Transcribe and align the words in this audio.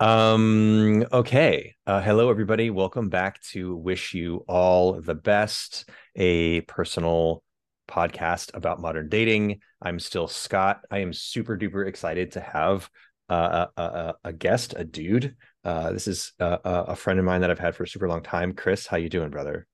Um, 0.00 1.04
okay. 1.12 1.74
Uh, 1.86 2.00
hello, 2.00 2.30
everybody. 2.30 2.70
Welcome 2.70 3.10
back 3.10 3.42
to 3.50 3.76
Wish 3.76 4.14
You 4.14 4.44
All 4.48 5.00
the 5.00 5.14
Best, 5.14 5.88
a 6.16 6.62
personal 6.62 7.42
podcast 7.86 8.54
about 8.54 8.80
modern 8.80 9.10
dating. 9.10 9.60
I'm 9.82 9.98
still 9.98 10.26
Scott. 10.26 10.80
I 10.90 10.98
am 10.98 11.12
super 11.12 11.58
duper 11.58 11.86
excited 11.86 12.32
to 12.32 12.40
have 12.40 12.88
uh, 13.28 13.66
a, 13.76 13.82
a, 13.82 14.14
a, 14.24 14.32
guest, 14.32 14.74
a 14.76 14.84
dude. 14.84 15.36
Uh, 15.64 15.92
this 15.92 16.08
is 16.08 16.32
a, 16.38 16.58
a 16.64 16.96
friend 16.96 17.18
of 17.18 17.26
mine 17.26 17.42
that 17.42 17.50
I've 17.50 17.58
had 17.58 17.76
for 17.76 17.82
a 17.82 17.88
super 17.88 18.08
long 18.08 18.22
time. 18.22 18.54
Chris, 18.54 18.86
how 18.86 18.96
you 18.96 19.10
doing, 19.10 19.30
brother? 19.30 19.66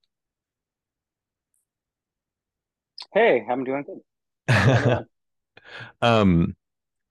Hey, 3.15 3.47
I'm 3.49 3.63
doing 3.63 3.85
good. 3.85 5.07
um, 6.03 6.57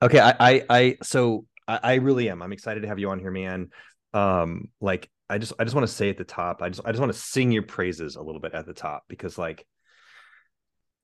okay. 0.02 0.20
I, 0.20 0.36
I, 0.40 0.64
I, 0.70 0.98
so 1.02 1.46
I, 1.68 1.80
I 1.84 1.94
really 1.96 2.30
am. 2.30 2.42
I'm 2.42 2.54
excited 2.54 2.82
to 2.82 2.88
have 2.88 3.00
you 3.00 3.10
on 3.10 3.20
here, 3.20 3.32
man. 3.32 3.70
Um, 4.14 4.70
like 4.82 5.10
I 5.30 5.38
just 5.38 5.54
I 5.60 5.64
just 5.64 5.76
want 5.76 5.88
to 5.88 5.94
say 5.94 6.10
at 6.10 6.18
the 6.18 6.24
top, 6.24 6.62
I 6.62 6.70
just 6.70 6.82
I 6.86 6.92
just 6.92 7.00
want 7.00 7.14
to 7.14 7.20
sing 7.20 7.52
your 7.52 7.64
praises 7.64 8.16
a 8.16 8.22
little 8.22 8.42
bit 8.42 8.54
at 8.54 8.66
the 8.66 8.74
top 8.74 9.04
because 9.08 9.38
like 9.38 9.66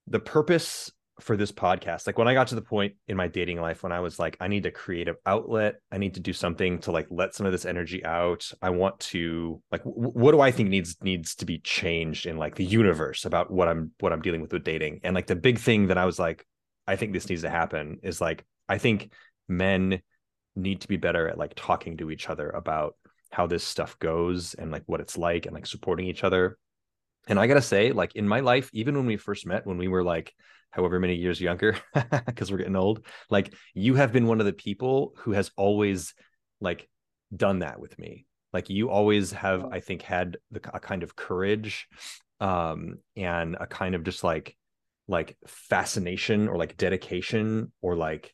the 0.08 0.20
purpose 0.20 0.92
for 1.20 1.38
this 1.38 1.52
podcast 1.52 2.08
like 2.08 2.18
when 2.18 2.28
i 2.28 2.34
got 2.34 2.48
to 2.48 2.56
the 2.56 2.62
point 2.62 2.94
in 3.08 3.16
my 3.16 3.28
dating 3.28 3.60
life 3.62 3.84
when 3.84 3.92
i 3.92 4.00
was 4.00 4.18
like 4.18 4.36
i 4.40 4.48
need 4.48 4.66
a 4.66 4.72
creative 4.72 5.16
outlet 5.26 5.76
i 5.92 5.98
need 5.98 6.16
to 6.16 6.20
do 6.20 6.34
something 6.34 6.80
to 6.80 6.92
like 6.92 7.06
let 7.10 7.36
some 7.36 7.46
of 7.46 7.52
this 7.52 7.66
energy 7.66 8.04
out 8.04 8.52
i 8.62 8.70
want 8.70 9.00
to 9.00 9.62
like 9.72 9.84
w- 9.84 10.10
what 10.10 10.32
do 10.32 10.42
i 10.42 10.52
think 10.52 10.70
needs 10.70 10.98
needs 11.02 11.36
to 11.36 11.46
be 11.46 11.60
changed 11.60 12.26
in 12.26 12.38
like 12.38 12.56
the 12.56 12.66
universe 12.66 13.26
about 13.26 13.52
what 13.52 13.68
i'm 13.68 13.92
what 14.00 14.12
i'm 14.12 14.22
dealing 14.22 14.42
with 14.42 14.52
with 14.52 14.64
dating 14.64 15.00
and 15.04 15.14
like 15.14 15.28
the 15.28 15.36
big 15.36 15.60
thing 15.60 15.88
that 15.88 15.98
i 15.98 16.06
was 16.06 16.18
like 16.18 16.46
i 16.88 16.96
think 16.96 17.14
this 17.14 17.30
needs 17.30 17.44
to 17.44 17.50
happen 17.50 18.00
is 18.02 18.20
like 18.20 18.44
i 18.68 18.78
think 18.78 19.12
men 19.48 20.02
need 20.56 20.82
to 20.82 20.88
be 20.88 20.98
better 20.98 21.28
at 21.28 21.38
like 21.38 21.54
talking 21.56 21.98
to 21.98 22.12
each 22.12 22.30
other 22.30 22.50
about 22.50 22.96
how 23.32 23.48
this 23.48 23.64
stuff 23.64 23.98
goes 24.00 24.54
and 24.54 24.72
like 24.72 24.84
what 24.86 25.00
it's 25.00 25.18
like 25.18 25.46
and 25.46 25.54
like 25.54 25.66
supporting 25.66 26.08
each 26.08 26.24
other. 26.24 26.58
And 27.28 27.40
I 27.40 27.48
gotta 27.48 27.62
say, 27.62 27.92
like 27.92 28.16
in 28.16 28.28
my 28.28 28.42
life, 28.42 28.70
even 28.74 28.96
when 28.96 29.06
we 29.06 29.18
first 29.18 29.46
met, 29.46 29.66
when 29.66 29.78
we 29.78 29.88
were 29.88 30.04
like 30.04 30.34
however 30.72 31.00
many 31.00 31.16
years 31.16 31.40
younger, 31.40 31.78
because 32.26 32.52
we're 32.52 32.58
getting 32.58 32.76
old, 32.76 33.06
like 33.30 33.54
you 33.74 33.96
have 33.96 34.12
been 34.12 34.28
one 34.28 34.40
of 34.40 34.46
the 34.46 34.54
people 34.54 35.14
who 35.18 35.32
has 35.32 35.52
always 35.56 36.14
like 36.60 36.90
done 37.36 37.60
that 37.60 37.80
with 37.80 37.98
me. 37.98 38.26
Like 38.54 38.70
you 38.70 38.90
always 38.90 39.32
have, 39.32 39.66
I 39.66 39.80
think, 39.80 40.02
had 40.02 40.38
the, 40.52 40.60
a 40.74 40.80
kind 40.80 41.04
of 41.04 41.16
courage 41.16 41.88
um 42.42 42.98
and 43.16 43.56
a 43.60 43.68
kind 43.68 43.94
of 43.94 44.04
just 44.04 44.24
like 44.24 44.58
like 45.08 45.38
fascination 45.46 46.48
or 46.48 46.58
like 46.58 46.76
dedication 46.76 47.72
or 47.82 47.96
like 47.96 48.34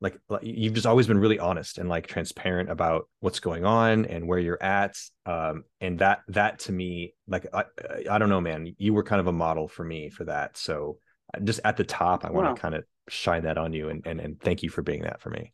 like, 0.00 0.18
like 0.28 0.42
you've 0.44 0.74
just 0.74 0.86
always 0.86 1.06
been 1.06 1.18
really 1.18 1.38
honest 1.38 1.78
and 1.78 1.88
like 1.88 2.06
transparent 2.06 2.70
about 2.70 3.08
what's 3.20 3.40
going 3.40 3.64
on 3.64 4.04
and 4.04 4.28
where 4.28 4.38
you're 4.38 4.62
at 4.62 4.96
um 5.26 5.64
and 5.80 5.98
that 5.98 6.20
that 6.28 6.60
to 6.60 6.72
me 6.72 7.14
like 7.26 7.46
i 7.52 7.64
i 8.10 8.18
don't 8.18 8.28
know 8.28 8.40
man 8.40 8.74
you 8.78 8.94
were 8.94 9.02
kind 9.02 9.20
of 9.20 9.26
a 9.26 9.32
model 9.32 9.66
for 9.68 9.84
me 9.84 10.08
for 10.08 10.24
that. 10.24 10.56
So 10.56 10.98
uh, 11.34 11.40
just 11.40 11.60
at 11.64 11.76
the 11.76 11.84
top 11.84 12.24
i 12.24 12.30
want 12.30 12.54
to 12.54 12.60
kind 12.60 12.74
of 12.74 12.84
shine 13.08 13.42
that 13.42 13.58
on 13.58 13.72
you 13.72 13.88
and, 13.88 14.06
and 14.06 14.20
and 14.20 14.40
thank 14.40 14.62
you 14.62 14.68
for 14.68 14.82
being 14.82 15.02
that 15.02 15.20
for 15.20 15.30
me. 15.30 15.52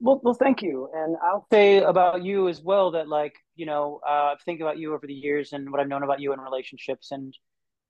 Well 0.00 0.20
well 0.22 0.34
thank 0.34 0.62
you. 0.62 0.88
And 0.92 1.16
i'll 1.22 1.46
say 1.52 1.78
about 1.78 2.24
you 2.24 2.48
as 2.48 2.60
well 2.60 2.90
that 2.92 3.08
like 3.08 3.36
you 3.54 3.66
know 3.66 4.00
uh 4.06 4.34
think 4.44 4.60
about 4.60 4.78
you 4.78 4.94
over 4.94 5.06
the 5.06 5.14
years 5.14 5.52
and 5.52 5.70
what 5.70 5.80
i've 5.80 5.88
known 5.88 6.02
about 6.02 6.20
you 6.20 6.32
in 6.32 6.40
relationships 6.40 7.12
and 7.12 7.32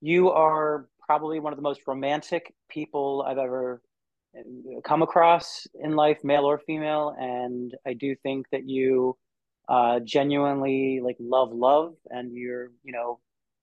you 0.01 0.29
are 0.29 0.87
probably 1.07 1.39
one 1.39 1.53
of 1.53 1.57
the 1.57 1.63
most 1.63 1.81
romantic 1.87 2.53
people 2.69 3.25
i've 3.27 3.37
ever 3.37 3.81
come 4.83 5.01
across 5.01 5.67
in 5.75 5.95
life, 5.95 6.23
male 6.23 6.45
or 6.45 6.59
female, 6.59 7.15
and 7.17 7.73
I 7.85 7.93
do 7.93 8.15
think 8.15 8.47
that 8.51 8.67
you 8.67 9.17
uh, 9.69 9.99
genuinely 10.01 11.01
like 11.03 11.17
love 11.19 11.51
love, 11.51 11.95
and 12.09 12.35
you're 12.35 12.71
you 12.83 12.93
know 12.93 13.19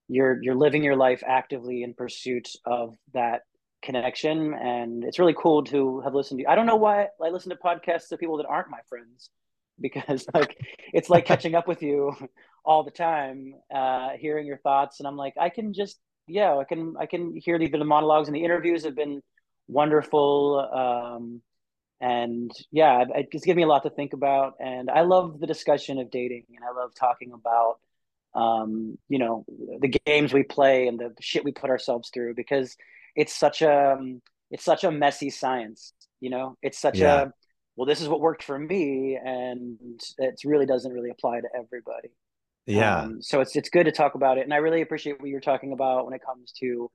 you're 0.07 0.41
you're 0.41 0.55
living 0.55 0.83
your 0.83 0.95
life 0.95 1.23
actively 1.25 1.83
in 1.83 1.93
pursuit 1.93 2.49
of 2.65 2.95
that 3.13 3.41
connection, 3.81 4.53
and 4.53 5.03
it's 5.03 5.19
really 5.19 5.35
cool 5.37 5.63
to 5.65 6.01
have 6.01 6.13
listened 6.13 6.39
to. 6.39 6.43
You. 6.43 6.49
I 6.49 6.55
don't 6.55 6.65
know 6.65 6.75
why 6.75 7.07
I 7.23 7.29
listen 7.29 7.49
to 7.49 7.57
podcasts 7.57 8.11
of 8.11 8.19
people 8.19 8.37
that 8.37 8.47
aren't 8.47 8.69
my 8.69 8.79
friends 8.87 9.29
because 9.79 10.25
like 10.33 10.57
it's 10.93 11.09
like 11.09 11.25
catching 11.31 11.55
up 11.55 11.67
with 11.67 11.81
you 11.81 12.13
all 12.63 12.83
the 12.83 12.91
time, 12.91 13.53
uh, 13.73 14.11
hearing 14.19 14.45
your 14.45 14.57
thoughts, 14.57 14.99
and 14.99 15.07
I'm 15.07 15.17
like 15.17 15.33
I 15.39 15.49
can 15.49 15.73
just 15.73 15.99
yeah 16.27 16.55
I 16.55 16.63
can 16.63 16.95
I 16.99 17.05
can 17.05 17.35
hear 17.35 17.57
the, 17.59 17.67
the 17.67 17.83
monologues 17.83 18.27
and 18.27 18.35
the 18.35 18.43
interviews 18.43 18.85
have 18.85 18.95
been 18.95 19.21
wonderful. 19.71 20.59
Um, 20.71 21.41
and 21.99 22.51
yeah, 22.71 23.05
it's 23.15 23.45
given 23.45 23.57
me 23.57 23.63
a 23.63 23.67
lot 23.67 23.83
to 23.83 23.89
think 23.89 24.13
about. 24.13 24.55
And 24.59 24.89
I 24.89 25.01
love 25.01 25.39
the 25.39 25.47
discussion 25.47 25.99
of 25.99 26.11
dating, 26.11 26.45
and 26.55 26.65
I 26.65 26.71
love 26.79 26.93
talking 26.95 27.31
about, 27.31 27.79
um, 28.33 28.97
you 29.07 29.19
know, 29.19 29.45
the 29.79 29.99
games 30.05 30.33
we 30.33 30.43
play 30.43 30.87
and 30.87 30.99
the 30.99 31.13
shit 31.19 31.43
we 31.43 31.51
put 31.51 31.69
ourselves 31.69 32.09
through 32.13 32.35
because 32.35 32.75
it's 33.15 33.33
such 33.33 33.61
a 33.61 33.93
um, 33.93 34.21
it's 34.49 34.65
such 34.65 34.83
a 34.83 34.91
messy 34.91 35.29
science. 35.29 35.93
You 36.19 36.31
know, 36.31 36.57
it's 36.61 36.79
such 36.79 36.97
yeah. 36.97 37.21
a 37.21 37.27
well, 37.75 37.85
this 37.85 38.01
is 38.01 38.09
what 38.09 38.19
worked 38.19 38.43
for 38.43 38.57
me, 38.57 39.17
and 39.23 39.79
it 40.17 40.41
really 40.43 40.65
doesn't 40.65 40.91
really 40.91 41.09
apply 41.09 41.41
to 41.41 41.47
everybody. 41.55 42.09
Yeah. 42.65 43.01
Um, 43.01 43.21
so 43.21 43.41
it's 43.41 43.55
it's 43.55 43.69
good 43.69 43.85
to 43.85 43.91
talk 43.91 44.15
about 44.15 44.37
it, 44.37 44.41
and 44.41 44.53
I 44.53 44.57
really 44.57 44.81
appreciate 44.81 45.19
what 45.19 45.29
you're 45.29 45.39
talking 45.39 45.71
about 45.71 46.05
when 46.05 46.13
it 46.13 46.21
comes 46.25 46.51
to 46.59 46.89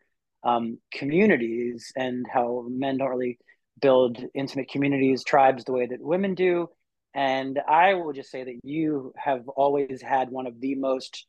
um, 0.44 0.78
communities 0.92 1.92
and 1.96 2.26
how 2.32 2.66
men 2.68 2.98
don't 2.98 3.10
really 3.10 3.38
build 3.80 4.18
intimate 4.34 4.68
communities, 4.68 5.24
tribes 5.24 5.64
the 5.64 5.72
way 5.72 5.86
that 5.86 6.00
women 6.00 6.34
do. 6.34 6.68
And 7.14 7.58
I 7.68 7.94
will 7.94 8.12
just 8.12 8.30
say 8.30 8.44
that 8.44 8.60
you 8.62 9.12
have 9.16 9.48
always 9.48 10.02
had 10.02 10.30
one 10.30 10.46
of 10.46 10.60
the 10.60 10.74
most 10.74 11.26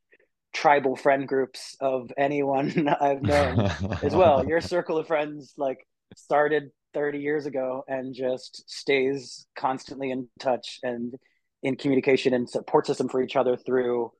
tribal 0.53 0.95
friend 0.95 1.27
groups 1.27 1.75
of 1.79 2.11
anyone 2.17 2.89
I've 3.01 3.21
known 3.21 3.59
as 4.03 4.13
well. 4.15 4.45
Your 4.45 4.61
circle 4.61 4.97
of 4.97 5.07
friends 5.07 5.53
like 5.57 5.85
started 6.15 6.71
30 6.93 7.19
years 7.19 7.45
ago 7.45 7.83
and 7.87 8.13
just 8.13 8.69
stays 8.69 9.45
constantly 9.57 10.11
in 10.11 10.27
touch 10.39 10.79
and 10.83 11.13
in 11.63 11.75
communication 11.75 12.33
and 12.33 12.49
support 12.49 12.87
system 12.87 13.09
for 13.09 13.21
each 13.21 13.35
other 13.35 13.55
through 13.55 14.11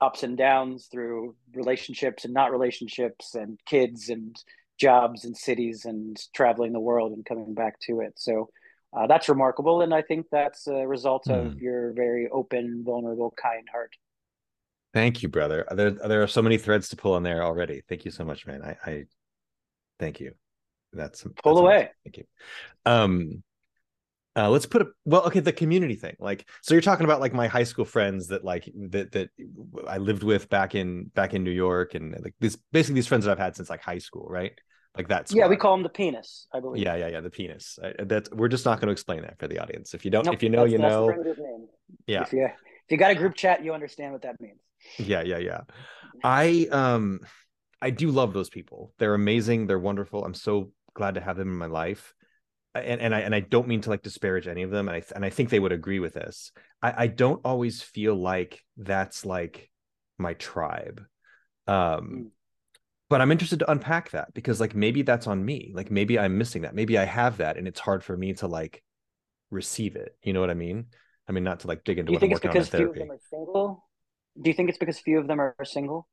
ups 0.00 0.22
and 0.22 0.36
downs 0.36 0.86
through 0.90 1.34
relationships 1.54 2.24
and 2.24 2.32
not 2.32 2.52
relationships 2.52 3.34
and 3.34 3.58
kids 3.66 4.08
and 4.08 4.36
jobs 4.78 5.24
and 5.24 5.36
cities 5.36 5.84
and 5.84 6.16
traveling 6.34 6.72
the 6.72 6.80
world 6.80 7.12
and 7.12 7.24
coming 7.24 7.54
back 7.54 7.80
to 7.80 8.00
it. 8.00 8.12
So 8.16 8.48
uh, 8.96 9.06
that's 9.06 9.28
remarkable. 9.28 9.82
And 9.82 9.92
I 9.92 10.02
think 10.02 10.26
that's 10.30 10.66
a 10.66 10.86
result 10.86 11.24
mm. 11.26 11.38
of 11.38 11.52
hmm. 11.54 11.58
your 11.58 11.92
very 11.92 12.28
open, 12.28 12.84
vulnerable, 12.84 13.34
kind 13.40 13.66
heart. 13.70 13.94
Thank 14.94 15.22
you, 15.22 15.28
brother. 15.28 15.66
There, 15.70 15.90
there 15.90 16.22
are 16.22 16.28
so 16.28 16.42
many 16.42 16.56
threads 16.56 16.88
to 16.90 16.96
pull 16.96 17.12
on 17.12 17.22
there 17.22 17.42
already. 17.42 17.82
Thank 17.88 18.04
you 18.04 18.10
so 18.10 18.24
much, 18.24 18.46
man. 18.46 18.62
I, 18.62 18.90
I 18.90 19.04
thank 19.98 20.20
you. 20.20 20.32
That's 20.92 21.22
pull 21.22 21.56
that's 21.56 21.60
away. 21.60 21.74
Amazing. 21.74 21.90
Thank 22.04 22.16
you. 22.16 22.24
Um, 22.86 23.42
uh, 24.38 24.48
let's 24.48 24.66
put 24.66 24.82
a 24.82 24.86
well 25.04 25.22
okay 25.22 25.40
the 25.40 25.52
community 25.52 25.96
thing 25.96 26.14
like 26.20 26.48
so 26.62 26.72
you're 26.72 26.80
talking 26.80 27.04
about 27.04 27.20
like 27.20 27.34
my 27.34 27.48
high 27.48 27.64
school 27.64 27.84
friends 27.84 28.28
that 28.28 28.44
like 28.44 28.70
that 28.90 29.10
that 29.10 29.30
i 29.88 29.98
lived 29.98 30.22
with 30.22 30.48
back 30.48 30.76
in 30.76 31.10
back 31.14 31.34
in 31.34 31.42
new 31.42 31.50
york 31.50 31.94
and 31.94 32.12
like 32.22 32.34
this 32.38 32.56
basically 32.70 32.94
these 32.94 33.06
friends 33.06 33.24
that 33.24 33.32
i've 33.32 33.38
had 33.38 33.56
since 33.56 33.68
like 33.68 33.82
high 33.82 33.98
school 33.98 34.26
right? 34.28 34.52
Like 34.96 35.06
that's 35.06 35.32
yeah 35.32 35.46
we 35.46 35.56
call 35.56 35.74
them 35.76 35.84
the 35.84 35.90
penis 35.90 36.48
i 36.52 36.58
believe. 36.58 36.82
Yeah 36.82 36.96
yeah 36.96 37.08
yeah 37.08 37.20
the 37.20 37.30
penis. 37.30 37.78
I, 37.82 38.02
that's 38.04 38.30
we're 38.30 38.48
just 38.48 38.64
not 38.64 38.80
going 38.80 38.88
to 38.88 38.92
explain 38.92 39.20
that 39.22 39.38
for 39.38 39.46
the 39.46 39.60
audience. 39.60 39.94
If 39.94 40.04
you 40.04 40.10
don't 40.10 40.24
nope, 40.24 40.34
if 40.34 40.42
you 40.42 40.48
know 40.48 40.64
you 40.64 40.78
know. 40.78 41.14
yeah. 42.06 42.22
If 42.22 42.32
you, 42.32 42.46
if 42.46 42.90
you 42.90 42.96
got 42.96 43.12
a 43.12 43.14
group 43.14 43.36
chat 43.36 43.62
you 43.62 43.72
understand 43.74 44.12
what 44.12 44.22
that 44.22 44.40
means. 44.40 44.58
Yeah 44.96 45.22
yeah 45.22 45.38
yeah. 45.38 45.60
I 46.24 46.66
um 46.72 47.20
i 47.80 47.90
do 47.90 48.10
love 48.10 48.32
those 48.32 48.50
people. 48.50 48.92
They're 48.98 49.14
amazing 49.14 49.68
they're 49.68 49.78
wonderful. 49.78 50.24
I'm 50.24 50.34
so 50.34 50.72
glad 50.94 51.14
to 51.14 51.20
have 51.20 51.36
them 51.36 51.48
in 51.48 51.58
my 51.58 51.66
life 51.66 52.14
and, 52.78 53.00
and 53.00 53.14
I 53.14 53.20
and 53.20 53.34
I 53.34 53.40
don't 53.40 53.68
mean 53.68 53.80
to 53.82 53.90
like 53.90 54.02
disparage 54.02 54.48
any 54.48 54.62
of 54.62 54.70
them, 54.70 54.88
and 54.88 54.96
I 54.96 55.02
and 55.14 55.24
I 55.24 55.30
think 55.30 55.50
they 55.50 55.60
would 55.60 55.72
agree 55.72 55.98
with 55.98 56.14
this. 56.14 56.52
I, 56.82 57.04
I 57.04 57.06
don't 57.06 57.40
always 57.44 57.82
feel 57.82 58.14
like 58.14 58.62
that's 58.76 59.24
like 59.24 59.70
my 60.18 60.34
tribe, 60.34 61.02
um, 61.66 61.74
mm. 61.76 62.26
but 63.08 63.20
I'm 63.20 63.32
interested 63.32 63.60
to 63.60 63.70
unpack 63.70 64.10
that 64.10 64.34
because 64.34 64.60
like 64.60 64.74
maybe 64.74 65.02
that's 65.02 65.26
on 65.26 65.44
me. 65.44 65.72
Like 65.74 65.90
maybe 65.90 66.18
I'm 66.18 66.38
missing 66.38 66.62
that. 66.62 66.74
Maybe 66.74 66.98
I 66.98 67.04
have 67.04 67.38
that, 67.38 67.56
and 67.56 67.68
it's 67.68 67.80
hard 67.80 68.02
for 68.02 68.16
me 68.16 68.34
to 68.34 68.46
like 68.46 68.82
receive 69.50 69.96
it. 69.96 70.16
You 70.22 70.32
know 70.32 70.40
what 70.40 70.50
I 70.50 70.54
mean? 70.54 70.86
I 71.28 71.32
mean, 71.32 71.44
not 71.44 71.60
to 71.60 71.66
like 71.68 71.84
dig 71.84 71.98
into. 71.98 72.10
Do 72.10 72.14
you 72.14 72.20
think 72.20 72.32
it's 72.32 72.40
because 72.40 72.68
few 72.68 72.88
of 72.88 72.94
them 72.94 73.10
are 73.10 73.20
single? 73.30 73.84
Do 74.40 74.50
you 74.50 74.54
think 74.54 74.68
it's 74.68 74.78
because 74.78 74.98
few 74.98 75.18
of 75.18 75.26
them 75.26 75.40
are 75.40 75.54
single? 75.64 76.08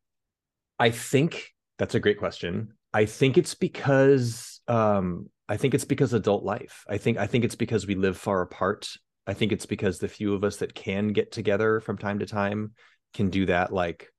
I 0.80 0.90
think 0.90 1.54
that's 1.78 1.96
a 1.96 2.00
great 2.00 2.20
question. 2.20 2.74
I 2.94 3.06
think 3.06 3.38
it's 3.38 3.56
because 3.56 4.62
um 4.68 5.30
I 5.48 5.58
think 5.58 5.74
it's 5.74 5.86
because 5.86 6.14
adult 6.14 6.44
life. 6.44 6.86
I 6.88 6.98
think 6.98 7.18
I 7.18 7.28
think 7.28 7.44
it's 7.44 7.56
because 7.56 7.86
we 7.86 7.96
live 7.96 8.18
far 8.18 8.42
apart. 8.42 8.90
I 9.28 9.34
think 9.34 9.52
it's 9.52 9.66
because 9.66 10.00
the 10.00 10.08
few 10.08 10.34
of 10.34 10.44
us 10.44 10.58
that 10.58 10.76
can 10.76 11.10
get 11.10 11.32
together 11.32 11.80
from 11.80 11.98
time 11.98 12.20
to 12.20 12.26
time 12.26 12.74
can 13.14 13.30
do 13.30 13.46
that 13.48 13.72
like 13.72 14.10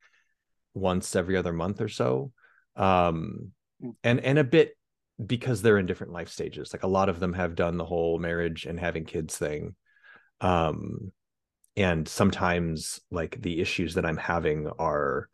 once 0.74 1.16
every 1.16 1.36
other 1.36 1.52
month 1.52 1.80
or 1.80 1.88
so. 1.88 2.32
Um 2.76 3.52
hmm. 3.80 3.90
and 4.04 4.20
and 4.20 4.38
a 4.38 4.44
bit 4.44 4.76
because 5.24 5.62
they're 5.62 5.78
in 5.78 5.86
different 5.86 6.12
life 6.12 6.28
stages. 6.28 6.72
Like 6.72 6.82
a 6.82 6.88
lot 6.88 7.08
of 7.08 7.20
them 7.20 7.32
have 7.32 7.54
done 7.54 7.76
the 7.76 7.84
whole 7.84 8.18
marriage 8.18 8.66
and 8.66 8.78
having 8.78 9.04
kids 9.04 9.36
thing. 9.36 9.74
Um 10.40 11.12
and 11.76 12.08
sometimes 12.08 13.00
like 13.10 13.40
the 13.40 13.60
issues 13.60 13.94
that 13.94 14.06
i'm 14.06 14.16
having 14.16 14.68
are 14.78 15.28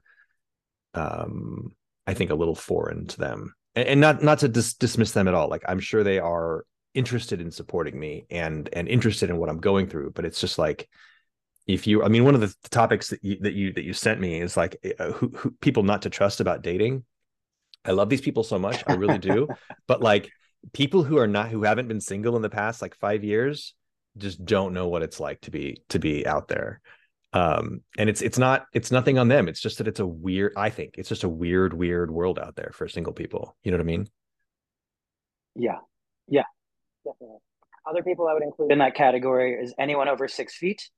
um 0.95 1.75
i 2.07 2.15
think 2.15 2.31
a 2.31 2.35
little 2.35 2.55
foreign 2.55 3.07
to 3.07 3.19
them 3.19 3.55
and, 3.75 3.89
and 3.89 4.01
not 4.01 4.23
not 4.23 4.39
to 4.39 4.49
dis- 4.49 4.75
dismiss 4.75 5.13
them 5.13 5.29
at 5.29 5.35
all 5.35 5.49
like 5.49 5.63
i'm 5.69 5.81
sure 5.81 6.03
they 6.03 6.19
are 6.19 6.65
interested 6.95 7.41
in 7.41 7.51
supporting 7.51 7.99
me 7.99 8.27
and 8.31 8.69
and 8.73 8.89
interested 8.89 9.31
in 9.31 9.39
what 9.39 9.49
i'm 9.49 9.59
going 9.59 9.87
through 9.87 10.11
but 10.11 10.25
it's 10.25 10.41
just 10.41 10.59
like 10.59 10.89
if 11.67 11.87
you 11.87 12.03
i 12.03 12.09
mean 12.09 12.25
one 12.25 12.35
of 12.35 12.41
the 12.41 12.55
topics 12.71 13.09
that 13.09 13.23
you 13.25 13.39
that 13.41 13.55
you 13.55 13.73
that 13.73 13.85
you 13.85 13.93
sent 13.93 14.21
me 14.21 14.41
is 14.41 14.57
like 14.57 14.77
uh, 14.99 15.13
who, 15.13 15.29
who 15.29 15.51
people 15.61 15.83
not 15.83 16.03
to 16.03 16.11
trust 16.11 16.41
about 16.41 16.63
dating. 16.63 17.05
I 17.85 17.93
love 17.93 18.09
these 18.09 18.21
people 18.21 18.45
so 18.45 18.59
much 18.59 18.85
i 18.87 18.95
really 18.95 19.19
do 19.19 19.49
but 19.89 20.01
like 20.01 20.31
people 20.73 21.03
who 21.03 21.19
are 21.19 21.27
not 21.27 21.49
who 21.49 21.65
haven't 21.65 21.89
been 21.89 22.01
single 22.01 22.37
in 22.37 22.43
the 22.43 22.51
past 22.51 22.81
like 22.81 22.95
5 22.95 23.25
years 23.25 23.75
just 24.19 24.45
don't 24.45 24.75
know 24.75 24.89
what 24.89 25.03
it's 25.03 25.19
like 25.19 25.41
to 25.43 25.51
be 25.51 25.83
to 25.89 25.99
be 25.99 26.27
out 26.27 26.47
there 26.47 26.81
um 27.33 27.81
and 27.99 28.11
it's 28.11 28.23
it's 28.23 28.39
not 28.39 28.67
it's 28.73 28.91
nothing 28.91 29.19
on 29.19 29.29
them. 29.29 29.49
It's 29.49 29.61
just 29.61 29.79
that 29.79 29.89
it's 29.89 30.01
a 30.01 30.07
weird 30.07 30.53
i 30.57 30.71
think 30.71 30.95
it's 30.99 31.09
just 31.09 31.25
a 31.25 31.29
weird 31.29 31.73
weird 31.73 32.11
world 32.11 32.39
out 32.39 32.57
there 32.57 32.73
for 32.75 32.89
single 32.89 33.13
people. 33.13 33.57
You 33.63 33.71
know 33.71 33.79
what 33.79 33.85
i 33.85 33.87
mean? 33.87 34.09
Yeah. 35.55 35.79
Yeah. 36.29 36.45
Definitely. 37.05 37.39
Other 37.89 38.03
people 38.03 38.29
i 38.29 38.35
would 38.35 38.43
include 38.43 38.73
in 38.73 38.79
that 38.79 38.95
category 38.95 39.55
is 39.55 39.75
anyone 39.79 40.09
over 40.09 40.29
six 40.29 40.57
feet. 40.57 40.91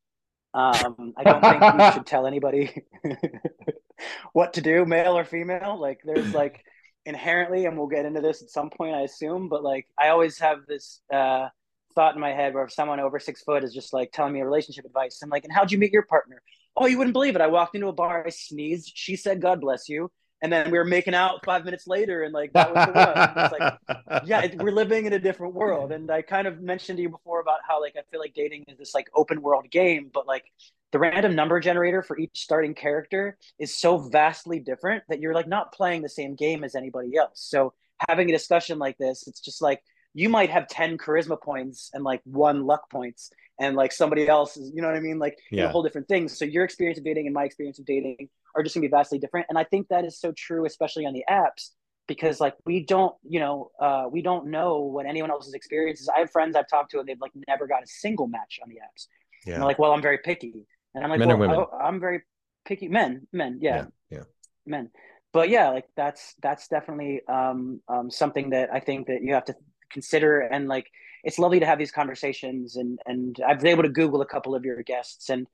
Um 0.54 1.14
i 1.16 1.24
don't 1.24 1.40
think 1.40 1.62
you 1.62 1.92
should 1.94 2.06
tell 2.06 2.26
anybody 2.26 2.82
what 4.32 4.54
to 4.54 4.60
do 4.60 4.84
male 4.84 5.16
or 5.16 5.24
female. 5.24 5.80
Like 5.80 6.00
there's 6.04 6.34
like 6.34 6.64
inherently 7.06 7.66
and 7.66 7.76
we'll 7.76 7.86
get 7.86 8.06
into 8.06 8.20
this 8.20 8.42
at 8.42 8.48
some 8.48 8.70
point 8.70 8.94
i 8.94 9.02
assume 9.02 9.48
but 9.48 9.62
like 9.62 9.86
i 9.98 10.08
always 10.08 10.38
have 10.38 10.60
this 10.66 11.02
uh 11.12 11.48
thought 11.94 12.14
in 12.14 12.20
my 12.20 12.32
head 12.32 12.54
where 12.54 12.68
someone 12.68 13.00
over 13.00 13.18
six 13.18 13.42
foot 13.42 13.64
is 13.64 13.72
just 13.72 13.92
like 13.92 14.12
telling 14.12 14.32
me 14.32 14.40
a 14.40 14.44
relationship 14.44 14.84
advice, 14.84 15.20
I'm 15.22 15.30
like, 15.30 15.44
and 15.44 15.52
how'd 15.52 15.72
you 15.72 15.78
meet 15.78 15.92
your 15.92 16.02
partner? 16.02 16.42
Oh, 16.76 16.86
you 16.86 16.98
wouldn't 16.98 17.14
believe 17.14 17.36
it. 17.36 17.40
I 17.40 17.46
walked 17.46 17.74
into 17.74 17.88
a 17.88 17.92
bar, 17.92 18.24
I 18.26 18.30
sneezed. 18.30 18.92
She 18.94 19.16
said, 19.16 19.40
God 19.40 19.60
bless 19.60 19.88
you. 19.88 20.10
And 20.42 20.52
then 20.52 20.70
we 20.70 20.76
were 20.76 20.84
making 20.84 21.14
out 21.14 21.42
five 21.42 21.64
minutes 21.64 21.86
later, 21.86 22.22
and 22.22 22.34
like 22.34 22.52
that 22.52 22.74
was 22.74 22.86
the 22.86 22.92
one. 22.92 23.44
It's 23.46 23.58
like, 23.58 24.24
yeah, 24.26 24.42
it, 24.42 24.62
we're 24.62 24.72
living 24.72 25.06
in 25.06 25.14
a 25.14 25.18
different 25.18 25.54
world. 25.54 25.90
And 25.90 26.10
I 26.10 26.20
kind 26.20 26.46
of 26.46 26.60
mentioned 26.60 26.98
to 26.98 27.02
you 27.02 27.08
before 27.08 27.40
about 27.40 27.60
how 27.66 27.80
like 27.80 27.94
I 27.96 28.02
feel 28.10 28.20
like 28.20 28.34
dating 28.34 28.64
is 28.68 28.76
this 28.76 28.94
like 28.94 29.08
open 29.14 29.40
world 29.40 29.70
game, 29.70 30.10
but 30.12 30.26
like 30.26 30.44
the 30.92 30.98
random 30.98 31.34
number 31.34 31.60
generator 31.60 32.02
for 32.02 32.18
each 32.18 32.42
starting 32.42 32.74
character 32.74 33.38
is 33.58 33.74
so 33.74 33.96
vastly 33.96 34.60
different 34.60 35.02
that 35.08 35.18
you're 35.18 35.34
like 35.34 35.48
not 35.48 35.72
playing 35.72 36.02
the 36.02 36.10
same 36.10 36.34
game 36.34 36.62
as 36.62 36.74
anybody 36.74 37.16
else. 37.16 37.40
So 37.40 37.72
having 38.08 38.28
a 38.28 38.32
discussion 38.32 38.78
like 38.78 38.98
this, 38.98 39.26
it's 39.26 39.40
just 39.40 39.62
like 39.62 39.82
you 40.14 40.28
might 40.28 40.50
have 40.50 40.68
10 40.68 40.96
charisma 40.96 41.40
points 41.40 41.90
and 41.92 42.04
like 42.04 42.20
one 42.24 42.64
luck 42.64 42.88
points 42.88 43.30
and 43.58 43.76
like 43.76 43.92
somebody 43.92 44.28
else 44.28 44.56
is 44.56 44.72
you 44.74 44.80
know 44.80 44.88
what 44.88 44.96
i 44.96 45.00
mean? 45.00 45.18
Like 45.18 45.38
yeah. 45.50 45.64
a 45.64 45.68
whole 45.68 45.82
different 45.82 46.08
things. 46.08 46.38
So 46.38 46.44
your 46.44 46.64
experience 46.64 46.98
of 46.98 47.04
dating 47.04 47.26
and 47.26 47.34
my 47.34 47.44
experience 47.44 47.78
of 47.78 47.84
dating 47.84 48.28
are 48.54 48.62
just 48.62 48.74
gonna 48.74 48.86
be 48.86 48.90
vastly 48.90 49.18
different. 49.18 49.46
And 49.48 49.58
i 49.58 49.64
think 49.64 49.88
that 49.88 50.04
is 50.04 50.18
so 50.18 50.32
true 50.32 50.64
especially 50.64 51.04
on 51.06 51.12
the 51.12 51.24
apps 51.28 51.70
because 52.06 52.40
like 52.40 52.54
we 52.64 52.84
don't 52.84 53.14
you 53.28 53.40
know 53.40 53.70
uh, 53.80 54.04
we 54.10 54.22
don't 54.22 54.46
know 54.46 54.80
what 54.80 55.06
anyone 55.06 55.30
else's 55.30 55.54
experience 55.54 56.00
is. 56.00 56.08
I 56.08 56.20
have 56.20 56.30
friends 56.30 56.56
i've 56.56 56.68
talked 56.68 56.92
to 56.92 57.00
and 57.00 57.08
they've 57.08 57.20
like 57.20 57.32
never 57.48 57.66
got 57.66 57.82
a 57.82 57.86
single 57.86 58.26
match 58.26 58.60
on 58.62 58.68
the 58.68 58.76
apps. 58.76 59.06
Yeah. 59.46 59.54
and 59.54 59.62
they're 59.62 59.68
like 59.68 59.78
well 59.78 59.92
i'm 59.92 60.02
very 60.02 60.18
picky. 60.18 60.66
And 60.94 61.04
i'm 61.04 61.10
like 61.10 61.18
men 61.18 61.38
well? 61.38 61.70
I, 61.72 61.86
i'm 61.86 62.00
very 62.00 62.22
picky. 62.64 62.88
Men 62.88 63.26
men 63.32 63.58
yeah. 63.60 63.76
yeah 63.76 64.18
yeah. 64.18 64.24
Men. 64.66 64.90
But 65.32 65.48
yeah 65.48 65.70
like 65.70 65.86
that's 65.96 66.34
that's 66.40 66.68
definitely 66.68 67.22
um, 67.28 67.80
um, 67.88 68.10
something 68.10 68.50
that 68.50 68.72
i 68.72 68.80
think 68.80 69.08
that 69.08 69.22
you 69.22 69.34
have 69.34 69.44
to 69.46 69.56
consider 69.94 70.40
and 70.40 70.68
like 70.68 70.90
it's 71.22 71.38
lovely 71.38 71.60
to 71.60 71.66
have 71.66 71.78
these 71.78 71.92
conversations 71.92 72.76
and 72.76 72.98
and 73.06 73.38
I've 73.46 73.60
been 73.60 73.68
able 73.68 73.84
to 73.84 73.88
Google 73.88 74.20
a 74.20 74.26
couple 74.26 74.54
of 74.54 74.64
your 74.64 74.82
guests 74.82 75.30
and 75.30 75.46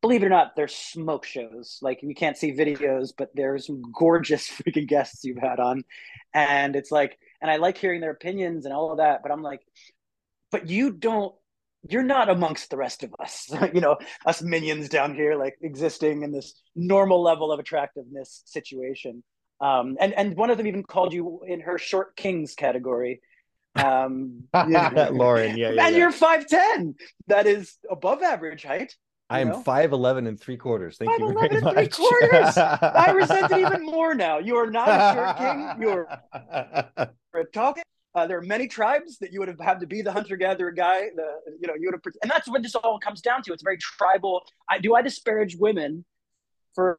believe 0.00 0.22
it 0.22 0.26
or 0.26 0.30
not, 0.30 0.54
they're 0.54 0.68
smoke 0.68 1.24
shows. 1.24 1.78
Like 1.82 2.00
you 2.02 2.14
can't 2.14 2.36
see 2.36 2.52
videos, 2.52 3.12
but 3.16 3.30
there's 3.34 3.70
gorgeous 3.92 4.48
freaking 4.48 4.86
guests 4.86 5.24
you've 5.24 5.38
had 5.38 5.60
on. 5.60 5.84
And 6.34 6.76
it's 6.76 6.90
like, 6.90 7.18
and 7.42 7.50
I 7.50 7.56
like 7.56 7.78
hearing 7.78 8.00
their 8.00 8.10
opinions 8.10 8.64
and 8.64 8.74
all 8.74 8.92
of 8.92 8.98
that, 8.98 9.22
but 9.22 9.32
I'm 9.32 9.42
like, 9.42 9.60
but 10.50 10.68
you 10.68 10.92
don't 10.92 11.34
you're 11.88 12.02
not 12.02 12.28
amongst 12.28 12.70
the 12.70 12.76
rest 12.76 13.04
of 13.04 13.14
us, 13.20 13.50
you 13.74 13.80
know, 13.80 13.96
us 14.26 14.42
minions 14.42 14.88
down 14.88 15.14
here, 15.14 15.36
like 15.36 15.56
existing 15.62 16.22
in 16.22 16.32
this 16.32 16.60
normal 16.74 17.22
level 17.22 17.52
of 17.52 17.60
attractiveness 17.60 18.42
situation. 18.46 19.22
Um, 19.60 19.96
and 20.00 20.12
and 20.14 20.36
one 20.36 20.50
of 20.50 20.58
them 20.58 20.66
even 20.66 20.84
called 20.84 21.12
you 21.12 21.40
in 21.46 21.60
her 21.60 21.78
short 21.78 22.16
kings 22.16 22.54
category, 22.54 23.20
um, 23.78 24.44
yeah. 24.54 25.08
Lauren, 25.12 25.56
yeah, 25.56 25.70
yeah 25.70 25.86
and 25.86 25.94
yeah. 25.94 25.98
you're 25.98 26.12
five 26.12 26.46
ten. 26.46 26.94
That 27.26 27.46
is 27.46 27.76
above 27.90 28.22
average 28.22 28.64
height. 28.64 28.94
I 29.30 29.40
am 29.40 29.62
five 29.62 29.92
eleven 29.92 30.26
and 30.26 30.40
three 30.40 30.56
quarters. 30.56 30.96
Thank 30.96 31.10
5'11 31.10 31.18
you 31.18 31.34
very 31.34 31.56
and 31.56 31.64
much. 31.64 31.74
Three 31.74 31.88
quarters. 31.88 32.56
I 32.56 33.10
resent 33.14 33.52
it 33.52 33.58
even 33.58 33.84
more 33.84 34.14
now. 34.14 34.38
You 34.38 34.56
are 34.56 34.70
not 34.70 34.88
a 34.88 35.14
short 35.14 35.36
king. 35.36 35.82
You're 35.82 36.08
a 36.32 37.44
tall 37.52 37.74
king. 37.74 37.84
Uh, 38.14 38.26
there 38.26 38.38
are 38.38 38.42
many 38.42 38.66
tribes 38.66 39.18
that 39.18 39.32
you 39.32 39.38
would 39.38 39.48
have 39.48 39.60
had 39.60 39.80
to 39.80 39.86
be 39.86 40.00
the 40.00 40.10
hunter 40.10 40.36
gatherer 40.36 40.70
guy. 40.70 41.08
The 41.14 41.40
you 41.60 41.68
know 41.68 41.74
you 41.78 41.90
would 41.90 42.00
have, 42.02 42.14
and 42.22 42.30
that's 42.30 42.48
what 42.48 42.62
this 42.62 42.74
all 42.74 42.98
comes 42.98 43.20
down 43.20 43.42
to. 43.42 43.52
It's 43.52 43.62
very 43.62 43.78
tribal. 43.78 44.42
I 44.68 44.78
do 44.78 44.94
I 44.94 45.02
disparage 45.02 45.56
women 45.56 46.04
for 46.74 46.98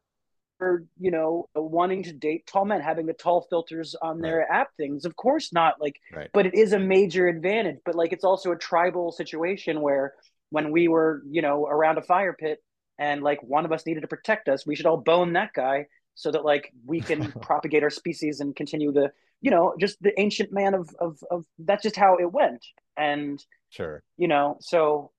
you 0.98 1.10
know 1.10 1.48
wanting 1.54 2.02
to 2.04 2.12
date 2.12 2.46
tall 2.46 2.64
men 2.64 2.80
having 2.80 3.06
the 3.06 3.12
tall 3.12 3.46
filters 3.48 3.94
on 4.00 4.20
their 4.20 4.38
right. 4.38 4.60
app 4.60 4.68
things. 4.76 5.04
Of 5.04 5.16
course 5.16 5.52
not 5.52 5.80
like 5.80 6.00
right. 6.12 6.30
but 6.32 6.46
it 6.46 6.54
is 6.54 6.72
a 6.72 6.78
major 6.78 7.28
advantage. 7.28 7.78
But 7.84 7.94
like 7.94 8.12
it's 8.12 8.24
also 8.24 8.52
a 8.52 8.56
tribal 8.56 9.12
situation 9.12 9.80
where 9.80 10.14
when 10.50 10.70
we 10.70 10.88
were 10.88 11.22
you 11.28 11.42
know 11.42 11.66
around 11.66 11.98
a 11.98 12.02
fire 12.02 12.34
pit 12.38 12.62
and 12.98 13.22
like 13.22 13.42
one 13.42 13.64
of 13.64 13.72
us 13.72 13.86
needed 13.86 14.02
to 14.02 14.08
protect 14.08 14.48
us 14.48 14.66
we 14.66 14.76
should 14.76 14.86
all 14.86 14.98
bone 14.98 15.32
that 15.32 15.52
guy 15.54 15.86
so 16.14 16.30
that 16.30 16.44
like 16.44 16.72
we 16.84 17.00
can 17.00 17.32
propagate 17.40 17.82
our 17.82 17.90
species 17.90 18.40
and 18.40 18.54
continue 18.54 18.92
the 18.92 19.10
you 19.40 19.50
know 19.50 19.74
just 19.80 20.00
the 20.02 20.18
ancient 20.20 20.52
man 20.52 20.74
of 20.74 20.90
of 21.00 21.18
of 21.30 21.44
that's 21.58 21.82
just 21.82 21.96
how 21.96 22.16
it 22.16 22.30
went. 22.30 22.64
And 22.96 23.42
sure. 23.70 24.02
you 24.16 24.28
know 24.28 24.58
so 24.60 25.12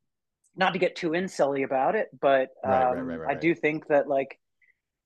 not 0.55 0.73
to 0.73 0.79
get 0.79 0.95
too 0.95 1.11
insully 1.11 1.63
about 1.63 1.95
it 1.95 2.09
but 2.19 2.49
um, 2.63 2.99
right, 3.07 3.31
i 3.31 3.33
do 3.33 3.55
think 3.55 3.87
that 3.87 4.09
like 4.09 4.37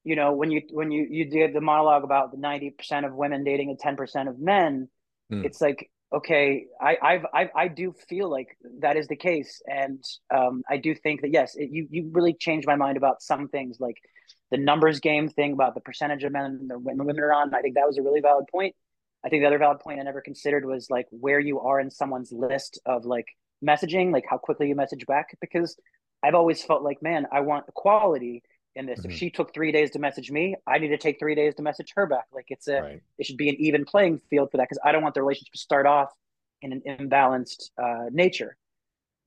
you 0.05 0.15
know 0.15 0.31
when 0.31 0.51
you 0.51 0.61
when 0.69 0.91
you 0.91 1.05
you 1.09 1.29
did 1.29 1.53
the 1.53 1.59
monologue 1.59 2.05
about 2.05 2.31
the 2.31 2.37
90% 2.37 3.05
of 3.05 3.13
women 3.13 3.43
dating 3.43 3.69
and 3.71 3.97
10% 3.97 4.29
of 4.29 4.39
men 4.39 4.87
mm. 5.33 5.43
it's 5.43 5.59
like 5.59 5.89
okay 6.13 6.65
I, 6.79 6.97
I've, 7.01 7.25
i 7.33 7.49
I 7.55 7.67
do 7.67 7.93
feel 8.07 8.29
like 8.29 8.55
that 8.79 8.95
is 8.95 9.07
the 9.07 9.15
case. 9.17 9.61
And 9.67 10.01
um, 10.33 10.63
i 10.69 10.77
do 10.77 10.95
think 10.95 11.21
that 11.21 11.31
yes 11.31 11.55
it, 11.55 11.69
you 11.71 11.87
you 11.89 12.09
really 12.13 12.33
changed 12.33 12.67
my 12.67 12.75
mind 12.75 12.95
about 12.95 13.21
some 13.21 13.49
things 13.49 13.77
like 13.79 13.97
the 14.51 14.57
numbers 14.57 14.99
game 14.99 15.27
thing 15.27 15.53
about 15.53 15.73
the 15.73 15.81
percentage 15.81 16.23
of 16.23 16.31
men 16.31 16.45
and 16.45 16.69
the 16.69 16.77
women, 16.77 17.07
women 17.07 17.23
are 17.23 17.33
on. 17.33 17.53
I 17.53 17.61
think 17.61 17.75
that 17.75 17.87
was 17.87 17.97
a 17.97 18.03
really 18.03 18.21
valid 18.21 18.45
point. 18.51 18.75
I 19.25 19.29
think 19.29 19.41
the 19.41 19.47
other 19.47 19.57
valid 19.57 19.79
point 19.79 19.99
i 19.99 20.03
never 20.03 20.21
considered 20.21 20.65
was 20.65 20.87
like 20.89 21.07
where 21.09 21.39
you 21.39 21.59
are 21.61 21.79
in 21.79 21.89
someone's 21.89 22.31
list 22.31 22.79
of 22.85 23.05
like 23.05 23.25
messaging 23.65 24.13
like 24.13 24.25
how 24.29 24.37
quickly 24.37 24.67
you 24.67 24.75
message 24.75 25.05
back. 25.07 25.35
Because 25.41 25.75
i've 26.23 26.35
always 26.35 26.63
felt 26.63 26.83
like 26.83 27.01
man 27.01 27.25
i 27.31 27.39
want 27.39 27.65
equality 27.67 28.43
in 28.75 28.85
this. 28.85 28.99
Mm-hmm. 28.99 29.11
If 29.11 29.17
she 29.17 29.29
took 29.29 29.53
three 29.53 29.71
days 29.71 29.91
to 29.91 29.99
message 29.99 30.31
me, 30.31 30.55
I 30.67 30.77
need 30.77 30.89
to 30.89 30.97
take 30.97 31.19
three 31.19 31.35
days 31.35 31.55
to 31.55 31.61
message 31.61 31.93
her 31.95 32.05
back. 32.05 32.25
Like 32.33 32.45
it's 32.49 32.67
a, 32.67 32.81
right. 32.81 33.01
it 33.17 33.25
should 33.25 33.37
be 33.37 33.49
an 33.49 33.55
even 33.59 33.85
playing 33.85 34.21
field 34.29 34.51
for 34.51 34.57
that 34.57 34.63
because 34.63 34.79
I 34.83 34.91
don't 34.91 35.03
want 35.03 35.15
the 35.15 35.21
relationship 35.21 35.53
to 35.53 35.59
start 35.59 35.85
off 35.85 36.11
in 36.61 36.73
an 36.73 36.81
imbalanced 36.87 37.69
uh, 37.81 38.09
nature, 38.11 38.57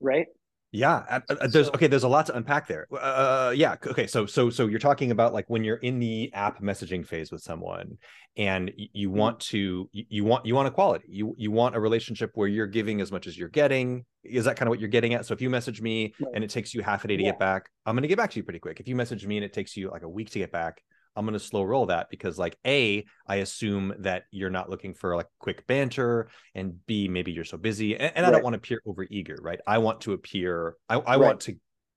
right? 0.01 0.27
Yeah, 0.71 1.21
there's 1.51 1.69
okay. 1.71 1.87
There's 1.87 2.03
a 2.03 2.09
lot 2.09 2.27
to 2.27 2.37
unpack 2.37 2.69
there. 2.69 2.87
Uh, 2.93 3.55
yeah, 3.57 3.77
okay. 3.87 4.07
So, 4.07 4.27
so, 4.27 4.51
so 4.51 4.67
you're 4.67 4.79
talking 4.79 5.11
about 5.11 5.33
like 5.33 5.47
when 5.49 5.65
you're 5.65 5.77
in 5.77 5.99
the 5.99 6.31
app 6.35 6.61
messaging 6.61 7.07
phase 7.07 7.33
with 7.33 7.41
someone, 7.41 7.97
and 8.37 8.71
you 8.77 9.09
mm-hmm. 9.09 9.19
want 9.19 9.41
to, 9.41 9.89
you 9.93 10.25
want, 10.25 10.45
you 10.45 10.55
want 10.55 10.69
equality. 10.69 11.07
You, 11.09 11.35
you 11.39 11.51
want 11.51 11.75
a 11.75 11.81
relationship 11.81 12.33
where 12.35 12.49
you're 12.49 12.67
giving 12.67 13.01
as 13.01 13.11
much 13.11 13.27
as 13.27 13.39
you're 13.39 13.49
getting. 13.49 14.05
Is 14.25 14.45
that 14.45 14.57
kind 14.57 14.69
of 14.69 14.71
what 14.71 14.79
you're 14.79 14.91
getting 14.91 15.15
at? 15.15 15.25
So, 15.25 15.33
if 15.33 15.41
you 15.41 15.49
message 15.49 15.81
me 15.81 16.13
right. 16.21 16.33
and 16.35 16.45
it 16.45 16.51
takes 16.51 16.75
you 16.75 16.83
half 16.83 17.03
a 17.03 17.09
day 17.09 17.17
to 17.17 17.23
yeah. 17.23 17.31
get 17.31 17.39
back, 17.39 17.71
I'm 17.87 17.95
going 17.95 18.03
to 18.03 18.09
get 18.09 18.19
back 18.19 18.31
to 18.33 18.37
you 18.37 18.43
pretty 18.43 18.59
quick. 18.59 18.79
If 18.79 18.89
you 18.89 18.95
message 18.95 19.27
me 19.27 19.39
and 19.39 19.45
it 19.47 19.55
takes 19.55 19.75
you 19.75 19.91
like 19.91 20.03
a 20.03 20.09
week 20.09 20.29
to 20.33 20.39
get 20.39 20.53
back, 20.53 20.83
I'm 21.19 21.25
going 21.25 21.33
to 21.33 21.45
slow 21.45 21.65
roll 21.65 21.87
that 21.87 22.11
because 22.11 22.39
like 22.39 22.57
a 22.65 23.05
I 23.27 23.37
assume 23.37 23.93
that 23.99 24.23
you're 24.31 24.51
not 24.51 24.71
looking 24.71 24.95
for 24.95 25.17
like 25.17 25.27
quick 25.41 25.67
banter 25.67 26.29
and 26.55 26.75
b 26.87 27.09
maybe 27.09 27.33
you're 27.33 27.45
so 27.45 27.59
busy 27.59 27.97
and, 27.97 28.13
and 28.15 28.25
right. 28.25 28.29
I 28.29 28.31
don't 28.31 28.45
want 28.45 28.55
to 28.55 28.59
appear 28.59 28.81
over 28.87 29.05
eager 29.11 29.37
right 29.43 29.59
I 29.67 29.79
want 29.79 30.03
to 30.03 30.13
appear 30.13 30.77
I, 30.89 30.95
I 30.95 30.99
right. 30.99 31.17
want 31.19 31.41
to 31.41 31.57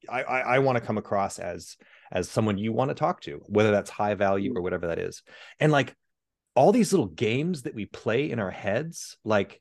I, 0.10 0.24
I, 0.24 0.40
I 0.40 0.60
want 0.60 0.80
to 0.80 0.84
come 0.84 0.98
across 0.98 1.38
as 1.38 1.78
as 2.12 2.28
someone 2.28 2.58
you 2.58 2.74
want 2.74 2.90
to 2.90 2.96
talk 2.96 3.22
to 3.22 3.42
whether 3.46 3.70
that's 3.70 3.92
high 3.92 4.16
value 4.16 4.54
mm. 4.54 4.58
or 4.58 4.64
whatever 4.64 4.88
that 4.88 4.98
is 4.98 5.22
and 5.60 5.72
like 5.72 5.96
all 6.56 6.72
these 6.72 6.92
little 6.92 7.08
games 7.08 7.62
that 7.62 7.76
we 7.76 7.86
play 7.86 8.32
in 8.32 8.40
our 8.40 8.50
heads 8.50 9.18
like 9.24 9.61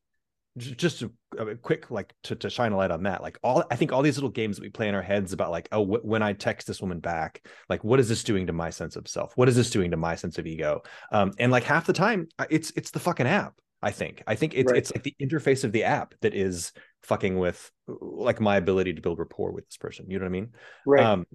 just 0.57 1.03
a, 1.03 1.11
a 1.39 1.55
quick 1.57 1.91
like 1.91 2.13
to, 2.25 2.35
to 2.35 2.51
shine 2.51 2.73
a 2.73 2.77
light 2.77 2.91
on 2.91 3.05
that 3.05 3.23
like 3.23 3.39
all 3.43 3.65
i 3.71 3.77
think 3.77 3.93
all 3.93 4.03
these 4.03 4.17
little 4.17 4.31
games 4.31 4.57
that 4.57 4.63
we 4.63 4.69
play 4.69 4.89
in 4.89 4.95
our 4.95 5.03
heads 5.03 5.33
about 5.33 5.53
like 5.53 5.69
oh 5.71 5.85
w- 5.85 6.03
when 6.03 6.23
i 6.23 6.33
text 6.33 6.67
this 6.67 6.81
woman 6.81 6.99
back 6.99 7.47
like 7.69 7.85
what 7.85 8.01
is 8.01 8.09
this 8.09 8.25
doing 8.25 8.49
to 8.49 8.53
my 8.53 8.69
sense 8.69 8.97
of 8.97 9.07
self 9.07 9.33
what 9.37 9.49
is 9.49 9.55
this 9.55 9.71
doing 9.71 9.93
to 9.93 9.97
my 9.97 10.17
sense 10.17 10.39
of 10.39 10.47
ego 10.47 10.83
um 11.13 11.31
and 11.39 11.53
like 11.53 11.63
half 11.63 11.87
the 11.87 11.93
time 11.93 12.27
it's 12.51 12.73
it's 12.75 12.91
the 12.91 12.99
fucking 12.99 13.29
app 13.29 13.55
i 13.81 13.93
think 13.93 14.25
i 14.27 14.35
think 14.35 14.55
it's 14.55 14.73
right. 14.73 14.79
it's 14.79 14.93
like 14.93 15.05
the 15.05 15.15
interface 15.23 15.63
of 15.63 15.71
the 15.71 15.85
app 15.85 16.15
that 16.21 16.35
is 16.35 16.73
fucking 17.03 17.39
with 17.39 17.71
like 18.01 18.41
my 18.41 18.57
ability 18.57 18.95
to 18.95 19.01
build 19.01 19.19
rapport 19.19 19.53
with 19.53 19.67
this 19.67 19.77
person. 19.77 20.07
You 20.09 20.19
know 20.19 20.25
what 20.25 20.29
I 20.29 20.33
mean? 20.33 20.49
Right. 20.87 21.05
Um, 21.05 21.27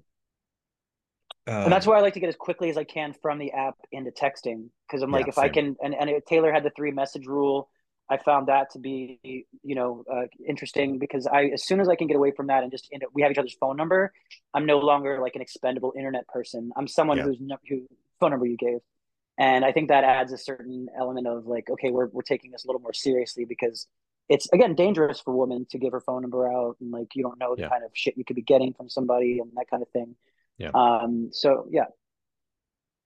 and 1.46 1.72
that's 1.72 1.86
um, 1.86 1.92
why 1.92 1.98
I 1.98 2.02
like 2.02 2.14
to 2.14 2.20
get 2.20 2.28
as 2.28 2.36
quickly 2.36 2.70
as 2.70 2.76
I 2.76 2.84
can 2.84 3.14
from 3.22 3.38
the 3.38 3.52
app 3.52 3.76
into 3.92 4.10
texting 4.10 4.68
because 4.86 5.02
I'm 5.02 5.12
like, 5.12 5.26
Yeah, 5.26 5.30
if 5.30 5.38
I 5.38 5.48
can, 5.48 5.76
and, 5.80 5.94
and 5.94 6.10
it, 6.10 6.26
Taylor 6.26 6.52
had 6.52 6.64
the 6.64 6.70
three 6.70 6.90
message 6.90 7.26
rule. 7.26 7.68
I 8.08 8.18
found 8.18 8.46
that 8.48 8.70
to 8.70 8.78
be, 8.78 9.18
you 9.62 9.74
know, 9.74 10.04
uh, 10.12 10.26
interesting 10.46 10.98
because 10.98 11.26
I, 11.26 11.46
as 11.46 11.64
soon 11.66 11.80
as 11.80 11.88
I 11.88 11.96
can 11.96 12.06
get 12.06 12.16
away 12.16 12.30
from 12.30 12.46
that 12.48 12.62
and 12.62 12.70
just 12.70 12.88
end 12.92 13.02
up, 13.02 13.10
we 13.12 13.22
have 13.22 13.32
each 13.32 13.38
other's 13.38 13.56
phone 13.60 13.76
number, 13.76 14.12
I'm 14.54 14.64
no 14.64 14.78
longer 14.78 15.20
like 15.20 15.34
an 15.34 15.42
expendable 15.42 15.92
internet 15.96 16.28
person. 16.28 16.70
I'm 16.76 16.86
someone 16.86 17.16
Yeah. 17.18 17.24
who's 17.24 17.38
no- 17.40 17.58
who 17.68 17.86
phone 18.20 18.30
number 18.30 18.46
you 18.46 18.56
gave, 18.56 18.78
and 19.38 19.64
I 19.64 19.72
think 19.72 19.88
that 19.88 20.04
adds 20.04 20.32
a 20.32 20.38
certain 20.38 20.88
element 20.96 21.26
of 21.26 21.46
like, 21.46 21.68
okay, 21.68 21.90
we're 21.90 22.06
we're 22.06 22.22
taking 22.22 22.52
this 22.52 22.64
a 22.64 22.68
little 22.68 22.80
more 22.80 22.92
seriously 22.94 23.44
because 23.44 23.88
it's 24.28 24.48
again 24.52 24.74
dangerous 24.74 25.20
for 25.20 25.32
women 25.34 25.66
to 25.70 25.78
give 25.78 25.92
her 25.92 26.00
phone 26.00 26.22
number 26.22 26.50
out 26.50 26.76
and 26.80 26.90
like 26.92 27.14
you 27.16 27.22
don't 27.22 27.38
know 27.38 27.54
the 27.56 27.62
Yeah. 27.62 27.68
kind 27.68 27.84
of 27.84 27.90
shit 27.94 28.16
you 28.16 28.24
could 28.24 28.36
be 28.36 28.42
getting 28.42 28.72
from 28.72 28.88
somebody 28.88 29.40
and 29.40 29.50
that 29.56 29.68
kind 29.68 29.82
of 29.82 29.88
thing. 29.90 30.14
Yeah. 30.58 30.70
Um. 30.74 31.28
So 31.32 31.66
yeah, 31.70 31.86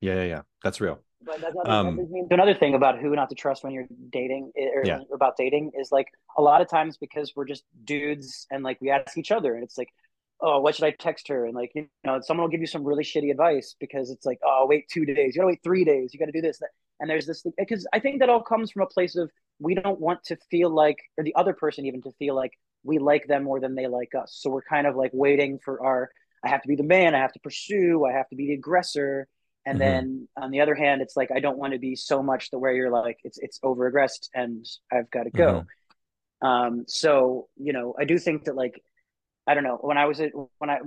yeah, 0.01 0.15
yeah, 0.17 0.25
yeah. 0.25 0.43
That's 0.63 0.81
real. 0.81 1.01
But 1.25 1.41
Um, 1.67 1.97
that 1.97 2.11
me 2.11 2.25
to 2.29 2.35
another 2.35 2.55
thing 2.55 2.75
about 2.75 2.99
who 2.99 3.15
not 3.15 3.29
to 3.31 3.35
trust 3.35 3.63
when 3.65 3.73
you're 3.73 3.87
dating 4.11 4.53
eh, 4.57 4.69
or 4.75 4.85
Yeah. 4.85 5.01
about 5.13 5.37
dating 5.37 5.73
is 5.79 5.93
like 5.93 6.09
a 6.37 6.43
lot 6.43 6.61
of 6.61 6.69
times 6.69 6.97
because 6.97 7.33
we're 7.37 7.45
just 7.45 7.65
dudes 7.85 8.47
and 8.51 8.63
like 8.65 8.81
we 8.81 8.91
ask 8.91 9.17
each 9.19 9.31
other 9.31 9.55
and 9.55 9.63
it's 9.63 9.77
like, 9.77 9.89
oh, 10.41 10.61
what 10.61 10.75
should 10.75 10.87
I 10.87 10.93
text 10.93 11.29
her? 11.29 11.45
And 11.45 11.55
like, 11.55 11.73
you 11.75 11.87
know, 12.05 12.21
someone 12.23 12.45
will 12.45 12.51
give 12.51 12.61
you 12.61 12.67
some 12.67 12.85
really 12.85 13.05
shitty 13.05 13.31
advice 13.31 13.77
because 13.79 14.11
it's 14.11 14.25
like, 14.25 14.39
oh, 14.45 14.67
wait 14.67 14.89
two 14.89 15.05
days, 15.05 15.35
you 15.35 15.41
gotta 15.41 15.49
wait 15.49 15.61
three 15.63 15.85
days, 15.85 16.13
you 16.15 16.19
gotta 16.19 16.33
do 16.33 16.41
this. 16.41 16.61
And 17.01 17.09
there's 17.09 17.27
this 17.27 17.45
because 17.59 17.87
I 17.93 18.01
think 18.01 18.21
that 18.21 18.29
all 18.29 18.43
comes 18.43 18.71
from 18.71 18.83
a 18.83 18.87
place 18.87 19.17
of 19.17 19.31
we 19.59 19.75
don't 19.75 20.01
want 20.01 20.25
to 20.25 20.37
feel 20.51 20.71
like, 20.71 20.99
or 21.19 21.25
the 21.25 21.35
other 21.35 21.53
person 21.53 21.85
even 21.87 22.01
to 22.03 22.13
feel 22.19 22.35
like 22.35 22.53
we 22.83 22.99
like 22.99 23.27
them 23.27 23.45
more 23.45 23.61
than 23.61 23.75
they 23.75 23.87
like 23.87 24.15
us. 24.15 24.39
So 24.41 24.51
we're 24.51 24.63
kind 24.63 24.87
of 24.87 24.97
like 24.97 25.11
waiting 25.13 25.59
for 25.63 25.83
our, 25.85 26.11
I 26.45 26.49
have 26.49 26.63
to 26.63 26.69
be 26.69 26.77
the 26.77 26.83
man, 26.83 27.15
I 27.15 27.19
have 27.19 27.33
to 27.33 27.41
pursue, 27.41 28.07
I 28.07 28.13
have 28.13 28.29
to 28.31 28.37
be 28.37 28.47
the 28.47 28.55
aggressor 28.55 29.29
and 29.71 29.79
Mhm. 29.79 29.83
then 29.83 30.29
on 30.37 30.51
the 30.51 30.61
other 30.61 30.75
hand 30.75 31.03
it's 31.03 31.17
like 31.17 31.31
i 31.35 31.41
don't 31.41 31.59
want 31.59 31.73
to 31.73 31.79
be 31.79 31.97
so 31.97 32.23
much 32.23 32.51
the 32.51 32.59
where 32.59 32.73
you're 32.73 32.91
like 32.91 33.19
it's 33.25 33.39
it's 33.39 33.61
over 33.63 33.87
aggressed 33.87 34.31
and 34.35 34.67
i've 34.93 35.11
got 35.11 35.25
to 35.25 35.31
go 35.31 35.65
um 36.43 36.85
so 36.89 37.49
you 37.57 37.73
know 37.73 37.95
i 37.99 38.05
do 38.05 38.19
think 38.19 38.45
that 38.45 38.57
like 38.57 38.83
i 39.47 39.55
don't 39.55 39.65
know 39.65 39.79
when 39.83 39.99
i 39.99 40.07
was 40.07 40.21
at 40.21 40.33
when 40.59 40.71
i 40.71 40.79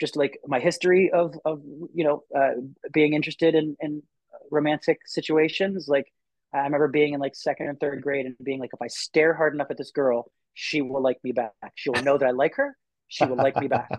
just 0.00 0.16
like 0.16 0.38
my 0.46 0.60
history 0.60 1.10
of 1.12 1.34
of 1.44 1.62
you 1.94 2.04
know 2.04 2.24
uh 2.36 2.52
being 2.92 3.14
interested 3.14 3.54
in 3.54 3.76
in 3.80 4.02
romantic 4.50 5.00
situations 5.06 5.86
like 5.88 6.12
i 6.54 6.58
remember 6.60 6.88
being 6.88 7.14
in 7.14 7.20
like 7.20 7.34
second 7.34 7.68
and 7.68 7.80
third 7.80 8.02
grade 8.02 8.26
and 8.26 8.36
being 8.42 8.60
like 8.60 8.70
if 8.72 8.82
i 8.82 8.88
stare 8.88 9.34
hard 9.34 9.54
enough 9.54 9.68
at 9.70 9.78
this 9.78 9.92
girl 9.92 10.30
she 10.54 10.82
will 10.82 11.02
like 11.02 11.18
me 11.24 11.32
back. 11.32 11.52
She 11.76 11.90
will 11.90 12.02
know 12.02 12.18
that 12.18 12.26
i 12.26 12.32
like 12.32 12.56
her 12.56 12.76
she 13.10 13.26
will 13.26 13.36
like 13.36 13.56
me 13.56 13.68
back 13.68 13.90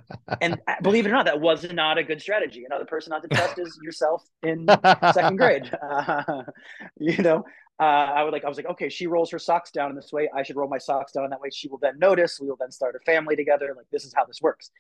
and 0.42 0.60
uh, 0.68 0.76
believe 0.82 1.06
it 1.06 1.10
or 1.10 1.14
not, 1.14 1.26
that 1.26 1.40
was 1.40 1.72
not 1.72 1.98
a 1.98 2.04
good 2.04 2.22
strategy. 2.22 2.64
Another 2.66 2.86
person 2.86 3.12
not 3.12 3.22
to 3.24 3.28
trust 3.28 3.60
is 3.60 3.78
yourself 3.84 4.24
in 4.42 4.68
second 5.14 5.38
grade. 5.38 5.72
Uh, 5.82 6.44
you 7.00 7.18
know, 7.18 7.44
uh, 7.80 7.84
I 7.84 8.24
would 8.24 8.34
like, 8.34 8.46
I 8.46 8.50
was 8.50 8.58
like, 8.58 8.68
okay, 8.68 8.90
she 8.90 9.08
rolls 9.08 9.32
her 9.32 9.40
socks 9.40 9.72
down 9.72 9.90
in 9.90 9.96
this 9.96 10.12
way. 10.12 10.30
I 10.36 10.44
should 10.44 10.56
roll 10.56 10.70
my 10.70 10.78
socks 10.78 11.12
down 11.12 11.26
in 11.26 11.30
that 11.32 11.42
way. 11.42 11.50
She 11.52 11.68
will 11.68 11.78
then 11.78 12.00
notice. 12.00 12.40
We 12.40 12.48
will 12.48 12.58
then 12.60 12.72
start 12.72 12.96
a 12.96 13.00
family 13.00 13.36
together. 13.36 13.74
Like 13.76 13.88
this 13.92 14.06
is 14.06 14.14
how 14.16 14.26
this 14.26 14.40
works. 14.42 14.72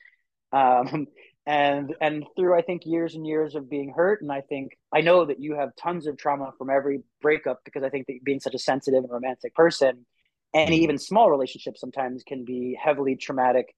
Um, 0.51 1.07
and 1.45 1.95
and 2.01 2.25
through 2.35 2.55
I 2.55 2.61
think 2.61 2.83
years 2.85 3.15
and 3.15 3.25
years 3.25 3.55
of 3.55 3.69
being 3.69 3.93
hurt, 3.95 4.21
and 4.21 4.31
I 4.31 4.41
think 4.41 4.77
I 4.93 5.01
know 5.01 5.25
that 5.25 5.39
you 5.39 5.55
have 5.55 5.75
tons 5.75 6.05
of 6.05 6.17
trauma 6.17 6.51
from 6.57 6.69
every 6.69 7.01
breakup 7.21 7.61
because 7.65 7.83
I 7.83 7.89
think 7.89 8.07
that 8.07 8.23
being 8.23 8.39
such 8.39 8.53
a 8.53 8.59
sensitive 8.59 9.03
and 9.03 9.11
romantic 9.11 9.55
person, 9.55 10.05
any 10.53 10.83
even 10.83 10.97
small 10.97 11.31
relationship 11.31 11.77
sometimes 11.77 12.23
can 12.23 12.45
be 12.45 12.77
heavily 12.79 13.15
traumatic 13.15 13.73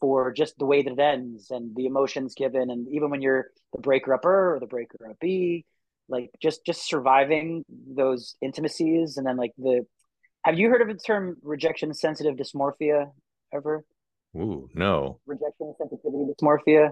for 0.00 0.32
just 0.32 0.58
the 0.58 0.66
way 0.66 0.82
that 0.82 0.92
it 0.92 0.98
ends 0.98 1.50
and 1.50 1.74
the 1.74 1.86
emotions 1.86 2.34
given. 2.34 2.70
And 2.70 2.86
even 2.92 3.10
when 3.10 3.22
you're 3.22 3.46
the 3.72 3.80
breaker 3.80 4.14
upper 4.14 4.54
or 4.54 4.60
the 4.60 4.66
breaker 4.66 4.96
up 5.08 5.16
b 5.20 5.64
like 6.08 6.30
just 6.40 6.64
just 6.64 6.86
surviving 6.86 7.64
those 7.68 8.36
intimacies. 8.40 9.16
And 9.16 9.26
then 9.26 9.36
like 9.36 9.52
the 9.58 9.86
have 10.44 10.58
you 10.58 10.68
heard 10.68 10.82
of 10.82 10.88
the 10.88 10.94
term 10.94 11.36
rejection 11.42 11.92
sensitive 11.92 12.36
dysmorphia 12.36 13.10
ever? 13.52 13.84
Ooh, 14.36 14.68
no. 14.74 15.20
rejection 15.26 15.74
sensitivity 15.78 16.32
dysmorphia. 16.32 16.90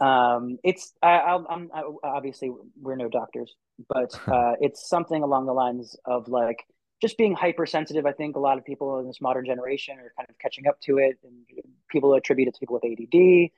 Um 0.00 0.58
it's 0.62 0.92
I, 1.02 1.18
I'll, 1.18 1.46
i'm 1.50 1.70
I, 1.74 1.82
obviously 2.04 2.52
we're 2.80 2.94
no 2.94 3.08
doctors 3.08 3.52
but 3.88 4.10
uh 4.28 4.52
it's 4.60 4.88
something 4.88 5.24
along 5.24 5.46
the 5.46 5.52
lines 5.52 5.96
of 6.04 6.28
like 6.28 6.64
just 7.00 7.16
being 7.16 7.34
hypersensitive 7.34 8.06
i 8.06 8.12
think 8.12 8.36
a 8.36 8.40
lot 8.40 8.58
of 8.58 8.64
people 8.64 8.98
in 9.00 9.06
this 9.06 9.20
modern 9.20 9.44
generation 9.44 9.98
are 9.98 10.12
kind 10.16 10.28
of 10.28 10.38
catching 10.38 10.66
up 10.66 10.80
to 10.80 10.98
it 10.98 11.16
and 11.24 11.32
people 11.90 12.14
attribute 12.14 12.48
it 12.48 12.54
to 12.54 12.60
people 12.60 12.78
with 12.80 12.84
ADD 12.84 13.50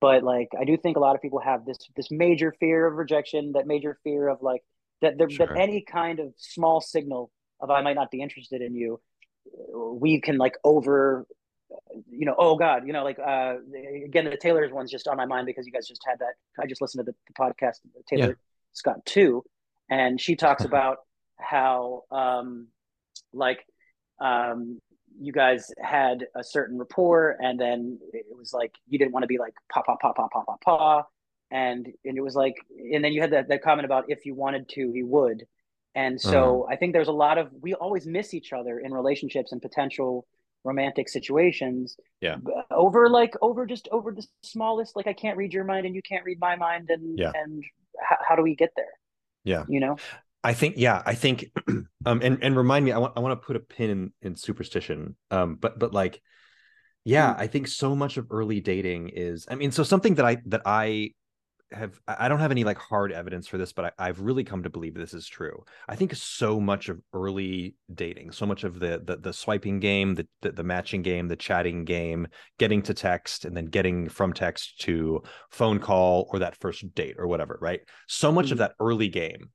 but 0.00 0.22
like 0.22 0.48
i 0.60 0.64
do 0.64 0.76
think 0.76 0.96
a 0.96 1.00
lot 1.00 1.14
of 1.16 1.22
people 1.22 1.38
have 1.40 1.64
this 1.64 1.78
this 1.96 2.10
major 2.10 2.54
fear 2.60 2.86
of 2.86 2.94
rejection 2.96 3.52
that 3.52 3.66
major 3.66 3.98
fear 4.04 4.28
of 4.28 4.42
like 4.42 4.62
that 5.00 5.16
there, 5.18 5.30
Sure. 5.30 5.46
that 5.46 5.56
any 5.56 5.80
kind 5.80 6.18
of 6.20 6.32
small 6.36 6.80
signal 6.80 7.30
of 7.60 7.70
i 7.70 7.80
might 7.82 7.94
not 7.94 8.10
be 8.10 8.20
interested 8.20 8.60
in 8.62 8.74
you 8.74 9.00
we 9.74 10.20
can 10.20 10.38
like 10.38 10.56
over 10.64 11.26
you 12.10 12.24
know 12.26 12.34
oh 12.38 12.56
god 12.56 12.86
you 12.86 12.92
know 12.92 13.04
like 13.04 13.18
uh 13.18 13.54
again 14.04 14.24
the 14.24 14.36
taylor's 14.36 14.72
one's 14.72 14.90
just 14.90 15.06
on 15.08 15.16
my 15.16 15.26
mind 15.26 15.46
because 15.46 15.66
you 15.66 15.72
guys 15.72 15.86
just 15.86 16.02
had 16.06 16.18
that 16.18 16.34
i 16.60 16.66
just 16.66 16.80
listened 16.80 17.04
to 17.04 17.12
the, 17.12 17.16
the 17.26 17.34
podcast 17.34 17.78
taylor 18.08 18.28
Yeah. 18.28 18.32
scott 18.72 19.04
too 19.04 19.42
and 19.90 20.20
she 20.20 20.34
talks 20.36 20.64
about 20.70 20.98
how 21.36 22.02
um 22.10 22.68
like 23.32 23.64
um 24.20 24.80
you 25.20 25.32
guys 25.32 25.70
had 25.82 26.26
a 26.36 26.44
certain 26.44 26.78
rapport 26.78 27.36
and 27.40 27.58
then 27.58 27.98
it 28.12 28.26
was 28.36 28.52
like 28.52 28.72
you 28.88 28.98
didn't 28.98 29.12
want 29.12 29.22
to 29.24 29.26
be 29.26 29.38
like 29.38 29.54
pa 29.72 29.82
pa 29.82 29.96
pa 30.00 30.12
pa 30.12 30.28
pa 30.32 30.42
pa 30.44 30.56
pa 30.64 31.02
and 31.50 31.86
and 32.04 32.16
it 32.16 32.20
was 32.20 32.34
like 32.34 32.54
and 32.92 33.02
then 33.04 33.12
you 33.12 33.20
had 33.20 33.32
that, 33.32 33.48
that 33.48 33.62
comment 33.62 33.84
about 33.84 34.04
if 34.08 34.26
you 34.26 34.34
wanted 34.34 34.68
to 34.68 34.92
he 34.92 35.02
would 35.02 35.44
and 35.94 36.20
so 36.20 36.66
i 36.70 36.76
think 36.76 36.92
there's 36.92 37.08
a 37.08 37.12
lot 37.12 37.38
of 37.38 37.48
we 37.60 37.74
always 37.74 38.06
miss 38.06 38.34
each 38.34 38.52
other 38.52 38.78
in 38.78 38.92
relationships 38.92 39.52
and 39.52 39.62
potential 39.62 40.26
romantic 40.64 41.08
situations 41.08 41.96
Yeah. 42.20 42.36
over 42.70 43.08
like 43.08 43.34
over 43.40 43.64
just 43.64 43.88
over 43.90 44.12
the 44.12 44.26
smallest 44.42 44.94
like 44.96 45.06
i 45.06 45.12
can't 45.12 45.36
read 45.36 45.52
your 45.54 45.64
mind 45.64 45.86
and 45.86 45.94
you 45.94 46.02
can't 46.02 46.24
read 46.24 46.38
my 46.40 46.56
mind 46.56 46.90
and 46.90 47.18
Yeah. 47.18 47.32
and 47.34 47.64
how, 48.00 48.16
how 48.28 48.36
do 48.36 48.42
we 48.42 48.54
get 48.54 48.70
there 48.76 48.92
Yeah. 49.44 49.64
you 49.68 49.80
know 49.80 49.96
I 50.44 50.54
think, 50.54 50.74
yeah, 50.76 51.02
I 51.04 51.14
think, 51.14 51.50
um, 52.06 52.20
and 52.22 52.42
and 52.42 52.56
remind 52.56 52.84
me, 52.84 52.92
I 52.92 52.98
want 52.98 53.14
I 53.16 53.20
want 53.20 53.40
to 53.40 53.46
put 53.46 53.56
a 53.56 53.60
pin 53.60 53.90
in 53.90 54.12
in 54.22 54.36
superstition, 54.36 55.16
um, 55.30 55.56
but 55.56 55.78
but 55.78 55.92
like, 55.92 56.22
yeah, 57.04 57.34
Mm. 57.34 57.40
I 57.40 57.46
think 57.46 57.68
so 57.68 57.94
much 57.96 58.16
of 58.16 58.26
early 58.30 58.60
dating 58.60 59.10
is, 59.10 59.46
I 59.50 59.54
mean, 59.56 59.72
so 59.72 59.82
something 59.82 60.14
that 60.16 60.24
I 60.26 60.38
that 60.46 60.62
I 60.66 61.10
have, 61.72 62.00
I 62.08 62.28
don't 62.28 62.40
have 62.40 62.50
any 62.50 62.64
like 62.64 62.78
hard 62.78 63.12
evidence 63.12 63.46
for 63.46 63.58
this, 63.58 63.72
but 63.74 63.94
I, 63.98 64.08
I've 64.08 64.20
really 64.20 64.44
come 64.44 64.62
to 64.62 64.70
believe 64.70 64.94
this 64.94 65.12
is 65.14 65.26
true. 65.28 65.64
I 65.88 65.96
think 65.96 66.14
so 66.14 66.60
much 66.60 66.88
of 66.88 67.00
early 67.12 67.76
dating, 67.94 68.32
so 68.32 68.46
much 68.46 68.64
of 68.64 68.80
the 68.80 69.02
the, 69.04 69.16
the 69.16 69.32
swiping 69.32 69.80
game, 69.80 70.14
the, 70.14 70.26
the 70.42 70.52
the 70.52 70.64
matching 70.64 71.02
game, 71.02 71.28
the 71.28 71.36
chatting 71.36 71.84
game, 71.84 72.28
getting 72.58 72.82
to 72.82 72.94
text, 72.94 73.44
and 73.44 73.56
then 73.56 73.66
getting 73.66 74.08
from 74.08 74.32
text 74.32 74.80
to 74.82 75.22
phone 75.50 75.78
call 75.78 76.28
or 76.32 76.38
that 76.40 76.56
first 76.56 76.94
date 76.94 77.16
or 77.18 77.26
whatever, 77.26 77.58
right? 77.60 77.80
So 78.06 78.32
much 78.32 78.50
of 78.50 78.58
Mhm. 78.58 78.60
that 78.60 78.74
early 78.80 79.08
game 79.08 79.50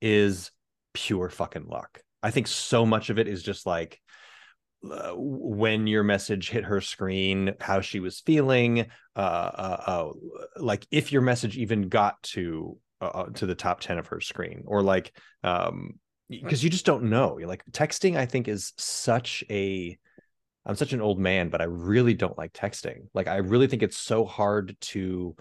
is 0.00 0.50
pure 0.92 1.28
fucking 1.30 1.66
luck. 1.66 2.00
I 2.22 2.30
think 2.30 2.46
so 2.46 2.86
much 2.86 3.10
of 3.10 3.18
it 3.18 3.28
is 3.28 3.42
just 3.42 3.66
like 3.66 4.00
uh, 4.90 5.12
when 5.14 5.86
your 5.86 6.02
message 6.02 6.50
hit 6.50 6.64
her 6.64 6.80
screen, 6.80 7.54
how 7.60 7.80
she 7.80 8.00
was 8.00 8.20
feeling, 8.20 8.86
uh, 9.16 9.18
uh, 9.18 9.82
uh, 9.86 10.12
like 10.56 10.86
if 10.90 11.12
your 11.12 11.22
message 11.22 11.56
even 11.56 11.88
got 11.88 12.22
to 12.22 12.78
uh, 13.00 13.24
to 13.34 13.46
the 13.46 13.54
top 13.54 13.80
ten 13.80 13.98
of 13.98 14.08
her 14.08 14.20
screen, 14.20 14.62
or 14.66 14.82
like 14.82 15.16
um, 15.42 15.98
because 16.28 16.62
you 16.62 16.70
just 16.70 16.86
don't 16.86 17.04
know. 17.04 17.38
You're 17.38 17.48
like 17.48 17.64
texting. 17.70 18.16
I 18.16 18.26
think 18.26 18.48
is 18.48 18.72
such 18.78 19.44
a 19.50 19.98
I'm 20.66 20.76
such 20.76 20.92
an 20.92 21.02
old 21.02 21.18
man, 21.18 21.50
but 21.50 21.60
I 21.60 21.64
really 21.64 22.14
don't 22.14 22.38
like 22.38 22.52
texting. 22.52 23.08
Like 23.12 23.28
I 23.28 23.36
really 23.36 23.66
think 23.66 23.82
it's 23.82 23.98
so 23.98 24.24
hard 24.24 24.76
to 24.80 25.36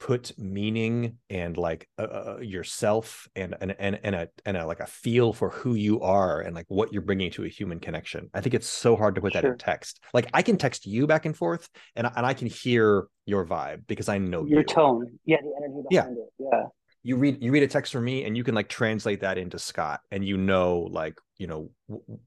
put 0.00 0.32
meaning 0.38 1.18
and 1.28 1.56
like 1.58 1.86
uh, 1.98 2.02
uh, 2.02 2.38
yourself 2.40 3.28
and 3.36 3.54
and 3.60 3.76
and 3.78 4.00
and 4.02 4.14
a 4.14 4.28
and 4.46 4.56
a 4.56 4.66
like 4.66 4.80
a 4.80 4.86
feel 4.86 5.32
for 5.32 5.50
who 5.50 5.74
you 5.74 6.00
are 6.00 6.40
and 6.40 6.54
like 6.56 6.64
what 6.68 6.92
you're 6.92 7.02
bringing 7.02 7.30
to 7.32 7.44
a 7.44 7.48
human 7.48 7.78
connection. 7.78 8.30
I 8.34 8.40
think 8.40 8.54
it's 8.54 8.66
so 8.66 8.96
hard 8.96 9.14
to 9.16 9.20
put 9.20 9.34
that 9.34 9.44
in 9.44 9.58
text. 9.58 10.00
Like 10.14 10.28
I 10.32 10.42
can 10.42 10.56
text 10.56 10.86
you 10.86 11.06
back 11.06 11.26
and 11.26 11.36
forth, 11.36 11.68
and 11.94 12.06
I- 12.06 12.12
and 12.16 12.26
I 12.26 12.34
can 12.34 12.48
hear 12.48 13.06
your 13.26 13.44
vibe 13.46 13.86
because 13.86 14.08
I 14.08 14.18
know 14.18 14.44
your 14.46 14.60
you. 14.60 14.64
tone 14.64 15.06
yeah 15.24 15.36
the 15.42 15.52
energy 15.58 15.86
Yeah. 15.90 16.06
it 16.06 16.32
yeah 16.38 16.64
You 17.02 17.16
read 17.16 17.42
you 17.42 17.52
read 17.52 17.62
a 17.62 17.68
text 17.68 17.92
from 17.92 18.04
me, 18.04 18.24
and 18.24 18.36
you 18.36 18.42
can 18.42 18.54
like 18.54 18.68
translate 18.68 19.20
that 19.20 19.36
into 19.38 19.58
Scott, 19.58 20.00
and 20.10 20.24
you 20.24 20.36
know 20.36 20.88
like 20.90 21.16
you 21.40 21.46
know 21.46 21.70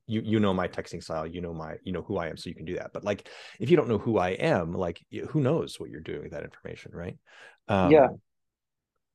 you 0.07 0.21
you 0.25 0.39
know 0.39 0.53
my 0.53 0.67
texting 0.67 1.01
style, 1.03 1.25
you 1.27 1.39
know 1.39 1.53
my 1.53 1.75
you 1.83 1.93
know 1.93 2.01
who 2.01 2.17
I 2.17 2.27
am, 2.27 2.37
so 2.37 2.49
you 2.49 2.55
can 2.55 2.65
do 2.65 2.75
that. 2.75 2.91
But 2.93 3.03
like 3.03 3.29
if 3.59 3.69
you 3.69 3.77
don't 3.77 3.87
know 3.87 3.99
who 3.99 4.17
I 4.17 4.29
am, 4.31 4.73
like 4.73 4.99
who 5.29 5.39
knows 5.39 5.79
what 5.79 5.89
you're 5.91 6.01
doing 6.01 6.23
with 6.23 6.31
that 6.31 6.43
information, 6.43 6.91
right? 6.93 7.17
Um, 7.67 7.91
Yeah. 7.91 8.07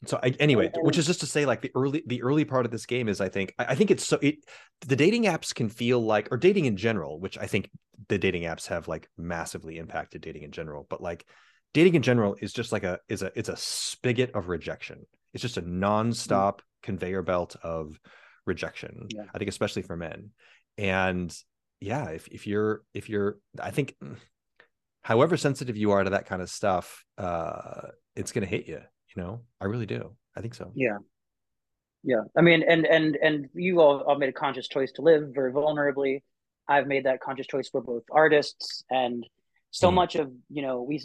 So 0.07 0.21
I, 0.23 0.28
anyway, 0.38 0.71
which 0.85 0.97
is 0.97 1.07
just 1.07 1.21
to 1.21 1.26
say, 1.26 1.45
like 1.45 1.61
the 1.61 1.73
early 1.75 2.05
the 2.07 2.23
early 2.23 2.45
part 2.45 2.64
of 2.64 2.71
this 2.71 2.87
game 2.87 3.09
is, 3.09 3.21
I 3.21 3.28
think, 3.28 3.52
I, 3.59 3.64
I 3.71 3.75
think 3.75 3.90
it's 3.90 4.07
so 4.07 4.19
it 4.23 4.37
the 4.87 4.95
dating 4.95 5.25
apps 5.25 5.52
can 5.52 5.69
feel 5.69 6.00
like, 6.00 6.28
or 6.31 6.37
dating 6.37 6.67
in 6.67 6.76
general, 6.76 7.19
which 7.19 7.37
I 7.37 7.49
think 7.49 7.69
the 8.09 8.17
dating 8.19 8.45
apps 8.45 8.69
have 8.69 8.87
like 8.87 9.09
massively 9.19 9.76
impacted 9.76 10.23
dating 10.23 10.45
in 10.45 10.52
general, 10.52 10.87
but 10.88 11.02
like 11.02 11.26
dating 11.75 11.97
in 11.97 12.02
general 12.02 12.37
is 12.40 12.52
just 12.52 12.71
like 12.71 12.85
a 12.85 13.00
is 13.09 13.23
a 13.23 13.33
it's 13.35 13.49
a 13.49 13.57
spigot 13.57 14.31
of 14.35 14.49
rejection. 14.49 15.05
It's 15.35 15.43
just 15.43 15.57
a 15.57 15.62
Mm. 15.62 15.81
nonstop 15.81 16.61
conveyor 16.85 17.23
belt 17.23 17.57
of 17.64 17.99
rejection. 18.49 19.07
Yeah. 19.14 19.25
I 19.33 19.38
think 19.38 19.49
especially 19.49 19.83
for 19.83 19.97
men. 19.97 20.31
And 20.76 21.35
yeah, 21.81 22.07
if 22.09 22.26
if 22.28 22.47
you're 22.47 22.83
if 22.95 23.09
you're 23.09 23.38
I 23.61 23.71
think 23.71 23.95
however 25.02 25.37
sensitive 25.37 25.76
you 25.76 25.93
are 25.93 26.02
to 26.02 26.11
that 26.11 26.26
kind 26.26 26.43
of 26.43 26.50
stuff, 26.50 27.05
uh 27.17 27.88
it's 28.17 28.33
going 28.33 28.43
to 28.43 28.50
hit 28.50 28.67
you, 28.67 28.81
you 29.14 29.23
know? 29.23 29.43
I 29.61 29.67
really 29.67 29.87
do. 29.87 30.17
I 30.37 30.40
think 30.40 30.55
so. 30.55 30.73
Yeah. 30.75 30.99
Yeah. 32.02 32.23
I 32.37 32.40
mean, 32.43 32.64
and 32.67 32.85
and 32.87 33.17
and 33.17 33.49
you 33.55 33.81
all, 33.81 34.00
all 34.00 34.19
made 34.19 34.28
a 34.28 34.33
conscious 34.33 34.67
choice 34.67 34.90
to 34.93 35.02
live 35.02 35.31
very 35.33 35.52
vulnerably. 35.52 36.23
I've 36.67 36.87
made 36.87 37.05
that 37.05 37.21
conscious 37.21 37.47
choice 37.47 37.69
for 37.69 37.81
both 37.81 38.02
artists 38.11 38.85
and 38.90 39.25
so 39.71 39.90
Mhm. 39.90 39.95
much 39.95 40.17
of, 40.17 40.33
you 40.49 40.62
know, 40.62 40.83
we 40.83 40.97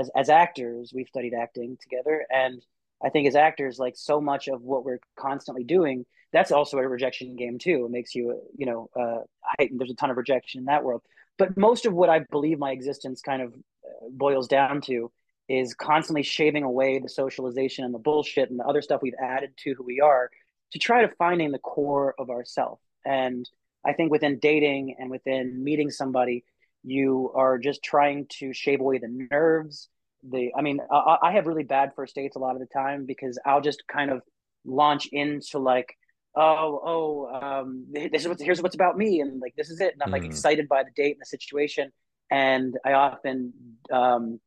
as 0.00 0.10
as 0.14 0.28
actors, 0.28 0.92
we've 0.94 1.08
studied 1.08 1.34
acting 1.34 1.76
together 1.80 2.24
and 2.30 2.62
I 3.04 3.08
think 3.10 3.26
as 3.28 3.36
actors 3.36 3.78
like 3.78 3.94
so 3.96 4.20
much 4.20 4.48
of 4.48 4.62
what 4.62 4.84
we're 4.84 5.00
constantly 5.18 5.64
doing, 5.64 6.04
that's 6.32 6.52
also 6.52 6.78
a 6.78 6.88
rejection 6.88 7.36
game 7.36 7.58
too. 7.58 7.84
It 7.86 7.90
makes 7.90 8.14
you, 8.14 8.40
you 8.56 8.66
know, 8.66 8.88
uh 8.98 9.22
heightened. 9.42 9.80
There's 9.80 9.90
a 9.90 9.94
ton 9.94 10.10
of 10.10 10.16
rejection 10.16 10.60
in 10.60 10.64
that 10.66 10.84
world. 10.84 11.02
But 11.38 11.56
most 11.56 11.86
of 11.86 11.92
what 11.92 12.08
I 12.08 12.20
believe 12.30 12.58
my 12.58 12.72
existence 12.72 13.20
kind 13.22 13.42
of 13.42 13.52
uh, 13.52 14.08
boils 14.10 14.48
down 14.48 14.80
to 14.82 15.10
is 15.48 15.74
constantly 15.74 16.22
shaving 16.22 16.62
away 16.62 16.98
the 16.98 17.08
socialization 17.08 17.84
and 17.84 17.92
the 17.92 17.98
bullshit 17.98 18.50
and 18.50 18.58
the 18.58 18.64
other 18.64 18.82
stuff 18.82 19.02
we've 19.02 19.14
added 19.20 19.52
to 19.58 19.74
who 19.74 19.82
we 19.82 20.00
are 20.00 20.30
to 20.72 20.78
try 20.78 21.02
to 21.02 21.14
finding 21.16 21.50
the 21.50 21.58
core 21.58 22.14
of 22.18 22.30
ourself. 22.30 22.80
And 23.04 23.48
I 23.84 23.92
think 23.92 24.10
within 24.10 24.38
dating 24.38 24.96
and 24.98 25.10
within 25.10 25.62
meeting 25.62 25.90
somebody, 25.90 26.44
you 26.84 27.32
are 27.34 27.58
just 27.58 27.82
trying 27.82 28.26
to 28.38 28.52
shave 28.52 28.80
away 28.80 28.98
the 28.98 29.26
nerves. 29.30 29.88
The, 30.30 30.52
I 30.56 30.62
mean, 30.62 30.78
I, 30.90 31.16
I 31.22 31.32
have 31.32 31.46
really 31.46 31.64
bad 31.64 31.92
first 31.96 32.14
dates 32.14 32.36
a 32.36 32.38
lot 32.38 32.54
of 32.54 32.60
the 32.60 32.66
time 32.66 33.06
because 33.06 33.38
I'll 33.44 33.60
just 33.60 33.82
kind 33.88 34.10
of 34.10 34.22
launch 34.64 35.08
into 35.12 35.58
like, 35.58 35.96
oh, 36.36 36.80
oh, 36.84 37.40
um, 37.40 37.86
this 37.90 38.22
is 38.22 38.28
what 38.28 38.40
here's 38.40 38.62
what's 38.62 38.74
about 38.74 38.96
me, 38.96 39.20
and 39.20 39.40
like 39.40 39.54
this 39.56 39.70
is 39.70 39.80
it, 39.80 39.92
and 39.94 40.02
I'm 40.02 40.10
like 40.10 40.22
Mhm. 40.22 40.26
excited 40.26 40.68
by 40.68 40.82
the 40.84 40.90
date 40.94 41.12
and 41.12 41.20
the 41.20 41.26
situation, 41.26 41.92
and 42.30 42.78
I 42.84 42.92
often 42.92 43.52
um, 43.92 44.40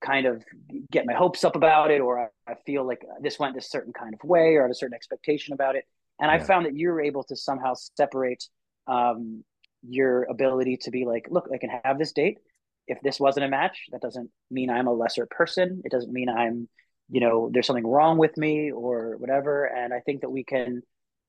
kind 0.00 0.26
of 0.26 0.44
get 0.90 1.06
my 1.06 1.14
hopes 1.14 1.44
up 1.44 1.56
about 1.56 1.90
it, 1.90 2.00
or 2.00 2.30
I, 2.46 2.52
I 2.52 2.54
feel 2.66 2.86
like 2.86 3.02
this 3.20 3.38
went 3.38 3.54
this 3.54 3.70
certain 3.70 3.92
kind 3.92 4.14
of 4.14 4.22
way, 4.28 4.56
or 4.56 4.66
a 4.66 4.74
certain 4.74 4.94
expectation 4.94 5.54
about 5.54 5.76
it. 5.76 5.84
And 6.20 6.30
I 6.30 6.38
found 6.38 6.66
that 6.66 6.76
you're 6.76 7.00
able 7.00 7.24
to 7.24 7.36
somehow 7.36 7.74
separate 7.96 8.44
um, 8.86 9.44
your 9.88 10.24
ability 10.24 10.76
to 10.82 10.90
be 10.90 11.04
like, 11.06 11.26
look, 11.30 11.48
I 11.52 11.58
can 11.58 11.70
have 11.84 11.98
this 11.98 12.12
date. 12.12 12.38
If 12.86 12.98
this 13.02 13.18
wasn't 13.20 13.46
a 13.46 13.48
match, 13.48 13.86
that 13.92 14.00
doesn't 14.00 14.30
mean 14.50 14.70
I'm 14.70 14.86
a 14.86 14.92
lesser 14.92 15.26
person. 15.26 15.82
It 15.84 15.90
doesn't 15.90 16.12
mean 16.12 16.28
I'm, 16.28 16.68
you 17.10 17.20
know, 17.20 17.50
there's 17.52 17.66
something 17.66 17.86
wrong 17.86 18.18
with 18.18 18.36
me 18.36 18.70
or 18.70 19.16
whatever. 19.18 19.64
And 19.64 19.92
I 19.94 20.00
think 20.00 20.20
that 20.22 20.30
we 20.30 20.44
can. 20.44 20.82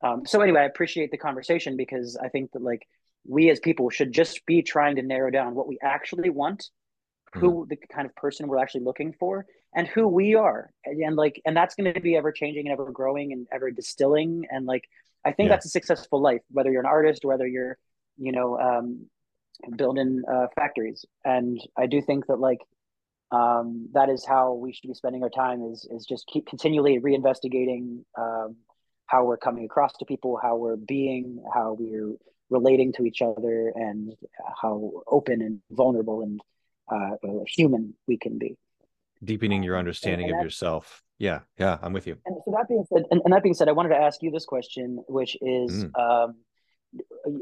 Um, 0.04 0.26
so 0.26 0.42
anyway, 0.42 0.62
I 0.62 0.66
appreciate 0.66 1.12
the 1.12 1.18
conversation 1.18 1.78
because 1.78 2.18
I 2.22 2.28
think 2.30 2.52
that 2.52 2.62
like 2.62 2.86
we 3.28 3.50
as 3.50 3.60
people 3.60 3.90
should 3.90 4.12
just 4.12 4.46
be 4.46 4.62
trying 4.62 4.98
to 4.98 5.02
narrow 5.02 5.32
down 5.32 5.56
what 5.56 5.68
we 5.68 5.78
actually 5.82 6.30
want 6.30 6.70
who 7.34 7.66
the 7.70 7.76
kind 7.94 8.06
of 8.06 8.16
person 8.16 8.48
we're 8.48 8.58
actually 8.58 8.84
looking 8.84 9.14
for 9.20 9.46
and 9.76 9.88
who 9.88 10.08
we 10.08 10.36
are 10.36 10.72
and, 10.86 11.02
and 11.02 11.16
like 11.18 11.42
and 11.46 11.56
that's 11.56 11.76
going 11.76 11.94
to 11.94 12.00
be 12.00 12.16
ever 12.16 12.32
changing 12.32 12.68
and 12.68 12.74
ever 12.74 12.92
growing 12.92 13.34
and 13.34 13.46
ever 13.52 13.72
distilling 13.72 14.46
and 14.50 14.66
like 14.66 14.86
i 15.26 15.32
think 15.32 15.48
Yeah. 15.48 15.56
that's 15.56 15.66
a 15.66 15.70
successful 15.70 16.22
life 16.22 16.42
whether 16.52 16.72
you're 16.72 16.82
an 16.82 16.86
artist 16.88 17.26
whether 17.26 17.46
you're 17.46 17.78
you 18.18 18.32
know 18.32 18.58
um 18.58 19.08
building 19.78 20.24
uh, 20.32 20.48
factories 20.56 21.06
and 21.24 21.60
i 21.78 21.86
do 21.86 22.02
think 22.02 22.26
that 22.28 22.40
like 22.40 22.60
um 23.32 23.90
that 23.94 24.10
is 24.10 24.26
how 24.26 24.54
we 24.54 24.72
should 24.74 24.88
be 24.88 24.94
spending 24.94 25.24
our 25.24 25.30
time 25.30 25.62
is 25.72 25.88
is 25.92 26.06
just 26.06 26.26
keep 26.28 26.46
continually 26.48 27.00
reinvestigating 27.00 28.04
um 28.18 28.56
how 29.08 29.24
we're 29.24 29.38
coming 29.38 29.66
across 29.66 29.94
to 29.98 30.06
people 30.06 30.40
how 30.42 30.56
we're 30.56 30.78
being 30.78 31.44
how 31.54 31.76
we're 31.80 32.16
relating 32.50 32.94
to 32.94 33.06
each 33.06 33.22
other 33.22 33.72
and 33.76 34.14
how 34.62 34.92
open 35.08 35.42
and 35.42 35.62
vulnerable 35.72 36.22
and 36.22 36.40
uh, 36.92 37.16
human 37.48 37.94
we 38.08 38.18
can 38.18 38.38
be. 38.38 38.58
Deepening 39.24 39.64
your 39.64 39.78
understanding 39.78 40.28
and 40.28 40.36
of 40.36 40.40
that- 40.40 40.44
yourself. 40.44 41.02
Yeah, 41.18 41.40
yeah, 41.58 41.78
I'm 41.82 41.94
with 41.94 42.08
you. 42.08 42.18
And 42.26 42.36
so 42.44 42.52
that 42.52 42.68
being 42.68 42.86
said, 42.92 43.04
and, 43.10 43.22
and 43.24 43.34
that 43.34 43.42
being 43.42 43.56
said, 43.56 43.70
I 43.70 43.72
wanted 43.72 43.90
to 43.90 43.96
ask 43.96 44.22
you 44.22 44.32
this 44.32 44.44
question, 44.44 45.02
which 45.08 45.38
is, 45.42 45.86
um, 45.98 46.36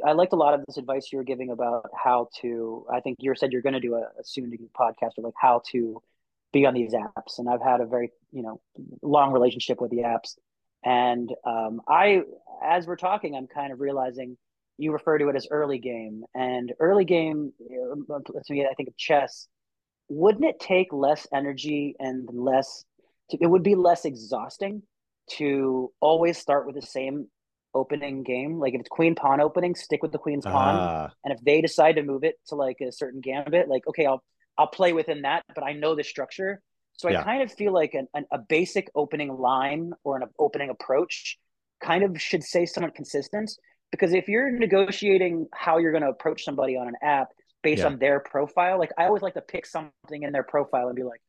I 0.06 0.14
liked 0.14 0.34
a 0.34 0.38
lot 0.38 0.54
of 0.54 0.64
this 0.66 0.78
advice 0.78 1.10
you 1.12 1.18
were 1.18 1.24
giving 1.24 1.50
about 1.52 1.90
how 2.02 2.30
to. 2.42 2.86
I 2.92 3.00
think 3.00 3.18
you 3.20 3.34
said 3.36 3.52
you're 3.52 3.62
going 3.62 3.74
to 3.74 3.80
do 3.80 3.96
a, 3.96 4.02
a 4.20 4.24
soon 4.24 4.52
to 4.52 4.58
do 4.58 4.70
podcast 4.78 5.18
or 5.18 5.24
like 5.24 5.34
how 5.40 5.62
to 5.72 6.02
be 6.52 6.66
on 6.66 6.74
these 6.74 6.94
apps, 6.94 7.40
and 7.40 7.50
I've 7.50 7.62
had 7.62 7.82
a 7.82 7.86
very 7.86 8.12
you 8.32 8.44
know 8.44 8.62
long 9.02 9.34
relationship 9.34 9.82
with 9.82 9.92
the 9.92 9.98
apps, 9.98 10.38
and 10.84 11.34
um, 11.46 11.82
I, 11.88 12.22
as 12.64 12.88
we're 12.88 12.96
talking, 12.96 13.36
I'm 13.36 13.48
kind 13.48 13.74
of 13.74 13.80
realizing 13.80 14.38
you 14.78 14.92
refer 14.92 15.18
to 15.18 15.30
it 15.30 15.36
as 15.36 15.48
early 15.52 15.80
game, 15.80 16.24
and 16.34 16.72
early 16.80 17.06
game 17.06 17.54
uh, 17.62 18.20
to 18.20 18.54
me, 18.54 18.66
I 18.66 18.74
think 18.76 18.90
of 18.90 18.98
chess. 18.98 19.48
Wouldn't 20.10 20.46
it 20.46 20.60
take 20.60 20.92
less 20.92 21.28
energy 21.34 21.96
and 22.00 22.28
less? 22.32 22.86
To, 23.32 23.38
it 23.40 23.48
would 23.48 23.64
be 23.64 23.76
less 23.76 24.06
exhausting 24.06 24.84
to 25.32 25.92
always 26.00 26.38
start 26.38 26.66
with 26.66 26.76
the 26.76 26.82
same 26.82 27.28
opening 27.74 28.24
game. 28.24 28.60
Like 28.60 28.74
if 28.74 28.82
it's 28.82 28.90
queen 28.90 29.16
pawn 29.16 29.42
opening, 29.42 29.76
stick 29.76 30.02
with 30.04 30.12
the 30.12 30.18
queen's 30.20 30.46
pawn. 30.46 30.84
Ah, 30.84 31.14
And 31.24 31.34
if 31.34 31.44
they 31.44 31.62
decide 31.62 31.96
to 31.96 32.04
move 32.04 32.24
it 32.24 32.36
to 32.48 32.56
like 32.56 32.82
a 32.82 32.92
certain 32.92 33.22
gambit, 33.22 33.68
like 33.70 33.88
okay, 33.88 34.06
I'll 34.06 34.24
I'll 34.58 34.68
play 34.68 34.94
within 34.94 35.24
that, 35.24 35.44
but 35.56 35.64
I 35.64 35.74
know 35.74 35.96
the 35.96 36.04
structure. 36.04 36.62
So 36.94 37.10
I 37.10 37.14
Yeah. 37.14 37.24
kind 37.24 37.42
of 37.42 37.52
feel 37.52 37.74
like 37.74 37.94
an, 37.96 38.08
an, 38.14 38.26
a 38.32 38.38
basic 38.38 38.90
opening 38.96 39.36
line 39.38 39.94
or 40.04 40.16
an 40.18 40.24
opening 40.38 40.70
approach 40.70 41.38
kind 41.82 42.04
of 42.04 42.22
should 42.22 42.44
say 42.44 42.66
somewhat 42.66 42.96
consistent. 42.96 43.52
Because 43.92 44.14
if 44.14 44.28
you're 44.28 44.52
negotiating 44.52 45.48
how 45.54 45.78
you're 45.78 45.92
going 45.92 46.04
to 46.04 46.10
approach 46.10 46.44
somebody 46.44 46.76
on 46.78 46.88
an 46.88 46.96
app 47.02 47.30
based 47.64 47.82
Yeah. 47.82 47.86
on 47.86 47.98
their 48.00 48.20
profile, 48.20 48.78
like 48.80 48.92
I 48.98 49.06
always 49.06 49.22
like 49.24 49.36
to 49.36 49.42
pick 49.42 49.66
something 49.66 50.24
in 50.24 50.32
their 50.32 50.44
profile 50.44 50.88
and 50.88 50.96
be 50.96 51.04
like, 51.04 51.22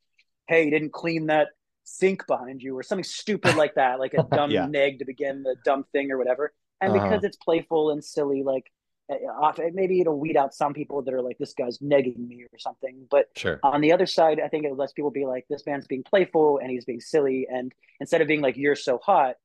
"Hey, 0.48 0.64
you 0.64 0.70
didn't 0.70 0.92
clean 0.92 1.26
that 1.26 1.48
sink 1.84 2.26
behind 2.26 2.62
you," 2.62 2.76
or 2.76 2.82
something 2.82 3.04
stupid 3.04 3.54
like 3.56 3.74
that, 3.76 3.98
like 4.00 4.14
a 4.14 4.22
dumb 4.24 4.50
Yeah. 4.50 4.66
neg 4.66 4.98
to 4.98 5.04
begin 5.04 5.42
the 5.42 5.56
dumb 5.64 5.84
thing 5.92 6.10
or 6.10 6.18
whatever. 6.18 6.52
And 6.80 6.92
Uh-huh. 6.92 7.04
because 7.04 7.24
it's 7.24 7.36
playful 7.36 7.90
and 7.90 8.02
silly, 8.04 8.42
like 8.42 8.70
uh, 9.10 9.16
off- 9.38 9.60
maybe 9.74 10.00
it'll 10.00 10.18
weed 10.18 10.34
out 10.36 10.54
some 10.54 10.72
people 10.72 11.02
that 11.02 11.12
are 11.12 11.20
like, 11.22 11.36
"This 11.38 11.52
guy's 11.52 11.78
negging 11.78 12.26
me" 12.26 12.44
or 12.50 12.58
something. 12.58 13.06
But 13.10 13.28
sure. 13.36 13.60
on 13.62 13.80
the 13.82 13.92
other 13.92 14.06
side, 14.06 14.40
I 14.40 14.48
think 14.48 14.64
it 14.64 14.74
lets 14.76 14.92
people 14.94 15.10
be 15.10 15.26
like, 15.26 15.46
"This 15.48 15.66
man's 15.66 15.86
being 15.86 16.02
playful 16.02 16.58
and 16.58 16.70
he's 16.70 16.86
being 16.86 17.00
silly," 17.00 17.46
and 17.50 17.74
instead 18.00 18.22
of 18.22 18.28
being 18.28 18.40
like, 18.40 18.56
"You're 18.56 18.76
so 18.76 18.96
hot," 18.98 19.36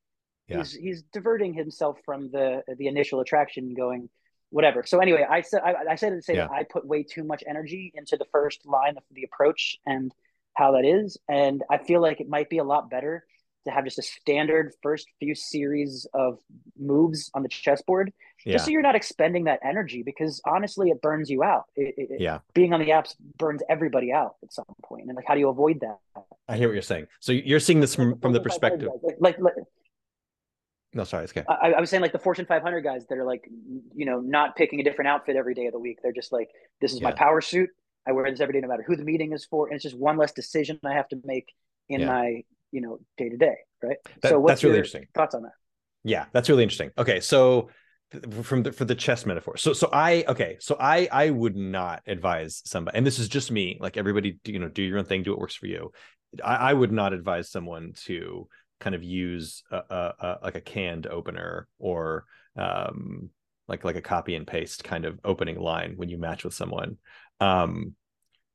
Yeah. 0.48 0.58
he's 0.58 0.72
he's 0.72 1.02
diverting 1.02 1.52
himself 1.52 2.00
from 2.06 2.30
the 2.30 2.64
the 2.78 2.86
initial 2.86 3.20
attraction, 3.20 3.74
going 3.74 4.08
whatever. 4.48 4.82
So 4.84 4.98
anyway, 4.98 5.26
I 5.28 5.42
said 5.42 5.60
I, 5.62 5.74
I 5.90 5.94
said 5.94 6.10
to 6.14 6.22
say 6.22 6.36
that 6.36 6.50
I 6.50 6.64
put 6.64 6.86
way 6.86 7.02
too 7.02 7.22
much 7.22 7.44
energy 7.46 7.92
into 7.94 8.16
the 8.16 8.24
first 8.32 8.64
line 8.66 8.96
of 8.96 9.02
the 9.12 9.24
approach 9.24 9.78
and 9.86 10.12
how 10.60 10.72
that 10.72 10.84
is, 10.84 11.16
and 11.28 11.62
I 11.70 11.78
feel 11.78 12.00
like 12.02 12.20
it 12.20 12.28
might 12.28 12.50
be 12.50 12.58
a 12.58 12.64
lot 12.64 12.90
better 12.90 13.24
to 13.64 13.70
have 13.70 13.84
just 13.84 13.98
a 13.98 14.02
standard 14.02 14.72
first 14.82 15.06
few 15.18 15.34
series 15.34 16.06
of 16.14 16.38
moves 16.78 17.30
on 17.34 17.42
the 17.42 17.48
chessboard, 17.48 18.12
Yeah. 18.44 18.52
just 18.54 18.64
so 18.66 18.70
you're 18.70 18.82
not 18.82 18.94
expending 18.94 19.44
that 19.44 19.60
energy 19.64 20.02
because 20.02 20.40
honestly, 20.46 20.90
it 20.90 21.00
burns 21.02 21.28
you 21.30 21.42
out. 21.42 21.64
It, 21.76 21.94
it, 21.96 22.20
Yeah. 22.20 22.38
being 22.54 22.72
on 22.74 22.80
the 22.80 22.90
apps 22.90 23.14
burns 23.38 23.62
everybody 23.68 24.12
out 24.12 24.36
at 24.42 24.52
some 24.52 24.64
point. 24.82 25.06
and 25.08 25.16
like, 25.16 25.26
how 25.26 25.34
do 25.34 25.40
you 25.40 25.48
avoid 25.48 25.80
that? 25.80 25.98
I 26.48 26.56
hear 26.58 26.68
what 26.68 26.74
you're 26.74 26.82
saying. 26.82 27.06
So 27.20 27.32
you're 27.32 27.60
seeing 27.60 27.80
this 27.80 27.94
from, 27.94 28.18
from 28.20 28.32
the 28.32 28.40
perspective. 28.40 28.88
like, 29.02 29.16
like, 29.20 29.38
like 29.38 29.54
No, 30.94 31.04
sorry, 31.04 31.24
it's 31.24 31.32
okay. 31.36 31.44
I, 31.48 31.72
I 31.72 31.80
was 31.80 31.88
saying 31.90 32.00
like 32.02 32.12
the 32.12 32.18
Fortune 32.18 32.46
500 32.46 32.80
guys 32.80 33.06
that 33.08 33.18
are 33.18 33.24
like, 33.24 33.44
you 33.94 34.04
know, 34.06 34.20
not 34.20 34.56
picking 34.56 34.80
a 34.80 34.84
different 34.84 35.08
outfit 35.08 35.36
every 35.36 35.54
day 35.54 35.66
of 35.66 35.72
the 35.72 35.78
week. 35.78 35.98
They're 36.02 36.12
just 36.12 36.32
like, 36.32 36.48
this 36.80 36.92
is 36.94 37.00
my 37.02 37.12
power 37.12 37.40
suit. 37.42 37.70
I 38.06 38.12
wear 38.12 38.30
this 38.30 38.40
every 38.40 38.54
day, 38.54 38.60
no 38.60 38.68
matter 38.68 38.84
who 38.86 38.96
the 38.96 39.04
meeting 39.04 39.32
is 39.32 39.44
for, 39.44 39.66
and 39.68 39.74
it's 39.74 39.82
just 39.84 39.96
one 39.98 40.16
less 40.16 40.32
decision 40.32 40.78
I 40.84 40.94
have 40.94 41.08
to 41.08 41.20
make 41.24 41.52
in 41.88 42.00
Yeah. 42.00 42.06
my, 42.06 42.42
you 42.72 42.80
know, 42.80 42.98
day 43.16 43.28
to 43.28 43.36
day. 43.36 43.56
Right. 43.82 43.96
That- 44.22 44.30
so 44.30 44.40
what's 44.40 44.52
that's 44.52 44.64
really 44.64 44.74
your 44.74 44.78
interesting. 44.84 45.06
Thoughts 45.14 45.34
on 45.34 45.42
that? 45.42 45.52
Yeah, 46.04 46.26
that's 46.32 46.48
really 46.48 46.62
interesting. 46.62 46.90
Okay, 46.96 47.20
so 47.20 47.68
from 48.42 48.64
the 48.64 48.72
for 48.72 48.84
the 48.84 48.94
chess 48.94 49.24
metaphor. 49.24 49.56
So 49.56 49.72
so 49.72 49.88
I 49.92 50.24
okay, 50.26 50.56
so 50.60 50.76
I 50.80 51.08
I 51.12 51.30
would 51.30 51.56
not 51.56 52.02
advise 52.06 52.62
somebody, 52.64 52.96
and 52.96 53.06
this 53.06 53.18
is 53.18 53.28
just 53.28 53.50
me. 53.50 53.78
Like 53.80 53.96
everybody, 53.96 54.38
you 54.44 54.58
know, 54.58 54.68
do 54.68 54.82
your 54.82 54.98
own 54.98 55.04
thing, 55.04 55.22
do 55.22 55.30
what 55.30 55.38
works 55.40 55.54
for 55.54 55.66
you. 55.66 55.92
I, 56.42 56.56
I 56.70 56.72
would 56.72 56.90
not 56.92 57.12
advise 57.12 57.50
someone 57.50 57.92
to 58.06 58.48
kind 58.80 58.94
of 58.94 59.02
use 59.02 59.62
a, 59.70 59.76
a, 59.76 60.14
a 60.20 60.38
like 60.42 60.54
a 60.56 60.60
canned 60.60 61.06
opener 61.06 61.68
or 61.78 62.24
um 62.56 63.28
like 63.68 63.84
like 63.84 63.96
a 63.96 64.02
copy 64.02 64.34
and 64.34 64.46
paste 64.46 64.82
kind 64.82 65.04
of 65.04 65.20
opening 65.24 65.60
line 65.60 65.92
when 65.96 66.08
you 66.08 66.18
match 66.18 66.44
with 66.44 66.54
someone. 66.54 66.96
Um 67.40 67.94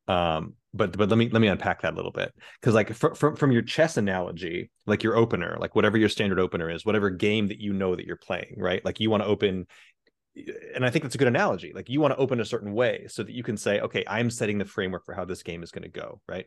um 0.08 0.54
but 0.72 0.96
but 0.96 1.08
let 1.08 1.18
me 1.18 1.28
let 1.30 1.40
me 1.40 1.48
unpack 1.48 1.82
that 1.82 1.94
a 1.94 1.96
little 1.96 2.12
bit 2.12 2.32
because 2.60 2.74
like 2.74 2.92
fr- 2.94 3.14
from 3.14 3.34
from 3.34 3.50
your 3.50 3.62
chess 3.62 3.96
analogy 3.96 4.70
like 4.86 5.02
your 5.02 5.16
opener 5.16 5.56
like 5.58 5.74
whatever 5.74 5.96
your 5.96 6.08
standard 6.08 6.38
opener 6.38 6.70
is 6.70 6.84
whatever 6.84 7.10
game 7.10 7.48
that 7.48 7.58
you 7.58 7.72
know 7.72 7.96
that 7.96 8.06
you're 8.06 8.16
playing 8.16 8.54
right 8.56 8.84
like 8.84 9.00
you 9.00 9.10
want 9.10 9.22
to 9.22 9.28
open 9.28 9.66
and 10.74 10.84
I 10.84 10.90
think 10.90 11.02
that's 11.02 11.14
a 11.14 11.18
good 11.18 11.28
analogy. 11.28 11.72
Like 11.74 11.88
you 11.88 12.00
want 12.00 12.12
to 12.12 12.18
open 12.18 12.40
a 12.40 12.44
certain 12.44 12.74
way 12.74 13.06
so 13.08 13.22
that 13.22 13.32
you 13.32 13.42
can 13.42 13.56
say, 13.56 13.80
okay, 13.80 14.04
I'm 14.06 14.30
setting 14.30 14.58
the 14.58 14.64
framework 14.64 15.06
for 15.06 15.14
how 15.14 15.24
this 15.24 15.42
game 15.42 15.62
is 15.62 15.70
going 15.70 15.84
to 15.84 15.88
go, 15.88 16.20
right? 16.28 16.46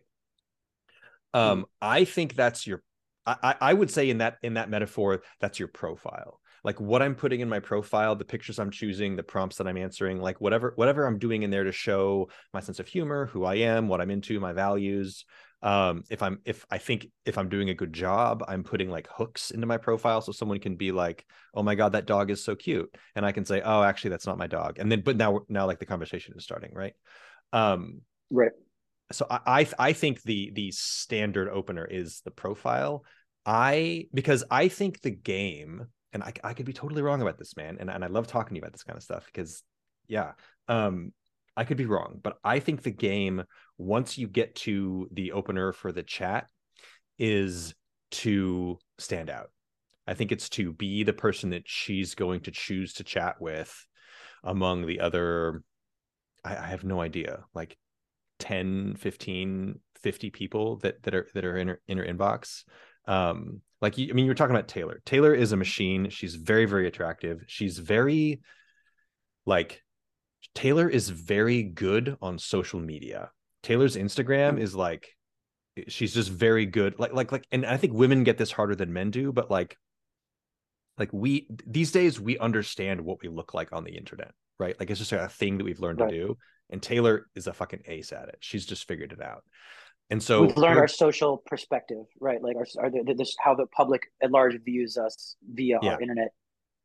Um, 1.33 1.61
mm-hmm. 1.61 1.63
I 1.81 2.05
think 2.05 2.35
that's 2.35 2.67
your 2.67 2.83
I, 3.25 3.55
I 3.61 3.73
would 3.73 3.91
say 3.91 4.09
in 4.09 4.19
that 4.19 4.37
in 4.41 4.55
that 4.55 4.69
metaphor, 4.69 5.21
that's 5.39 5.59
your 5.59 5.67
profile. 5.67 6.38
Like 6.63 6.79
what 6.79 7.01
I'm 7.01 7.15
putting 7.15 7.39
in 7.39 7.49
my 7.49 7.59
profile, 7.59 8.15
the 8.15 8.25
pictures 8.25 8.59
I'm 8.59 8.71
choosing, 8.71 9.15
the 9.15 9.23
prompts 9.23 9.57
that 9.57 9.67
I'm 9.67 9.77
answering, 9.77 10.19
like 10.19 10.39
whatever 10.41 10.73
whatever 10.75 11.05
I'm 11.05 11.19
doing 11.19 11.43
in 11.43 11.51
there 11.51 11.63
to 11.63 11.71
show 11.71 12.29
my 12.53 12.59
sense 12.59 12.79
of 12.79 12.87
humor, 12.87 13.27
who 13.27 13.45
I 13.45 13.55
am, 13.55 13.87
what 13.87 14.01
I'm 14.01 14.11
into, 14.11 14.39
my 14.39 14.53
values. 14.53 15.25
Um, 15.61 16.03
if 16.09 16.23
I'm 16.23 16.39
if 16.45 16.65
I 16.71 16.77
think 16.77 17.07
if 17.25 17.37
I'm 17.37 17.49
doing 17.49 17.69
a 17.69 17.73
good 17.73 17.91
job, 17.91 18.43
I'm 18.47 18.63
putting 18.63 18.89
like 18.89 19.07
hooks 19.11 19.51
into 19.51 19.67
my 19.67 19.77
profile 19.77 20.21
so 20.21 20.31
someone 20.31 20.59
can 20.59 20.75
be 20.75 20.91
like, 20.91 21.25
"Oh 21.53 21.63
my 21.63 21.75
god, 21.75 21.93
that 21.93 22.05
dog 22.05 22.31
is 22.31 22.43
so 22.43 22.55
cute," 22.55 22.93
and 23.15 23.25
I 23.25 23.33
can 23.33 23.43
say, 23.43 23.61
"Oh, 23.61 23.83
actually, 23.83 24.11
that's 24.11 24.27
not 24.27 24.37
my 24.37 24.47
dog," 24.47 24.79
and 24.79 24.89
then 24.89 25.01
but 25.01 25.17
now 25.17 25.41
now 25.49 25.67
like 25.67 25.79
the 25.79 25.85
conversation 25.85 26.33
is 26.37 26.45
starting, 26.45 26.73
right? 26.73 26.93
Um, 27.51 28.01
right 28.29 28.51
so 29.11 29.25
I, 29.29 29.39
I 29.61 29.67
I 29.79 29.93
think 29.93 30.21
the 30.23 30.51
the 30.53 30.71
standard 30.71 31.49
opener 31.49 31.85
is 31.85 32.21
the 32.21 32.31
profile. 32.31 33.03
I 33.45 34.07
because 34.13 34.43
I 34.51 34.67
think 34.67 35.01
the 35.01 35.11
game, 35.11 35.87
and 36.13 36.23
I 36.23 36.33
I 36.43 36.53
could 36.53 36.65
be 36.65 36.73
totally 36.73 37.01
wrong 37.01 37.21
about 37.21 37.37
this, 37.37 37.55
man, 37.55 37.77
and 37.79 37.89
and 37.89 38.03
I 38.03 38.07
love 38.07 38.27
talking 38.27 38.49
to 38.49 38.55
you 38.55 38.61
about 38.61 38.73
this 38.73 38.83
kind 38.83 38.97
of 38.97 39.03
stuff 39.03 39.25
because 39.25 39.63
yeah, 40.07 40.31
um, 40.67 41.13
I 41.55 41.63
could 41.63 41.77
be 41.77 41.85
wrong, 41.85 42.19
but 42.21 42.37
I 42.43 42.59
think 42.59 42.81
the 42.81 42.91
game 42.91 43.43
once 43.77 44.17
you 44.17 44.27
get 44.27 44.55
to 44.55 45.07
the 45.11 45.33
opener 45.33 45.71
for 45.71 45.91
the 45.91 46.03
chat 46.03 46.47
is 47.17 47.73
to 48.11 48.79
stand 48.97 49.29
out. 49.29 49.51
I 50.07 50.15
think 50.15 50.31
it's 50.31 50.49
to 50.49 50.73
be 50.73 51.03
the 51.03 51.13
person 51.13 51.51
that 51.51 51.63
she's 51.67 52.15
going 52.15 52.41
to 52.41 52.51
choose 52.51 52.93
to 52.93 53.03
chat 53.03 53.39
with 53.39 53.85
among 54.43 54.87
the 54.87 55.01
other 55.01 55.63
I, 56.43 56.55
I 56.55 56.67
have 56.67 56.83
no 56.83 57.01
idea 57.01 57.43
like 57.53 57.77
10 58.39 58.95
15 58.95 59.79
50 60.01 60.29
people 60.29 60.77
that 60.77 61.03
that 61.03 61.13
are 61.13 61.27
that 61.33 61.45
are 61.45 61.57
in 61.57 61.67
her, 61.67 61.81
in 61.87 61.97
her 61.97 62.05
inbox 62.05 62.63
um 63.09 63.61
like 63.81 63.95
i 63.99 64.13
mean 64.13 64.25
you're 64.25 64.35
talking 64.35 64.55
about 64.55 64.67
taylor. 64.67 65.01
Taylor 65.05 65.33
is 65.33 65.51
a 65.51 65.57
machine. 65.57 66.09
She's 66.09 66.35
very 66.35 66.65
very 66.65 66.87
attractive. 66.87 67.43
She's 67.47 67.77
very 67.77 68.41
like 69.45 69.83
taylor 70.55 70.87
is 70.87 71.09
very 71.09 71.63
good 71.63 72.15
on 72.21 72.37
social 72.37 72.79
media. 72.79 73.31
Taylor's 73.63 73.95
instagram 73.95 74.59
is 74.59 74.75
like 74.75 75.09
she's 75.87 76.13
just 76.13 76.29
very 76.29 76.65
good. 76.65 76.99
Like 76.99 77.13
like 77.13 77.31
like 77.31 77.47
and 77.51 77.65
i 77.65 77.77
think 77.77 77.93
women 77.93 78.23
get 78.23 78.37
this 78.37 78.51
harder 78.51 78.75
than 78.75 78.93
men 78.93 79.11
do 79.11 79.31
but 79.31 79.49
like 79.49 79.75
like 80.97 81.09
we 81.11 81.47
these 81.65 81.91
days 81.91 82.19
we 82.19 82.37
understand 82.37 83.01
what 83.01 83.21
we 83.21 83.29
look 83.29 83.53
like 83.53 83.73
on 83.73 83.83
the 83.83 83.95
internet 83.97 84.33
right? 84.59 84.77
Like 84.77 84.89
it's 84.89 84.99
just 84.99 85.13
a 85.13 85.29
thing 85.29 85.57
that 85.57 85.63
we've 85.63 85.79
learned 85.79 86.01
right. 86.01 86.11
to 86.11 86.17
do 86.17 86.37
and 86.69 86.81
Taylor 86.81 87.27
is 87.35 87.47
a 87.47 87.53
fucking 87.53 87.83
ace 87.87 88.11
at 88.11 88.29
it. 88.29 88.37
She's 88.41 88.65
just 88.65 88.87
figured 88.87 89.11
it 89.11 89.21
out. 89.21 89.43
And 90.09 90.21
so 90.21 90.41
we've 90.41 90.57
learned 90.57 90.79
our 90.79 90.87
social 90.87 91.43
perspective, 91.45 92.05
right? 92.19 92.41
Like 92.41 92.55
our, 92.55 92.65
our 92.79 92.91
this 93.15 93.35
how 93.39 93.53
the 93.53 93.67
public 93.67 94.03
at 94.23 94.31
large 94.31 94.59
views 94.63 94.97
us 94.97 95.35
via 95.53 95.77
yeah. 95.81 95.93
our 95.93 96.01
internet 96.01 96.29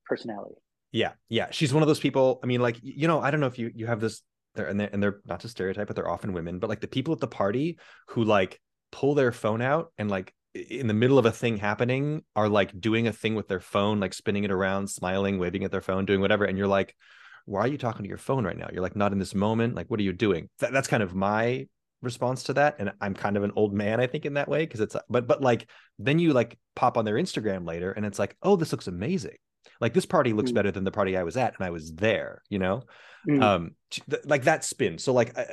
personality. 0.04 0.56
Yeah, 0.92 1.12
yeah. 1.28 1.48
She's 1.50 1.72
one 1.72 1.82
of 1.82 1.86
those 1.86 2.00
people. 2.00 2.38
I 2.42 2.46
mean, 2.46 2.60
like 2.60 2.78
you 2.82 3.08
know, 3.08 3.20
I 3.20 3.30
don't 3.30 3.40
know 3.40 3.46
if 3.46 3.58
you 3.58 3.70
you 3.74 3.86
have 3.86 4.00
this 4.00 4.20
there, 4.54 4.66
and 4.66 4.78
they're 4.78 4.90
and 4.92 5.02
they're 5.02 5.20
not 5.26 5.40
to 5.40 5.48
stereotype, 5.48 5.86
but 5.86 5.96
they're 5.96 6.08
often 6.08 6.32
women. 6.32 6.58
But 6.58 6.68
like 6.68 6.80
the 6.80 6.88
people 6.88 7.14
at 7.14 7.20
the 7.20 7.26
party 7.26 7.78
who 8.08 8.24
like 8.24 8.60
pull 8.92 9.14
their 9.14 9.32
phone 9.32 9.60
out 9.62 9.92
and 9.98 10.10
like 10.10 10.32
in 10.54 10.86
the 10.86 10.94
middle 10.94 11.18
of 11.18 11.26
a 11.26 11.32
thing 11.32 11.56
happening 11.56 12.22
are 12.36 12.48
like 12.48 12.78
doing 12.80 13.08
a 13.08 13.12
thing 13.12 13.34
with 13.34 13.48
their 13.48 13.60
phone, 13.60 14.00
like 14.00 14.14
spinning 14.14 14.44
it 14.44 14.52
around, 14.52 14.88
smiling, 14.88 15.38
waving 15.38 15.64
at 15.64 15.72
their 15.72 15.80
phone, 15.80 16.04
doing 16.04 16.20
whatever, 16.20 16.44
and 16.44 16.56
you're 16.56 16.68
like, 16.68 16.94
why 17.46 17.62
are 17.62 17.68
you 17.68 17.78
talking 17.78 18.04
to 18.04 18.08
your 18.08 18.18
phone 18.18 18.44
right 18.44 18.56
now? 18.56 18.68
You're 18.72 18.82
like 18.82 18.96
not 18.96 19.12
in 19.12 19.18
this 19.18 19.34
moment. 19.34 19.74
Like, 19.74 19.90
what 19.90 19.98
are 19.98 20.04
you 20.04 20.12
doing? 20.12 20.48
That, 20.60 20.72
that's 20.72 20.88
kind 20.88 21.02
of 21.02 21.14
my 21.14 21.66
response 22.04 22.44
to 22.44 22.54
that. 22.54 22.76
And 22.78 22.92
I'm 23.00 23.14
kind 23.14 23.36
of 23.36 23.42
an 23.44 23.52
old 23.56 23.72
man, 23.72 24.00
I 24.00 24.06
think, 24.06 24.26
in 24.26 24.34
that 24.34 24.48
way. 24.48 24.66
Cause 24.66 24.80
it's, 24.80 24.96
but, 25.08 25.26
but 25.26 25.40
like, 25.40 25.68
then 25.98 26.18
you 26.18 26.32
like 26.32 26.58
pop 26.74 26.96
on 26.96 27.04
their 27.04 27.16
Instagram 27.16 27.66
later 27.66 27.92
and 27.92 28.04
it's 28.04 28.18
like, 28.18 28.36
oh, 28.42 28.56
this 28.56 28.72
looks 28.72 28.86
amazing. 28.86 29.36
Like 29.80 29.94
this 29.94 30.06
party 30.06 30.32
looks 30.32 30.50
mm. 30.50 30.54
better 30.54 30.70
than 30.70 30.84
the 30.84 30.90
party 30.90 31.16
I 31.16 31.22
was 31.22 31.36
at. 31.36 31.54
And 31.56 31.66
I 31.66 31.70
was 31.70 31.92
there, 31.94 32.42
you 32.48 32.58
know? 32.58 32.82
Mm. 33.28 33.42
Um, 33.42 33.70
th- 33.90 34.24
like 34.24 34.44
that 34.44 34.64
spin. 34.64 34.98
So, 34.98 35.12
like, 35.12 35.36
uh, 35.36 35.44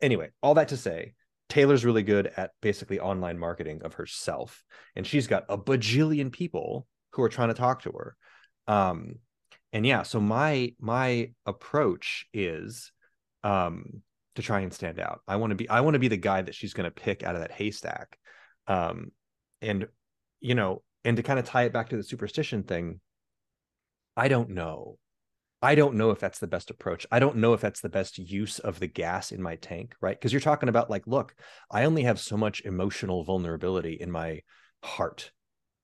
anyway, 0.00 0.30
all 0.42 0.54
that 0.54 0.68
to 0.68 0.76
say, 0.76 1.14
Taylor's 1.48 1.84
really 1.84 2.02
good 2.02 2.30
at 2.36 2.52
basically 2.60 3.00
online 3.00 3.38
marketing 3.38 3.82
of 3.82 3.94
herself. 3.94 4.62
And 4.94 5.06
she's 5.06 5.26
got 5.26 5.44
a 5.48 5.58
bajillion 5.58 6.30
people 6.30 6.86
who 7.12 7.22
are 7.22 7.28
trying 7.28 7.48
to 7.48 7.54
talk 7.54 7.82
to 7.82 7.92
her. 7.92 8.16
Um, 8.66 9.16
and 9.74 9.84
yeah 9.84 10.02
so 10.04 10.18
my 10.20 10.72
my 10.80 11.30
approach 11.44 12.26
is 12.32 12.92
um 13.42 14.00
to 14.36 14.42
try 14.42 14.60
and 14.60 14.72
stand 14.72 14.98
out. 14.98 15.20
I 15.28 15.36
want 15.36 15.50
to 15.50 15.54
be 15.54 15.68
i 15.68 15.80
want 15.80 15.94
to 15.94 16.00
be 16.00 16.08
the 16.08 16.16
guy 16.16 16.42
that 16.42 16.54
she's 16.54 16.74
going 16.74 16.90
to 16.90 16.90
pick 16.90 17.22
out 17.22 17.34
of 17.34 17.40
that 17.40 17.52
haystack. 17.52 18.18
Um 18.66 19.12
and 19.62 19.86
you 20.40 20.54
know 20.54 20.82
and 21.04 21.16
to 21.16 21.22
kind 21.22 21.38
of 21.38 21.44
tie 21.44 21.64
it 21.64 21.72
back 21.72 21.90
to 21.90 21.96
the 21.96 22.02
superstition 22.02 22.62
thing 22.62 23.00
i 24.16 24.28
don't 24.28 24.50
know. 24.50 24.98
I 25.62 25.76
don't 25.76 25.94
know 25.94 26.10
if 26.10 26.20
that's 26.20 26.40
the 26.40 26.46
best 26.46 26.68
approach. 26.68 27.06
I 27.10 27.20
don't 27.20 27.36
know 27.36 27.54
if 27.54 27.62
that's 27.62 27.80
the 27.80 27.88
best 27.88 28.18
use 28.18 28.58
of 28.58 28.80
the 28.80 28.86
gas 28.86 29.32
in 29.32 29.40
my 29.42 29.56
tank 29.56 29.94
right? 30.02 30.18
Because 30.18 30.32
you're 30.32 30.40
talking 30.40 30.68
about 30.68 30.90
like 30.90 31.06
look 31.06 31.34
i 31.70 31.84
only 31.84 32.02
have 32.02 32.20
so 32.20 32.36
much 32.36 32.62
emotional 32.62 33.24
vulnerability 33.24 33.94
in 33.94 34.10
my 34.10 34.40
heart 34.82 35.30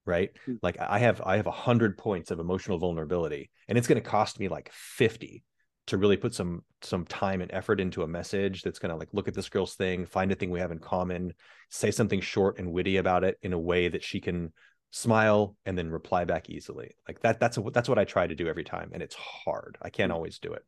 right? 0.07 0.31
Mm-hmm. 0.43 0.57
like 0.63 0.79
i 0.81 0.99
have 0.99 1.21
i 1.25 1.37
have 1.37 1.47
a 1.47 1.53
hundred 1.53 1.97
points 1.97 2.31
of 2.31 2.41
emotional 2.41 2.79
vulnerability 2.79 3.51
and 3.69 3.79
it's 3.79 3.87
going 3.87 4.03
to 4.03 4.09
cost 4.09 4.41
me 4.41 4.49
like 4.49 4.71
50 4.73 5.45
to 5.87 5.99
really 5.99 6.17
put 6.17 6.35
some 6.35 6.63
some 6.83 7.05
time 7.07 7.41
and 7.41 7.53
effort 7.53 7.81
into 7.81 8.03
a 8.03 8.09
message 8.09 8.63
that's 8.63 8.79
going 8.79 8.91
to 8.91 8.97
like 8.97 9.09
look 9.13 9.29
at 9.29 9.35
this 9.35 9.49
girl's 9.49 9.75
thing 9.75 10.07
find 10.07 10.31
a 10.33 10.35
thing 10.35 10.51
we 10.51 10.61
have 10.61 10.71
in 10.71 10.79
common 10.79 11.33
say 11.69 11.91
something 11.91 12.21
short 12.21 12.59
and 12.59 12.73
witty 12.73 12.97
about 12.97 13.25
it 13.25 13.39
in 13.43 13.53
a 13.53 13.59
way 13.59 13.89
that 13.89 14.03
she 14.03 14.21
can 14.21 14.53
smile 14.91 15.57
and 15.67 15.79
then 15.79 15.91
reply 15.91 16.25
back 16.25 16.51
easily 16.51 16.93
like 17.07 17.21
that 17.21 17.39
that's 17.39 17.57
a, 17.59 17.63
that's 17.73 17.89
what 17.89 17.99
i 17.99 18.05
try 18.05 18.27
to 18.27 18.35
do 18.35 18.49
every 18.49 18.65
time 18.65 18.91
and 18.93 19.03
it's 19.03 19.15
hard 19.15 19.79
i 19.83 19.91
can't 19.91 20.11
mm-hmm. 20.11 20.17
always 20.17 20.39
do 20.39 20.53
it 20.53 20.65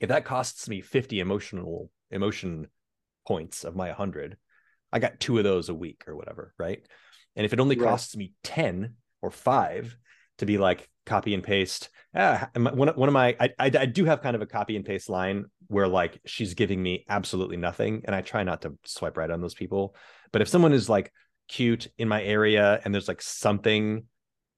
if 0.00 0.08
that 0.08 0.24
costs 0.24 0.68
me 0.68 0.80
50 0.80 1.20
emotional 1.20 1.90
emotion 2.10 2.68
points 3.26 3.64
of 3.64 3.76
my 3.76 3.88
100 3.88 4.36
i 4.92 4.98
got 4.98 5.20
two 5.20 5.38
of 5.38 5.44
those 5.44 5.68
a 5.68 5.74
week 5.74 6.04
or 6.06 6.16
whatever 6.16 6.54
right 6.58 6.86
and 7.36 7.44
if 7.44 7.52
it 7.52 7.60
only 7.60 7.76
right. 7.76 7.88
costs 7.88 8.16
me 8.16 8.32
10 8.44 8.94
or 9.22 9.30
five 9.30 9.96
to 10.38 10.46
be 10.46 10.58
like 10.58 10.88
copy 11.06 11.34
and 11.34 11.42
paste, 11.42 11.90
ah, 12.14 12.48
one, 12.54 12.88
one 12.88 13.08
of 13.08 13.12
my, 13.12 13.36
I, 13.38 13.50
I, 13.58 13.70
I 13.78 13.86
do 13.86 14.04
have 14.04 14.22
kind 14.22 14.36
of 14.36 14.42
a 14.42 14.46
copy 14.46 14.76
and 14.76 14.84
paste 14.84 15.08
line 15.08 15.46
where 15.68 15.88
like 15.88 16.20
she's 16.24 16.54
giving 16.54 16.82
me 16.82 17.04
absolutely 17.08 17.56
nothing. 17.56 18.02
And 18.04 18.14
I 18.14 18.22
try 18.22 18.42
not 18.42 18.62
to 18.62 18.74
swipe 18.84 19.16
right 19.16 19.30
on 19.30 19.40
those 19.40 19.54
people. 19.54 19.94
But 20.32 20.42
if 20.42 20.48
someone 20.48 20.72
is 20.72 20.88
like 20.88 21.12
cute 21.48 21.88
in 21.98 22.08
my 22.08 22.22
area 22.22 22.80
and 22.84 22.94
there's 22.94 23.08
like 23.08 23.22
something, 23.22 24.04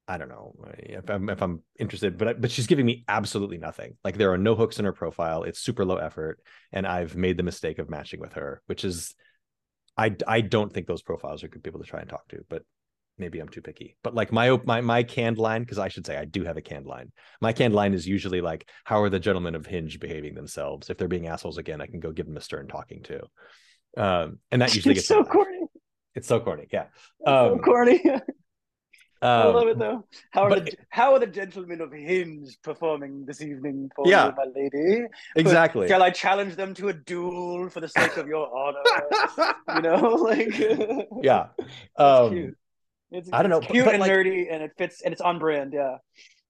I 0.08 0.18
don't 0.18 0.28
know 0.28 0.54
if 0.78 1.08
I'm, 1.08 1.28
if 1.28 1.40
I'm 1.40 1.62
interested, 1.78 2.18
but 2.18 2.40
but 2.40 2.50
she's 2.50 2.66
giving 2.66 2.84
me 2.84 3.04
absolutely 3.06 3.58
nothing. 3.58 3.96
Like 4.02 4.18
there 4.18 4.32
are 4.32 4.38
no 4.38 4.56
hooks 4.56 4.80
in 4.80 4.84
her 4.84 4.92
profile. 4.92 5.44
It's 5.44 5.60
super 5.60 5.84
low 5.84 5.98
effort, 5.98 6.40
and 6.72 6.84
I've 6.84 7.14
made 7.14 7.36
the 7.36 7.44
mistake 7.44 7.78
of 7.78 7.88
matching 7.88 8.18
with 8.18 8.32
her, 8.32 8.60
which 8.66 8.84
is 8.84 9.14
I 9.96 10.16
I 10.26 10.40
don't 10.40 10.72
think 10.72 10.88
those 10.88 11.02
profiles 11.02 11.44
are 11.44 11.48
good 11.48 11.62
people 11.62 11.78
to 11.78 11.86
try 11.86 12.00
and 12.00 12.08
talk 12.08 12.26
to, 12.30 12.44
but 12.48 12.64
maybe 13.20 13.38
I'm 13.38 13.48
too 13.48 13.62
picky. 13.62 13.96
But 14.02 14.14
like 14.14 14.32
my 14.32 14.58
my 14.64 14.80
my 14.80 15.02
canned 15.02 15.38
line, 15.38 15.62
because 15.62 15.78
I 15.78 15.88
should 15.88 16.06
say 16.06 16.16
I 16.16 16.24
do 16.24 16.44
have 16.44 16.56
a 16.56 16.62
canned 16.62 16.86
line. 16.86 17.12
My 17.40 17.52
canned 17.52 17.74
line 17.74 17.94
is 17.94 18.06
usually 18.06 18.40
like, 18.40 18.68
"How 18.84 19.02
are 19.02 19.10
the 19.10 19.20
gentlemen 19.20 19.54
of 19.54 19.66
Hinge 19.66 20.00
behaving 20.00 20.34
themselves? 20.34 20.90
If 20.90 20.98
they're 20.98 21.06
being 21.06 21.28
assholes 21.28 21.58
again, 21.58 21.80
I 21.80 21.86
can 21.86 22.00
go 22.00 22.10
give 22.10 22.26
them 22.26 22.36
a 22.36 22.40
stern 22.40 22.66
talking 22.66 23.02
to." 23.04 23.20
Um, 23.96 24.38
and 24.50 24.62
that 24.62 24.74
usually 24.74 24.94
it's 24.94 25.02
gets 25.02 25.08
so 25.08 25.22
corny. 25.22 25.60
It's 26.14 26.26
so 26.26 26.40
corny, 26.40 26.66
yeah. 26.72 26.86
Um, 27.24 27.58
so 27.58 27.58
corny. 27.58 28.02
I 29.22 29.44
love 29.44 29.68
it 29.68 29.72
um, 29.72 29.78
though. 29.78 30.04
How 30.30 30.44
are 30.44 30.48
but, 30.48 30.64
the 30.64 30.76
how 30.88 31.12
are 31.12 31.18
the 31.18 31.26
gentlemen 31.26 31.80
of 31.82 31.92
Hinge 31.92 32.56
performing 32.62 33.26
this 33.26 33.42
evening 33.42 33.90
for 33.94 34.06
yeah, 34.06 34.32
my 34.34 34.46
lady? 34.54 35.04
Exactly. 35.36 35.88
Shall 35.88 36.02
I 36.02 36.10
challenge 36.10 36.56
them 36.56 36.72
to 36.74 36.88
a 36.88 36.94
duel 36.94 37.68
for 37.68 37.80
the 37.80 37.88
sake 37.88 38.16
of 38.16 38.26
your 38.26 38.48
honor? 38.56 39.54
you 39.76 39.82
know, 39.82 40.08
like 40.14 40.58
yeah. 41.22 41.48
Um, 41.96 42.30
cute. 42.30 42.56
It's, 43.10 43.28
I 43.32 43.42
don't 43.42 43.50
know, 43.50 43.60
cute 43.60 43.84
but, 43.84 43.94
and 43.94 44.00
like, 44.00 44.10
nerdy, 44.10 44.46
and 44.50 44.62
it 44.62 44.72
fits, 44.78 45.02
and 45.02 45.12
it's 45.12 45.20
on 45.20 45.38
brand. 45.38 45.72
Yeah. 45.72 45.96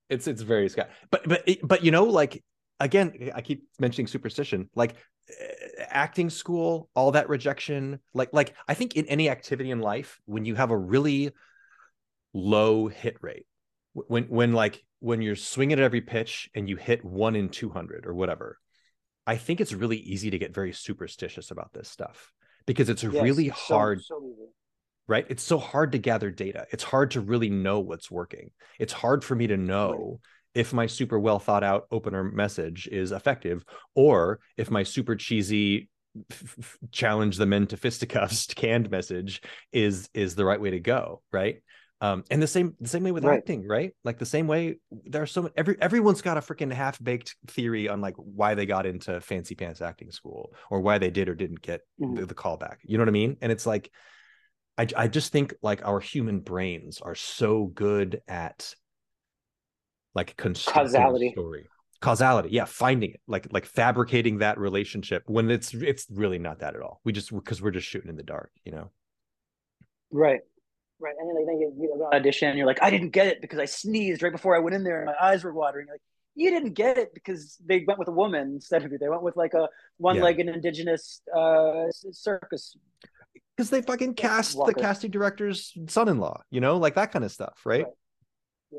It's 0.08 0.26
it's 0.26 0.42
very 0.42 0.68
Scott, 0.68 0.90
but 1.10 1.28
but 1.28 1.48
but 1.62 1.84
you 1.84 1.90
know, 1.90 2.04
like 2.04 2.42
again, 2.80 3.30
I 3.34 3.42
keep 3.42 3.62
mentioning 3.78 4.08
superstition, 4.08 4.68
like 4.74 4.96
eh, 5.28 5.84
acting 5.88 6.30
school, 6.30 6.90
all 6.94 7.12
that 7.12 7.28
rejection, 7.28 8.00
like 8.12 8.30
like 8.32 8.54
I 8.66 8.74
think 8.74 8.96
in 8.96 9.06
any 9.06 9.30
activity 9.30 9.70
in 9.70 9.78
life, 9.78 10.18
when 10.26 10.44
you 10.44 10.56
have 10.56 10.72
a 10.72 10.76
really 10.76 11.30
low 12.32 12.88
hit 12.88 13.16
rate 13.20 13.46
when 13.92 14.24
when 14.24 14.52
like 14.52 14.84
when 15.00 15.22
you're 15.22 15.36
swinging 15.36 15.78
at 15.78 15.84
every 15.84 16.00
pitch 16.00 16.48
and 16.54 16.68
you 16.68 16.76
hit 16.76 17.04
one 17.04 17.34
in 17.34 17.48
200 17.48 18.06
or 18.06 18.14
whatever 18.14 18.58
i 19.26 19.36
think 19.36 19.60
it's 19.60 19.72
really 19.72 19.98
easy 19.98 20.30
to 20.30 20.38
get 20.38 20.54
very 20.54 20.72
superstitious 20.72 21.50
about 21.50 21.72
this 21.72 21.88
stuff 21.88 22.32
because 22.66 22.88
it's 22.88 23.02
yes, 23.02 23.12
really 23.12 23.48
hard 23.48 24.00
so, 24.00 24.16
so 24.16 24.48
right? 25.10 25.26
It's 25.28 25.42
so 25.42 25.58
hard 25.58 25.92
to 25.92 25.98
gather 25.98 26.30
data. 26.30 26.66
It's 26.70 26.84
hard 26.84 27.10
to 27.10 27.20
really 27.20 27.50
know 27.50 27.80
what's 27.80 28.10
working. 28.10 28.52
It's 28.78 28.92
hard 28.92 29.24
for 29.24 29.34
me 29.34 29.48
to 29.48 29.56
know 29.56 30.20
if 30.54 30.72
my 30.72 30.86
super 30.86 31.18
well 31.18 31.40
thought 31.40 31.64
out 31.64 31.86
opener 31.90 32.22
message 32.24 32.88
is 32.90 33.10
effective 33.12 33.64
or 33.94 34.38
if 34.56 34.70
my 34.70 34.84
super 34.84 35.16
cheesy 35.16 35.88
f- 36.30 36.54
f- 36.58 36.78
challenge 36.92 37.36
the 37.36 37.46
men 37.46 37.66
to 37.68 37.76
fisticuffs 37.76 38.46
canned 38.54 38.88
message 38.90 39.42
is 39.72 40.08
is 40.14 40.34
the 40.36 40.44
right 40.44 40.60
way 40.60 40.70
to 40.70 40.80
go 40.80 41.22
right? 41.32 41.62
Um 42.00 42.24
and 42.30 42.40
the 42.42 42.46
same 42.48 42.74
the 42.80 42.88
same 42.88 43.04
way 43.04 43.12
with 43.12 43.24
Right. 43.24 43.38
acting 43.38 43.66
right? 43.68 43.92
Like 44.04 44.18
the 44.18 44.26
same 44.26 44.46
way 44.48 44.78
there 45.04 45.22
are 45.22 45.26
so 45.26 45.50
every 45.56 45.76
everyone's 45.80 46.22
got 46.22 46.36
a 46.36 46.40
freaking 46.40 46.72
half-baked 46.72 47.36
theory 47.48 47.88
on 47.88 48.00
like 48.00 48.14
why 48.16 48.54
they 48.54 48.66
got 48.66 48.86
into 48.86 49.20
fancy 49.20 49.54
pants 49.54 49.80
acting 49.80 50.10
school 50.10 50.52
or 50.70 50.80
why 50.80 50.98
they 50.98 51.10
did 51.10 51.28
or 51.28 51.34
didn't 51.34 51.62
get 51.62 51.80
Mhm. 52.00 52.16
the, 52.16 52.26
the 52.26 52.34
callback. 52.34 52.76
You 52.82 52.96
know 52.98 53.02
what 53.02 53.08
i 53.08 53.12
mean? 53.12 53.36
And 53.40 53.52
it's 53.52 53.66
like 53.66 53.90
I, 54.80 54.86
I 54.96 55.08
just 55.08 55.32
think 55.32 55.54
like 55.62 55.84
our 55.84 56.00
human 56.00 56.40
brains 56.40 57.00
are 57.00 57.14
so 57.14 57.66
good 57.66 58.22
at 58.28 58.74
like 60.14 60.36
constructing 60.36 60.84
Causality. 60.84 61.30
story 61.32 61.66
causality 62.00 62.48
yeah 62.50 62.64
finding 62.64 63.10
it 63.10 63.20
like 63.26 63.46
like 63.52 63.66
fabricating 63.66 64.38
that 64.38 64.58
relationship 64.58 65.22
when 65.26 65.50
it's 65.50 65.74
it's 65.74 66.06
really 66.10 66.38
not 66.38 66.60
that 66.60 66.74
at 66.74 66.80
all 66.80 66.98
we 67.04 67.12
just 67.12 67.30
because 67.30 67.60
we're 67.60 67.70
just 67.70 67.86
shooting 67.86 68.08
in 68.08 68.16
the 68.16 68.22
dark 68.22 68.50
you 68.64 68.72
know 68.72 68.90
Right. 70.10 70.40
Right. 70.98 71.14
And 71.18 71.28
then 71.30 71.46
think 71.46 71.60
you 71.78 71.94
go 71.96 72.10
audition 72.12 72.48
and 72.48 72.58
you're 72.58 72.66
like, 72.66 72.82
I 72.82 72.90
didn't 72.90 73.10
get 73.10 73.26
it 73.26 73.40
because 73.40 73.58
I 73.58 73.64
sneezed 73.64 74.22
right 74.22 74.32
before 74.32 74.54
I 74.54 74.58
went 74.58 74.74
in 74.74 74.84
there 74.84 74.98
and 74.98 75.06
my 75.06 75.14
eyes 75.20 75.44
were 75.44 75.52
watering. 75.52 75.86
Like, 75.90 76.02
you 76.34 76.50
didn't 76.50 76.74
get 76.74 76.98
it 76.98 77.14
because 77.14 77.56
they 77.64 77.84
went 77.86 77.98
with 77.98 78.08
a 78.08 78.12
woman 78.12 78.52
instead 78.54 78.84
of 78.84 78.92
you. 78.92 78.98
They 78.98 79.08
went 79.08 79.22
with 79.22 79.36
like 79.36 79.54
a 79.54 79.68
one-legged 79.96 80.46
indigenous 80.46 81.22
uh, 81.34 81.86
circus. 82.12 82.76
Because 83.60 83.68
they 83.68 83.82
fucking 83.82 84.14
cast 84.14 84.56
Walker. 84.56 84.72
the 84.72 84.80
casting 84.80 85.10
director's 85.10 85.74
son-in-law 85.86 86.40
you 86.50 86.62
know 86.62 86.78
like 86.78 86.94
that 86.94 87.12
kind 87.12 87.26
of 87.26 87.30
stuff 87.30 87.60
right 87.66 87.84
Right. 87.84 87.92
Yeah. 88.70 88.78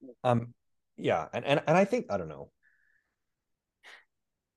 Yeah. 0.00 0.30
um 0.30 0.54
yeah 0.96 1.26
and, 1.32 1.44
and 1.44 1.62
and 1.64 1.76
i 1.76 1.84
think 1.84 2.06
i 2.10 2.16
don't 2.16 2.28
know 2.28 2.50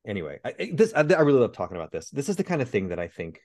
anyway 0.07 0.39
I, 0.43 0.71
this 0.73 0.91
I, 0.95 1.01
I 1.01 1.21
really 1.21 1.39
love 1.39 1.53
talking 1.53 1.77
about 1.77 1.91
this 1.91 2.09
this 2.09 2.29
is 2.29 2.35
the 2.35 2.43
kind 2.43 2.63
of 2.63 2.69
thing 2.69 2.87
that 2.87 2.97
i 2.97 3.07
think 3.07 3.41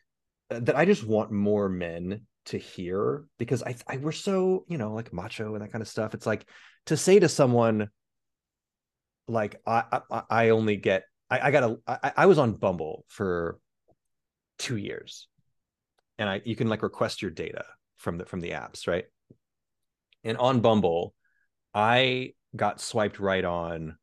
uh, 0.51 0.61
that 0.61 0.77
i 0.77 0.87
just 0.87 1.05
want 1.07 1.31
more 1.31 1.69
men 1.69 2.23
to 2.47 2.57
hear 2.57 3.25
because 3.39 3.63
I, 3.63 3.75
I 3.87 3.99
we're 3.99 4.13
so 4.13 4.65
you 4.67 4.79
know 4.79 4.95
like 4.95 5.13
macho 5.13 5.53
and 5.55 5.63
that 5.63 5.73
kind 5.73 5.83
of 5.83 5.89
stuff 5.89 6.15
it's 6.15 6.27
like 6.27 6.49
to 6.87 6.97
say 6.97 7.19
to 7.19 7.29
someone 7.29 7.91
like 9.29 9.61
i 9.67 10.01
i, 10.11 10.23
I 10.31 10.49
only 10.51 10.77
get 10.77 11.05
i, 11.29 11.49
I 11.49 11.51
got 11.51 11.65
a 11.65 11.79
I, 11.87 12.13
I 12.17 12.27
was 12.27 12.39
on 12.39 12.55
bumble 12.55 13.05
for 13.09 13.59
two 14.59 14.79
years 14.79 15.29
and 16.19 16.29
i 16.29 16.41
you 16.45 16.57
can 16.57 16.69
like 16.69 16.83
request 16.83 17.23
your 17.23 17.31
data 17.31 17.65
from 17.97 18.19
the 18.19 18.25
from 18.25 18.41
the 18.41 18.51
apps 18.51 18.87
right 18.87 19.05
and 20.23 20.37
on 20.39 20.61
bumble 20.61 21.15
i 21.75 22.33
got 22.57 22.81
swiped 22.81 23.19
right 23.19 23.45
on 23.45 23.97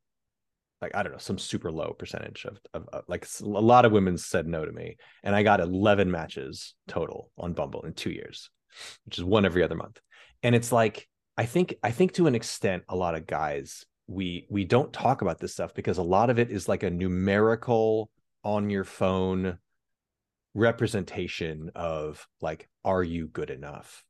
like 0.82 0.94
I 0.96 1.02
don't 1.02 1.12
know 1.12 1.18
some 1.18 1.38
super 1.38 1.70
low 1.70 1.94
percentage 1.96 2.44
of, 2.44 2.58
of, 2.74 2.88
of 2.92 3.04
like 3.06 3.26
a 3.40 3.44
lot 3.46 3.84
of 3.84 3.92
women 3.92 4.18
said 4.18 4.48
no 4.48 4.66
to 4.66 4.72
me, 4.72 4.96
and 5.22 5.34
I 5.34 5.44
got 5.44 5.60
eleven 5.60 6.10
matches 6.10 6.74
total 6.88 7.30
on 7.38 7.52
Bumble 7.52 7.82
in 7.82 7.94
two 7.94 8.10
years, 8.10 8.50
which 9.06 9.16
is 9.16 9.24
one 9.24 9.46
every 9.46 9.62
other 9.62 9.76
month. 9.76 10.00
And 10.42 10.54
it's 10.54 10.72
like 10.72 11.08
I 11.38 11.46
think 11.46 11.76
I 11.82 11.92
think 11.92 12.14
to 12.14 12.26
an 12.26 12.34
extent 12.34 12.82
a 12.88 12.96
lot 12.96 13.14
of 13.14 13.26
guys 13.26 13.86
we 14.08 14.46
we 14.50 14.64
don't 14.64 14.92
talk 14.92 15.22
about 15.22 15.38
this 15.38 15.52
stuff 15.52 15.72
because 15.72 15.98
a 15.98 16.02
lot 16.02 16.28
of 16.28 16.38
it 16.38 16.50
is 16.50 16.68
like 16.68 16.82
a 16.82 16.90
numerical 16.90 18.10
on 18.42 18.68
your 18.68 18.84
phone 18.84 19.58
representation 20.54 21.70
of 21.74 22.26
like 22.40 22.68
are 22.84 23.02
you 23.02 23.26
good 23.28 23.50
enough 23.50 24.04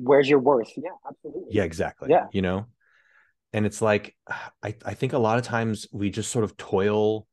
Where's 0.00 0.28
your 0.28 0.38
worth? 0.38 0.70
Yeah, 0.76 0.90
absolutely. 1.08 1.48
yeah 1.50 1.64
exactly 1.64 2.08
Yeah. 2.10 2.26
you 2.32 2.42
know 2.42 2.66
and 3.52 3.64
it's 3.66 3.80
like 3.80 4.14
i 4.62 4.74
i 4.84 4.94
think 4.94 5.12
a 5.12 5.18
lot 5.18 5.38
of 5.38 5.44
times 5.44 5.86
we 5.92 6.10
just 6.10 6.30
sort 6.30 6.44
of 6.44 6.56
toil 6.56 7.26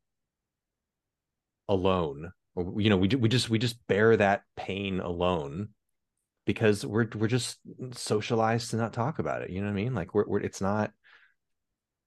alone 1.68 2.30
or 2.54 2.80
you 2.80 2.88
know 2.90 2.96
we 2.96 3.08
we 3.08 3.28
just 3.28 3.50
we 3.50 3.58
just 3.58 3.84
bear 3.88 4.16
that 4.16 4.42
pain 4.56 5.00
alone 5.00 5.68
because 6.44 6.86
we're 6.86 7.08
we're 7.16 7.26
just 7.26 7.58
socialized 7.92 8.70
to 8.70 8.76
not 8.76 8.92
talk 8.92 9.18
about 9.18 9.42
it 9.42 9.50
you 9.50 9.60
know 9.60 9.66
what 9.66 9.72
i 9.72 9.74
mean 9.74 9.94
like 9.94 10.14
we're, 10.14 10.26
we're 10.26 10.40
it's 10.40 10.60
not 10.60 10.92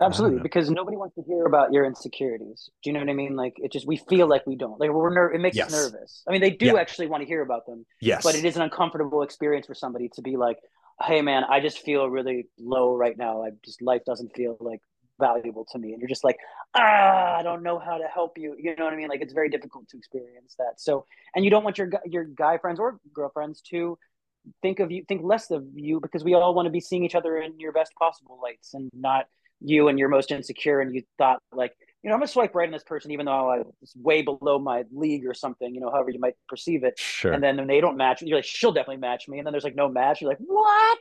Absolutely, 0.02 0.40
because 0.40 0.70
nobody 0.70 0.96
wants 0.96 1.16
to 1.16 1.24
hear 1.24 1.46
about 1.46 1.74
your 1.74 1.84
insecurities. 1.84 2.70
Do 2.84 2.90
you 2.90 2.94
know 2.94 3.02
what 3.02 3.10
I 3.10 3.14
mean? 3.14 3.36
Like 3.36 3.56
it 3.58 3.72
just 3.72 3.86
we 3.86 3.98
feel 3.98 4.28
like 4.28 4.48
we 4.48 4.56
don't. 4.56 4.80
Like 4.80 4.92
we're 4.92 5.14
ner- 5.14 5.34
it 5.34 5.40
makes 5.40 5.58
Yes. 5.58 5.68
us 5.68 5.74
nervous. 5.74 6.24
I 6.28 6.32
mean, 6.32 6.42
they 6.42 6.52
do 6.52 6.68
Yeah. 6.68 6.76
actually 6.76 7.08
want 7.08 7.22
to 7.22 7.28
hear 7.28 7.42
about 7.42 7.66
them, 7.66 7.86
yes 8.00 8.24
but 8.24 8.36
it 8.36 8.46
is 8.46 8.56
an 8.56 8.62
uncomfortable 8.62 9.24
experience 9.24 9.68
for 9.68 9.74
somebody 9.76 10.10
to 10.16 10.22
be 10.22 10.38
like, 10.38 10.58
"Hey, 11.02 11.22
man, 11.22 11.44
I 11.44 11.60
just 11.60 11.80
feel 11.80 12.10
really 12.10 12.48
low 12.58 12.96
right 12.96 13.18
now. 13.18 13.44
I 13.44 13.50
just 13.66 13.82
life 13.82 14.04
doesn't 14.06 14.34
feel 14.36 14.56
like 14.62 14.82
valuable 15.20 15.66
to 15.72 15.78
me," 15.78 15.92
and 15.92 16.02
you're 16.02 16.08
just 16.08 16.24
like, 16.24 16.38
"Ah, 16.76 17.36
I 17.38 17.44
don't 17.44 17.62
know 17.62 17.78
how 17.78 17.98
to 17.98 18.08
help 18.08 18.38
you." 18.38 18.56
You 18.58 18.76
know 18.78 18.86
what 18.86 18.94
I 18.94 18.98
mean? 18.98 19.10
Like 19.10 19.22
it's 19.22 19.34
very 19.34 19.50
difficult 19.50 19.90
to 19.90 19.98
experience 19.98 20.56
that. 20.60 20.80
So, 20.80 21.06
and 21.36 21.44
you 21.44 21.52
don't 21.52 21.66
want 21.66 21.78
your 21.78 21.90
your 22.06 22.24
guy 22.24 22.58
friends 22.58 22.80
or 22.80 23.00
girlfriends 23.14 23.62
to 23.72 23.98
think 24.62 24.80
of 24.80 24.90
you 24.92 25.04
think 25.08 25.22
less 25.24 25.52
of 25.52 25.66
you 25.76 26.00
because 26.00 26.24
we 26.24 26.34
all 26.34 26.54
want 26.54 26.66
to 26.66 26.72
be 26.72 26.80
seeing 26.80 27.04
each 27.04 27.16
other 27.16 27.38
in 27.38 27.60
your 27.60 27.74
best 27.74 27.94
possible 27.96 28.40
lights 28.42 28.74
and 28.74 28.90
not 28.94 29.28
you 29.62 29.88
and 29.88 30.00
you're 30.00 30.10
most 30.10 30.32
insecure 30.32 30.80
and 30.80 30.94
you 30.94 31.04
thought 31.18 31.42
like 31.52 31.74
you 32.04 32.10
know 32.10 32.14
i'm 32.14 32.20
gonna 32.20 32.28
swipe 32.28 32.56
right 32.56 32.68
on 32.68 32.72
this 32.72 32.84
person 32.84 33.12
even 33.12 33.26
though 33.26 33.50
i 33.50 33.58
was 33.82 33.94
way 33.96 34.22
below 34.22 34.58
my 34.58 34.84
league 34.92 35.26
or 35.26 35.34
something 35.34 35.74
you 35.76 35.82
know 35.82 35.92
however 35.92 36.10
you 36.12 36.20
might 36.20 36.36
perceive 36.48 36.84
it. 36.84 37.00
Sure. 37.00 37.32
And 37.32 37.42
then 37.42 37.58
when 37.58 37.68
they 37.68 37.80
don't 37.80 37.98
match 37.98 38.22
you're 38.22 38.38
like 38.38 38.46
she'll 38.46 38.72
definitely 38.72 38.98
match 38.98 39.28
me. 39.28 39.38
And 39.38 39.46
then 39.46 39.54
there's 39.54 39.64
like 39.64 39.76
no 39.76 39.88
match. 39.88 40.22
You're 40.22 40.30
like 40.30 40.40
what? 40.40 41.00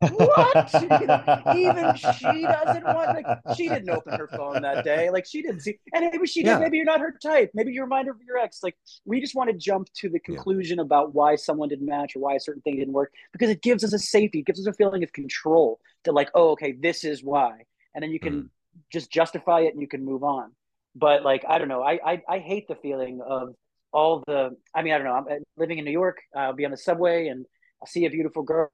What? 0.00 0.74
Even 1.56 1.94
she 1.96 2.42
doesn't 2.42 2.84
want 2.84 3.22
like 3.22 3.56
she 3.56 3.68
didn't 3.68 3.90
open 3.90 4.18
her 4.18 4.28
phone 4.28 4.62
that 4.62 4.84
day. 4.84 5.10
Like 5.10 5.26
she 5.26 5.42
didn't 5.42 5.60
see 5.60 5.78
and 5.92 6.10
maybe 6.10 6.26
she 6.26 6.42
did. 6.42 6.50
Yeah. 6.50 6.58
maybe 6.58 6.76
you're 6.76 6.86
not 6.86 7.00
her 7.00 7.16
type. 7.22 7.50
Maybe 7.54 7.72
you're 7.72 7.84
a 7.84 7.86
reminder 7.86 8.12
of 8.12 8.18
your 8.26 8.38
ex. 8.38 8.60
Like 8.62 8.76
we 9.04 9.20
just 9.20 9.34
want 9.34 9.50
to 9.50 9.56
jump 9.56 9.88
to 9.98 10.08
the 10.08 10.18
conclusion 10.20 10.78
about 10.78 11.14
why 11.14 11.36
someone 11.36 11.68
didn't 11.68 11.86
match 11.86 12.16
or 12.16 12.20
why 12.20 12.34
a 12.34 12.40
certain 12.40 12.62
thing 12.62 12.76
didn't 12.76 12.94
work 12.94 13.12
because 13.32 13.50
it 13.50 13.62
gives 13.62 13.84
us 13.84 13.92
a 13.92 13.98
safety. 13.98 14.40
It 14.40 14.46
gives 14.46 14.60
us 14.60 14.66
a 14.66 14.72
feeling 14.72 15.02
of 15.02 15.12
control 15.12 15.80
that 16.04 16.12
like 16.12 16.30
oh 16.34 16.50
okay 16.50 16.72
this 16.72 17.04
is 17.04 17.22
why 17.22 17.64
and 17.98 18.02
then 18.04 18.12
you 18.12 18.20
can 18.20 18.42
Mhm. 18.42 18.48
just 18.92 19.10
justify 19.10 19.62
it 19.62 19.72
and 19.74 19.80
you 19.80 19.88
can 19.88 20.04
move 20.04 20.22
on. 20.22 20.54
But 20.94 21.24
like 21.24 21.44
i 21.48 21.58
don't 21.58 21.66
know. 21.68 21.82
I 21.82 21.98
i, 22.12 22.22
I 22.28 22.38
hate 22.38 22.68
the 22.68 22.76
feeling 22.76 23.20
of 23.20 23.54
all 23.92 24.22
the 24.28 24.56
i 24.72 24.82
mean 24.82 24.92
i 24.92 24.98
don't 24.98 25.06
know. 25.06 25.14
I'm 25.14 25.26
uh, 25.26 25.40
living 25.56 25.78
in 25.78 25.84
new 25.84 25.90
york 25.90 26.18
i'll 26.36 26.52
be 26.52 26.64
on 26.64 26.70
the 26.70 26.76
subway 26.76 27.28
and 27.28 27.44
i'll 27.80 27.86
see 27.88 28.04
a 28.04 28.10
beautiful 28.10 28.42
girl 28.42 28.68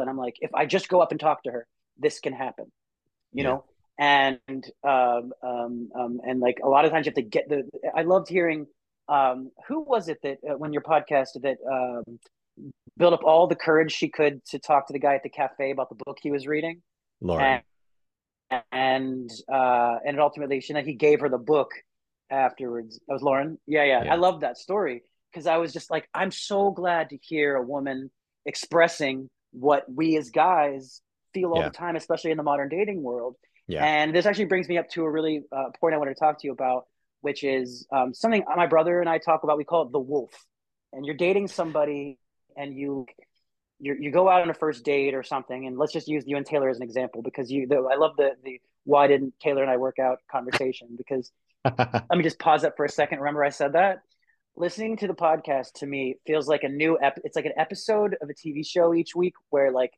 and 0.00 0.08
i'm 0.10 0.16
like 0.16 0.36
if 0.40 0.52
i 0.54 0.64
just 0.64 0.88
go 0.88 1.00
up 1.00 1.10
and 1.10 1.20
talk 1.20 1.42
to 1.44 1.50
her 1.50 1.66
this 1.98 2.18
can 2.18 2.32
happen 2.32 2.66
you 3.32 3.44
Yeah. 3.44 3.50
know? 3.50 3.64
And 3.98 4.64
um, 4.82 5.32
um, 5.42 5.88
um, 6.00 6.20
and 6.26 6.40
like 6.40 6.58
a 6.64 6.68
lot 6.68 6.84
of 6.86 6.90
times 6.90 7.06
you 7.06 7.10
have 7.10 7.16
to 7.16 7.22
get 7.36 7.48
the 7.48 7.68
i 7.94 8.02
loved 8.02 8.28
hearing 8.28 8.66
um, 9.08 9.50
who 9.68 9.82
was 9.82 10.08
it 10.08 10.18
that 10.22 10.38
uh, 10.48 10.56
when 10.56 10.72
your 10.72 10.82
podcast 10.82 11.40
that 11.42 11.58
um, 11.70 12.18
built 12.96 13.12
up 13.12 13.24
all 13.24 13.46
the 13.46 13.54
courage 13.54 13.92
she 13.92 14.08
could 14.08 14.42
to 14.46 14.58
talk 14.58 14.86
to 14.86 14.92
the 14.92 14.98
guy 14.98 15.14
at 15.14 15.22
the 15.22 15.28
cafe 15.28 15.70
about 15.70 15.90
the 15.90 16.00
book 16.06 16.18
he 16.22 16.30
was 16.30 16.46
reading? 16.46 16.80
Lauren 17.20 17.62
and 18.54 18.64
and 18.72 19.30
uh 19.52 19.96
and 20.06 20.20
ultimately 20.20 20.60
she 20.60 20.74
he 20.82 20.94
gave 20.94 21.20
her 21.20 21.28
the 21.28 21.38
book 21.38 21.70
afterwards 22.30 22.98
that 23.06 23.12
was 23.12 23.22
lauren 23.22 23.58
yeah 23.66 23.84
yeah, 23.84 24.04
Yeah. 24.04 24.12
i 24.12 24.16
love 24.16 24.40
that 24.40 24.56
story 24.58 25.02
because 25.32 25.46
i 25.46 25.56
was 25.56 25.72
just 25.72 25.90
like 25.90 26.08
i'm 26.14 26.30
so 26.30 26.70
glad 26.70 27.10
to 27.10 27.18
hear 27.22 27.56
a 27.56 27.62
woman 27.62 28.10
expressing 28.46 29.28
what 29.52 29.84
we 29.92 30.16
as 30.16 30.30
guys 30.30 31.00
feel 31.32 31.52
all 31.52 31.60
Yeah. 31.60 31.68
the 31.68 31.74
time 31.74 31.96
especially 31.96 32.30
in 32.30 32.36
the 32.36 32.42
modern 32.42 32.68
dating 32.68 33.02
world 33.02 33.36
Yeah. 33.66 33.84
and 33.84 34.14
this 34.14 34.26
actually 34.26 34.46
brings 34.46 34.68
me 34.68 34.78
up 34.78 34.88
to 34.90 35.04
a 35.04 35.10
really 35.10 35.42
uh, 35.52 35.70
point 35.80 35.94
i 35.94 35.98
wanted 35.98 36.14
to 36.14 36.20
talk 36.20 36.40
to 36.40 36.46
you 36.46 36.52
about 36.52 36.86
which 37.20 37.44
is 37.44 37.86
um, 37.92 38.12
something 38.14 38.44
my 38.56 38.66
brother 38.66 39.00
and 39.00 39.08
i 39.08 39.18
talk 39.18 39.44
about 39.44 39.56
we 39.58 39.64
call 39.64 39.82
it 39.82 39.92
the 39.92 39.98
wolf 39.98 40.32
and 40.92 41.04
you're 41.06 41.16
dating 41.16 41.48
somebody 41.48 42.18
and 42.56 42.74
you 42.74 43.06
you 43.84 43.96
you 44.00 44.10
go 44.10 44.28
out 44.28 44.42
on 44.42 44.50
a 44.50 44.54
first 44.54 44.84
date 44.84 45.14
or 45.14 45.22
something, 45.22 45.66
and 45.66 45.78
let's 45.78 45.92
just 45.92 46.08
use 46.08 46.24
you 46.26 46.36
and 46.36 46.46
Taylor 46.46 46.68
as 46.68 46.78
an 46.78 46.82
example 46.82 47.22
because 47.22 47.50
you. 47.50 47.66
The, 47.66 47.76
I 47.76 47.96
love 47.96 48.12
the 48.16 48.32
the 48.42 48.60
why 48.84 49.06
didn't 49.06 49.34
Taylor 49.40 49.62
and 49.62 49.70
I 49.70 49.76
work 49.76 49.98
out 49.98 50.18
conversation 50.30 50.88
because 50.96 51.30
let 51.64 52.10
me 52.10 52.22
just 52.22 52.38
pause 52.38 52.62
that 52.62 52.76
for 52.76 52.84
a 52.84 52.88
second. 52.88 53.18
Remember, 53.18 53.44
I 53.44 53.50
said 53.50 53.74
that 53.74 53.98
listening 54.56 54.96
to 54.96 55.06
the 55.06 55.14
podcast 55.14 55.72
to 55.74 55.86
me 55.86 56.16
feels 56.26 56.48
like 56.48 56.62
a 56.62 56.68
new 56.68 56.98
ep- 57.02 57.20
it's 57.24 57.36
like 57.36 57.44
an 57.44 57.52
episode 57.56 58.16
of 58.22 58.30
a 58.30 58.34
TV 58.34 58.66
show 58.66 58.94
each 58.94 59.14
week 59.14 59.34
where 59.50 59.72
like 59.72 59.92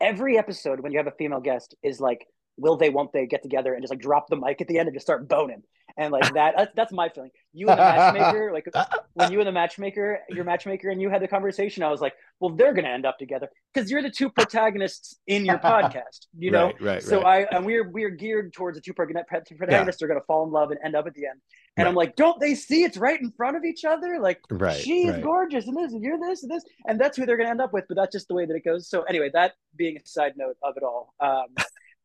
every 0.00 0.38
episode 0.38 0.80
when 0.80 0.92
you 0.92 0.98
have 0.98 1.06
a 1.06 1.12
female 1.12 1.40
guest 1.40 1.74
is 1.82 2.00
like 2.00 2.26
will 2.56 2.76
they 2.76 2.90
won't 2.90 3.12
they 3.12 3.26
get 3.26 3.42
together 3.42 3.74
and 3.74 3.82
just 3.82 3.92
like 3.92 4.00
drop 4.00 4.28
the 4.28 4.36
mic 4.36 4.60
at 4.60 4.68
the 4.68 4.78
end 4.78 4.88
and 4.88 4.94
just 4.94 5.06
start 5.06 5.28
boning 5.28 5.62
and 5.96 6.12
like 6.12 6.32
that 6.34 6.54
that's, 6.56 6.72
that's 6.74 6.92
my 6.92 7.08
feeling 7.08 7.30
you 7.52 7.68
and 7.68 7.78
the 7.78 7.82
matchmaker 7.82 8.52
like 8.54 8.66
when 9.14 9.32
you 9.32 9.40
and 9.40 9.46
the 9.46 9.52
matchmaker 9.52 10.20
your 10.28 10.44
matchmaker 10.44 10.90
and 10.90 11.00
you 11.00 11.10
had 11.10 11.22
the 11.22 11.28
conversation 11.28 11.82
i 11.82 11.90
was 11.90 12.00
like 12.00 12.14
well 12.40 12.54
they're 12.54 12.74
gonna 12.74 12.88
end 12.88 13.06
up 13.06 13.18
together 13.18 13.48
because 13.72 13.90
you're 13.90 14.02
the 14.02 14.10
two 14.10 14.30
protagonists 14.30 15.16
in 15.26 15.44
your 15.44 15.58
podcast 15.64 16.26
you 16.36 16.50
know 16.50 16.66
right, 16.66 16.80
right, 16.80 17.02
so 17.02 17.22
right. 17.22 17.46
I 17.50 17.56
and 17.56 17.64
we're 17.64 17.88
we're 17.90 18.10
geared 18.10 18.52
towards 18.52 18.76
the 18.76 18.82
two 18.82 18.92
protagonists 18.92 20.02
are 20.02 20.06
going 20.06 20.20
to 20.20 20.24
fall 20.26 20.44
in 20.44 20.50
love 20.50 20.70
and 20.70 20.80
end 20.84 20.94
up 20.94 21.06
at 21.06 21.14
the 21.14 21.26
end. 21.26 21.40
And 21.78 21.86
I'm 21.86 21.94
like, 21.94 22.16
don't 22.16 22.40
they 22.40 22.54
see 22.54 22.84
it's 22.84 22.96
right 22.96 23.20
in 23.20 23.30
front 23.36 23.56
of 23.56 23.64
each 23.64 23.84
other? 23.84 24.18
Like 24.18 24.40
right 24.50 24.80
she's 24.80 25.10
right. 25.10 25.22
gorgeous 25.22 25.66
and 25.66 25.76
this 25.76 25.92
and 25.92 26.02
you're 26.02 26.18
this 26.18 26.42
and 26.42 26.50
this 26.50 26.64
and 26.86 26.98
that's 26.98 27.18
who 27.18 27.26
they're 27.26 27.36
to 27.36 27.46
end 27.46 27.60
up 27.60 27.72
with. 27.72 27.84
But 27.88 27.96
that's 27.96 28.12
just 28.12 28.28
the 28.28 28.34
way 28.34 28.46
that 28.46 28.54
it 28.54 28.64
goes. 28.64 28.88
So 28.88 29.02
anyway, 29.02 29.30
that 29.34 29.52
being 29.76 29.96
a 29.96 30.00
side 30.06 30.34
note 30.36 30.56
of 30.62 30.76
it 30.76 30.82
all. 30.82 31.14
Um, 31.20 31.48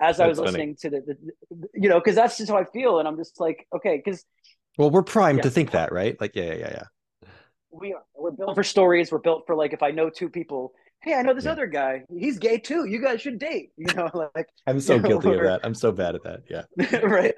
as 0.01 0.19
I 0.19 0.27
was 0.27 0.39
listening 0.39 0.75
to 0.81 0.89
the, 0.89 1.01
the, 1.01 1.67
you 1.73 1.87
know, 1.87 1.99
because 1.99 2.15
that's 2.15 2.37
just 2.37 2.49
how 2.49 2.57
I 2.57 2.65
feel, 2.65 2.99
and 2.99 3.07
I'm 3.07 3.17
just 3.17 3.39
like, 3.39 3.67
okay, 3.73 4.01
because 4.03 4.25
well, 4.77 4.89
we're 4.89 5.03
primed 5.03 5.39
yeah. 5.39 5.43
to 5.43 5.49
think 5.51 5.71
that, 5.71 5.91
right? 5.91 6.19
Like, 6.19 6.35
yeah, 6.35 6.53
yeah, 6.53 6.69
yeah. 6.71 7.27
We 7.71 7.93
are. 7.93 8.03
We're 8.15 8.31
built 8.31 8.55
for 8.55 8.63
stories. 8.63 9.11
We're 9.11 9.19
built 9.19 9.43
for 9.45 9.55
like, 9.55 9.73
if 9.73 9.83
I 9.83 9.91
know 9.91 10.09
two 10.09 10.29
people, 10.29 10.73
hey, 11.01 11.13
I 11.13 11.21
know 11.21 11.33
this 11.33 11.45
yeah. 11.45 11.51
other 11.51 11.67
guy. 11.67 12.03
He's 12.09 12.37
gay 12.39 12.57
too. 12.57 12.85
You 12.85 13.01
guys 13.01 13.21
should 13.21 13.39
date. 13.39 13.71
You 13.77 13.93
know, 13.93 14.09
like 14.35 14.47
I'm 14.67 14.79
so 14.79 14.99
guilty 14.99 15.29
know, 15.29 15.35
of 15.35 15.43
that. 15.43 15.61
I'm 15.63 15.73
so 15.73 15.91
bad 15.91 16.15
at 16.15 16.23
that. 16.23 16.41
Yeah. 16.49 16.99
right. 17.03 17.35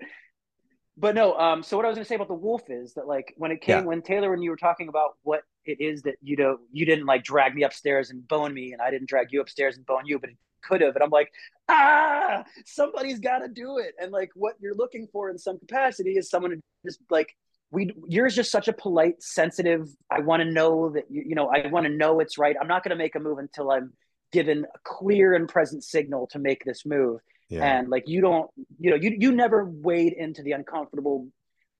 But 0.97 1.15
no. 1.15 1.38
Um. 1.38 1.63
So 1.63 1.77
what 1.77 1.86
I 1.86 1.89
was 1.89 1.95
going 1.95 2.06
to 2.06 2.10
say 2.10 2.15
about 2.15 2.27
the 2.27 2.34
wolf 2.34 2.63
is 2.69 2.93
that 2.93 3.08
like 3.08 3.34
when 3.38 3.51
it 3.51 3.62
came 3.62 3.79
yeah. 3.79 3.84
when 3.84 4.01
Taylor 4.01 4.29
when 4.29 4.41
you 4.41 4.51
were 4.51 4.58
talking 4.58 4.89
about 4.89 5.17
what 5.23 5.41
it 5.65 5.82
is 5.82 6.03
that 6.03 6.15
you 6.21 6.36
know 6.36 6.58
you 6.71 6.86
didn't 6.86 7.06
like 7.06 7.23
drag 7.23 7.56
me 7.56 7.63
upstairs 7.63 8.10
and 8.10 8.27
bone 8.27 8.53
me 8.53 8.73
and 8.73 8.82
I 8.82 8.91
didn't 8.91 9.10
drag 9.10 9.32
you 9.32 9.41
upstairs 9.41 9.75
and 9.77 9.86
bone 9.86 10.06
you, 10.06 10.19
but 10.19 10.29
it 10.29 10.38
could 10.62 10.82
have. 10.82 10.95
And 10.95 11.03
I'm 11.03 11.10
like, 11.10 11.32
ah, 11.67 12.43
somebody's 12.65 13.19
got 13.19 13.39
to 13.39 13.47
do 13.47 13.79
it. 13.79 13.95
And 13.99 14.12
like 14.12 14.29
what 14.36 14.56
you're 14.60 14.75
looking 14.75 15.08
for 15.12 15.29
in 15.29 15.38
some 15.38 15.58
capacity 15.58 16.12
is 16.12 16.29
someone 16.29 16.51
to 16.51 16.60
just 16.86 16.99
like 17.10 17.36
we 17.73 17.91
yours 18.08 18.36
just 18.36 18.51
such 18.51 18.67
a 18.67 18.73
polite 18.73 19.21
sensitive 19.21 19.89
i 20.12 20.19
want 20.19 20.41
to 20.41 20.49
know 20.49 20.91
that 20.91 21.06
you, 21.10 21.23
you 21.29 21.36
know 21.36 21.47
i 21.47 21.67
want 21.67 21.86
to 21.86 21.91
know 21.91 22.19
it's 22.19 22.38
right 22.38 22.56
i'm 22.62 22.67
not 22.67 22.84
going 22.84 22.91
to 22.91 22.95
make 22.95 23.15
a 23.15 23.19
move 23.19 23.39
until 23.39 23.71
i'm 23.71 23.91
given 24.32 24.63
a 24.63 24.79
clear 24.84 25.34
and 25.34 25.49
present 25.49 25.84
signal 25.84 26.27
to 26.27 26.39
make 26.39 26.63
this 26.63 26.86
move 26.86 27.19
yeah. 27.54 27.80
and 27.80 27.89
like 27.89 28.04
you 28.08 28.22
don't 28.22 28.50
you 28.80 28.92
know 28.92 28.96
you 28.96 29.16
you 29.18 29.32
never 29.32 29.66
wade 29.66 30.13
into 30.13 30.42
the 30.42 30.52
uncomfortable 30.52 31.28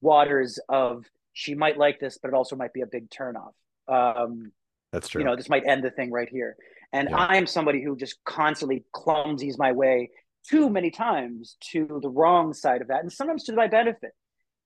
waters 0.02 0.60
of 0.70 1.06
she 1.34 1.56
might 1.56 1.78
like 1.78 2.00
this 2.00 2.18
but 2.22 2.30
it 2.30 2.34
also 2.34 2.56
might 2.56 2.74
be 2.74 2.82
a 2.82 2.86
big 2.86 3.10
turnoff 3.10 3.54
um 3.88 4.52
that's 4.92 5.08
true 5.08 5.22
you 5.22 5.26
know 5.26 5.36
this 5.36 5.50
might 5.50 5.66
end 5.66 5.84
the 5.84 5.92
thing 5.92 6.12
right 6.12 6.30
here 6.30 6.56
and 6.92 7.10
yeah. 7.10 7.18
i 7.18 7.36
am 7.38 7.48
somebody 7.48 7.84
who 7.84 7.96
just 7.96 8.24
constantly 8.24 8.84
clumsies 8.94 9.58
my 9.58 9.72
way 9.72 10.10
too 10.48 10.70
many 10.70 10.92
times 10.92 11.58
to 11.62 12.00
the 12.02 12.10
wrong 12.10 12.54
side 12.54 12.82
of 12.82 12.88
that 12.88 13.02
and 13.02 13.12
sometimes 13.12 13.44
to 13.44 13.54
my 13.54 13.68
benefit 13.68 14.12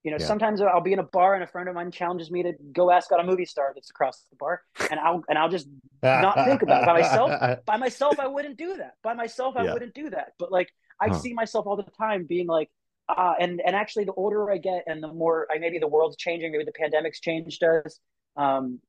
you 0.08 0.12
know, 0.12 0.18
yeah. 0.22 0.28
sometimes 0.28 0.62
I'll 0.62 0.80
be 0.80 0.94
in 0.94 1.00
a 1.00 1.04
bar 1.04 1.34
and 1.34 1.44
a 1.44 1.48
friend 1.48 1.68
of 1.68 1.76
mine 1.76 1.92
challenges 1.92 2.32
me 2.32 2.42
to 2.44 2.54
go 2.72 2.92
ask 2.92 3.12
out 3.12 3.20
a 3.20 3.26
movie 3.26 3.44
star 3.44 3.74
that's 3.76 3.90
across 3.90 4.24
the 4.30 4.38
bar, 4.38 4.62
and 4.90 5.02
I'll 5.02 5.22
and 5.28 5.38
I'll 5.38 5.50
just 5.50 5.68
not 6.02 6.46
think 6.46 6.62
about 6.62 6.84
it 6.84 6.86
by 6.86 7.02
myself. 7.02 7.60
By 7.66 7.76
myself, 7.76 8.18
I 8.18 8.28
wouldn't 8.28 8.58
do 8.58 8.78
that. 8.78 8.94
By 9.04 9.16
myself, 9.16 9.58
I 9.58 9.66
yeah. 9.66 9.74
wouldn't 9.74 9.94
do 9.94 10.10
that. 10.12 10.34
But 10.40 10.50
like 10.50 10.70
I 11.00 11.10
huh. 11.10 11.16
see 11.16 11.34
myself 11.34 11.68
all 11.68 11.76
the 11.76 11.84
time 11.84 12.26
being 12.26 12.48
like, 12.48 12.70
uh, 13.10 13.34
and 13.40 13.62
and 13.66 13.76
actually, 13.76 14.06
the 14.06 14.14
older 14.14 14.52
I 14.52 14.58
get, 14.58 14.84
and 14.88 15.02
the 15.02 15.08
more 15.08 15.48
I 15.54 15.60
maybe 15.60 15.80
the 15.80 15.88
world's 15.88 16.18
changing, 16.18 16.52
maybe 16.52 16.66
the 16.66 16.74
pandemic's 16.74 17.20
changed 17.20 17.64
us, 17.64 18.00
um, 18.36 18.80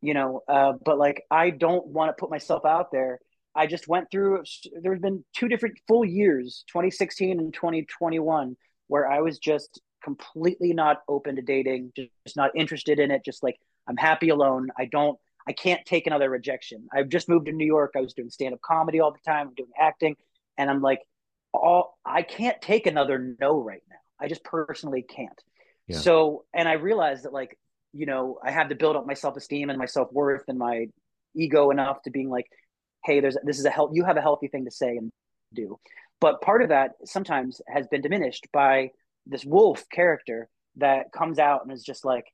you 0.00 0.14
know. 0.14 0.42
Uh, 0.46 0.74
but 0.84 0.98
like 0.98 1.22
I 1.30 1.50
don't 1.50 1.86
want 1.86 2.10
to 2.10 2.20
put 2.20 2.30
myself 2.30 2.64
out 2.66 2.92
there. 2.92 3.18
I 3.54 3.66
just 3.66 3.88
went 3.88 4.10
through. 4.10 4.42
There's 4.82 5.00
been 5.00 5.24
two 5.34 5.48
different 5.48 5.78
full 5.88 6.04
years, 6.04 6.64
2016 6.68 7.38
and 7.38 7.54
2021, 7.54 8.56
where 8.88 9.10
I 9.10 9.20
was 9.20 9.38
just 9.38 9.80
completely 10.04 10.74
not 10.74 10.98
open 11.08 11.36
to 11.36 11.42
dating, 11.42 11.92
just 11.96 12.36
not 12.36 12.50
interested 12.54 12.98
in 12.98 13.10
it. 13.10 13.24
Just 13.24 13.42
like 13.42 13.56
I'm 13.88 13.96
happy 13.96 14.28
alone. 14.28 14.68
I 14.78 14.86
don't, 14.86 15.18
I 15.48 15.52
can't 15.52 15.84
take 15.86 16.06
another 16.06 16.30
rejection. 16.30 16.86
I've 16.92 17.08
just 17.08 17.28
moved 17.28 17.46
to 17.46 17.52
New 17.52 17.66
York. 17.66 17.92
I 17.96 18.00
was 18.00 18.12
doing 18.12 18.30
stand 18.30 18.54
up 18.54 18.60
comedy 18.60 19.00
all 19.00 19.12
the 19.12 19.18
time, 19.30 19.48
I'm 19.48 19.54
doing 19.54 19.70
acting, 19.78 20.16
and 20.58 20.70
I'm 20.70 20.82
like, 20.82 21.00
all 21.52 21.98
I 22.04 22.22
can't 22.22 22.60
take 22.60 22.86
another 22.86 23.36
no 23.40 23.62
right 23.62 23.82
now. 23.88 23.96
I 24.20 24.28
just 24.28 24.44
personally 24.44 25.02
can't. 25.02 25.40
Yeah. 25.88 25.98
So, 25.98 26.44
and 26.54 26.68
I 26.68 26.74
realized 26.74 27.24
that 27.24 27.32
like, 27.32 27.58
you 27.92 28.06
know, 28.06 28.38
I 28.44 28.50
had 28.50 28.68
to 28.70 28.74
build 28.74 28.96
up 28.96 29.06
my 29.06 29.14
self 29.14 29.36
esteem 29.36 29.70
and 29.70 29.78
my 29.78 29.86
self 29.86 30.12
worth 30.12 30.44
and 30.48 30.58
my 30.58 30.86
ego 31.34 31.70
enough 31.70 32.02
to 32.02 32.10
being 32.10 32.30
like, 32.30 32.46
hey, 33.04 33.20
there's 33.20 33.36
this 33.44 33.58
is 33.58 33.64
a 33.64 33.70
help. 33.70 33.90
You 33.94 34.04
have 34.04 34.16
a 34.16 34.22
healthy 34.22 34.48
thing 34.48 34.64
to 34.64 34.70
say 34.70 34.96
and 34.96 35.10
do. 35.52 35.78
But 36.20 36.40
part 36.40 36.62
of 36.62 36.68
that 36.68 36.92
sometimes 37.04 37.60
has 37.66 37.86
been 37.88 38.00
diminished 38.00 38.46
by 38.52 38.90
this 39.26 39.44
wolf 39.44 39.84
character 39.90 40.48
that 40.76 41.12
comes 41.12 41.38
out 41.38 41.62
and 41.62 41.72
is 41.72 41.82
just 41.82 42.04
like, 42.04 42.24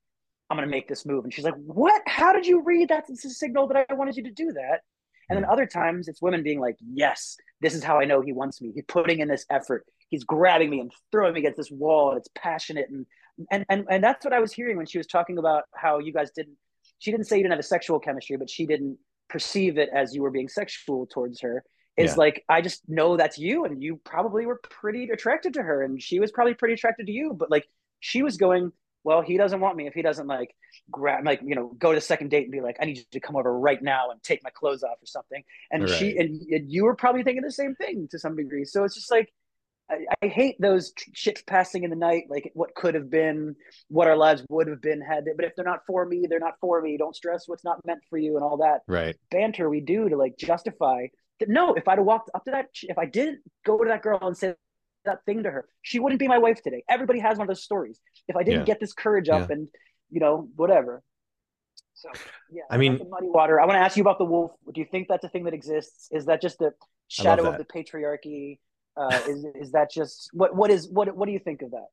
I'm 0.50 0.56
gonna 0.56 0.66
make 0.66 0.88
this 0.88 1.06
move. 1.06 1.24
And 1.24 1.32
she's 1.32 1.44
like, 1.44 1.56
What? 1.56 2.02
How 2.06 2.32
did 2.32 2.46
you 2.46 2.62
read 2.62 2.90
that? 2.90 3.04
It's 3.08 3.24
a 3.24 3.30
signal 3.30 3.68
that 3.68 3.86
I 3.88 3.94
wanted 3.94 4.16
you 4.16 4.24
to 4.24 4.30
do 4.30 4.52
that. 4.52 4.82
And 5.28 5.36
then 5.36 5.44
hmm. 5.44 5.50
other 5.50 5.66
times 5.66 6.08
it's 6.08 6.22
women 6.22 6.42
being 6.42 6.60
like, 6.60 6.76
Yes, 6.80 7.36
this 7.60 7.74
is 7.74 7.84
how 7.84 8.00
I 8.00 8.04
know 8.04 8.20
he 8.20 8.32
wants 8.32 8.60
me. 8.60 8.72
He's 8.74 8.84
putting 8.86 9.20
in 9.20 9.28
this 9.28 9.44
effort. 9.50 9.84
He's 10.08 10.24
grabbing 10.24 10.70
me 10.70 10.80
and 10.80 10.92
throwing 11.12 11.34
me 11.34 11.40
against 11.40 11.58
this 11.58 11.70
wall, 11.70 12.10
and 12.10 12.18
it's 12.18 12.28
passionate. 12.34 12.88
And 12.90 13.06
and 13.50 13.64
and 13.68 13.86
and 13.90 14.02
that's 14.02 14.24
what 14.24 14.34
I 14.34 14.40
was 14.40 14.52
hearing 14.52 14.76
when 14.76 14.86
she 14.86 14.98
was 14.98 15.06
talking 15.06 15.38
about 15.38 15.64
how 15.74 15.98
you 15.98 16.12
guys 16.12 16.30
didn't 16.30 16.56
she 16.98 17.10
didn't 17.10 17.26
say 17.26 17.36
you 17.36 17.42
didn't 17.42 17.52
have 17.52 17.60
a 17.60 17.64
sexual 17.64 18.00
chemistry, 18.00 18.36
but 18.36 18.50
she 18.50 18.66
didn't 18.66 18.98
perceive 19.28 19.78
it 19.78 19.90
as 19.94 20.14
you 20.14 20.22
were 20.22 20.30
being 20.30 20.48
sexual 20.48 21.06
towards 21.06 21.40
her 21.42 21.62
is 21.98 22.12
yeah. 22.12 22.16
like 22.16 22.44
I 22.48 22.60
just 22.62 22.88
know 22.88 23.16
that's 23.16 23.38
you 23.38 23.64
and 23.64 23.82
you 23.82 24.00
probably 24.04 24.46
were 24.46 24.60
pretty 24.62 25.10
attracted 25.10 25.54
to 25.54 25.62
her 25.62 25.82
and 25.82 26.00
she 26.00 26.20
was 26.20 26.30
probably 26.30 26.54
pretty 26.54 26.74
attracted 26.74 27.06
to 27.06 27.12
you 27.12 27.34
but 27.34 27.50
like 27.50 27.68
she 28.00 28.22
was 28.22 28.36
going 28.36 28.72
well 29.08 29.22
he 29.22 29.38
doesn't 29.38 29.60
want 29.60 29.74
me 29.74 29.86
if 29.86 29.94
he 29.94 30.02
doesn't 30.02 30.26
like 30.26 30.54
grab 30.90 31.24
like 31.24 31.40
you 31.42 31.54
know 31.54 31.72
go 31.78 31.92
to 31.92 31.96
the 31.96 32.00
second 32.00 32.28
date 32.28 32.42
and 32.42 32.52
be 32.52 32.60
like 32.60 32.76
I 32.78 32.84
need 32.84 32.98
you 32.98 33.04
to 33.12 33.20
come 33.20 33.36
over 33.36 33.58
right 33.58 33.82
now 33.82 34.10
and 34.10 34.22
take 34.22 34.44
my 34.44 34.50
clothes 34.50 34.82
off 34.82 34.98
or 35.02 35.06
something 35.06 35.42
and 35.70 35.84
right. 35.84 35.90
she 35.90 36.18
and, 36.18 36.42
and 36.42 36.70
you 36.70 36.84
were 36.84 36.94
probably 36.94 37.22
thinking 37.22 37.42
the 37.42 37.50
same 37.50 37.74
thing 37.74 38.06
to 38.10 38.18
some 38.18 38.36
degree 38.36 38.66
so 38.66 38.84
it's 38.84 38.94
just 38.94 39.10
like 39.10 39.32
I, 39.90 40.04
I 40.22 40.26
hate 40.26 40.60
those 40.60 40.92
ships 41.14 41.42
passing 41.46 41.82
in 41.82 41.88
the 41.88 41.96
night, 41.96 42.24
like 42.28 42.50
what 42.52 42.74
could 42.74 42.94
have 42.94 43.08
been, 43.08 43.56
what 43.88 44.06
our 44.06 44.18
lives 44.18 44.44
would 44.50 44.68
have 44.68 44.82
been 44.82 45.00
had. 45.00 45.24
They, 45.24 45.30
but 45.34 45.46
if 45.46 45.56
they're 45.56 45.64
not 45.64 45.86
for 45.86 46.04
me, 46.04 46.26
they're 46.28 46.38
not 46.38 46.56
for 46.60 46.82
me. 46.82 46.98
Don't 46.98 47.16
stress 47.16 47.44
what's 47.48 47.64
not 47.64 47.82
meant 47.86 48.00
for 48.10 48.18
you 48.18 48.34
and 48.34 48.44
all 48.44 48.58
that 48.58 48.80
right 48.86 49.16
banter 49.30 49.70
we 49.70 49.80
do 49.80 50.10
to 50.10 50.16
like 50.18 50.36
justify 50.36 51.06
that 51.40 51.48
no, 51.48 51.74
if 51.74 51.88
I'd 51.88 51.98
have 51.98 52.06
walked 52.06 52.30
up 52.34 52.44
to 52.44 52.50
that, 52.50 52.66
if 52.82 52.98
I 52.98 53.06
didn't 53.06 53.40
go 53.64 53.78
to 53.78 53.88
that 53.88 54.02
girl 54.02 54.18
and 54.22 54.36
say 54.36 54.54
that 55.04 55.24
thing 55.24 55.42
to 55.44 55.50
her, 55.50 55.68
she 55.82 55.98
wouldn't 55.98 56.18
be 56.18 56.28
my 56.28 56.38
wife 56.38 56.62
today. 56.62 56.84
Everybody 56.88 57.20
has 57.20 57.38
one 57.38 57.46
of 57.46 57.48
those 57.48 57.62
stories. 57.62 58.00
If 58.26 58.36
I 58.36 58.42
didn't 58.42 58.60
yeah. 58.60 58.66
get 58.66 58.80
this 58.80 58.92
courage 58.92 59.28
up 59.28 59.48
yeah. 59.48 59.56
and, 59.56 59.68
you 60.10 60.20
know, 60.20 60.48
whatever. 60.56 61.02
So, 61.94 62.10
yeah, 62.52 62.62
I 62.70 62.76
mean, 62.76 62.98
muddy 63.10 63.26
water. 63.26 63.60
I 63.60 63.66
want 63.66 63.76
to 63.76 63.80
ask 63.80 63.96
you 63.96 64.02
about 64.02 64.18
the 64.18 64.24
wolf. 64.24 64.52
Do 64.72 64.80
you 64.80 64.86
think 64.88 65.08
that's 65.08 65.24
a 65.24 65.28
thing 65.28 65.44
that 65.44 65.54
exists? 65.54 66.08
Is 66.12 66.26
that 66.26 66.40
just 66.40 66.58
the 66.58 66.72
shadow 67.08 67.50
of 67.50 67.58
the 67.58 67.64
patriarchy? 67.64 68.58
Uh, 68.96 69.20
is 69.28 69.44
is 69.60 69.72
that 69.72 69.90
just 69.90 70.28
what 70.32 70.54
what 70.54 70.70
is 70.70 70.88
what 70.88 71.14
what 71.16 71.26
do 71.26 71.32
you 71.32 71.40
think 71.40 71.62
of 71.62 71.72
that? 71.72 71.86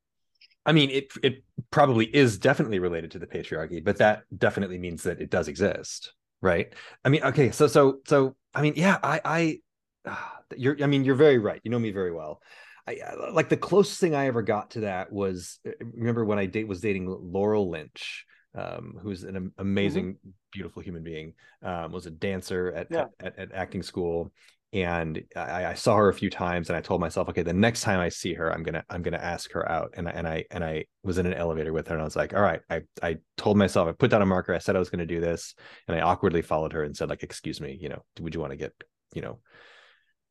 I 0.65 0.74
mean, 0.74 0.91
it 0.91 1.12
it 1.24 1.44
probably 1.72 2.06
is 2.06 2.38
definitely 2.38 2.78
related 2.78 3.12
to 3.12 3.20
the 3.20 3.28
patriarchy, 3.28 3.84
but 3.84 3.98
that 3.98 4.24
definitely 4.36 4.78
means 4.78 5.04
that 5.04 5.22
it 5.22 5.30
does 5.32 5.48
exist, 5.48 6.13
right? 6.41 6.74
I 7.04 7.10
mean, 7.10 7.24
okay, 7.24 7.50
so 7.52 7.65
so 7.65 8.00
so 8.08 8.36
I 8.56 8.62
mean, 8.62 8.74
yeah, 8.78 8.98
I, 9.04 9.22
I, 9.26 9.60
uh, 10.06 10.15
you're, 10.56 10.82
I 10.82 10.88
mean, 10.88 11.04
you're 11.04 11.15
very 11.15 11.38
right. 11.38 11.60
You 11.63 11.72
know 11.72 11.80
me 11.80 11.91
very 11.91 12.13
well. 12.13 12.41
I 12.88 12.98
like 13.32 13.50
the 13.50 13.58
closest 13.58 14.00
thing 14.00 14.13
I 14.13 14.28
ever 14.28 14.41
got 14.41 14.71
to 14.71 14.82
that 14.82 15.12
was 15.12 15.60
uh, 15.67 15.71
remember 15.80 16.24
when 16.24 16.39
I 16.39 16.45
date 16.45 16.67
was 16.67 16.82
dating 16.82 17.08
Laurel 17.08 17.69
Lynch, 17.69 18.26
um, 18.56 19.00
who's 19.02 19.24
an 19.24 19.36
mm-hmm. 19.36 19.48
amazing, 19.58 20.13
mm-hmm. 20.13 20.30
beautiful 20.52 20.82
human 20.82 21.04
being. 21.04 21.34
Um, 21.63 21.91
was 21.91 22.06
a 22.06 22.12
dancer 22.12 22.71
at, 22.71 22.88
yeah. 22.91 23.06
at, 23.19 23.39
at, 23.39 23.52
acting 23.54 23.82
school, 23.82 24.32
and 24.71 25.24
I, 25.36 25.65
I, 25.65 25.74
saw 25.74 25.95
her 25.95 26.10
a 26.10 26.13
few 26.13 26.30
times, 26.30 26.69
and 26.69 26.78
I 26.78 26.82
told 26.82 27.02
myself, 27.02 27.30
okay, 27.30 27.41
the 27.41 27.54
next 27.54 27.82
time 27.82 28.00
I 28.00 28.10
see 28.10 28.34
her, 28.34 28.54
I'm 28.54 28.62
gonna 28.62 28.84
I'm 28.89 29.02
gonna 29.02 29.17
ask 29.17 29.52
her 29.54 29.67
out, 29.69 29.93
and 29.98 30.08
I, 30.08 30.12
and 30.12 30.28
I 30.28 30.45
and 30.52 30.63
I 30.63 30.86
was 31.04 31.17
in 31.17 31.26
an 31.26 31.34
elevator 31.34 31.74
with 31.74 31.88
her, 31.88 31.95
and 31.95 32.02
I 32.02 32.06
was 32.06 32.15
like, 32.15 32.34
all 32.34 32.41
right, 32.41 32.62
I 32.69 32.82
I 33.02 33.17
told 33.38 33.58
myself, 33.58 33.88
I 33.88 33.93
put 33.93 34.12
down 34.12 34.21
a 34.21 34.26
marker, 34.28 34.54
I 34.54 34.60
said 34.60 34.76
I 34.76 34.80
was 34.80 34.89
gonna 34.89 35.06
do 35.06 35.21
this, 35.21 35.56
and 35.88 35.98
I 35.98 36.02
awkwardly 36.02 36.43
followed 36.43 36.74
her 36.74 36.84
and 36.84 36.95
said 36.95 37.10
like, 37.10 37.24
excuse 37.24 37.60
me, 37.60 37.78
you 37.82 37.89
know, 37.89 38.04
would 38.19 38.36
you 38.36 38.41
want 38.41 38.52
to 38.52 38.58
get 38.58 38.74
you 39.13 39.21
know, 39.21 39.39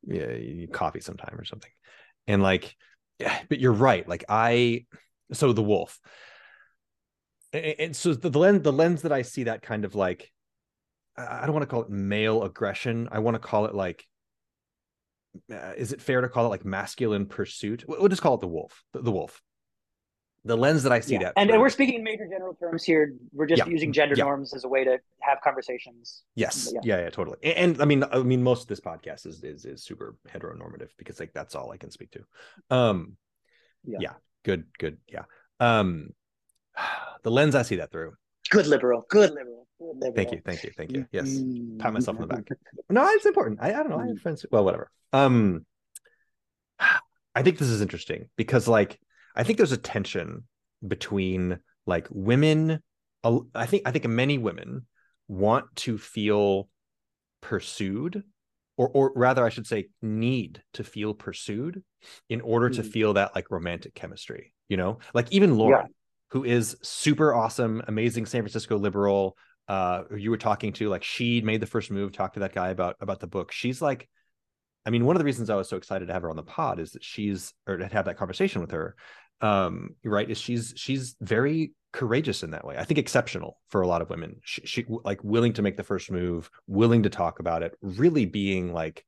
yeah, 0.06 0.66
coffee 0.72 1.00
sometime 1.00 1.34
or 1.38 1.44
something, 1.44 1.70
and 2.26 2.42
like, 2.42 2.76
but 3.18 3.60
you're 3.60 3.72
right, 3.72 4.08
like 4.08 4.24
I, 4.28 4.86
so 5.32 5.52
the 5.52 5.62
wolf. 5.62 5.98
And 7.52 7.94
so 7.94 8.14
the, 8.14 8.30
the 8.30 8.38
lens, 8.38 8.62
the 8.62 8.72
lens 8.72 9.02
that 9.02 9.12
I 9.12 9.22
see 9.22 9.44
that 9.44 9.62
kind 9.62 9.84
of 9.84 9.94
like, 9.94 10.32
I 11.16 11.46
don't 11.46 11.54
want 11.54 11.62
to 11.62 11.68
call 11.68 11.82
it 11.82 11.90
male 11.90 12.42
aggression. 12.42 13.08
I 13.12 13.20
want 13.20 13.36
to 13.36 13.38
call 13.38 13.66
it 13.66 13.74
like 13.74 14.04
uh, 15.52 15.72
is 15.76 15.92
it 15.92 16.00
fair 16.00 16.20
to 16.20 16.28
call 16.28 16.46
it 16.46 16.50
like 16.50 16.64
masculine 16.64 17.26
pursuit? 17.26 17.84
We'll 17.86 18.08
just 18.08 18.22
call 18.22 18.34
it 18.34 18.40
the 18.40 18.48
wolf, 18.48 18.82
the, 18.92 19.02
the 19.02 19.12
wolf. 19.12 19.40
The 20.46 20.56
lens 20.56 20.82
that 20.82 20.92
I 20.92 21.00
see 21.00 21.14
yeah. 21.14 21.20
that, 21.20 21.32
and, 21.36 21.50
and, 21.50 21.58
we're 21.58 21.70
speaking 21.70 21.94
in 21.94 22.04
major 22.04 22.28
general 22.28 22.52
terms 22.54 22.84
here. 22.84 23.14
We're 23.32 23.46
just 23.46 23.60
yeah. 23.60 23.72
using 23.72 23.94
gender 23.94 24.14
yeah. 24.14 24.24
norms 24.24 24.52
as 24.52 24.64
a 24.64 24.68
way 24.68 24.84
to 24.84 24.98
have 25.20 25.38
conversations. 25.42 26.22
Yes, 26.34 26.70
yeah, 26.82 27.00
yeah, 27.00 27.08
totally. 27.08 27.38
And, 27.42 27.56
and, 27.56 27.82
I 27.82 27.86
mean, 27.86 28.04
I 28.04 28.18
mean, 28.18 28.42
most 28.42 28.62
of 28.62 28.68
this 28.68 28.80
podcast 28.80 29.26
is, 29.26 29.42
is 29.42 29.64
is 29.64 29.82
super 29.82 30.16
heteronormative 30.28 30.90
because 30.98 31.18
like 31.18 31.32
that's 31.32 31.54
all 31.54 31.72
I 31.72 31.78
can 31.78 31.90
speak 31.90 32.10
to. 32.10 32.24
Um, 32.68 33.16
yeah, 33.84 34.12
good, 34.44 34.64
good, 34.78 34.98
yeah. 35.08 35.24
Um, 35.60 36.10
the 37.22 37.30
lens 37.30 37.54
I 37.54 37.62
see 37.62 37.76
that 37.76 37.90
through. 37.90 38.12
Good 38.50 38.66
liberal, 38.66 39.06
good 39.08 39.30
liberal. 39.30 39.66
Thank 40.14 40.32
you, 40.32 40.42
thank 40.44 40.62
you, 40.62 40.72
thank 40.76 40.92
you. 40.92 41.06
Yes, 41.10 41.40
pat 41.78 41.94
myself 41.94 42.20
on 42.20 42.28
the 42.28 42.34
back. 42.34 42.48
No, 42.90 43.06
it's 43.08 43.26
important. 43.26 43.60
I, 43.62 43.68
I 43.68 43.72
don't 43.82 43.90
know. 43.90 43.98
I 43.98 44.08
have 44.08 44.20
friends. 44.20 44.44
Well, 44.50 44.64
whatever. 44.64 44.90
Um, 45.12 45.64
I 47.34 47.42
think 47.42 47.58
this 47.58 47.68
is 47.68 47.80
interesting 47.80 48.28
because, 48.36 48.68
like, 48.68 49.00
I 49.34 49.42
think 49.42 49.58
there's 49.58 49.72
a 49.72 49.76
tension 49.76 50.44
between 50.86 51.58
like 51.86 52.06
women. 52.10 52.80
I 53.54 53.66
think 53.66 53.82
I 53.86 53.90
think 53.90 54.06
many 54.06 54.38
women 54.38 54.86
want 55.28 55.64
to 55.76 55.96
feel 55.98 56.68
pursued 57.40 58.22
or 58.76 58.88
or 58.88 59.12
rather 59.14 59.44
I 59.44 59.48
should 59.48 59.66
say 59.66 59.88
need 60.02 60.62
to 60.74 60.84
feel 60.84 61.14
pursued 61.14 61.82
in 62.28 62.40
order 62.40 62.68
mm-hmm. 62.68 62.82
to 62.82 62.88
feel 62.88 63.14
that 63.14 63.34
like 63.34 63.50
romantic 63.50 63.94
chemistry, 63.94 64.52
you 64.68 64.76
know? 64.76 64.98
Like 65.14 65.32
even 65.32 65.56
Laura, 65.56 65.84
yeah. 65.84 65.88
who 66.30 66.44
is 66.44 66.76
super 66.82 67.34
awesome, 67.34 67.82
amazing 67.88 68.26
San 68.26 68.42
Francisco 68.42 68.76
liberal, 68.76 69.36
uh 69.68 70.02
you 70.16 70.30
were 70.30 70.36
talking 70.36 70.72
to 70.74 70.88
like 70.88 71.02
she 71.02 71.40
made 71.40 71.60
the 71.60 71.66
first 71.66 71.90
move, 71.90 72.12
talked 72.12 72.34
to 72.34 72.40
that 72.40 72.54
guy 72.54 72.68
about 72.68 72.96
about 73.00 73.20
the 73.20 73.26
book. 73.26 73.52
She's 73.52 73.80
like 73.80 74.08
I 74.86 74.90
mean, 74.90 75.06
one 75.06 75.16
of 75.16 75.18
the 75.20 75.24
reasons 75.24 75.48
I 75.48 75.56
was 75.56 75.68
so 75.68 75.78
excited 75.78 76.08
to 76.08 76.12
have 76.12 76.22
her 76.22 76.30
on 76.30 76.36
the 76.36 76.42
pod 76.42 76.78
is 76.78 76.92
that 76.92 77.02
she's 77.02 77.54
or 77.66 77.78
to 77.78 77.86
have 77.86 78.04
that 78.04 78.18
conversation 78.18 78.60
with 78.60 78.72
her 78.72 78.96
um 79.44 79.90
right 80.04 80.30
is 80.30 80.38
she's 80.38 80.72
she's 80.76 81.16
very 81.20 81.72
courageous 81.92 82.42
in 82.42 82.50
that 82.50 82.66
way. 82.66 82.76
I 82.76 82.84
think 82.84 82.98
exceptional 82.98 83.60
for 83.68 83.82
a 83.82 83.86
lot 83.86 84.02
of 84.02 84.10
women. 84.10 84.40
She, 84.42 84.66
she 84.66 84.86
like 84.88 85.22
willing 85.22 85.52
to 85.54 85.62
make 85.62 85.76
the 85.76 85.84
first 85.84 86.10
move 86.10 86.50
willing 86.66 87.04
to 87.04 87.10
talk 87.10 87.38
about 87.38 87.62
it 87.62 87.72
really 87.80 88.26
being 88.26 88.72
like 88.72 89.04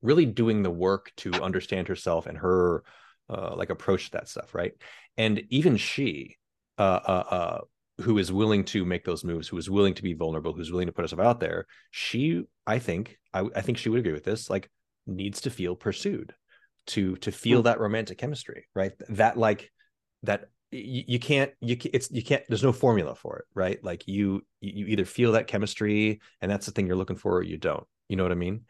really 0.00 0.24
doing 0.24 0.62
the 0.62 0.70
work 0.70 1.12
to 1.18 1.32
understand 1.34 1.88
herself 1.88 2.26
and 2.26 2.38
her 2.38 2.84
uh, 3.28 3.54
like 3.56 3.70
approach 3.70 4.06
to 4.06 4.12
that 4.12 4.28
stuff 4.28 4.54
right? 4.54 4.72
And 5.18 5.42
even 5.50 5.76
she 5.76 6.36
uh, 6.78 7.00
uh, 7.06 7.24
uh, 7.30 7.60
who 8.00 8.18
is 8.18 8.32
willing 8.32 8.64
to 8.64 8.84
make 8.84 9.04
those 9.04 9.24
moves 9.24 9.48
who 9.48 9.58
is 9.58 9.70
willing 9.70 9.94
to 9.94 10.02
be 10.02 10.14
vulnerable 10.14 10.52
who's 10.52 10.70
willing 10.70 10.86
to 10.86 10.92
put 10.92 11.02
herself 11.02 11.20
out 11.20 11.40
there 11.40 11.66
she 11.90 12.42
i 12.66 12.78
think 12.78 13.16
I, 13.32 13.46
I 13.54 13.62
think 13.62 13.78
she 13.78 13.88
would 13.88 14.00
agree 14.00 14.12
with 14.12 14.24
this 14.24 14.50
like 14.50 14.68
needs 15.06 15.40
to 15.42 15.50
feel 15.50 15.74
pursued 15.74 16.34
to 16.86 17.16
to 17.16 17.32
feel 17.32 17.60
mm. 17.60 17.64
that 17.64 17.80
romantic 17.80 18.18
chemistry 18.18 18.66
right? 18.74 18.92
That 19.10 19.36
like 19.36 19.70
that 20.22 20.48
you, 20.70 21.04
you 21.06 21.18
can't 21.18 21.52
you 21.60 21.76
it's 21.92 22.10
you 22.10 22.22
can't 22.22 22.42
there's 22.48 22.62
no 22.62 22.72
formula 22.72 23.14
for 23.14 23.38
it 23.38 23.44
right? 23.54 23.82
Like 23.82 24.06
you 24.06 24.42
you 24.60 24.86
either 24.86 25.04
feel 25.04 25.32
that 25.32 25.46
chemistry 25.46 26.20
and 26.40 26.50
that's 26.50 26.66
the 26.66 26.72
thing 26.72 26.86
you're 26.86 26.96
looking 26.96 27.16
for 27.16 27.36
or 27.36 27.42
you 27.42 27.56
don't. 27.56 27.86
You 28.08 28.16
know 28.16 28.22
what 28.22 28.32
i 28.32 28.36
mean? 28.36 28.62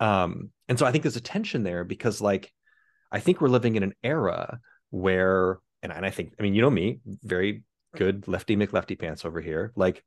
Um 0.00 0.50
and 0.68 0.78
so 0.78 0.86
i 0.86 0.92
think 0.92 1.02
there's 1.02 1.16
a 1.16 1.20
tension 1.20 1.62
there 1.62 1.84
because 1.84 2.20
like 2.20 2.52
i 3.10 3.18
think 3.20 3.40
we're 3.40 3.48
living 3.48 3.76
in 3.76 3.82
an 3.82 3.94
era 4.02 4.60
where 4.90 5.58
and, 5.82 5.92
and 5.92 6.04
i 6.06 6.10
think 6.10 6.34
i 6.38 6.42
mean 6.42 6.54
you 6.54 6.62
know 6.62 6.70
me 6.70 7.00
very 7.24 7.64
good 7.96 8.28
lefty 8.28 8.56
mclefty 8.56 8.98
pants 8.98 9.24
over 9.24 9.40
here. 9.40 9.72
Like 9.76 10.04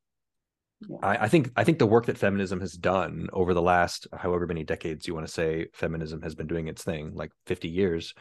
I, 1.02 1.26
I, 1.26 1.28
think 1.28 1.52
I 1.56 1.64
think 1.64 1.80
the 1.80 1.86
work 1.86 2.08
that 2.08 2.18
feminism 2.18 2.60
has 2.60 2.74
done 2.74 3.30
over 3.34 3.54
the 3.54 3.62
last 3.62 4.08
however 4.14 4.48
many 4.48 4.64
decades 4.64 5.08
you 5.08 5.14
want 5.14 5.28
to 5.28 5.34
say 5.34 5.68
feminism 5.74 6.22
has 6.22 6.36
been 6.36 6.48
doing 6.48 6.68
its 6.68 6.84
thing, 6.84 7.14
like 7.14 7.32
50 7.46 7.70
years. 7.70 8.14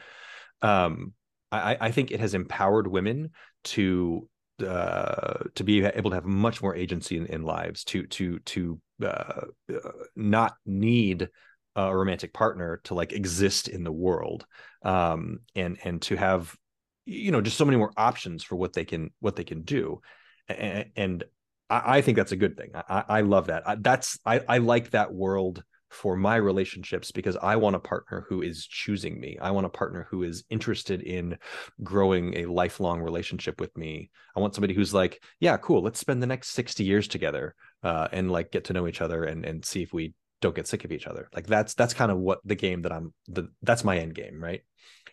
Um, 0.62 1.14
I, 1.52 1.76
I 1.80 1.90
think 1.90 2.10
it 2.10 2.20
has 2.20 2.34
empowered 2.34 2.86
women 2.86 3.30
to 3.64 4.28
uh, 4.64 5.44
to 5.54 5.64
be 5.64 5.84
able 5.84 6.10
to 6.10 6.16
have 6.16 6.24
much 6.24 6.62
more 6.62 6.76
agency 6.76 7.16
in, 7.16 7.26
in 7.26 7.42
lives, 7.42 7.84
to 7.84 8.06
to 8.06 8.38
to 8.40 8.80
uh, 9.02 9.42
uh, 9.72 9.90
not 10.14 10.54
need 10.66 11.28
a 11.76 11.96
romantic 11.96 12.32
partner 12.32 12.80
to 12.84 12.94
like 12.94 13.12
exist 13.12 13.68
in 13.68 13.84
the 13.84 13.92
world, 13.92 14.46
um, 14.82 15.40
and 15.54 15.78
and 15.82 16.02
to 16.02 16.16
have 16.16 16.54
you 17.06 17.32
know 17.32 17.40
just 17.40 17.56
so 17.56 17.64
many 17.64 17.78
more 17.78 17.92
options 17.96 18.44
for 18.44 18.56
what 18.56 18.72
they 18.72 18.84
can 18.84 19.10
what 19.20 19.34
they 19.34 19.44
can 19.44 19.62
do, 19.62 20.00
and, 20.48 20.90
and 20.94 21.24
I, 21.70 21.98
I 21.98 22.00
think 22.02 22.16
that's 22.16 22.32
a 22.32 22.36
good 22.36 22.56
thing. 22.56 22.70
I, 22.74 23.04
I 23.08 23.20
love 23.22 23.46
that. 23.46 23.62
I, 23.66 23.76
that's 23.76 24.18
I, 24.26 24.40
I 24.48 24.58
like 24.58 24.90
that 24.90 25.12
world 25.12 25.62
for 25.90 26.16
my 26.16 26.36
relationships 26.36 27.10
because 27.10 27.36
I 27.36 27.56
want 27.56 27.74
a 27.74 27.80
partner 27.80 28.24
who 28.28 28.42
is 28.42 28.66
choosing 28.66 29.18
me. 29.18 29.38
I 29.40 29.50
want 29.50 29.66
a 29.66 29.70
partner 29.70 30.06
who 30.08 30.22
is 30.22 30.44
interested 30.48 31.02
in 31.02 31.36
growing 31.82 32.36
a 32.38 32.46
lifelong 32.46 33.00
relationship 33.00 33.60
with 33.60 33.76
me. 33.76 34.10
I 34.36 34.40
want 34.40 34.54
somebody 34.54 34.72
who's 34.72 34.94
like, 34.94 35.22
yeah, 35.40 35.56
cool. 35.56 35.82
Let's 35.82 35.98
spend 35.98 36.22
the 36.22 36.28
next 36.28 36.50
60 36.50 36.84
years 36.84 37.08
together 37.08 37.56
uh, 37.82 38.06
and 38.12 38.30
like 38.30 38.52
get 38.52 38.66
to 38.66 38.72
know 38.72 38.86
each 38.86 39.00
other 39.00 39.24
and 39.24 39.44
and 39.44 39.64
see 39.64 39.82
if 39.82 39.92
we 39.92 40.14
don't 40.40 40.54
get 40.54 40.68
sick 40.68 40.84
of 40.84 40.92
each 40.92 41.06
other. 41.06 41.28
Like 41.34 41.46
that's 41.46 41.74
that's 41.74 41.94
kind 41.94 42.12
of 42.12 42.18
what 42.18 42.40
the 42.44 42.54
game 42.54 42.82
that 42.82 42.92
I'm 42.92 43.12
the 43.26 43.48
that's 43.62 43.84
my 43.84 43.98
end 43.98 44.14
game, 44.14 44.42
right? 44.42 44.62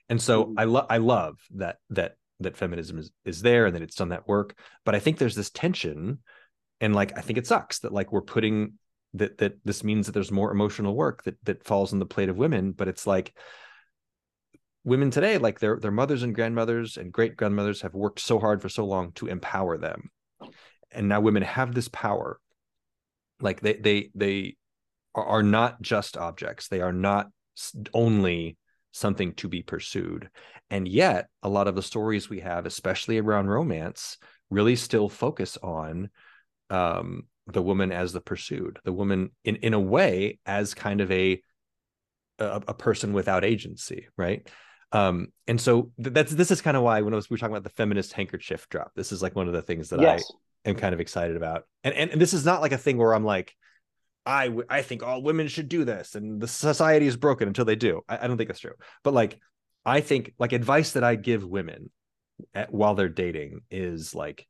And 0.10 0.22
so 0.22 0.46
mm-hmm. 0.46 0.60
I 0.60 0.64
love 0.66 0.86
I 0.90 0.98
love 0.98 1.38
that 1.56 1.78
that 1.90 2.18
that 2.40 2.56
feminism 2.56 3.00
is 3.00 3.12
is 3.26 3.42
there 3.42 3.66
and 3.66 3.76
that 3.76 3.82
it's 3.82 3.96
done 3.96 4.10
that 4.10 4.28
work, 4.28 4.56
but 4.86 4.94
I 4.94 5.00
think 5.00 5.18
there's 5.18 5.36
this 5.36 5.50
tension 5.50 6.20
and 6.82 6.96
like 6.96 7.18
i 7.18 7.22
think 7.22 7.38
it 7.38 7.48
sucks 7.48 7.80
that 7.80 7.94
like 7.94 8.12
we're 8.12 8.22
putting 8.22 8.74
that 9.14 9.38
that 9.38 9.54
this 9.66 9.84
means 9.84 10.06
that 10.06 10.12
there's 10.12 10.32
more 10.32 10.52
emotional 10.52 10.96
work 10.96 11.24
that 11.24 11.38
that 11.44 11.64
falls 11.64 11.94
on 11.94 12.00
the 12.00 12.06
plate 12.06 12.30
of 12.30 12.38
women 12.38 12.72
but 12.72 12.88
it's 12.88 13.08
like 13.08 13.34
women 14.88 15.12
today 15.12 15.38
like 15.38 15.60
their 15.60 15.78
their 15.78 15.92
mothers 15.92 16.24
and 16.24 16.34
grandmothers 16.34 16.96
and 16.96 17.12
great 17.12 17.36
grandmothers 17.36 17.82
have 17.82 17.94
worked 17.94 18.22
so 18.22 18.40
hard 18.40 18.62
for 18.62 18.70
so 18.70 18.86
long 18.86 19.12
to 19.12 19.28
empower 19.28 19.78
them. 19.78 20.10
And 20.92 21.10
now 21.10 21.20
women 21.20 21.44
have 21.44 21.76
this 21.76 21.90
power. 21.90 22.40
Like 23.42 23.60
they 23.60 23.74
they 23.74 24.10
they 24.16 24.56
are 25.14 25.44
not 25.44 25.82
just 25.82 26.16
objects. 26.16 26.70
They 26.70 26.80
are 26.80 26.94
not 26.94 27.28
only 27.94 28.56
something 28.94 29.34
to 29.34 29.50
be 29.50 29.62
pursued. 29.62 30.30
And 30.70 30.88
yet 30.88 31.28
a 31.44 31.50
lot 31.50 31.68
of 31.68 31.76
the 31.76 31.84
stories 31.84 32.30
we 32.30 32.40
have 32.40 32.66
especially 32.66 33.18
around 33.18 33.48
romance 33.48 34.18
really 34.50 34.78
still 34.78 35.10
focus 35.10 35.58
on 35.62 36.10
um, 36.70 37.24
the 37.48 37.62
woman 37.62 37.92
as 37.92 38.14
the 38.14 38.22
pursued, 38.22 38.80
the 38.84 38.94
woman 38.94 39.32
in 39.44 39.58
in 39.58 39.74
a 39.74 39.80
way 39.80 40.40
as 40.46 40.74
kind 40.74 41.02
of 41.02 41.12
a 41.12 41.42
a, 42.40 42.62
a 42.68 42.74
person 42.74 43.14
without 43.14 43.44
agency, 43.44 44.08
right? 44.18 44.48
Um, 44.92 45.28
and 45.48 45.60
so 45.60 45.92
that's 45.98 46.32
this 46.32 46.52
is 46.52 46.62
kind 46.62 46.78
of 46.78 46.84
why 46.84 47.02
when 47.02 47.14
I 47.14 47.18
was, 47.18 47.30
we 47.30 47.34
were 47.34 47.40
talking 47.40 47.54
about 47.54 47.64
the 47.64 47.70
feminist 47.76 48.14
handkerchief 48.14 48.68
drop, 48.70 48.92
this 48.96 49.12
is 49.12 49.22
like 49.22 49.36
one 49.36 49.48
of 49.48 49.54
the 49.54 49.62
things 49.62 49.90
that 49.90 50.00
yes. 50.00 50.32
I 50.66 50.70
am 50.70 50.76
kind 50.76 50.94
of 50.94 51.02
excited 51.02 51.36
about. 51.36 51.64
And, 51.84 51.94
and 51.94 52.12
and 52.12 52.22
this 52.22 52.34
is 52.34 52.46
not 52.46 52.62
like 52.62 52.72
a 52.72 52.78
thing 52.78 52.98
where 52.98 53.14
I'm 53.14 53.26
like, 53.26 53.54
I 54.26 54.56
I 54.70 54.82
think 54.82 55.04
all 55.04 55.22
women 55.22 55.48
should 55.48 55.70
do 55.70 55.86
this, 55.86 56.16
and 56.16 56.42
the 56.42 56.48
society 56.48 57.08
is 57.08 57.18
broken 57.18 57.48
until 57.48 57.66
they 57.66 57.76
do. 57.76 58.02
I, 58.08 58.20
I 58.24 58.28
don't 58.28 58.38
think 58.38 58.50
that's 58.50 58.60
true. 58.60 58.76
But 59.04 59.14
like, 59.14 59.40
I 59.86 60.02
think 60.02 60.34
like 60.40 60.54
advice 60.54 60.94
that 60.94 61.04
I 61.04 61.16
give 61.16 61.44
women 61.44 61.92
at, 62.54 62.74
while 62.74 62.96
they're 62.96 63.10
dating 63.10 63.62
is 63.72 64.14
like 64.16 64.48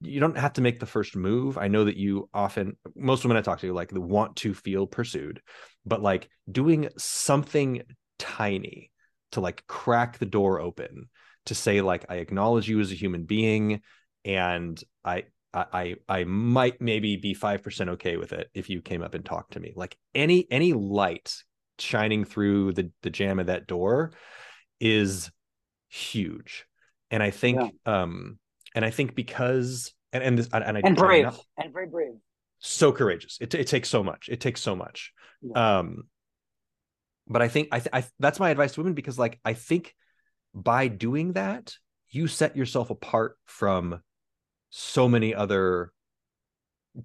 you 0.00 0.20
don't 0.20 0.38
have 0.38 0.52
to 0.54 0.60
make 0.60 0.78
the 0.78 0.86
first 0.86 1.16
move. 1.16 1.58
I 1.58 1.68
know 1.68 1.84
that 1.84 1.96
you 1.96 2.28
often, 2.32 2.76
most 2.94 3.24
women 3.24 3.36
I 3.36 3.42
talk 3.42 3.60
to, 3.60 3.72
like 3.72 3.90
want 3.92 4.36
to 4.36 4.54
feel 4.54 4.86
pursued, 4.86 5.40
but 5.84 6.02
like 6.02 6.28
doing 6.50 6.88
something 6.96 7.82
tiny 8.18 8.90
to 9.32 9.40
like 9.40 9.66
crack 9.66 10.18
the 10.18 10.26
door 10.26 10.60
open 10.60 11.08
to 11.46 11.54
say 11.54 11.80
like 11.80 12.06
I 12.08 12.16
acknowledge 12.16 12.68
you 12.68 12.80
as 12.80 12.92
a 12.92 12.96
human 12.96 13.24
being, 13.24 13.80
and 14.24 14.82
I 15.04 15.24
I 15.52 15.96
I 16.08 16.24
might 16.24 16.80
maybe 16.80 17.16
be 17.16 17.34
five 17.34 17.62
percent 17.62 17.90
okay 17.90 18.16
with 18.16 18.32
it 18.32 18.48
if 18.54 18.70
you 18.70 18.82
came 18.82 19.02
up 19.02 19.14
and 19.14 19.24
talked 19.24 19.54
to 19.54 19.60
me. 19.60 19.72
Like 19.74 19.96
any 20.14 20.46
any 20.50 20.74
light 20.74 21.34
shining 21.78 22.24
through 22.24 22.72
the 22.72 22.90
the 23.02 23.10
jam 23.10 23.38
of 23.38 23.46
that 23.46 23.66
door 23.66 24.12
is 24.78 25.30
huge, 25.88 26.66
and 27.10 27.22
I 27.22 27.30
think 27.30 27.74
yeah. 27.86 28.04
um 28.04 28.38
and 28.74 28.84
I 28.84 28.90
think 28.90 29.14
because 29.14 29.92
and 30.12 30.22
and 30.22 30.38
this 30.38 30.48
and, 30.52 30.64
I 30.64 30.80
and 30.84 30.96
brave 30.96 31.24
not, 31.24 31.38
and 31.56 31.72
very 31.72 31.86
brave, 31.86 32.14
so 32.58 32.92
courageous. 32.92 33.38
It 33.40 33.54
it 33.54 33.66
takes 33.66 33.88
so 33.88 34.02
much. 34.02 34.28
It 34.30 34.40
takes 34.40 34.60
so 34.60 34.74
much. 34.74 35.12
Yeah. 35.42 35.78
Um, 35.78 36.04
but 37.26 37.42
I 37.42 37.48
think 37.48 37.68
I, 37.72 37.78
th- 37.78 37.90
I 37.92 38.04
that's 38.18 38.40
my 38.40 38.50
advice 38.50 38.72
to 38.72 38.80
women 38.80 38.94
because 38.94 39.18
like 39.18 39.38
I 39.44 39.52
think 39.52 39.94
by 40.54 40.88
doing 40.88 41.34
that 41.34 41.74
you 42.10 42.26
set 42.26 42.56
yourself 42.56 42.90
apart 42.90 43.36
from 43.44 44.00
so 44.70 45.08
many 45.08 45.34
other 45.34 45.92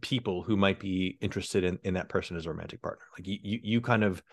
people 0.02 0.42
who 0.42 0.58
might 0.58 0.80
be 0.80 1.18
interested 1.22 1.64
in, 1.64 1.78
in 1.84 1.96
that 1.96 2.10
person 2.10 2.36
as 2.38 2.46
a 2.46 2.50
romantic 2.50 2.82
partner 2.82 3.04
like 3.18 3.28
you, 3.28 3.38
you 3.42 3.60
you 3.62 3.82
kind 3.82 4.04
of 4.04 4.24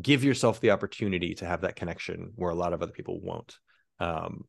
give 0.00 0.22
yourself 0.22 0.60
the 0.60 0.70
opportunity 0.70 1.34
to 1.34 1.46
have 1.46 1.62
that 1.62 1.76
connection 1.76 2.32
where 2.36 2.50
a 2.50 2.54
lot 2.54 2.72
of 2.72 2.82
other 2.82 2.92
people 2.92 3.20
won't 3.20 3.56
um 3.98 4.44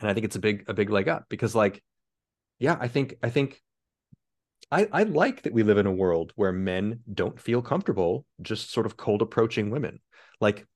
and 0.00 0.08
i 0.08 0.14
think 0.14 0.24
it's 0.24 0.36
a 0.36 0.40
big 0.40 0.64
a 0.68 0.74
big 0.74 0.90
leg 0.90 1.08
up 1.08 1.24
because 1.28 1.54
like 1.54 1.82
yeah 2.58 2.76
i 2.80 2.88
think 2.88 3.14
i 3.22 3.30
think 3.30 3.60
I, 4.70 4.88
I 4.92 5.02
like 5.04 5.42
that 5.42 5.52
we 5.52 5.62
live 5.62 5.78
in 5.78 5.86
a 5.86 5.92
world 5.92 6.32
where 6.34 6.52
men 6.52 7.00
don't 7.12 7.40
feel 7.40 7.62
comfortable 7.62 8.26
just 8.42 8.72
sort 8.72 8.86
of 8.86 8.96
cold 8.96 9.22
approaching 9.22 9.70
women. 9.70 10.00
Like 10.40 10.66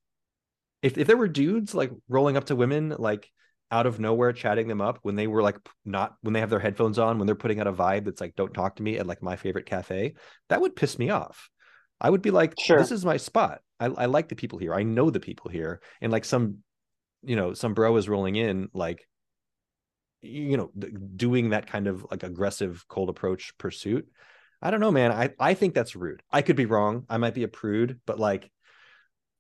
if, 0.83 0.97
if 0.97 1.07
there 1.07 1.17
were 1.17 1.29
dudes 1.29 1.75
like 1.75 1.91
rolling 2.09 2.37
up 2.37 2.45
to 2.47 2.57
women 2.57 2.95
like 2.99 3.31
out 3.71 3.87
of 3.87 4.01
nowhere 4.01 4.33
chatting 4.33 4.69
them 4.69 4.81
up 4.81 4.99
when 5.03 5.15
they 5.15 5.27
were 5.27 5.43
like 5.43 5.57
not 5.85 6.15
when 6.23 6.33
they 6.33 6.41
have 6.41 6.51
their 6.51 6.59
headphones 6.59 6.99
on 6.99 7.19
when 7.19 7.27
they're 7.27 7.37
putting 7.37 7.61
out 7.61 7.67
a 7.67 7.73
vibe 7.73 8.05
that's 8.05 8.21
like 8.21 8.35
don't 8.37 8.55
talk 8.55 8.77
to 8.77 8.83
me 8.83 8.99
at 8.99 9.07
like 9.07 9.23
my 9.23 9.37
favorite 9.37 9.67
cafe 9.67 10.15
that 10.49 10.61
would 10.61 10.75
piss 10.75 10.99
me 10.99 11.11
off 11.11 11.49
i 12.01 12.11
would 12.11 12.23
be 12.23 12.33
like 12.33 12.55
sure. 12.59 12.79
this 12.79 12.91
is 12.91 13.05
my 13.05 13.17
spot 13.17 13.61
I, 13.79 13.87
I 13.87 14.07
like 14.07 14.29
the 14.29 14.35
people 14.35 14.59
here 14.59 14.75
i 14.75 14.83
know 14.83 15.09
the 15.09 15.21
people 15.21 15.53
here 15.53 15.81
and 16.01 16.11
like 16.11 16.25
some 16.25 16.59
you 17.23 17.37
know 17.37 17.55
some 17.55 17.75
bro 17.75 17.97
is 17.97 18.09
rolling 18.09 18.35
in 18.35 18.71
like 18.75 19.07
you 20.23 20.57
know 20.57 20.71
doing 21.17 21.51
that 21.51 21.67
kind 21.67 21.87
of 21.87 22.07
like 22.11 22.23
aggressive 22.23 22.85
cold 22.89 23.09
approach 23.09 23.57
pursuit 23.59 24.07
i 24.61 24.71
don't 24.71 24.81
know 24.81 24.91
man 24.91 25.13
i 25.13 25.31
i 25.39 25.55
think 25.55 25.75
that's 25.75 25.97
rude. 25.97 26.23
I 26.31 26.43
could 26.43 26.57
be 26.57 26.67
wrong. 26.67 27.07
I 27.09 27.17
might 27.17 27.35
be 27.35 27.43
a 27.43 27.49
prude 27.49 28.01
but 28.07 28.19
like 28.19 28.51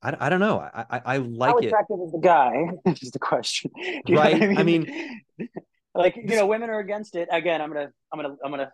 i, 0.02 0.16
I 0.18 0.28
don't 0.30 0.40
know. 0.40 0.58
I 0.58 0.84
i, 0.90 1.00
I 1.04 1.16
like 1.18 1.50
how 1.50 1.58
attractive 1.58 1.98
it. 2.00 2.04
is 2.04 2.12
the 2.12 2.20
guy? 2.20 2.68
Is 2.86 3.10
the 3.10 3.18
question. 3.18 3.70
Right? 4.08 4.42
I 4.42 4.46
mean? 4.46 4.58
I 4.58 4.62
mean? 4.62 5.20
like 5.94 6.16
you 6.16 6.36
know 6.36 6.46
women 6.46 6.70
are 6.70 6.78
against 6.78 7.16
it. 7.16 7.28
Again 7.30 7.60
i'm 7.60 7.72
gonna 7.72 7.90
i'm 8.12 8.20
gonna 8.20 8.36
i'm 8.44 8.50
gonna 8.50 8.72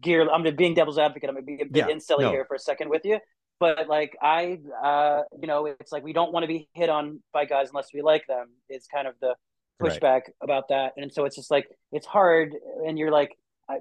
gear 0.00 0.22
i'm 0.22 0.42
gonna 0.42 0.52
being 0.52 0.74
devil's 0.74 0.98
advocate. 0.98 1.28
I'm 1.28 1.36
gonna 1.36 1.46
be 1.46 1.62
a 1.62 1.66
bit 1.66 1.86
yeah, 1.86 1.88
insilly 1.88 2.24
no. 2.24 2.30
here 2.30 2.44
for 2.46 2.54
a 2.54 2.58
second 2.58 2.90
with 2.90 3.04
you. 3.04 3.20
But 3.60 3.88
like 3.88 4.16
i 4.20 4.58
uh 4.82 5.22
you 5.40 5.46
know 5.46 5.66
it's 5.66 5.92
like 5.92 6.02
we 6.02 6.12
don't 6.12 6.32
want 6.32 6.42
to 6.42 6.48
be 6.48 6.68
hit 6.72 6.88
on 6.88 7.22
by 7.32 7.44
guys 7.44 7.68
unless 7.68 7.90
we 7.94 8.02
like 8.02 8.26
them. 8.26 8.48
It's 8.68 8.88
kind 8.88 9.06
of 9.06 9.14
the 9.20 9.36
pushback 9.80 10.02
right. 10.02 10.32
about 10.42 10.68
that 10.68 10.92
and 10.96 11.12
so 11.12 11.24
it's 11.24 11.36
just 11.36 11.50
like 11.50 11.68
it's 11.92 12.06
hard 12.06 12.54
and 12.86 12.98
you're 12.98 13.10
like 13.10 13.36
I, 13.68 13.78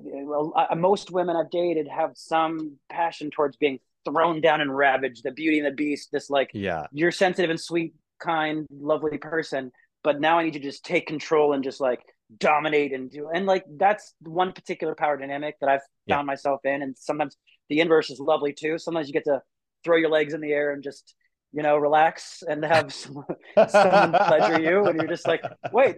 I, 0.71 0.75
most 0.75 1.11
women 1.11 1.35
i've 1.35 1.49
dated 1.49 1.87
have 1.87 2.11
some 2.15 2.77
passion 2.89 3.29
towards 3.29 3.55
being 3.55 3.79
thrown 4.03 4.41
down 4.41 4.61
and 4.61 4.75
ravaged 4.75 5.23
the 5.23 5.31
beauty 5.31 5.59
and 5.59 5.67
the 5.67 5.71
beast 5.71 6.09
this 6.11 6.29
like 6.29 6.51
yeah 6.53 6.87
you're 6.91 7.11
sensitive 7.11 7.49
and 7.49 7.59
sweet 7.59 7.93
kind 8.19 8.65
lovely 8.71 9.17
person 9.17 9.71
but 10.03 10.19
now 10.19 10.37
i 10.37 10.43
need 10.43 10.53
to 10.53 10.59
just 10.59 10.83
take 10.83 11.07
control 11.07 11.53
and 11.53 11.63
just 11.63 11.79
like 11.79 12.01
dominate 12.39 12.93
and 12.93 13.11
do 13.11 13.29
and 13.33 13.45
like 13.45 13.63
that's 13.77 14.13
one 14.21 14.51
particular 14.51 14.95
power 14.95 15.17
dynamic 15.17 15.55
that 15.59 15.69
I've 15.69 15.81
yeah. 16.05 16.15
found 16.15 16.27
myself 16.27 16.61
in. 16.63 16.81
And 16.81 16.97
sometimes 16.97 17.37
the 17.69 17.79
inverse 17.79 18.09
is 18.09 18.19
lovely 18.19 18.53
too. 18.53 18.77
Sometimes 18.77 19.07
you 19.07 19.13
get 19.13 19.25
to 19.25 19.41
throw 19.83 19.97
your 19.97 20.09
legs 20.09 20.33
in 20.33 20.41
the 20.41 20.51
air 20.51 20.73
and 20.73 20.83
just 20.83 21.15
you 21.55 21.63
know 21.63 21.77
relax 21.77 22.43
and 22.47 22.63
have 22.63 22.93
someone, 23.01 23.25
someone 23.69 24.11
pleasure 24.11 24.61
you, 24.61 24.85
and 24.85 24.99
you're 24.99 25.07
just 25.07 25.25
like, 25.25 25.41
wait, 25.71 25.97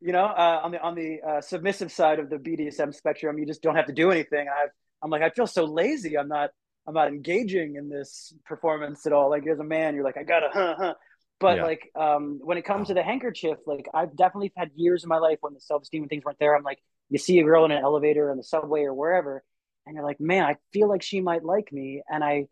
you 0.00 0.12
know, 0.12 0.24
uh, 0.24 0.60
on 0.62 0.70
the 0.70 0.80
on 0.80 0.94
the 0.94 1.18
uh, 1.26 1.40
submissive 1.40 1.90
side 1.90 2.20
of 2.20 2.30
the 2.30 2.36
BDSM 2.36 2.94
spectrum, 2.94 3.36
you 3.38 3.46
just 3.46 3.62
don't 3.62 3.74
have 3.74 3.86
to 3.86 3.92
do 3.92 4.10
anything. 4.10 4.48
i 4.48 4.66
I'm 5.02 5.10
like, 5.10 5.22
I 5.22 5.30
feel 5.30 5.46
so 5.46 5.64
lazy. 5.64 6.16
I'm 6.16 6.28
not 6.28 6.50
I'm 6.86 6.94
not 6.94 7.08
engaging 7.08 7.74
in 7.74 7.88
this 7.88 8.32
performance 8.44 9.04
at 9.06 9.12
all. 9.12 9.28
Like 9.28 9.46
as 9.46 9.58
a 9.58 9.64
man, 9.64 9.96
you're 9.96 10.04
like, 10.04 10.16
I 10.16 10.22
gotta, 10.22 10.48
huh, 10.52 10.74
huh. 10.78 10.94
But 11.40 11.58
yeah. 11.58 11.64
like 11.64 11.90
um, 11.96 12.38
when 12.42 12.56
it 12.56 12.64
comes 12.64 12.88
to 12.88 12.94
the 12.94 13.02
handkerchief, 13.02 13.58
like 13.66 13.86
I've 13.92 14.16
definitely 14.16 14.52
had 14.56 14.70
years 14.76 15.02
in 15.02 15.08
my 15.08 15.18
life 15.18 15.38
when 15.40 15.52
the 15.52 15.60
self 15.60 15.82
esteem 15.82 16.02
and 16.02 16.08
things 16.08 16.24
weren't 16.24 16.38
there. 16.38 16.56
I'm 16.56 16.62
like, 16.62 16.78
you 17.10 17.18
see 17.18 17.38
a 17.40 17.44
girl 17.44 17.64
in 17.64 17.72
an 17.72 17.82
elevator 17.82 18.30
in 18.30 18.36
the 18.36 18.44
subway 18.44 18.84
or 18.84 18.94
wherever, 18.94 19.42
and 19.84 19.94
you're 19.94 20.04
like, 20.04 20.20
man, 20.20 20.44
I 20.44 20.56
feel 20.72 20.88
like 20.88 21.02
she 21.02 21.20
might 21.20 21.44
like 21.44 21.72
me, 21.72 22.02
and 22.08 22.24
I 22.24 22.46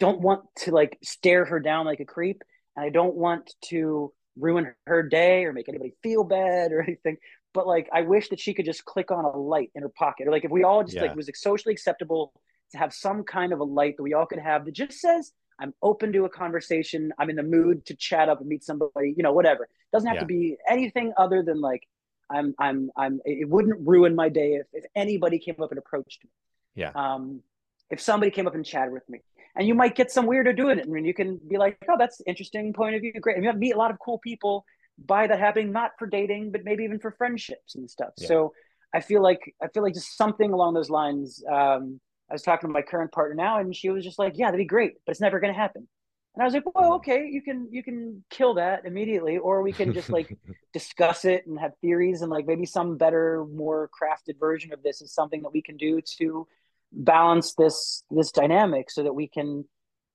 don't 0.00 0.20
want 0.20 0.42
to 0.56 0.72
like 0.72 0.98
stare 1.02 1.44
her 1.44 1.60
down 1.60 1.86
like 1.86 2.00
a 2.00 2.04
creep, 2.04 2.42
and 2.76 2.84
I 2.84 2.90
don't 2.90 3.14
want 3.14 3.52
to 3.66 4.12
ruin 4.36 4.74
her 4.86 5.02
day 5.02 5.44
or 5.44 5.52
make 5.52 5.68
anybody 5.68 5.94
feel 6.02 6.24
bad 6.24 6.72
or 6.72 6.82
anything. 6.86 7.16
But 7.52 7.66
like, 7.66 7.88
I 7.92 8.02
wish 8.02 8.28
that 8.30 8.40
she 8.40 8.54
could 8.54 8.64
just 8.64 8.84
click 8.84 9.10
on 9.10 9.24
a 9.24 9.36
light 9.36 9.70
in 9.74 9.82
her 9.82 9.88
pocket, 9.88 10.26
or 10.26 10.32
like 10.32 10.44
if 10.44 10.50
we 10.50 10.64
all 10.64 10.82
just 10.82 10.96
yeah. 10.96 11.02
like 11.02 11.16
was 11.16 11.30
socially 11.34 11.72
acceptable 11.72 12.32
to 12.72 12.78
have 12.78 12.92
some 12.92 13.22
kind 13.24 13.52
of 13.52 13.60
a 13.60 13.64
light 13.64 13.96
that 13.96 14.02
we 14.02 14.14
all 14.14 14.26
could 14.26 14.38
have 14.38 14.64
that 14.64 14.72
just 14.72 14.98
says 15.00 15.32
I'm 15.60 15.74
open 15.82 16.12
to 16.14 16.24
a 16.24 16.28
conversation. 16.28 17.12
I'm 17.18 17.28
in 17.28 17.36
the 17.36 17.42
mood 17.42 17.84
to 17.86 17.94
chat 17.94 18.28
up 18.28 18.40
and 18.40 18.48
meet 18.48 18.64
somebody, 18.64 19.14
you 19.16 19.22
know, 19.22 19.32
whatever. 19.32 19.64
It 19.64 19.92
doesn't 19.92 20.08
have 20.08 20.16
yeah. 20.16 20.20
to 20.20 20.26
be 20.26 20.56
anything 20.68 21.12
other 21.18 21.42
than 21.42 21.60
like 21.60 21.86
I'm 22.30 22.54
I'm 22.58 22.90
I'm 22.96 23.20
it 23.24 23.48
wouldn't 23.48 23.86
ruin 23.86 24.14
my 24.14 24.28
day 24.28 24.54
if, 24.54 24.66
if 24.72 24.84
anybody 24.96 25.38
came 25.38 25.56
up 25.62 25.70
and 25.70 25.78
approached 25.78 26.24
me. 26.24 26.30
Yeah. 26.74 26.92
Um 26.94 27.42
if 27.90 28.00
somebody 28.00 28.30
came 28.30 28.46
up 28.46 28.54
and 28.54 28.64
chatted 28.64 28.92
with 28.92 29.08
me. 29.08 29.20
And 29.56 29.66
you 29.66 29.74
might 29.74 29.96
get 29.96 30.10
some 30.10 30.26
weirdo 30.26 30.56
doing 30.56 30.78
it. 30.78 30.86
I 30.86 30.90
mean, 30.90 31.04
you 31.04 31.14
can 31.14 31.40
be 31.48 31.58
like, 31.58 31.78
oh, 31.88 31.96
that's 31.98 32.20
interesting 32.26 32.72
point 32.72 32.94
of 32.94 33.00
view. 33.00 33.12
Great. 33.20 33.36
And 33.36 33.44
you 33.44 33.50
have 33.50 33.58
meet 33.58 33.74
a 33.74 33.78
lot 33.78 33.90
of 33.90 33.98
cool 33.98 34.18
people 34.18 34.64
by 35.06 35.26
that 35.26 35.38
happening, 35.38 35.72
not 35.72 35.92
for 35.98 36.06
dating, 36.06 36.52
but 36.52 36.64
maybe 36.64 36.84
even 36.84 36.98
for 36.98 37.10
friendships 37.12 37.74
and 37.74 37.90
stuff. 37.90 38.10
Yeah. 38.18 38.28
So 38.28 38.52
I 38.94 39.00
feel 39.00 39.22
like 39.22 39.54
I 39.62 39.68
feel 39.68 39.82
like 39.82 39.94
just 39.94 40.16
something 40.16 40.52
along 40.52 40.74
those 40.74 40.90
lines. 40.90 41.42
Um, 41.50 42.00
I 42.28 42.34
was 42.34 42.42
talking 42.42 42.68
to 42.68 42.72
my 42.72 42.82
current 42.82 43.12
partner 43.12 43.34
now, 43.34 43.58
and 43.58 43.74
she 43.74 43.90
was 43.90 44.04
just 44.04 44.18
like, 44.18 44.34
"Yeah, 44.36 44.46
that'd 44.46 44.58
be 44.58 44.64
great, 44.64 44.94
but 45.04 45.12
it's 45.12 45.20
never 45.20 45.40
going 45.40 45.52
to 45.52 45.58
happen." 45.58 45.88
And 46.34 46.42
I 46.42 46.44
was 46.44 46.54
like, 46.54 46.64
"Well, 46.74 46.94
okay, 46.94 47.26
you 47.26 47.42
can 47.42 47.68
you 47.70 47.82
can 47.82 48.24
kill 48.30 48.54
that 48.54 48.84
immediately, 48.84 49.38
or 49.38 49.62
we 49.62 49.72
can 49.72 49.92
just 49.92 50.10
like 50.10 50.36
discuss 50.72 51.24
it 51.24 51.46
and 51.46 51.58
have 51.58 51.72
theories, 51.80 52.22
and 52.22 52.30
like 52.30 52.46
maybe 52.46 52.66
some 52.66 52.96
better, 52.96 53.44
more 53.52 53.90
crafted 54.00 54.38
version 54.38 54.72
of 54.72 54.82
this 54.82 55.02
is 55.02 55.12
something 55.12 55.42
that 55.42 55.52
we 55.52 55.62
can 55.62 55.76
do 55.76 56.00
to 56.18 56.46
balance 56.92 57.54
this 57.54 58.04
this 58.10 58.32
dynamic, 58.32 58.90
so 58.90 59.02
that 59.02 59.14
we 59.14 59.28
can." 59.28 59.64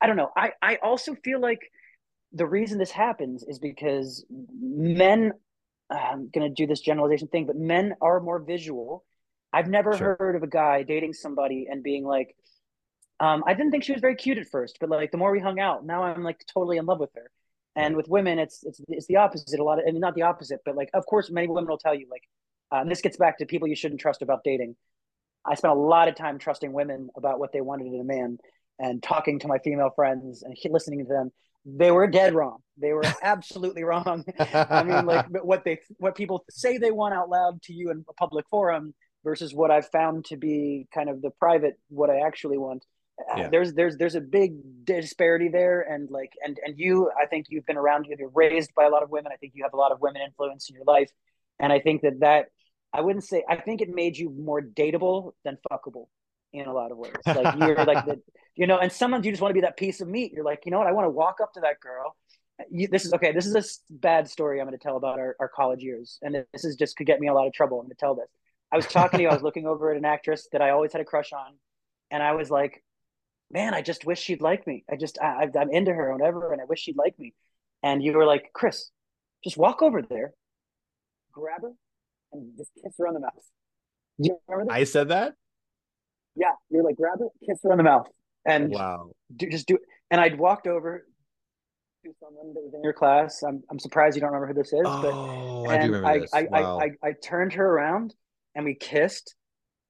I 0.02 0.08
don't 0.08 0.18
know. 0.18 0.32
I 0.36 0.52
I 0.62 0.76
also 0.78 1.16
feel 1.16 1.40
like 1.40 1.72
the 2.34 2.46
reason 2.46 2.78
this 2.78 2.92
happens 2.92 3.44
is 3.44 3.60
because 3.60 4.26
men. 4.30 5.34
I'm 5.88 6.30
going 6.34 6.50
to 6.50 6.50
do 6.50 6.66
this 6.66 6.80
generalization 6.80 7.28
thing, 7.28 7.46
but 7.46 7.56
men 7.56 7.94
are 8.02 8.20
more 8.20 8.40
visual 8.40 9.06
I've 9.56 9.70
never 9.70 9.96
sure. 9.96 10.18
heard 10.20 10.36
of 10.36 10.44
a 10.44 10.48
guy 10.48 10.84
dating 10.84 11.14
somebody 11.14 11.68
and 11.72 11.82
being 11.82 12.04
like, 12.04 12.36
um, 13.22 13.42
I 13.48 13.54
didn't 13.54 13.72
think 13.72 13.86
she 13.86 13.94
was 13.94 14.02
very 14.02 14.16
cute 14.16 14.38
at 14.38 14.50
first, 14.50 14.80
but 14.82 14.90
like 14.90 15.12
the 15.12 15.18
more 15.18 15.32
we 15.32 15.40
hung 15.40 15.62
out, 15.62 15.86
now 15.86 16.04
I'm 16.04 16.24
like 16.26 16.46
totally 16.54 16.76
in 16.76 16.86
love 16.86 17.00
with 17.00 17.12
her. 17.16 17.32
And 17.78 17.96
with 17.96 18.10
women, 18.10 18.38
it's 18.38 18.66
it's 18.66 18.82
it's 18.90 19.08
the 19.08 19.16
opposite. 19.16 19.60
A 19.60 19.64
lot 19.64 19.80
of, 19.80 19.86
I 19.88 19.92
mean, 19.92 20.02
not 20.02 20.14
the 20.14 20.24
opposite, 20.24 20.60
but 20.66 20.76
like, 20.76 20.90
of 20.94 21.06
course, 21.06 21.32
many 21.32 21.48
women 21.48 21.68
will 21.70 21.78
tell 21.78 21.96
you 21.96 22.08
like, 22.12 22.24
uh, 22.72 22.84
this 22.84 23.00
gets 23.00 23.16
back 23.16 23.38
to 23.38 23.46
people 23.46 23.68
you 23.70 23.78
shouldn't 23.78 24.02
trust 24.02 24.22
about 24.22 24.44
dating. 24.44 24.76
I 25.48 25.56
spent 25.56 25.74
a 25.74 25.78
lot 25.78 26.08
of 26.08 26.16
time 26.16 26.40
trusting 26.40 26.72
women 26.72 27.10
about 27.16 27.40
what 27.40 27.52
they 27.52 27.62
wanted 27.62 27.88
in 27.88 28.00
a 28.00 28.04
man, 28.04 28.38
and 28.80 29.02
talking 29.02 29.40
to 29.40 29.48
my 29.48 29.60
female 29.60 29.92
friends 29.96 30.44
and 30.44 30.56
listening 30.72 31.06
to 31.06 31.06
them. 31.06 31.32
They 31.66 31.90
were 31.92 32.08
dead 32.08 32.36
wrong. 32.36 32.60
They 32.78 32.94
were 32.94 33.04
absolutely 33.24 33.84
wrong. 33.84 34.24
I 34.40 34.84
mean, 34.84 35.06
like 35.06 35.28
what 35.44 35.64
they 35.64 35.80
what 35.98 36.16
people 36.16 36.46
say 36.50 36.78
they 36.78 36.92
want 36.92 37.14
out 37.14 37.30
loud 37.30 37.62
to 37.64 37.74
you 37.74 37.92
in 37.92 38.06
a 38.08 38.14
public 38.14 38.46
forum 38.50 38.94
versus 39.24 39.54
what 39.54 39.72
I've 39.72 39.90
found 39.90 40.26
to 40.26 40.38
be 40.38 40.88
kind 40.94 41.10
of 41.10 41.22
the 41.22 41.32
private 41.32 41.80
what 41.90 42.10
I 42.10 42.20
actually 42.26 42.58
want. 42.58 42.86
Uh, 43.20 43.40
yeah. 43.40 43.50
There's 43.50 43.74
there's 43.74 43.98
there's 43.98 44.16
a 44.16 44.22
big 44.22 44.54
disparity 44.84 45.48
there, 45.48 45.82
and 45.82 46.10
like 46.12 46.34
and 46.44 46.58
and 46.64 46.78
you, 46.78 47.10
I 47.22 47.26
think 47.26 47.48
you've 47.50 47.66
been 47.66 47.78
around, 47.78 48.08
you're 48.08 48.30
raised 48.30 48.72
by 48.76 48.84
a 48.84 48.90
lot 48.90 49.04
of 49.04 49.10
women. 49.10 49.32
I 49.34 49.38
think 49.38 49.54
you 49.56 49.64
have 49.64 49.74
a 49.74 49.78
lot 49.78 49.92
of 49.92 50.02
women 50.02 50.22
influence 50.22 50.70
in 50.70 50.76
your 50.76 50.84
life, 50.86 51.10
and 51.60 51.72
I 51.72 51.80
think 51.80 52.02
that 52.02 52.20
that 52.20 52.48
I 52.96 53.02
wouldn't 53.02 53.26
say 53.26 53.44
I 53.50 53.58
think 53.58 53.82
it 53.82 53.90
made 53.90 54.18
you 54.18 54.30
more 54.30 54.62
dateable 54.62 55.34
than 55.44 55.58
fuckable 55.70 56.08
in 56.54 56.68
a 56.68 56.74
lot 56.74 56.92
of 56.92 56.98
ways. 56.98 57.14
Like 57.26 57.56
you're 57.60 57.84
like 57.84 58.06
the 58.06 58.22
you 58.56 58.68
know, 58.68 58.80
and 58.80 58.92
sometimes 58.92 59.26
you 59.26 59.32
just 59.32 59.42
want 59.42 59.50
to 59.50 59.54
be 59.54 59.62
that 59.62 59.76
piece 59.76 60.00
of 60.00 60.08
meat. 60.08 60.32
You're 60.34 60.46
like, 60.46 60.62
you 60.66 60.72
know 60.72 60.78
what, 60.78 60.88
I 60.88 60.94
want 60.94 61.06
to 61.06 61.10
walk 61.10 61.38
up 61.42 61.54
to 61.54 61.60
that 61.62 61.80
girl. 61.82 62.16
You, 62.72 62.88
this 62.88 63.04
is 63.04 63.14
okay. 63.14 63.34
This 63.34 63.46
is 63.46 63.56
a 63.56 63.64
bad 63.90 64.30
story 64.30 64.62
I'm 64.62 64.68
going 64.68 64.78
to 64.78 64.82
tell 64.82 64.96
about 64.96 65.20
our, 65.20 65.36
our 65.42 65.50
college 65.50 65.84
years, 65.84 66.20
and 66.22 66.46
this 66.54 66.64
is 66.64 66.78
just 66.78 66.96
could 66.96 67.06
get 67.06 67.20
me 67.20 67.28
a 67.28 67.34
lot 67.34 67.48
of 67.48 67.54
trouble. 67.54 67.80
I'm 67.80 67.86
going 67.86 67.96
to 67.96 68.00
tell 68.00 68.16
this 68.16 68.30
I 68.72 68.78
was 68.78 68.86
talking 68.86 69.18
to 69.18 69.24
you. 69.24 69.30
I 69.30 69.34
was 69.34 69.44
looking 69.48 69.68
over 69.68 69.92
at 69.92 69.98
an 69.98 70.06
actress 70.06 70.48
that 70.54 70.62
I 70.62 70.70
always 70.70 70.94
had 70.94 71.02
a 71.02 71.06
crush 71.06 71.34
on, 71.34 71.56
and 72.12 72.24
I 72.24 72.32
was 72.32 72.50
like, 72.50 72.82
"Man, 73.52 73.74
I 73.74 73.82
just 73.82 74.06
wish 74.06 74.22
she'd 74.22 74.42
like 74.42 74.66
me. 74.66 74.86
I 74.90 74.96
just 74.96 75.20
I, 75.22 75.50
I'm 75.60 75.70
into 75.70 75.94
her 75.94 76.12
or 76.12 76.14
whatever, 76.14 76.54
and 76.54 76.62
I 76.62 76.66
wish 76.66 76.80
she'd 76.80 76.98
like 76.98 77.20
me." 77.20 77.34
And 77.84 78.02
you 78.02 78.14
were 78.14 78.26
like, 78.26 78.52
"Chris, 78.54 78.90
just 79.44 79.58
walk 79.58 79.82
over 79.82 80.02
there, 80.02 80.34
grab 81.34 81.64
her, 81.64 81.74
and 82.38 82.58
just 82.58 82.72
kiss 82.84 82.94
her 83.00 83.08
on 83.08 83.14
the 83.14 83.20
mouth." 83.20 83.34
Do 84.22 84.30
you 84.30 84.40
remember 84.48 84.72
that? 84.72 84.78
I 84.80 84.84
said 84.84 85.10
that. 85.10 85.34
Yeah, 86.36 86.52
you're 86.70 86.84
like, 86.84 86.98
grab 86.98 87.20
her, 87.20 87.28
kiss 87.48 87.60
her 87.64 87.72
on 87.72 87.78
the 87.78 87.84
mouth, 87.84 88.08
and 88.46 88.72
wow, 88.72 89.12
do, 89.36 89.50
just 89.50 89.68
do. 89.68 89.76
It. 89.76 89.82
And 90.12 90.22
I'd 90.22 90.38
walked 90.38 90.68
over 90.68 91.06
to 92.06 92.12
someone 92.20 92.54
that 92.54 92.62
was 92.62 92.74
in 92.74 92.84
your 92.84 92.94
class. 92.94 93.44
I'm 93.44 93.64
I'm 93.70 93.80
surprised 93.80 94.16
you 94.16 94.22
don't 94.22 94.32
remember 94.32 94.48
who 94.48 94.62
this 94.62 94.74
is. 94.74 94.82
Oh, 94.86 95.64
but, 95.66 95.72
I 95.72 95.78
do 95.78 95.88
remember 95.88 96.08
I, 96.08 96.20
this. 96.20 96.34
I, 96.34 96.44
wow. 96.44 96.80
I, 96.80 96.84
I, 96.84 97.10
I 97.10 97.14
turned 97.24 97.54
her 97.54 97.66
around 97.66 98.14
and 98.56 98.66
we 98.66 98.74
kissed 98.74 99.36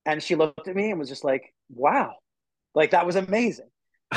and 0.05 0.21
she 0.21 0.35
looked 0.35 0.67
at 0.67 0.75
me 0.75 0.89
and 0.89 0.99
was 0.99 1.09
just 1.09 1.23
like 1.23 1.53
wow 1.69 2.13
like 2.73 2.91
that 2.91 3.05
was 3.05 3.15
amazing 3.15 3.69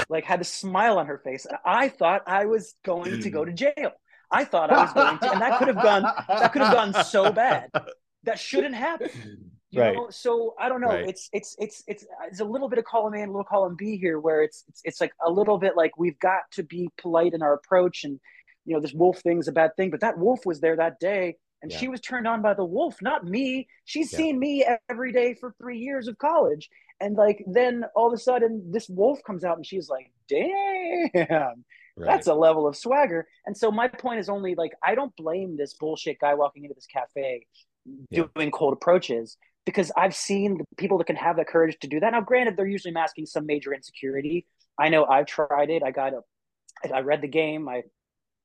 like 0.08 0.24
had 0.24 0.40
a 0.40 0.44
smile 0.44 0.98
on 0.98 1.06
her 1.06 1.18
face 1.18 1.46
i 1.64 1.88
thought 1.88 2.22
i 2.26 2.46
was 2.46 2.74
going 2.84 3.20
to 3.20 3.30
go 3.30 3.44
to 3.44 3.52
jail 3.64 3.92
i 4.30 4.44
thought 4.44 4.70
i 4.70 4.82
was 4.82 4.92
going 4.92 5.18
to 5.18 5.30
and 5.30 5.40
that 5.40 5.58
could 5.58 5.68
have 5.68 5.82
gone 5.82 6.02
that 6.02 6.52
could 6.52 6.62
have 6.62 6.74
gone 6.74 7.04
so 7.04 7.30
bad 7.30 7.70
that 8.28 8.38
shouldn't 8.38 8.74
happen 8.74 9.10
you 9.70 9.80
right. 9.80 9.94
know 9.94 10.08
so 10.10 10.54
i 10.58 10.68
don't 10.68 10.80
know 10.80 10.88
right. 10.88 11.08
it's 11.08 11.28
it's 11.32 11.56
it's 11.58 11.82
it's 11.86 12.06
it's 12.26 12.40
a 12.40 12.44
little 12.44 12.68
bit 12.68 12.78
of 12.78 12.84
column 12.84 13.14
a 13.14 13.18
and 13.18 13.28
a 13.28 13.32
little 13.32 13.44
column 13.44 13.76
b 13.76 13.96
here 13.98 14.18
where 14.18 14.42
it's, 14.42 14.64
it's 14.68 14.80
it's 14.84 15.00
like 15.00 15.12
a 15.26 15.30
little 15.30 15.58
bit 15.58 15.76
like 15.76 15.98
we've 15.98 16.18
got 16.20 16.40
to 16.50 16.62
be 16.62 16.88
polite 16.98 17.34
in 17.34 17.42
our 17.42 17.54
approach 17.54 18.04
and 18.04 18.18
you 18.64 18.74
know 18.74 18.80
this 18.80 18.92
wolf 18.92 19.18
thing's 19.20 19.48
a 19.48 19.52
bad 19.52 19.70
thing 19.76 19.90
but 19.90 20.00
that 20.00 20.18
wolf 20.18 20.40
was 20.46 20.60
there 20.60 20.76
that 20.76 20.98
day 21.00 21.36
and 21.62 21.72
yeah. 21.72 21.78
she 21.78 21.88
was 21.88 22.00
turned 22.00 22.26
on 22.26 22.40
by 22.40 22.54
the 22.54 22.64
wolf 22.64 22.96
not 23.02 23.24
me 23.24 23.66
she's 23.84 24.12
yeah. 24.12 24.18
seen 24.18 24.38
me 24.38 24.64
every 24.88 25.12
day 25.12 25.34
for 25.34 25.54
three 25.58 25.78
years 25.78 26.08
of 26.08 26.16
college 26.18 26.70
and 27.00 27.16
like 27.16 27.44
then 27.46 27.84
all 27.94 28.08
of 28.08 28.12
a 28.12 28.18
sudden 28.18 28.70
this 28.70 28.88
wolf 28.88 29.18
comes 29.26 29.44
out 29.44 29.56
and 29.56 29.66
she's 29.66 29.88
like 29.88 30.10
damn 30.28 31.10
right. 31.14 31.64
that's 31.96 32.26
a 32.26 32.34
level 32.34 32.66
of 32.66 32.76
swagger 32.76 33.26
and 33.46 33.56
so 33.56 33.70
my 33.70 33.88
point 33.88 34.18
is 34.18 34.28
only 34.28 34.54
like 34.54 34.72
i 34.82 34.94
don't 34.94 35.14
blame 35.16 35.56
this 35.56 35.74
bullshit 35.74 36.18
guy 36.18 36.34
walking 36.34 36.64
into 36.64 36.74
this 36.74 36.86
cafe 36.86 37.46
yeah. 38.10 38.24
doing 38.34 38.50
cold 38.50 38.72
approaches 38.72 39.36
because 39.64 39.92
i've 39.96 40.14
seen 40.14 40.58
the 40.58 40.64
people 40.76 40.98
that 40.98 41.06
can 41.06 41.16
have 41.16 41.36
the 41.36 41.44
courage 41.44 41.76
to 41.80 41.88
do 41.88 42.00
that. 42.00 42.12
Now 42.12 42.20
granted 42.20 42.56
they're 42.56 42.66
usually 42.66 42.92
masking 42.92 43.26
some 43.26 43.46
major 43.46 43.74
insecurity. 43.74 44.46
I 44.78 44.88
know 44.88 45.04
i've 45.04 45.26
tried 45.26 45.70
it. 45.70 45.82
I 45.82 45.90
got 45.90 46.12
a 46.14 46.20
i 46.94 47.00
read 47.00 47.22
the 47.22 47.28
game. 47.28 47.68
I 47.68 47.82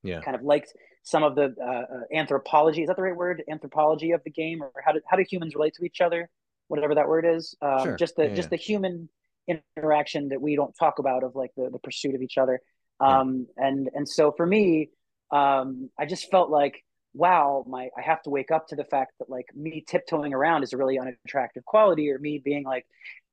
yeah. 0.01 0.21
kind 0.21 0.35
of 0.35 0.41
liked 0.41 0.73
some 1.03 1.23
of 1.23 1.35
the 1.35 1.53
uh, 1.61 1.69
uh, 1.69 1.85
anthropology. 2.15 2.81
Is 2.81 2.87
that 2.87 2.95
the 2.95 3.03
right 3.03 3.15
word? 3.15 3.43
Anthropology 3.49 4.11
of 4.11 4.21
the 4.23 4.31
game 4.31 4.63
or 4.63 4.71
how 4.83 4.93
do, 4.93 5.01
how 5.07 5.17
do 5.17 5.25
humans 5.29 5.53
relate 5.53 5.75
to 5.75 5.85
each 5.85 6.01
other? 6.01 6.29
Whatever 6.67 6.95
that 6.95 7.07
word 7.07 7.25
is. 7.25 7.55
Um, 7.61 7.83
sure. 7.83 7.95
just 7.95 8.15
the 8.15 8.23
yeah, 8.23 8.35
just 8.35 8.47
yeah. 8.47 8.57
the 8.57 8.63
human 8.63 9.09
interaction 9.47 10.29
that 10.29 10.41
we 10.41 10.55
don't 10.55 10.73
talk 10.73 10.99
about 10.99 11.23
of 11.23 11.35
like 11.35 11.51
the, 11.55 11.69
the 11.69 11.79
pursuit 11.79 12.15
of 12.15 12.21
each 12.21 12.37
other. 12.37 12.61
Um, 12.99 13.47
and 13.57 13.89
and 13.93 14.07
so 14.07 14.31
for 14.31 14.45
me 14.45 14.89
um, 15.31 15.89
i 15.97 16.05
just 16.05 16.29
felt 16.29 16.49
like 16.49 16.83
wow, 17.13 17.63
my 17.67 17.89
I 17.97 18.01
have 18.01 18.21
to 18.23 18.29
wake 18.29 18.51
up 18.51 18.67
to 18.67 18.75
the 18.75 18.83
fact 18.83 19.13
that 19.19 19.29
like 19.29 19.45
me 19.55 19.83
tiptoeing 19.87 20.33
around 20.33 20.63
is 20.63 20.73
a 20.73 20.77
really 20.77 20.99
unattractive 20.99 21.65
quality, 21.65 22.09
or 22.11 22.19
me 22.19 22.41
being 22.43 22.63
like, 22.63 22.85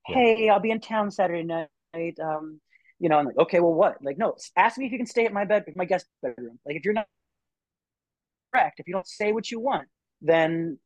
hey. 0.05 0.49
I'll 0.49 0.59
be 0.59 0.71
in 0.71 0.79
town 0.81 1.11
Saturday 1.11 1.43
night. 1.43 2.19
Um, 2.23 2.61
you 2.99 3.09
know, 3.09 3.17
I'm 3.17 3.25
like, 3.25 3.37
okay, 3.37 3.59
well, 3.59 3.73
what? 3.73 3.97
Like, 4.03 4.17
no, 4.17 4.35
ask 4.55 4.77
me 4.77 4.85
if 4.85 4.91
you 4.91 4.99
can 4.99 5.07
stay 5.07 5.25
at 5.25 5.33
my 5.33 5.45
bed, 5.45 5.65
my 5.75 5.85
guest 5.85 6.05
bedroom. 6.21 6.59
Like, 6.65 6.75
if 6.75 6.85
you're 6.85 6.93
not 6.93 7.07
correct, 8.53 8.79
if 8.79 8.87
you 8.87 8.93
don't 8.93 9.07
say 9.07 9.31
what 9.31 9.49
you 9.49 9.59
want, 9.59 9.87
then 10.21 10.77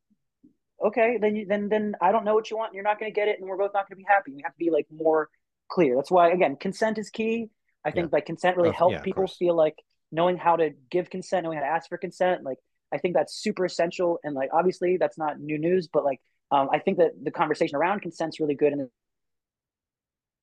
okay, 0.84 1.18
then 1.20 1.36
you, 1.36 1.46
then 1.46 1.68
then 1.68 1.94
I 2.00 2.12
don't 2.12 2.24
know 2.24 2.34
what 2.34 2.50
you 2.50 2.56
want, 2.56 2.70
and 2.70 2.74
you're 2.74 2.84
not 2.84 2.98
going 2.98 3.12
to 3.12 3.14
get 3.14 3.28
it, 3.28 3.38
and 3.38 3.48
we're 3.48 3.58
both 3.58 3.72
not 3.74 3.88
going 3.88 3.96
to 3.98 4.04
be 4.04 4.06
happy. 4.08 4.32
We 4.32 4.42
have 4.42 4.52
to 4.52 4.58
be 4.58 4.70
like 4.70 4.86
more 4.90 5.28
clear. 5.68 5.96
That's 5.96 6.10
why, 6.10 6.30
again, 6.30 6.56
consent 6.56 6.98
is 6.98 7.10
key. 7.10 7.50
I 7.84 7.90
think 7.90 8.06
yeah. 8.06 8.16
like 8.16 8.26
consent 8.26 8.56
really 8.56 8.72
helps 8.72 8.94
yeah, 8.94 9.02
people 9.02 9.26
feel 9.26 9.54
like 9.54 9.76
knowing 10.10 10.36
how 10.36 10.56
to 10.56 10.70
give 10.90 11.10
consent, 11.10 11.44
knowing 11.44 11.58
how 11.58 11.64
to 11.64 11.70
ask 11.70 11.88
for 11.88 11.98
consent. 11.98 12.42
Like, 12.42 12.58
I 12.92 12.98
think 12.98 13.14
that's 13.14 13.34
super 13.34 13.64
essential. 13.64 14.18
And 14.22 14.34
like, 14.34 14.50
obviously, 14.52 14.96
that's 14.96 15.18
not 15.18 15.40
new 15.40 15.58
news, 15.58 15.88
but 15.92 16.04
like, 16.04 16.20
um, 16.50 16.68
I 16.72 16.78
think 16.78 16.98
that 16.98 17.12
the 17.22 17.30
conversation 17.30 17.76
around 17.76 18.00
consent's 18.02 18.38
really 18.40 18.54
good 18.54 18.72
in 18.72 18.88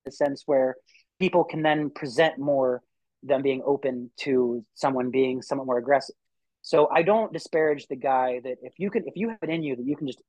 the 0.06 0.12
sense 0.12 0.44
where 0.46 0.76
people 1.20 1.44
can 1.44 1.62
then 1.62 1.90
present 1.90 2.38
more 2.38 2.82
than 3.24 3.42
being 3.42 3.62
open 3.66 4.12
to 4.18 4.66
someone 4.76 5.12
being 5.12 5.42
somewhat 5.42 5.66
more 5.66 5.78
aggressive. 5.78 6.16
So 6.62 6.90
I 6.94 7.04
don't 7.04 7.32
disparage 7.32 7.88
the 7.88 7.96
guy 7.96 8.42
that 8.44 8.58
if 8.62 8.74
you 8.78 8.90
can, 8.90 9.04
if 9.06 9.14
you 9.16 9.30
have 9.30 9.40
it 9.42 9.50
in 9.50 9.64
you 9.64 9.76
that 9.76 9.86
you 9.86 9.96
can 9.96 10.08
just 10.08 10.22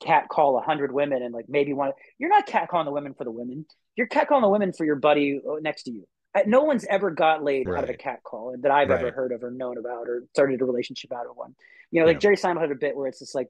cat 0.00 0.28
call 0.28 0.56
a 0.56 0.62
hundred 0.62 0.92
women 0.92 1.22
and 1.22 1.34
like 1.34 1.46
maybe 1.48 1.72
one, 1.72 1.92
you're 2.18 2.30
not 2.30 2.46
cat 2.46 2.68
calling 2.68 2.86
the 2.86 2.92
women 2.92 3.14
for 3.14 3.24
the 3.24 3.30
women. 3.30 3.66
You're 3.96 4.06
cat 4.06 4.28
calling 4.28 4.42
the 4.42 4.48
women 4.48 4.72
for 4.72 4.84
your 4.84 4.96
buddy 4.96 5.40
uh, 5.46 5.56
next 5.60 5.84
to 5.84 5.90
you. 5.90 6.06
No 6.46 6.62
one's 6.62 6.84
ever 6.84 7.10
got 7.10 7.42
laid 7.42 7.68
right. 7.68 7.78
out 7.78 7.84
of 7.84 7.90
a 7.90 7.96
cat 7.96 8.22
call 8.22 8.54
that 8.60 8.70
I've 8.70 8.88
right. 8.88 9.00
ever 9.00 9.10
heard 9.10 9.32
of 9.32 9.42
or 9.42 9.50
known 9.50 9.78
about 9.78 10.08
or 10.08 10.24
started 10.32 10.60
a 10.60 10.64
relationship 10.64 11.12
out 11.12 11.26
of 11.26 11.36
one. 11.36 11.54
You 11.90 12.00
know, 12.00 12.06
like 12.06 12.16
yeah. 12.16 12.20
Jerry 12.20 12.36
Seinfeld 12.36 12.60
had 12.60 12.70
a 12.70 12.76
bit 12.76 12.96
where 12.96 13.06
it's 13.06 13.18
just 13.18 13.34
like 13.34 13.48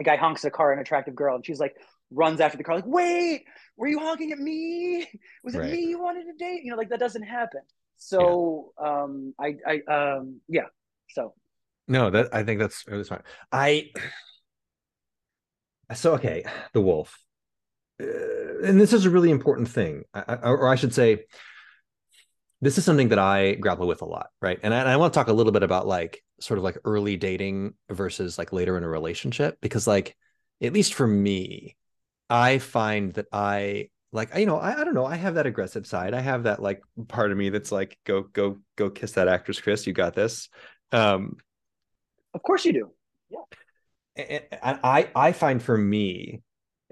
a 0.00 0.04
guy 0.04 0.16
honks 0.16 0.44
a 0.44 0.50
car, 0.50 0.72
an 0.72 0.78
attractive 0.78 1.14
girl, 1.14 1.34
and 1.34 1.44
she's 1.44 1.60
like 1.60 1.74
runs 2.10 2.40
after 2.40 2.58
the 2.58 2.64
car, 2.64 2.76
like, 2.76 2.86
wait, 2.86 3.44
were 3.76 3.88
you 3.88 3.98
honking 3.98 4.32
at 4.32 4.38
me? 4.38 5.06
Was 5.44 5.54
it 5.54 5.58
right. 5.58 5.72
me 5.72 5.86
you 5.86 6.00
wanted 6.00 6.24
to 6.24 6.32
date? 6.34 6.62
You 6.62 6.70
know, 6.70 6.76
like 6.76 6.90
that 6.90 7.00
doesn't 7.00 7.22
happen. 7.22 7.60
So 7.96 8.72
yeah. 8.80 9.02
um 9.02 9.34
I 9.40 9.56
I 9.66 9.92
um 9.92 10.40
yeah. 10.48 10.66
So 11.10 11.34
no, 11.88 12.10
that 12.10 12.28
I 12.32 12.42
think 12.42 12.60
that's 12.60 12.84
really 12.86 13.04
fine. 13.04 13.22
I 13.50 13.90
so 15.94 16.14
okay, 16.14 16.44
the 16.72 16.80
wolf, 16.80 17.18
uh, 18.00 18.06
and 18.64 18.80
this 18.80 18.92
is 18.92 19.04
a 19.04 19.10
really 19.10 19.30
important 19.30 19.68
thing, 19.68 20.04
I, 20.14 20.36
or 20.42 20.68
I 20.68 20.74
should 20.76 20.94
say, 20.94 21.24
this 22.62 22.78
is 22.78 22.84
something 22.84 23.08
that 23.08 23.18
I 23.18 23.54
grapple 23.54 23.88
with 23.88 24.02
a 24.02 24.06
lot, 24.06 24.28
right? 24.40 24.58
And 24.62 24.72
I, 24.72 24.78
and 24.78 24.88
I 24.88 24.96
want 24.96 25.12
to 25.12 25.18
talk 25.18 25.26
a 25.26 25.32
little 25.32 25.50
bit 25.50 25.64
about 25.64 25.86
like 25.86 26.22
sort 26.40 26.58
of 26.58 26.64
like 26.64 26.78
early 26.84 27.16
dating 27.16 27.74
versus 27.90 28.38
like 28.38 28.52
later 28.52 28.78
in 28.78 28.84
a 28.84 28.88
relationship, 28.88 29.58
because 29.60 29.88
like 29.88 30.16
at 30.62 30.72
least 30.72 30.94
for 30.94 31.06
me, 31.06 31.76
I 32.30 32.58
find 32.58 33.12
that 33.14 33.26
I 33.32 33.90
like 34.12 34.36
you 34.36 34.46
know 34.46 34.58
I, 34.58 34.80
I 34.80 34.84
don't 34.84 34.94
know 34.94 35.04
I 35.04 35.16
have 35.16 35.34
that 35.34 35.46
aggressive 35.46 35.88
side. 35.88 36.14
I 36.14 36.20
have 36.20 36.44
that 36.44 36.62
like 36.62 36.82
part 37.08 37.32
of 37.32 37.36
me 37.36 37.48
that's 37.48 37.72
like 37.72 37.98
go 38.06 38.22
go 38.22 38.58
go 38.76 38.90
kiss 38.90 39.12
that 39.12 39.26
actress, 39.26 39.60
Chris. 39.60 39.84
You 39.86 39.92
got 39.92 40.14
this. 40.14 40.48
Um, 40.92 41.38
of 42.32 42.42
course 42.42 42.64
you 42.64 42.72
do. 42.72 42.90
Yeah. 43.28 44.42
And 44.62 44.78
I 44.84 45.08
I 45.16 45.32
find 45.32 45.60
for 45.60 45.76
me, 45.76 46.42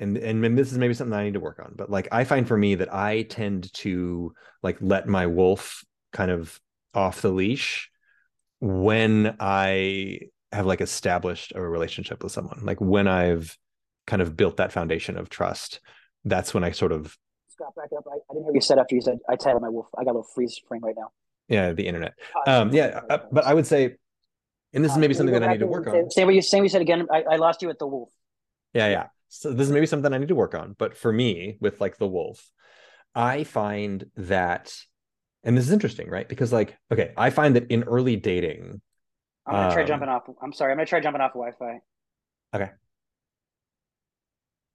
and 0.01 0.17
and 0.17 0.59
this 0.59 0.73
is 0.73 0.79
maybe 0.79 0.95
something 0.95 1.17
I 1.17 1.25
need 1.25 1.35
to 1.35 1.41
work 1.41 1.61
on, 1.63 1.75
but 1.77 1.91
like 1.91 2.09
I 2.11 2.25
find 2.25 2.49
for 2.49 2.57
me 2.57 2.75
that 2.77 2.93
I 2.93 3.23
tend 3.23 3.73
to 3.75 4.33
like 4.63 4.79
let 4.81 5.07
my 5.07 5.27
wolf 5.27 5.85
kind 6.13 6.31
of 6.31 6.59
off 6.95 7.23
the 7.23 7.31
leash 7.31 7.91
when 8.61 9.37
I 9.39 10.21
have 10.53 10.67
like 10.67 10.81
established 10.81 11.53
a 11.55 11.61
relationship 11.61 12.23
with 12.23 12.33
someone, 12.33 12.61
like 12.65 12.81
when 12.81 13.07
I've 13.07 13.57
kind 14.07 14.23
of 14.23 14.37
built 14.37 14.57
that 14.57 14.73
foundation 14.73 15.17
of 15.17 15.29
trust. 15.29 15.81
That's 16.25 16.53
when 16.53 16.65
I 16.65 16.73
sort 16.73 16.93
of 16.93 17.17
Scott, 17.49 17.75
back 17.77 17.91
up. 17.97 18.05
I, 18.11 18.17
I 18.17 18.35
didn't 18.35 18.45
hear 18.45 18.55
you 18.55 18.61
said 18.61 18.79
after 18.79 18.95
you 18.95 19.03
said 19.03 19.19
I 19.29 19.37
titled 19.37 19.63
my 19.63 19.69
wolf. 19.69 19.87
I 19.97 20.05
got 20.05 20.13
a 20.13 20.19
little 20.19 20.31
freeze 20.35 20.61
frame 20.67 20.83
right 20.83 20.97
now. 20.97 21.11
Yeah, 21.49 21.73
the 21.73 21.87
internet. 21.87 22.15
Um, 22.47 22.73
yeah, 22.73 23.01
uh, 23.09 23.19
but 23.31 23.45
I 23.45 23.55
would 23.55 23.67
say 23.67 23.97
and 24.73 24.85
this 24.85 24.93
is 24.93 24.97
uh, 24.97 25.01
maybe 25.01 25.15
uh, 25.15 25.19
something 25.19 25.33
that 25.35 25.43
I 25.43 25.53
need 25.53 25.61
to 25.61 25.67
work 25.67 25.87
on. 25.87 26.11
Say 26.11 26.25
what 26.25 26.35
you 26.35 26.43
say. 26.43 26.61
We 26.61 26.69
said 26.69 26.83
again. 26.83 27.07
I, 27.11 27.23
I 27.23 27.37
lost 27.37 27.63
you 27.63 27.71
at 27.71 27.79
the 27.79 27.87
wolf. 27.87 28.11
Yeah, 28.73 28.89
yeah. 28.89 29.07
So 29.31 29.53
this 29.53 29.69
is 29.69 29.73
maybe 29.73 29.87
something 29.87 30.13
I 30.13 30.19
need 30.19 30.29
to 30.29 30.35
work 30.35 30.57
on. 30.57 30.75
But 30.77 30.97
for 30.97 31.13
me, 31.13 31.57
with 31.61 31.81
like 31.81 31.99
the 31.99 32.07
wolf, 32.07 32.51
I 33.15 33.45
find 33.45 34.05
that, 34.17 34.75
and 35.45 35.57
this 35.57 35.67
is 35.67 35.73
interesting, 35.73 36.11
right? 36.11 36.29
Because 36.29 36.53
like, 36.53 36.77
okay, 36.93 37.13
I 37.17 37.31
find 37.31 37.55
that 37.55 37.71
in 37.71 37.85
early 37.85 38.17
dating, 38.17 38.83
I'm 39.47 39.55
gonna 39.55 39.69
um, 39.69 39.73
try 39.73 39.85
jumping 39.85 40.09
off. 40.09 40.25
I'm 40.43 40.53
sorry. 40.53 40.73
I'm 40.73 40.79
gonna 40.79 40.87
try 40.87 40.99
jumping 40.99 41.23
off 41.23 41.33
Wi-Fi. 41.33 41.79
Okay. 42.55 42.71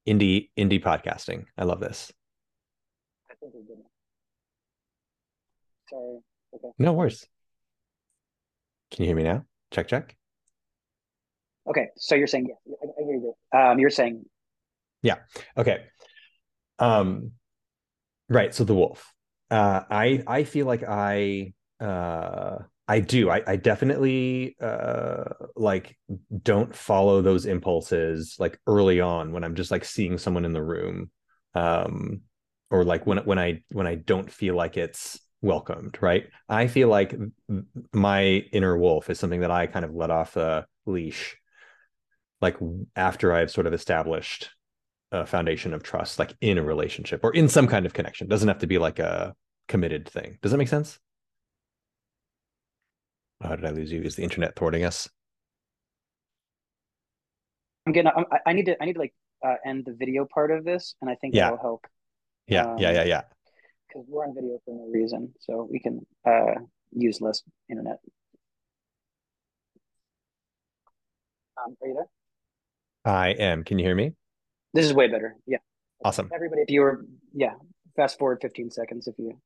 Indie 0.08 0.50
indie 0.58 0.82
podcasting. 0.82 1.44
I 1.58 1.66
love 1.66 1.82
this. 1.82 2.14
I 3.30 3.34
think 3.36 3.54
we're 3.54 3.62
good. 3.62 3.84
Sorry. 5.90 6.20
Okay. 6.56 6.70
No 6.80 6.94
worries. 6.94 7.28
Can 8.92 9.04
you 9.04 9.08
hear 9.08 9.18
me 9.18 9.24
now? 9.24 9.44
Check, 9.72 9.90
check. 9.90 10.16
Okay, 11.68 11.88
so 11.98 12.16
you're 12.16 12.28
saying 12.28 12.48
yeah, 12.48 12.76
I, 12.82 13.02
I 13.02 13.06
hear 13.06 13.16
you. 13.16 13.36
Um, 13.52 13.80
you're 13.80 13.90
saying 13.90 14.24
yeah. 15.06 15.18
Okay. 15.56 15.86
Um, 16.80 17.32
right. 18.30 18.54
So 18.54 18.64
the 18.64 18.74
wolf. 18.76 19.14
Uh, 19.52 19.82
I 19.90 20.24
I 20.26 20.44
feel 20.44 20.66
like 20.66 20.84
I 20.84 21.54
uh 21.80 22.58
I 22.88 23.00
do. 23.00 23.30
I, 23.30 23.44
I 23.46 23.56
definitely 23.56 24.56
uh 24.60 25.26
like 25.56 25.98
don't 26.44 26.76
follow 26.76 27.22
those 27.22 27.46
impulses 27.46 28.36
like 28.40 28.60
early 28.68 29.00
on 29.02 29.32
when 29.32 29.44
I'm 29.44 29.56
just 29.56 29.72
like 29.72 29.86
seeing 29.86 30.18
someone 30.18 30.46
in 30.46 30.54
the 30.54 30.64
room. 30.64 31.12
Um 31.54 32.22
or 32.72 32.84
like 32.84 33.06
when 33.06 33.20
when 33.20 33.38
I 33.40 33.62
when 33.72 33.86
I 33.88 33.96
don't 33.96 34.32
feel 34.32 34.56
like 34.56 34.78
it's 34.78 35.20
welcomed, 35.42 36.00
right? 36.02 36.26
I 36.50 36.66
feel 36.66 36.88
like 36.90 37.16
my 37.94 38.24
inner 38.52 38.76
wolf 38.76 39.12
is 39.12 39.20
something 39.20 39.42
that 39.42 39.52
I 39.52 39.68
kind 39.68 39.86
of 39.86 39.94
let 39.94 40.10
off 40.10 40.34
the 40.34 40.66
leash, 40.88 41.38
like 42.42 42.58
after 42.96 43.34
I've 43.34 43.52
sort 43.52 43.68
of 43.68 43.74
established 43.74 44.50
a 45.22 45.26
foundation 45.26 45.74
of 45.74 45.84
trust, 45.84 46.20
like 46.20 46.36
in 46.42 46.58
a 46.58 46.64
relationship 46.64 47.22
or 47.24 47.34
in 47.34 47.48
some 47.48 47.68
kind 47.68 47.86
of 47.86 47.94
connection. 47.94 48.28
Doesn't 48.28 48.48
have 48.48 48.60
to 48.60 48.68
be 48.68 48.78
like 48.78 49.00
a 49.00 49.36
committed 49.68 50.08
thing. 50.08 50.38
Does 50.42 50.52
that 50.52 50.58
make 50.58 50.68
sense? 50.68 51.00
How 53.42 53.56
did 53.56 53.66
I 53.66 53.72
lose 53.72 53.92
you? 53.92 54.02
Is 54.02 54.16
the 54.16 54.24
internet 54.24 54.56
thwarting 54.56 54.84
us? 54.84 55.10
I'm 57.86 57.94
getting. 57.94 58.12
I'm, 58.16 58.26
i 58.46 58.54
need 58.54 58.66
to. 58.66 58.82
I 58.82 58.86
need 58.86 58.94
to 58.94 59.00
like 59.00 59.14
uh, 59.46 59.56
end 59.66 59.84
the 59.86 59.94
video 59.94 60.26
part 60.26 60.52
of 60.52 60.64
this, 60.64 60.96
and 61.02 61.10
I 61.10 61.16
think 61.16 61.36
yeah. 61.36 61.46
that 61.46 61.52
will 61.52 61.62
help. 61.62 61.86
Yeah, 62.48 62.72
um, 62.72 62.78
yeah, 62.78 62.92
yeah, 62.92 63.04
yeah 63.04 63.22
because 63.96 64.08
we're 64.10 64.26
on 64.26 64.36
video 64.36 64.60
for 64.66 64.74
no 64.74 64.88
reason, 64.92 65.34
so 65.40 65.68
we 65.72 65.80
can 65.80 66.06
uh, 66.26 66.60
use 66.92 67.22
less 67.22 67.42
internet. 67.70 68.00
Um, 71.58 71.76
are 71.82 71.88
you 71.88 71.94
there? 71.94 73.14
I 73.14 73.30
am. 73.30 73.64
Can 73.64 73.80
you 73.80 73.86
hear 73.86 73.96
me? 73.96 74.14
This 74.76 74.86
is 74.86 74.94
way 74.94 75.08
better. 75.08 75.38
Yeah. 75.48 75.60
Awesome. 76.04 76.30
Everybody, 76.36 76.62
if 76.62 76.70
you 76.70 76.82
were, 76.82 77.06
yeah, 77.34 77.54
fast 77.96 78.20
forward 78.20 78.40
15 78.42 78.72
seconds 78.72 79.08
if 79.08 79.16
you. 79.18 79.40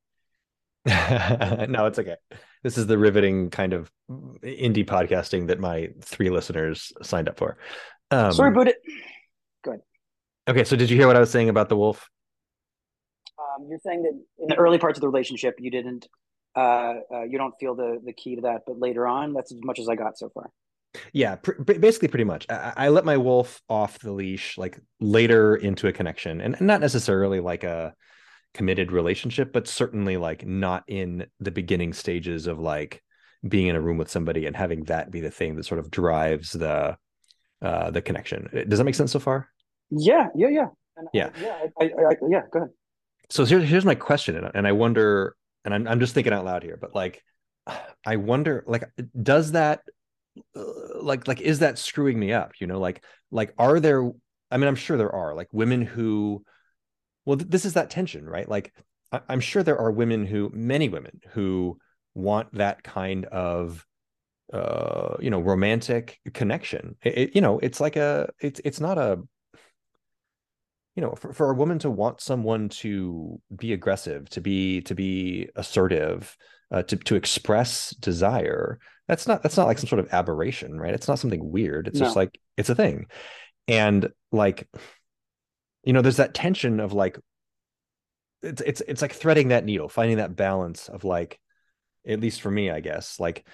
no, 1.69 1.85
it's 1.85 1.99
okay. 1.99 2.15
This 2.63 2.79
is 2.79 2.87
the 2.87 2.97
riveting 2.97 3.51
kind 3.51 3.73
of 3.73 3.91
indie 4.09 4.85
podcasting 4.85 5.47
that 5.47 5.59
my 5.59 5.89
three 6.01 6.31
listeners 6.31 6.91
signed 7.03 7.29
up 7.29 7.37
for. 7.37 7.57
Um, 8.09 8.33
Sorry, 8.33 8.51
but 8.51 8.69
it. 8.69 8.77
Good. 9.63 9.81
Okay, 10.47 10.63
so 10.63 10.75
did 10.75 10.89
you 10.89 10.97
hear 10.97 11.05
what 11.05 11.15
I 11.15 11.19
was 11.19 11.29
saying 11.29 11.49
about 11.49 11.69
the 11.69 11.77
wolf? 11.77 12.09
Um, 13.37 13.67
you're 13.69 13.79
saying 13.85 14.01
that 14.03 14.19
in 14.41 14.47
the 14.47 14.55
early 14.55 14.79
parts 14.79 14.97
of 14.97 15.01
the 15.01 15.07
relationship, 15.07 15.55
you 15.59 15.69
didn't, 15.69 16.07
uh, 16.55 16.95
uh, 17.13 17.23
you 17.23 17.37
don't 17.37 17.53
feel 17.59 17.75
the 17.75 17.99
the 18.03 18.13
key 18.13 18.35
to 18.35 18.41
that, 18.41 18.61
but 18.65 18.79
later 18.79 19.05
on, 19.05 19.33
that's 19.33 19.51
as 19.51 19.59
much 19.63 19.77
as 19.77 19.87
I 19.87 19.95
got 19.95 20.17
so 20.17 20.29
far. 20.29 20.49
Yeah, 21.13 21.35
pr- 21.35 21.61
basically, 21.61 22.07
pretty 22.07 22.23
much. 22.23 22.45
I-, 22.49 22.73
I 22.75 22.89
let 22.89 23.05
my 23.05 23.17
wolf 23.17 23.61
off 23.69 23.99
the 23.99 24.11
leash 24.11 24.57
like 24.57 24.79
later 24.99 25.55
into 25.55 25.87
a 25.87 25.93
connection, 25.93 26.41
and 26.41 26.59
not 26.61 26.81
necessarily 26.81 27.39
like 27.39 27.63
a 27.63 27.93
committed 28.53 28.91
relationship, 28.91 29.53
but 29.53 29.67
certainly 29.67 30.17
like 30.17 30.45
not 30.45 30.83
in 30.87 31.27
the 31.39 31.51
beginning 31.51 31.93
stages 31.93 32.47
of 32.47 32.59
like 32.59 33.03
being 33.47 33.67
in 33.67 33.75
a 33.75 33.81
room 33.81 33.97
with 33.97 34.09
somebody 34.09 34.45
and 34.45 34.55
having 34.55 34.83
that 34.85 35.11
be 35.11 35.21
the 35.21 35.31
thing 35.31 35.55
that 35.55 35.65
sort 35.65 35.79
of 35.79 35.89
drives 35.89 36.51
the 36.51 36.97
uh 37.61 37.91
the 37.91 38.01
connection. 38.01 38.49
Does 38.67 38.79
that 38.79 38.85
make 38.85 38.95
sense 38.95 39.11
so 39.11 39.19
far? 39.19 39.47
Yeah, 39.91 40.27
yeah, 40.35 40.49
yeah. 40.49 40.67
And 40.97 41.07
yeah, 41.13 41.29
I, 41.35 41.41
yeah, 41.41 41.67
I, 41.79 41.85
I, 41.85 42.15
yeah. 42.29 42.41
Go 42.51 42.59
ahead 42.59 42.69
so 43.29 43.45
here's 43.45 43.69
here's 43.69 43.85
my 43.85 43.95
question, 43.95 44.35
and 44.53 44.67
I 44.67 44.71
wonder, 44.71 45.35
and 45.63 45.73
I'm 45.73 45.87
I'm 45.87 45.99
just 45.99 46.13
thinking 46.13 46.33
out 46.33 46.45
loud 46.45 46.63
here, 46.63 46.77
but 46.79 46.95
like, 46.95 47.23
I 48.05 48.15
wonder, 48.17 48.63
like, 48.67 48.89
does 49.21 49.51
that, 49.51 49.79
uh, 49.79 49.91
like, 51.01 51.27
like, 51.27 51.41
is 51.41 51.59
that 51.59 51.77
screwing 51.77 52.19
me 52.19 52.33
up? 52.33 52.53
You 52.59 52.67
know, 52.67 52.79
like, 52.79 53.03
like, 53.31 53.53
are 53.57 53.79
there? 53.79 54.09
I 54.51 54.57
mean, 54.57 54.67
I'm 54.67 54.75
sure 54.75 54.97
there 54.97 55.13
are 55.13 55.35
like 55.35 55.47
women 55.51 55.83
who, 55.83 56.43
well, 57.25 57.37
th- 57.37 57.49
this 57.49 57.65
is 57.65 57.73
that 57.73 57.89
tension, 57.89 58.27
right? 58.27 58.47
Like, 58.49 58.73
I- 59.11 59.21
I'm 59.29 59.39
sure 59.39 59.63
there 59.63 59.79
are 59.79 59.91
women 59.91 60.25
who, 60.25 60.51
many 60.53 60.89
women 60.89 61.21
who 61.31 61.79
want 62.15 62.53
that 62.53 62.83
kind 62.83 63.25
of 63.25 63.85
uh 64.51 65.15
you 65.19 65.29
know 65.29 65.39
romantic 65.39 66.19
connection 66.33 66.95
it, 67.03 67.17
it, 67.17 67.35
you 67.35 67.41
know 67.41 67.59
it's 67.59 67.79
like 67.79 67.95
a 67.95 68.27
it's 68.41 68.59
it's 68.65 68.79
not 68.79 68.97
a 68.97 69.19
you 70.95 71.01
know 71.01 71.13
for, 71.15 71.33
for 71.33 71.51
a 71.51 71.53
woman 71.53 71.79
to 71.79 71.89
want 71.89 72.19
someone 72.19 72.67
to 72.67 73.39
be 73.55 73.73
aggressive 73.73 74.29
to 74.29 74.41
be 74.41 74.81
to 74.81 74.95
be 74.95 75.47
assertive 75.55 76.35
uh, 76.71 76.83
to 76.83 76.95
to 76.97 77.15
express 77.15 77.91
desire 77.95 78.79
that's 79.07 79.27
not 79.27 79.41
that's 79.41 79.57
not 79.57 79.65
like 79.65 79.79
some 79.79 79.87
sort 79.87 79.99
of 79.99 80.13
aberration 80.13 80.79
right? 80.79 80.93
It's 80.93 81.07
not 81.07 81.17
something 81.17 81.51
weird. 81.51 81.87
It's 81.87 81.99
no. 81.99 82.05
just 82.05 82.15
like 82.15 82.39
it's 82.57 82.69
a 82.69 82.75
thing. 82.75 83.07
And 83.67 84.09
like 84.31 84.67
you 85.83 85.93
know 85.93 86.01
there's 86.01 86.17
that 86.17 86.33
tension 86.33 86.79
of 86.79 86.93
like 86.93 87.17
it's 88.41 88.61
it's 88.61 88.81
it's 88.87 89.01
like 89.01 89.13
threading 89.13 89.49
that 89.49 89.65
needle 89.65 89.89
finding 89.89 90.17
that 90.17 90.35
balance 90.35 90.87
of 90.87 91.03
like 91.03 91.39
at 92.07 92.19
least 92.19 92.41
for 92.41 92.49
me 92.49 92.69
i 92.69 92.79
guess 92.79 93.19
like 93.19 93.45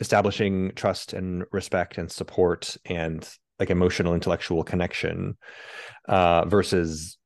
establishing 0.00 0.72
trust 0.74 1.12
and 1.12 1.44
respect 1.52 1.98
and 1.98 2.10
support 2.10 2.76
and 2.84 3.28
like 3.58 3.70
emotional 3.70 4.14
intellectual 4.14 4.62
connection 4.62 5.36
uh 6.08 6.44
versus 6.44 7.16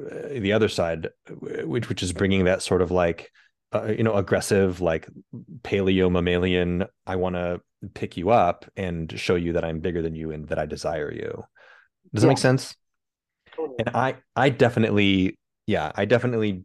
uh, 0.00 0.28
the 0.30 0.52
other 0.52 0.68
side 0.68 1.08
which 1.64 1.88
which 1.88 2.02
is 2.02 2.12
bringing 2.12 2.44
that 2.44 2.62
sort 2.62 2.82
of 2.82 2.90
like 2.90 3.30
uh, 3.72 3.92
you 3.96 4.02
know 4.02 4.14
aggressive 4.14 4.80
like 4.80 5.08
paleo 5.62 6.10
mammalian 6.10 6.86
i 7.06 7.16
want 7.16 7.34
to 7.34 7.60
pick 7.94 8.16
you 8.16 8.30
up 8.30 8.64
and 8.76 9.18
show 9.18 9.34
you 9.34 9.52
that 9.52 9.64
i'm 9.64 9.80
bigger 9.80 10.02
than 10.02 10.14
you 10.14 10.30
and 10.30 10.48
that 10.48 10.58
i 10.58 10.66
desire 10.66 11.12
you 11.12 11.44
does 12.12 12.14
yeah. 12.14 12.20
that 12.20 12.26
make 12.28 12.38
sense 12.38 12.74
totally. 13.54 13.76
and 13.78 13.90
i 13.94 14.14
i 14.36 14.48
definitely 14.48 15.38
yeah 15.66 15.92
i 15.94 16.04
definitely 16.04 16.64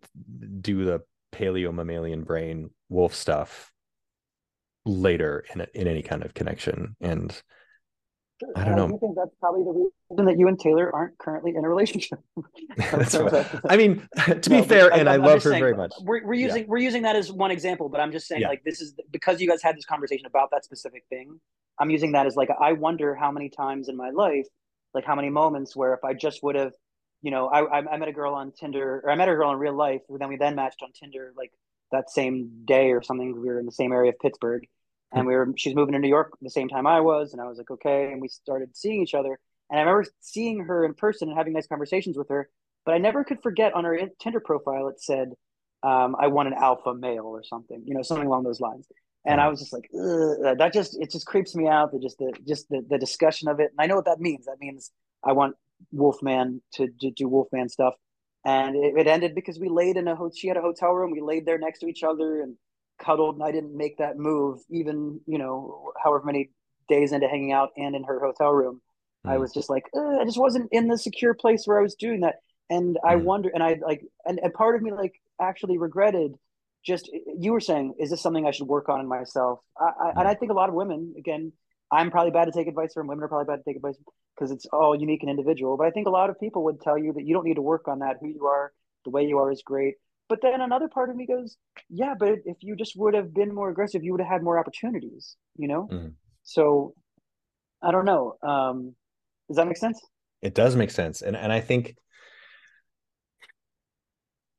do 0.61 0.85
the 0.85 1.01
paleo 1.33 1.73
mammalian 1.73 2.23
brain 2.23 2.69
wolf 2.89 3.13
stuff 3.13 3.71
later 4.85 5.43
in 5.53 5.61
a, 5.61 5.67
in 5.73 5.87
any 5.87 6.01
kind 6.01 6.23
of 6.23 6.33
connection 6.33 6.95
and 7.01 7.41
I 8.55 8.65
don't 8.65 8.75
know. 8.75 8.95
I 8.95 8.97
think 8.97 9.15
that's 9.15 9.35
probably 9.39 9.63
the 9.63 9.89
reason 10.09 10.25
that 10.25 10.37
you 10.37 10.47
and 10.47 10.59
Taylor 10.59 10.93
aren't 10.93 11.17
currently 11.17 11.55
in 11.55 11.63
a 11.63 11.69
relationship. 11.69 12.19
I 13.69 13.77
mean, 13.77 14.07
to 14.25 14.49
be 14.49 14.57
no, 14.57 14.63
fair, 14.63 14.91
and 14.91 15.07
I, 15.07 15.13
I 15.13 15.15
love 15.17 15.43
her 15.43 15.51
saying, 15.51 15.61
very 15.61 15.75
much. 15.75 15.93
We're, 16.01 16.25
we're 16.25 16.33
using 16.33 16.63
yeah. 16.63 16.67
we're 16.67 16.79
using 16.79 17.03
that 17.03 17.15
as 17.15 17.31
one 17.31 17.51
example, 17.51 17.89
but 17.89 17.99
I'm 17.99 18.11
just 18.11 18.27
saying, 18.27 18.41
yeah. 18.41 18.49
like, 18.49 18.63
this 18.63 18.81
is 18.81 18.95
because 19.11 19.39
you 19.39 19.47
guys 19.47 19.61
had 19.61 19.77
this 19.77 19.85
conversation 19.85 20.25
about 20.25 20.49
that 20.51 20.65
specific 20.65 21.03
thing. 21.09 21.39
I'm 21.79 21.89
using 21.89 22.11
that 22.13 22.25
as 22.25 22.35
like, 22.35 22.49
I 22.59 22.73
wonder 22.73 23.15
how 23.15 23.31
many 23.31 23.49
times 23.49 23.89
in 23.89 23.95
my 23.95 24.09
life, 24.09 24.47
like, 24.93 25.05
how 25.05 25.15
many 25.15 25.29
moments 25.29 25.75
where 25.75 25.93
if 25.93 26.03
I 26.03 26.13
just 26.13 26.43
would 26.43 26.55
have, 26.55 26.73
you 27.21 27.31
know, 27.31 27.47
I 27.47 27.79
I 27.87 27.97
met 27.97 28.07
a 28.07 28.13
girl 28.13 28.33
on 28.33 28.51
Tinder, 28.51 29.01
or 29.03 29.11
I 29.11 29.15
met 29.15 29.29
a 29.29 29.35
girl 29.35 29.51
in 29.51 29.57
real 29.57 29.75
life, 29.75 30.01
and 30.09 30.19
then 30.19 30.29
we 30.29 30.37
then 30.37 30.55
matched 30.55 30.81
on 30.81 30.91
Tinder, 30.91 31.33
like 31.37 31.51
that 31.91 32.09
same 32.09 32.49
day 32.65 32.91
or 32.91 33.01
something. 33.01 33.39
We 33.39 33.47
were 33.47 33.59
in 33.59 33.65
the 33.65 33.71
same 33.71 33.91
area 33.91 34.09
of 34.09 34.19
Pittsburgh 34.19 34.65
and 35.13 35.27
we 35.27 35.35
were 35.35 35.47
she's 35.55 35.75
moving 35.75 35.93
to 35.93 35.99
New 35.99 36.09
York 36.09 36.37
the 36.41 36.49
same 36.49 36.69
time 36.69 36.87
I 36.87 37.01
was, 37.01 37.33
and 37.33 37.41
I 37.41 37.45
was 37.45 37.57
like, 37.57 37.71
okay, 37.71 38.11
and 38.11 38.21
we 38.21 38.27
started 38.27 38.75
seeing 38.75 39.01
each 39.01 39.13
other. 39.13 39.39
And 39.69 39.79
I 39.79 39.83
remember 39.83 40.09
seeing 40.19 40.65
her 40.65 40.85
in 40.85 40.93
person 40.93 41.29
and 41.29 41.37
having 41.37 41.53
nice 41.53 41.67
conversations 41.67 42.17
with 42.17 42.29
her, 42.29 42.49
but 42.85 42.93
I 42.93 42.97
never 42.97 43.23
could 43.23 43.41
forget 43.41 43.73
on 43.73 43.85
her 43.85 43.97
Tinder 44.19 44.39
profile 44.39 44.87
it 44.87 45.01
said, 45.01 45.33
um, 45.83 46.15
"I 46.19 46.27
want 46.27 46.49
an 46.49 46.55
alpha 46.55 46.93
male" 46.93 47.25
or 47.25 47.43
something, 47.43 47.83
you 47.85 47.93
know, 47.93 48.01
something 48.01 48.27
along 48.27 48.43
those 48.43 48.59
lines. 48.59 48.87
And 49.25 49.39
I 49.39 49.47
was 49.47 49.59
just 49.59 49.71
like, 49.71 49.89
that 49.93 50.71
just 50.73 50.99
it 50.99 51.09
just 51.09 51.25
creeps 51.25 51.55
me 51.55 51.67
out. 51.67 51.93
The 51.93 51.99
just 51.99 52.17
the 52.17 52.33
just 52.45 52.67
the, 52.69 52.85
the 52.89 52.97
discussion 52.97 53.47
of 53.47 53.59
it, 53.59 53.71
and 53.71 53.79
I 53.79 53.85
know 53.85 53.95
what 53.95 54.05
that 54.05 54.19
means. 54.19 54.45
That 54.45 54.59
means 54.59 54.91
I 55.23 55.31
want 55.31 55.55
Wolfman 55.91 56.61
to, 56.73 56.89
to 57.01 57.11
do 57.11 57.27
Wolfman 57.27 57.69
stuff. 57.69 57.93
And 58.45 58.75
it, 58.75 58.95
it 58.97 59.07
ended 59.07 59.35
because 59.35 59.59
we 59.59 59.69
laid 59.69 59.95
in 59.95 60.07
a 60.09 60.15
hotel. 60.15 60.35
She 60.35 60.49
had 60.49 60.57
a 60.57 60.61
hotel 60.61 60.91
room. 60.91 61.11
We 61.11 61.21
laid 61.21 61.45
there 61.45 61.57
next 61.57 61.79
to 61.79 61.87
each 61.87 62.03
other, 62.03 62.41
and 62.41 62.57
cuddled 62.99 63.35
and 63.35 63.43
I 63.43 63.51
didn't 63.51 63.75
make 63.75 63.97
that 63.97 64.17
move, 64.17 64.61
even, 64.69 65.19
you 65.25 65.37
know, 65.37 65.91
however 66.01 66.25
many 66.25 66.51
days 66.89 67.11
into 67.11 67.27
hanging 67.27 67.51
out 67.51 67.69
and 67.77 67.95
in 67.95 68.03
her 68.03 68.19
hotel 68.19 68.51
room. 68.51 68.81
Mm. 69.25 69.31
I 69.31 69.37
was 69.37 69.53
just 69.53 69.69
like, 69.69 69.83
I 69.95 70.23
just 70.25 70.39
wasn't 70.39 70.69
in 70.71 70.87
the 70.87 70.97
secure 70.97 71.33
place 71.33 71.65
where 71.65 71.79
I 71.79 71.83
was 71.83 71.95
doing 71.95 72.21
that. 72.21 72.35
And 72.69 72.97
I 73.05 73.15
mm. 73.15 73.23
wonder, 73.23 73.49
and 73.53 73.63
I 73.63 73.79
like, 73.85 74.01
and, 74.25 74.39
and 74.41 74.53
part 74.53 74.75
of 74.75 74.81
me 74.81 74.91
like 74.91 75.13
actually 75.41 75.77
regretted 75.77 76.35
just, 76.85 77.09
you 77.39 77.53
were 77.53 77.61
saying, 77.61 77.95
is 77.97 78.09
this 78.09 78.21
something 78.21 78.45
I 78.45 78.51
should 78.51 78.67
work 78.67 78.89
on 78.89 78.99
in 78.99 79.07
myself? 79.07 79.59
I, 79.79 79.85
I, 79.85 80.09
and 80.17 80.27
I 80.27 80.33
think 80.33 80.51
a 80.51 80.55
lot 80.55 80.69
of 80.69 80.75
women, 80.75 81.13
again, 81.17 81.53
I'm 81.91 82.11
probably 82.11 82.31
bad 82.31 82.45
to 82.45 82.51
take 82.51 82.67
advice 82.67 82.93
from. 82.93 83.07
Women 83.07 83.23
are 83.23 83.27
probably 83.27 83.45
bad 83.45 83.63
to 83.63 83.63
take 83.63 83.77
advice 83.77 83.95
because 84.35 84.51
it's 84.51 84.65
all 84.73 84.99
unique 84.99 85.21
and 85.21 85.29
individual. 85.29 85.77
But 85.77 85.87
I 85.87 85.91
think 85.91 86.07
a 86.07 86.11
lot 86.11 86.29
of 86.29 86.39
people 86.39 86.63
would 86.65 86.81
tell 86.81 86.97
you 86.97 87.13
that 87.13 87.23
you 87.23 87.33
don't 87.33 87.45
need 87.45 87.55
to 87.55 87.61
work 87.61 87.87
on 87.87 87.99
that. 87.99 88.17
Who 88.19 88.27
you 88.27 88.47
are, 88.47 88.73
the 89.05 89.11
way 89.11 89.25
you 89.25 89.37
are 89.37 89.51
is 89.51 89.61
great. 89.63 89.95
But 90.29 90.39
then 90.41 90.61
another 90.61 90.87
part 90.87 91.09
of 91.09 91.15
me 91.15 91.27
goes, 91.27 91.57
yeah, 91.89 92.13
but 92.17 92.39
if 92.45 92.57
you 92.61 92.75
just 92.75 92.97
would 92.97 93.13
have 93.13 93.33
been 93.33 93.53
more 93.53 93.69
aggressive, 93.69 94.03
you 94.03 94.11
would 94.13 94.21
have 94.21 94.29
had 94.29 94.43
more 94.43 94.57
opportunities, 94.57 95.35
you 95.57 95.67
know? 95.67 95.87
Mm. 95.91 96.13
So 96.43 96.93
I 97.81 97.91
don't 97.91 98.05
know. 98.05 98.35
Um, 98.41 98.95
does 99.47 99.57
that 99.57 99.67
make 99.67 99.77
sense? 99.77 99.99
It 100.41 100.55
does 100.55 100.75
make 100.75 100.91
sense. 100.91 101.21
And 101.21 101.35
and 101.35 101.51
I 101.51 101.59
think 101.59 101.95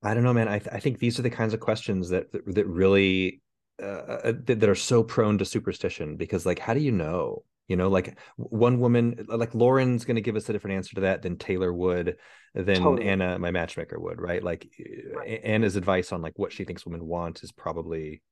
I 0.03 0.13
don't 0.13 0.23
know, 0.23 0.35
man. 0.35 0.49
I 0.49 0.59
th- 0.59 0.75
I 0.75 0.81
think 0.81 0.99
these 0.99 1.19
are 1.19 1.23
the 1.23 1.31
kinds 1.31 1.55
of 1.55 1.61
questions 1.61 2.11
that 2.11 2.31
that, 2.33 2.55
that 2.55 2.67
really 2.67 3.43
uh, 3.83 3.87
uh 3.87 4.33
that, 4.45 4.61
that 4.61 4.69
are 4.69 4.75
so 4.75 5.03
prone 5.03 5.39
to 5.39 5.45
superstition 5.45 6.17
because 6.17 6.47
like 6.47 6.59
how 6.59 6.75
do 6.75 6.81
you 6.81 6.93
know 6.93 7.43
you 7.69 7.77
know 7.77 7.89
like 7.89 8.19
one 8.37 8.79
woman 8.79 9.27
uh, 9.31 9.37
like 9.37 9.55
lauren's 9.55 10.05
going 10.05 10.17
to 10.17 10.23
give 10.23 10.37
us 10.37 10.49
a 10.49 10.53
different 10.53 10.77
answer 10.77 10.95
to 10.95 11.03
that 11.03 11.23
than 11.23 11.37
taylor 11.37 11.73
would 11.73 12.17
than 12.55 12.77
totally. 12.77 13.09
anna 13.09 13.39
my 13.39 13.51
matchmaker 13.51 13.99
would 13.99 14.21
right 14.21 14.43
like 14.43 14.71
uh, 14.81 15.19
right. 15.19 15.41
anna's 15.45 15.77
advice 15.77 16.13
on 16.13 16.23
like 16.23 16.39
what 16.39 16.53
she 16.53 16.65
thinks 16.65 16.85
women 16.85 17.05
want 17.07 17.43
is 17.43 17.53
probably 17.53 18.23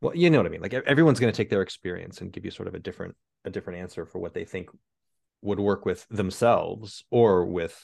well 0.00 0.14
you 0.14 0.30
know 0.30 0.38
what 0.38 0.46
i 0.46 0.50
mean 0.50 0.60
like 0.60 0.74
everyone's 0.74 1.20
going 1.20 1.32
to 1.32 1.36
take 1.36 1.50
their 1.50 1.62
experience 1.62 2.20
and 2.20 2.32
give 2.32 2.44
you 2.44 2.50
sort 2.50 2.68
of 2.68 2.74
a 2.74 2.78
different 2.78 3.16
a 3.44 3.50
different 3.50 3.80
answer 3.80 4.04
for 4.04 4.18
what 4.18 4.34
they 4.34 4.44
think 4.44 4.68
would 5.42 5.60
work 5.60 5.86
with 5.86 6.06
themselves 6.08 7.04
or 7.10 7.46
with 7.46 7.82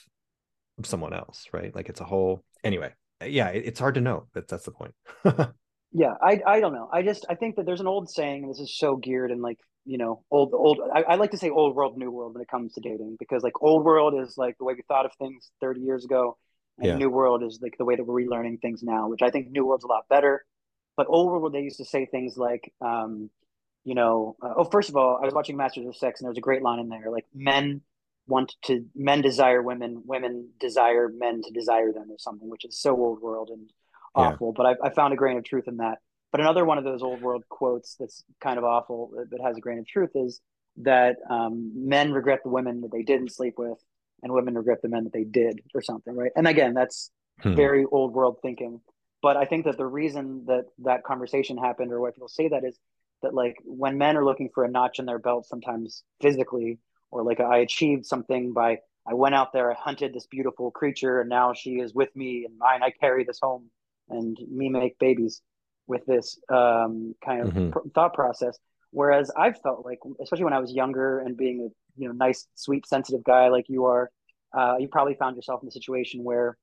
someone 0.82 1.14
else 1.14 1.46
right 1.52 1.74
like 1.74 1.88
it's 1.88 2.00
a 2.00 2.04
whole 2.04 2.44
anyway 2.62 2.92
uh, 3.22 3.24
yeah 3.24 3.48
it's 3.48 3.80
hard 3.80 3.94
to 3.94 4.00
know 4.00 4.26
that's 4.34 4.64
the 4.64 4.70
point 4.70 4.94
yeah 5.92 6.14
i 6.22 6.40
i 6.46 6.60
don't 6.60 6.72
know 6.72 6.88
i 6.92 7.02
just 7.02 7.24
i 7.28 7.34
think 7.34 7.56
that 7.56 7.66
there's 7.66 7.80
an 7.80 7.86
old 7.86 8.10
saying 8.10 8.42
and 8.42 8.50
this 8.50 8.60
is 8.60 8.76
so 8.76 8.96
geared 8.96 9.30
and 9.30 9.42
like 9.42 9.58
you 9.84 9.98
know 9.98 10.22
old 10.30 10.52
old 10.52 10.80
I, 10.94 11.02
I, 11.02 11.14
like 11.14 11.30
to 11.30 11.38
say 11.38 11.48
old 11.48 11.76
world 11.76 11.96
new 11.96 12.10
world 12.10 12.34
when 12.34 12.42
it 12.42 12.48
comes 12.48 12.74
to 12.74 12.80
dating 12.80 13.16
because 13.18 13.42
like 13.42 13.62
old 13.62 13.84
world 13.84 14.14
is 14.20 14.36
like 14.36 14.58
the 14.58 14.64
way 14.64 14.74
we 14.74 14.82
thought 14.82 15.06
of 15.06 15.12
things 15.18 15.50
30 15.60 15.80
years 15.80 16.04
ago 16.04 16.36
and 16.78 16.86
yeah. 16.86 16.96
new 16.96 17.08
world 17.08 17.42
is 17.42 17.60
like 17.62 17.78
the 17.78 17.84
way 17.84 17.94
that 17.94 18.04
we're 18.04 18.22
relearning 18.22 18.60
things 18.60 18.82
now 18.82 19.08
which 19.08 19.22
i 19.22 19.30
think 19.30 19.50
new 19.50 19.64
world's 19.64 19.84
a 19.84 19.88
lot 19.88 20.08
better 20.08 20.44
but 20.96 21.06
old 21.08 21.30
world 21.30 21.52
they 21.52 21.60
used 21.60 21.78
to 21.78 21.84
say 21.84 22.04
things 22.04 22.36
like 22.36 22.72
um 22.80 23.30
you 23.84 23.94
know 23.94 24.36
uh, 24.42 24.54
oh 24.56 24.64
first 24.64 24.88
of 24.88 24.96
all 24.96 25.18
i 25.22 25.24
was 25.24 25.34
watching 25.34 25.56
masters 25.56 25.86
of 25.86 25.96
sex 25.96 26.20
and 26.20 26.26
there 26.26 26.30
was 26.30 26.38
a 26.38 26.42
great 26.42 26.62
line 26.62 26.80
in 26.80 26.88
there 26.88 27.10
like 27.10 27.26
men 27.34 27.80
want 28.26 28.56
to 28.62 28.84
men 28.96 29.22
desire 29.22 29.62
women 29.62 30.02
women 30.04 30.48
desire 30.58 31.08
men 31.16 31.42
to 31.42 31.52
desire 31.52 31.92
them 31.92 32.10
or 32.10 32.18
something 32.18 32.50
which 32.50 32.64
is 32.64 32.76
so 32.76 32.96
old 32.96 33.20
world 33.20 33.50
and 33.50 33.70
awful 34.16 34.48
yeah. 34.48 34.62
but 34.64 34.78
I, 34.82 34.88
I 34.88 34.90
found 34.90 35.12
a 35.12 35.16
grain 35.16 35.36
of 35.36 35.44
truth 35.44 35.68
in 35.68 35.78
that 35.78 35.98
but 36.32 36.40
another 36.40 36.64
one 36.64 36.78
of 36.78 36.84
those 36.84 37.02
old 37.02 37.20
world 37.20 37.44
quotes 37.48 37.96
that's 37.98 38.24
kind 38.40 38.58
of 38.58 38.64
awful 38.64 39.12
but 39.30 39.40
has 39.40 39.56
a 39.56 39.60
grain 39.60 39.78
of 39.78 39.86
truth 39.86 40.10
is 40.14 40.40
that 40.78 41.16
um, 41.30 41.72
men 41.74 42.12
regret 42.12 42.40
the 42.42 42.50
women 42.50 42.82
that 42.82 42.92
they 42.92 43.02
didn't 43.02 43.32
sleep 43.32 43.54
with, 43.56 43.78
and 44.22 44.32
women 44.32 44.54
regret 44.54 44.82
the 44.82 44.88
men 44.88 45.04
that 45.04 45.12
they 45.12 45.24
did, 45.24 45.60
or 45.74 45.80
something, 45.80 46.14
right? 46.14 46.32
And 46.36 46.46
again, 46.46 46.74
that's 46.74 47.10
hmm. 47.40 47.54
very 47.54 47.84
old 47.84 48.12
world 48.12 48.38
thinking. 48.42 48.80
But 49.22 49.36
I 49.36 49.44
think 49.44 49.64
that 49.64 49.78
the 49.78 49.86
reason 49.86 50.44
that 50.46 50.64
that 50.80 51.04
conversation 51.04 51.56
happened, 51.56 51.92
or 51.92 52.00
why 52.00 52.10
people 52.10 52.28
say 52.28 52.48
that, 52.48 52.64
is 52.64 52.78
that 53.22 53.34
like 53.34 53.56
when 53.64 53.98
men 53.98 54.16
are 54.16 54.24
looking 54.24 54.50
for 54.54 54.64
a 54.64 54.70
notch 54.70 54.98
in 54.98 55.06
their 55.06 55.18
belt, 55.18 55.46
sometimes 55.46 56.02
physically, 56.20 56.78
or 57.10 57.22
like 57.22 57.40
I 57.40 57.58
achieved 57.58 58.06
something 58.06 58.52
by 58.52 58.78
I 59.08 59.14
went 59.14 59.34
out 59.34 59.52
there, 59.52 59.70
I 59.70 59.74
hunted 59.74 60.12
this 60.12 60.26
beautiful 60.26 60.70
creature, 60.70 61.20
and 61.20 61.30
now 61.30 61.54
she 61.54 61.76
is 61.76 61.94
with 61.94 62.14
me, 62.14 62.44
and 62.44 62.58
mine 62.58 62.82
I 62.82 62.90
carry 62.90 63.24
this 63.24 63.38
home, 63.40 63.70
and 64.08 64.36
me 64.50 64.68
make 64.68 64.98
babies 64.98 65.40
with 65.86 66.04
this 66.06 66.38
um, 66.48 67.14
kind 67.24 67.42
of 67.42 67.48
mm-hmm. 67.48 67.70
pr- 67.70 67.88
thought 67.94 68.14
process. 68.14 68.58
Whereas 68.90 69.30
I've 69.36 69.60
felt 69.60 69.84
like, 69.84 69.98
especially 70.22 70.44
when 70.44 70.52
I 70.52 70.58
was 70.58 70.72
younger 70.72 71.20
and 71.20 71.36
being 71.36 71.68
a 71.68 72.00
you 72.00 72.08
know 72.08 72.14
nice, 72.14 72.46
sweet, 72.54 72.86
sensitive 72.86 73.24
guy 73.24 73.48
like 73.48 73.66
you 73.68 73.84
are, 73.86 74.10
uh, 74.56 74.76
you 74.78 74.88
probably 74.88 75.14
found 75.14 75.36
yourself 75.36 75.62
in 75.62 75.68
a 75.68 75.72
situation 75.72 76.24
where, 76.24 76.56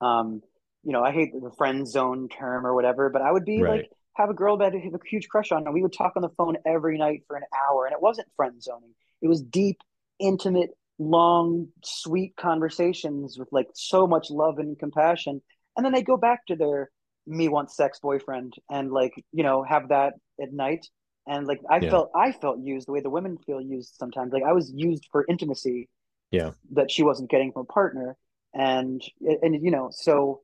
um, 0.00 0.42
you 0.84 0.92
know, 0.92 1.02
I 1.02 1.12
hate 1.12 1.32
the 1.32 1.50
friend 1.56 1.86
zone 1.86 2.28
term 2.28 2.66
or 2.66 2.74
whatever, 2.74 3.10
but 3.10 3.22
I 3.22 3.32
would 3.32 3.44
be 3.44 3.62
right. 3.62 3.80
like 3.80 3.90
have 4.14 4.30
a 4.30 4.34
girl 4.34 4.58
that 4.58 4.72
I 4.74 4.78
have 4.78 4.94
a 4.94 4.98
huge 5.08 5.28
crush 5.28 5.52
on, 5.52 5.64
and 5.64 5.74
we 5.74 5.82
would 5.82 5.92
talk 5.92 6.12
on 6.16 6.22
the 6.22 6.30
phone 6.30 6.56
every 6.66 6.98
night 6.98 7.24
for 7.26 7.36
an 7.36 7.44
hour, 7.54 7.86
and 7.86 7.92
it 7.92 8.00
wasn't 8.00 8.28
friend 8.36 8.62
zoning; 8.62 8.94
it 9.22 9.28
was 9.28 9.42
deep, 9.42 9.78
intimate, 10.18 10.70
long, 10.98 11.68
sweet 11.84 12.34
conversations 12.36 13.38
with 13.38 13.48
like 13.52 13.68
so 13.74 14.06
much 14.06 14.30
love 14.30 14.58
and 14.58 14.78
compassion. 14.78 15.42
And 15.76 15.84
then 15.84 15.92
they 15.92 16.02
go 16.02 16.16
back 16.16 16.46
to 16.46 16.56
their 16.56 16.90
me 17.26 17.48
want 17.48 17.70
sex 17.70 17.98
boyfriend 18.00 18.54
and 18.70 18.92
like 18.92 19.12
you 19.32 19.42
know 19.42 19.64
have 19.64 19.88
that 19.88 20.14
at 20.40 20.52
night 20.52 20.86
and 21.26 21.44
like 21.48 21.58
i 21.68 21.78
yeah. 21.80 21.90
felt 21.90 22.08
i 22.14 22.30
felt 22.30 22.60
used 22.60 22.86
the 22.86 22.92
way 22.92 23.00
the 23.00 23.10
women 23.10 23.36
feel 23.44 23.60
used 23.60 23.96
sometimes 23.98 24.32
like 24.32 24.44
i 24.44 24.52
was 24.52 24.70
used 24.76 25.08
for 25.10 25.26
intimacy 25.28 25.88
yeah 26.30 26.52
that 26.70 26.88
she 26.88 27.02
wasn't 27.02 27.28
getting 27.28 27.50
from 27.50 27.62
a 27.62 27.64
partner 27.64 28.16
and 28.54 29.02
and 29.42 29.60
you 29.60 29.72
know 29.72 29.88
so 29.90 30.40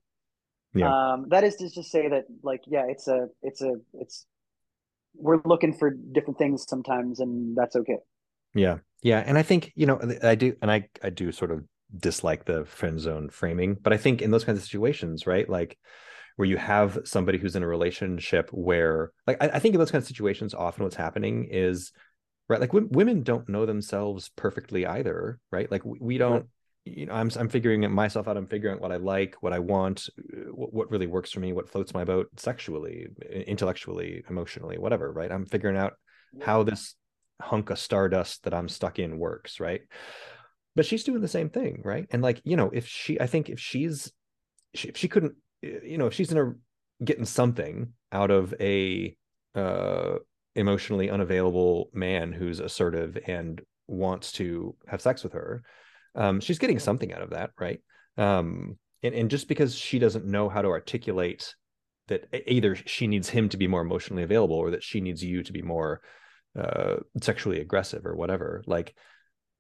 yeah. 0.75 1.13
um 1.13 1.27
that 1.29 1.45
is 1.45 1.55
to 1.55 1.71
just 1.71 1.93
say 1.93 2.09
that 2.09 2.25
like 2.43 2.63
yeah 2.67 2.85
it's 2.89 3.07
a 3.07 3.29
it's 3.43 3.63
a 3.63 3.77
it's 3.95 4.27
we're 5.15 5.41
looking 5.45 5.73
for 5.73 5.91
different 5.91 6.39
things 6.39 6.65
sometimes, 6.69 7.21
and 7.21 7.57
that's 7.57 7.77
okay. 7.77 7.99
Yeah, 8.55 8.79
yeah, 9.03 9.23
and 9.25 9.39
I 9.39 9.43
think 9.43 9.73
you 9.75 9.87
know 9.87 10.01
I 10.23 10.35
do, 10.35 10.57
and 10.63 10.71
I 10.71 10.89
I 11.03 11.11
do 11.11 11.33
sort 11.33 11.51
of 11.51 11.65
dislike 11.97 12.45
the 12.45 12.65
friend 12.65 13.01
zone 13.01 13.31
framing, 13.31 13.75
but 13.75 13.93
I 13.93 13.97
think 13.97 14.23
in 14.23 14.31
those 14.31 14.45
kinds 14.45 14.59
of 14.59 14.65
situations, 14.65 15.27
right, 15.27 15.49
like 15.49 15.79
where 16.37 16.49
you 16.49 16.57
have 16.57 16.99
somebody 17.05 17.39
who's 17.39 17.57
in 17.57 17.63
a 17.63 17.67
relationship 17.67 18.49
where, 18.51 19.13
like, 19.27 19.43
I, 19.43 19.49
I 19.49 19.59
think 19.59 19.75
in 19.75 19.79
those 19.79 19.91
kinds 19.91 20.05
of 20.05 20.09
situations, 20.09 20.55
often 20.55 20.85
what's 20.85 20.97
happening 20.97 21.49
is 21.51 21.93
right 22.49 22.61
like 22.61 22.71
w- 22.71 22.89
women 22.91 23.23
don't 23.23 23.49
know 23.49 23.67
themselves 23.67 24.31
perfectly 24.37 24.85
either 24.87 25.39
right? 25.51 25.71
Like 25.71 25.85
we, 25.85 25.99
we 26.01 26.19
don't 26.19 26.47
you 26.85 27.07
know 27.07 27.15
i'm 27.15 27.31
i'm 27.37 27.49
figuring 27.49 27.85
it 27.85 27.91
myself 27.91 28.27
out 28.27 28.37
i'm 28.37 28.47
figuring 28.47 28.75
out 28.75 28.81
what 28.81 28.91
i 28.91 28.97
like 28.97 29.37
what 29.41 29.53
i 29.53 29.59
want 29.59 30.09
uh, 30.19 30.51
what, 30.53 30.73
what 30.75 30.91
really 30.91 31.07
works 31.07 31.31
for 31.31 31.41
me 31.41 31.53
what 31.53 31.69
floats 31.69 31.95
my 31.95 32.05
boat 32.05 32.29
sexually 32.37 33.07
intellectually 33.47 34.25
emotionally 34.29 34.79
whatever 34.79 35.13
right? 35.13 35.31
I'm 35.31 35.47
figuring 35.47 35.77
out 35.77 35.95
how 36.41 36.63
this 36.63 36.95
hunk 37.41 37.71
of 37.71 37.79
stardust 37.79 38.43
that 38.45 38.55
i'm 38.55 38.69
stuck 38.69 38.99
in 38.99 39.19
works 39.19 39.61
right 39.61 39.83
but 40.75 40.87
she's 40.87 41.05
doing 41.05 41.21
the 41.21 41.29
same 41.29 41.51
thing 41.51 41.83
right? 41.85 42.07
And 42.11 42.23
like 42.23 42.41
you 42.45 42.57
know 42.57 42.71
if 42.73 42.87
she 42.87 43.21
i 43.21 43.27
think 43.27 43.49
if 43.49 43.61
she's 43.61 44.13
if 44.73 44.97
she 44.97 45.09
couldn't 45.09 45.35
you 45.63 45.99
know 45.99 46.07
if 46.07 46.15
she's 46.15 46.33
in 46.33 46.39
a 46.39 46.53
getting 47.05 47.25
something 47.25 47.93
out 48.13 48.31
of 48.31 48.55
a 48.61 49.17
uh 49.55 50.15
emotionally 50.55 51.11
unavailable 51.11 51.91
man 51.93 52.33
who's 52.33 52.61
assertive 52.61 53.19
and 53.27 53.63
wants 53.89 54.33
to 54.33 54.75
have 54.87 55.01
sex 55.01 55.25
with 55.25 55.33
her 55.33 55.63
um, 56.15 56.41
she's 56.41 56.59
getting 56.59 56.79
something 56.79 57.13
out 57.13 57.23
of 57.23 57.31
that 57.31 57.51
right? 57.59 57.81
Um, 58.17 58.79
and, 59.03 59.15
and 59.15 59.31
just 59.31 59.49
because 59.49 59.75
she 59.75 59.99
doesn't 59.99 60.27
know 60.27 60.49
how 60.49 60.63
to 60.63 60.69
articulate 60.69 61.55
that 62.09 62.29
either 62.47 62.77
she 62.77 63.07
needs 63.07 63.29
him 63.29 63.49
to 63.49 63.57
be 63.57 63.67
more 63.67 63.81
emotionally 63.81 64.23
available 64.23 64.57
or 64.57 64.71
that 64.71 64.83
she 64.83 65.01
needs 65.01 65.23
you 65.23 65.43
to 65.43 65.53
be 65.53 65.63
more 65.63 66.01
uh, 66.59 66.97
sexually 67.21 67.61
aggressive 67.61 68.05
or 68.05 68.15
whatever 68.15 68.63
like 68.67 68.95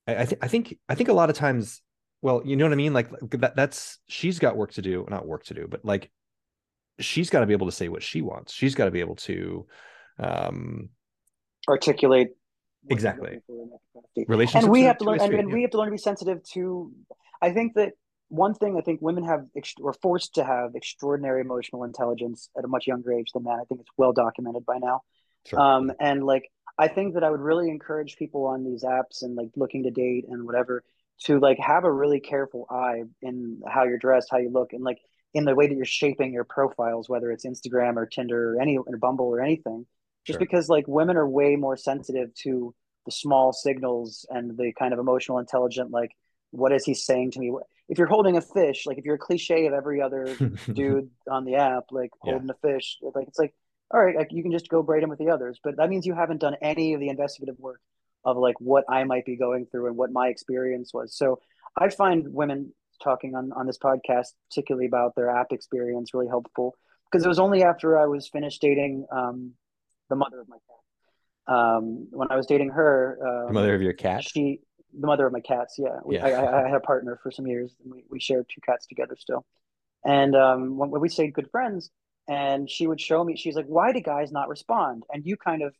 I, 0.06 0.24
think 0.24 0.44
i 0.44 0.48
think 0.48 0.78
i 0.88 0.94
think 0.94 1.08
a 1.08 1.12
lot 1.12 1.30
of 1.30 1.36
times 1.36 1.80
well 2.22 2.42
you 2.44 2.56
know 2.56 2.64
what 2.64 2.72
i 2.72 2.76
mean? 2.76 2.92
Like 2.92 3.10
that 3.30 3.56
that's 3.56 3.98
she's 4.08 4.38
got 4.38 4.56
work 4.56 4.72
to 4.72 4.82
do 4.82 5.06
not 5.08 5.26
work 5.26 5.44
to 5.44 5.54
do 5.54 5.66
but 5.68 5.84
like 5.84 6.10
she's 7.00 7.30
got 7.30 7.40
to 7.40 7.46
be 7.46 7.52
able 7.52 7.66
to 7.66 7.72
say 7.72 7.88
what 7.88 8.02
she 8.02 8.22
wants. 8.22 8.52
She's 8.52 8.74
got 8.74 8.86
to 8.86 8.90
be 8.90 9.00
able 9.00 9.16
to 9.16 9.66
um 10.18 10.90
articulate 11.68 12.30
exactly. 12.90 13.38
relationships 14.26 14.64
and 14.64 14.72
we 14.72 14.82
have 14.82 14.98
to 14.98 15.04
learn 15.04 15.20
and, 15.20 15.34
and 15.34 15.48
yeah. 15.48 15.54
we 15.54 15.62
have 15.62 15.70
to 15.70 15.78
learn 15.78 15.86
to 15.86 15.92
be 15.92 15.98
sensitive 15.98 16.42
to 16.42 16.92
i 17.40 17.50
think 17.52 17.74
that 17.74 17.92
one 18.28 18.52
thing 18.52 18.76
i 18.76 18.80
think 18.80 19.00
women 19.00 19.24
have 19.24 19.46
were 19.78 19.94
forced 20.02 20.34
to 20.34 20.44
have 20.44 20.74
extraordinary 20.74 21.40
emotional 21.40 21.84
intelligence 21.84 22.50
at 22.58 22.64
a 22.64 22.68
much 22.68 22.86
younger 22.86 23.12
age 23.12 23.30
than 23.32 23.44
that. 23.44 23.58
I 23.60 23.64
think 23.68 23.80
it's 23.80 23.90
well 23.96 24.12
documented 24.12 24.66
by 24.66 24.78
now. 24.78 25.02
Sure. 25.46 25.60
um 25.60 25.92
and 26.00 26.22
like 26.24 26.50
i 26.78 26.88
think 26.88 27.14
that 27.14 27.24
i 27.24 27.30
would 27.30 27.40
really 27.40 27.68
encourage 27.68 28.16
people 28.16 28.46
on 28.46 28.64
these 28.64 28.84
apps 28.84 29.22
and 29.22 29.34
like 29.34 29.48
looking 29.56 29.82
to 29.82 29.90
date 29.90 30.24
and 30.28 30.44
whatever 30.44 30.82
to 31.20 31.38
like 31.38 31.58
have 31.58 31.84
a 31.84 31.92
really 31.92 32.20
careful 32.20 32.66
eye 32.70 33.02
in 33.20 33.60
how 33.68 33.84
you're 33.84 33.98
dressed 33.98 34.28
how 34.30 34.38
you 34.38 34.50
look 34.50 34.72
and 34.72 34.82
like 34.84 34.98
in 35.34 35.44
the 35.44 35.54
way 35.54 35.66
that 35.66 35.74
you're 35.74 35.84
shaping 35.84 36.32
your 36.32 36.44
profiles 36.44 37.08
whether 37.08 37.30
it's 37.30 37.46
instagram 37.46 37.96
or 37.96 38.06
tinder 38.06 38.54
or 38.54 38.60
any 38.60 38.76
or 38.76 38.96
bumble 38.96 39.26
or 39.26 39.40
anything 39.40 39.86
just 40.26 40.38
sure. 40.38 40.40
because 40.40 40.68
like 40.68 40.86
women 40.86 41.16
are 41.16 41.28
way 41.28 41.56
more 41.56 41.76
sensitive 41.76 42.32
to 42.34 42.74
the 43.06 43.12
small 43.12 43.52
signals 43.52 44.26
and 44.30 44.56
the 44.56 44.72
kind 44.78 44.92
of 44.92 44.98
emotional 44.98 45.38
intelligent 45.38 45.90
like 45.90 46.12
what 46.50 46.72
is 46.72 46.84
he 46.84 46.94
saying 46.94 47.30
to 47.30 47.40
me 47.40 47.52
if 47.88 47.98
you're 47.98 48.06
holding 48.06 48.36
a 48.36 48.40
fish 48.40 48.86
like 48.86 48.98
if 48.98 49.04
you're 49.04 49.16
a 49.16 49.18
cliche 49.18 49.66
of 49.66 49.72
every 49.72 50.00
other 50.00 50.36
dude 50.72 51.10
on 51.30 51.44
the 51.44 51.56
app 51.56 51.84
like 51.90 52.10
yeah. 52.24 52.32
holding 52.32 52.50
a 52.50 52.54
fish 52.66 52.98
like 53.14 53.26
it's 53.26 53.38
like 53.38 53.54
all 53.92 54.04
right 54.04 54.16
like, 54.16 54.28
you 54.30 54.42
can 54.42 54.52
just 54.52 54.68
go 54.68 54.82
braid 54.82 55.02
him 55.02 55.10
with 55.10 55.18
the 55.18 55.30
others 55.30 55.58
but 55.62 55.76
that 55.76 55.88
means 55.88 56.06
you 56.06 56.14
haven't 56.14 56.40
done 56.40 56.56
any 56.62 56.94
of 56.94 57.00
the 57.00 57.08
investigative 57.08 57.58
work 57.58 57.80
of 58.24 58.36
like 58.36 58.58
what 58.60 58.84
i 58.88 59.04
might 59.04 59.24
be 59.24 59.36
going 59.36 59.66
through 59.66 59.86
and 59.86 59.96
what 59.96 60.12
my 60.12 60.28
experience 60.28 60.92
was 60.92 61.16
so 61.16 61.38
i 61.76 61.88
find 61.88 62.32
women 62.32 62.72
talking 63.02 63.34
on 63.34 63.52
on 63.52 63.66
this 63.66 63.78
podcast 63.78 64.28
particularly 64.50 64.86
about 64.86 65.14
their 65.16 65.30
app 65.30 65.52
experience 65.52 66.14
really 66.14 66.28
helpful 66.28 66.74
because 67.10 67.24
it 67.24 67.28
was 67.28 67.38
only 67.38 67.62
after 67.62 67.98
i 67.98 68.06
was 68.06 68.28
finished 68.28 68.60
dating 68.60 69.04
um, 69.12 69.52
the 70.12 70.16
mother 70.16 70.40
of 70.40 70.48
my 70.48 70.56
cat. 70.56 71.54
Um, 71.54 72.08
when 72.10 72.30
I 72.30 72.36
was 72.36 72.46
dating 72.46 72.70
her, 72.70 73.18
um, 73.26 73.46
the 73.48 73.54
mother 73.54 73.74
of 73.74 73.82
your 73.82 73.94
cat, 73.94 74.22
she, 74.22 74.60
the 74.98 75.06
mother 75.06 75.26
of 75.26 75.32
my 75.32 75.40
cats. 75.40 75.76
Yeah, 75.78 75.98
we, 76.04 76.16
yeah. 76.16 76.26
I, 76.26 76.64
I, 76.64 76.68
had 76.68 76.76
a 76.76 76.80
partner 76.80 77.18
for 77.22 77.30
some 77.30 77.46
years, 77.46 77.74
and 77.82 77.92
we, 77.92 78.04
we 78.10 78.20
shared 78.20 78.46
two 78.48 78.60
cats 78.60 78.86
together 78.86 79.16
still. 79.18 79.44
And 80.04 80.36
um, 80.36 80.76
when, 80.76 80.90
when 80.90 81.00
we 81.00 81.08
stayed 81.08 81.32
good 81.32 81.50
friends, 81.50 81.90
and 82.28 82.70
she 82.70 82.86
would 82.86 83.00
show 83.00 83.22
me, 83.24 83.36
she's 83.36 83.56
like, 83.56 83.66
"Why 83.66 83.92
do 83.92 84.00
guys 84.00 84.32
not 84.32 84.48
respond?" 84.48 85.04
And 85.12 85.24
you 85.24 85.36
kind 85.36 85.62
of 85.62 85.74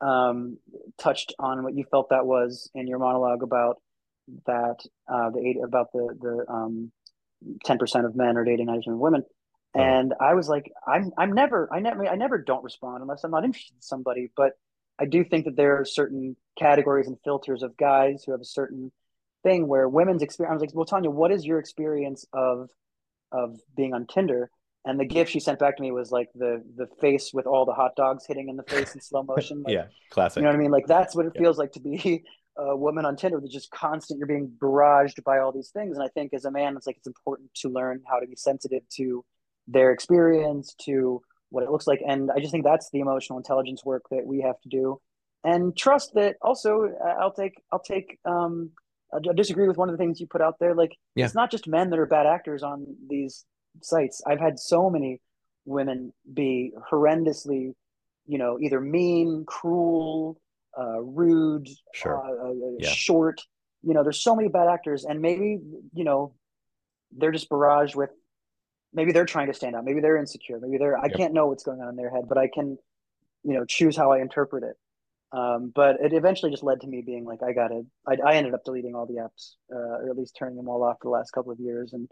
um, 0.00 0.58
touched 0.98 1.34
on 1.38 1.62
what 1.62 1.74
you 1.74 1.84
felt 1.90 2.10
that 2.10 2.26
was 2.26 2.70
in 2.74 2.86
your 2.86 2.98
monologue 2.98 3.42
about 3.42 3.80
that 4.46 4.76
uh, 5.12 5.30
the 5.30 5.40
eight 5.40 5.56
about 5.62 5.92
the 5.92 6.16
the 6.20 6.52
um, 6.52 6.92
ten 7.64 7.78
percent 7.78 8.06
of 8.06 8.16
men 8.16 8.36
are 8.36 8.44
dating 8.44 8.66
ninety 8.66 8.80
percent 8.80 8.94
of 8.94 9.00
women. 9.00 9.24
Oh. 9.76 9.80
And 9.80 10.14
I 10.20 10.34
was 10.34 10.48
like, 10.48 10.70
I'm 10.86 11.12
I'm 11.18 11.32
never 11.32 11.68
I 11.72 11.80
never 11.80 12.06
I 12.06 12.16
never 12.16 12.38
don't 12.38 12.64
respond 12.64 13.02
unless 13.02 13.24
I'm 13.24 13.30
not 13.30 13.44
interested 13.46 13.74
in 13.74 13.82
somebody. 13.82 14.30
But 14.36 14.52
I 14.98 15.06
do 15.06 15.24
think 15.24 15.44
that 15.46 15.56
there 15.56 15.80
are 15.80 15.84
certain 15.84 16.36
categories 16.58 17.08
and 17.08 17.16
filters 17.24 17.62
of 17.62 17.76
guys 17.76 18.22
who 18.24 18.32
have 18.32 18.40
a 18.40 18.46
certain 18.46 18.92
thing 19.42 19.66
where 19.66 19.88
women's 19.88 20.22
experience. 20.22 20.52
I 20.52 20.54
was 20.54 20.60
like, 20.62 20.74
well, 20.74 20.86
Tanya, 20.86 21.10
what 21.10 21.32
is 21.32 21.44
your 21.44 21.58
experience 21.58 22.24
of 22.32 22.70
of 23.32 23.58
being 23.76 23.94
on 23.94 24.06
Tinder? 24.06 24.50
And 24.86 25.00
the 25.00 25.06
gift 25.06 25.30
she 25.30 25.40
sent 25.40 25.58
back 25.58 25.76
to 25.76 25.82
me 25.82 25.92
was 25.92 26.10
like 26.10 26.28
the 26.34 26.62
the 26.76 26.86
face 27.00 27.32
with 27.32 27.46
all 27.46 27.64
the 27.64 27.72
hot 27.72 27.96
dogs 27.96 28.26
hitting 28.26 28.48
in 28.50 28.56
the 28.56 28.62
face 28.62 28.94
in 28.94 29.00
slow 29.00 29.22
motion. 29.22 29.62
Like, 29.62 29.72
yeah, 29.74 29.86
classic. 30.10 30.36
You 30.36 30.42
know 30.42 30.50
what 30.50 30.56
I 30.56 30.58
mean? 30.58 30.70
Like 30.70 30.86
that's 30.86 31.14
what 31.14 31.26
it 31.26 31.32
yeah. 31.34 31.40
feels 31.40 31.58
like 31.58 31.72
to 31.72 31.80
be 31.80 32.24
a 32.58 32.76
woman 32.76 33.06
on 33.06 33.16
Tinder. 33.16 33.40
That's 33.40 33.52
just 33.52 33.70
constant. 33.70 34.18
You're 34.18 34.26
being 34.26 34.52
barraged 34.60 35.24
by 35.24 35.38
all 35.38 35.52
these 35.52 35.70
things. 35.70 35.96
And 35.96 36.04
I 36.04 36.08
think 36.08 36.34
as 36.34 36.44
a 36.44 36.50
man, 36.50 36.76
it's 36.76 36.86
like 36.86 36.98
it's 36.98 37.06
important 37.06 37.50
to 37.56 37.70
learn 37.70 38.02
how 38.06 38.20
to 38.20 38.26
be 38.26 38.36
sensitive 38.36 38.82
to 38.96 39.24
their 39.66 39.90
experience 39.90 40.74
to 40.82 41.22
what 41.48 41.64
it 41.64 41.70
looks 41.70 41.86
like. 41.86 42.00
And 42.06 42.30
I 42.30 42.40
just 42.40 42.52
think 42.52 42.64
that's 42.64 42.90
the 42.92 43.00
emotional 43.00 43.38
intelligence 43.38 43.84
work 43.84 44.02
that 44.10 44.26
we 44.26 44.42
have 44.42 44.60
to 44.62 44.68
do, 44.68 45.00
and 45.42 45.74
trust 45.74 46.12
that. 46.14 46.36
Also, 46.42 46.90
uh, 47.02 47.14
I'll 47.20 47.32
take 47.32 47.54
I'll 47.72 47.80
take. 47.80 48.18
Um, 48.26 48.70
I 49.14 49.32
disagree 49.34 49.68
with 49.68 49.76
one 49.76 49.88
of 49.88 49.92
the 49.92 49.98
things 49.98 50.20
you 50.20 50.26
put 50.26 50.40
out 50.42 50.58
there. 50.58 50.74
Like 50.74 50.96
yeah. 51.14 51.24
it's 51.24 51.34
not 51.34 51.50
just 51.50 51.68
men 51.68 51.90
that 51.90 51.98
are 51.98 52.06
bad 52.06 52.26
actors 52.26 52.62
on 52.62 52.84
these 53.08 53.44
sites. 53.82 54.22
I've 54.26 54.40
had 54.40 54.58
so 54.58 54.90
many 54.90 55.20
women 55.64 56.12
be 56.32 56.72
horrendously, 56.90 57.74
you 58.26 58.38
know, 58.38 58.58
either 58.60 58.80
mean, 58.80 59.44
cruel, 59.46 60.40
uh, 60.78 61.00
rude, 61.00 61.68
sure. 61.92 62.18
uh, 62.18 62.48
uh 62.50 62.52
yeah. 62.78 62.90
short. 62.90 63.40
You 63.82 63.94
know, 63.94 64.02
there's 64.02 64.22
so 64.22 64.34
many 64.34 64.48
bad 64.48 64.68
actors, 64.68 65.04
and 65.04 65.20
maybe 65.20 65.60
you 65.92 66.04
know 66.04 66.34
they're 67.16 67.32
just 67.32 67.48
barraged 67.48 67.94
with 67.94 68.10
maybe 68.92 69.12
they're 69.12 69.26
trying 69.26 69.48
to 69.48 69.54
stand 69.54 69.74
out 69.74 69.84
maybe 69.84 70.00
they're 70.00 70.16
insecure 70.16 70.58
maybe 70.60 70.78
they're 70.78 70.98
i 70.98 71.06
yep. 71.06 71.16
can't 71.16 71.34
know 71.34 71.46
what's 71.46 71.64
going 71.64 71.80
on 71.80 71.88
in 71.88 71.96
their 71.96 72.10
head 72.10 72.24
but 72.28 72.38
i 72.38 72.48
can 72.48 72.78
you 73.42 73.54
know 73.54 73.64
choose 73.64 73.96
how 73.96 74.12
i 74.12 74.20
interpret 74.20 74.64
it 74.64 74.76
um, 75.32 75.72
but 75.74 75.96
it 76.00 76.12
eventually 76.12 76.52
just 76.52 76.62
led 76.62 76.80
to 76.80 76.86
me 76.86 77.02
being 77.04 77.24
like 77.24 77.42
i 77.42 77.52
gotta 77.52 77.82
i, 78.06 78.16
I 78.24 78.34
ended 78.34 78.54
up 78.54 78.64
deleting 78.64 78.94
all 78.94 79.06
the 79.06 79.14
apps 79.14 79.54
uh, 79.72 80.04
or 80.04 80.10
at 80.10 80.16
least 80.16 80.36
turning 80.38 80.56
them 80.56 80.68
all 80.68 80.82
off 80.82 80.98
for 81.00 81.06
the 81.06 81.10
last 81.10 81.32
couple 81.32 81.52
of 81.52 81.60
years 81.60 81.92
and 81.92 82.08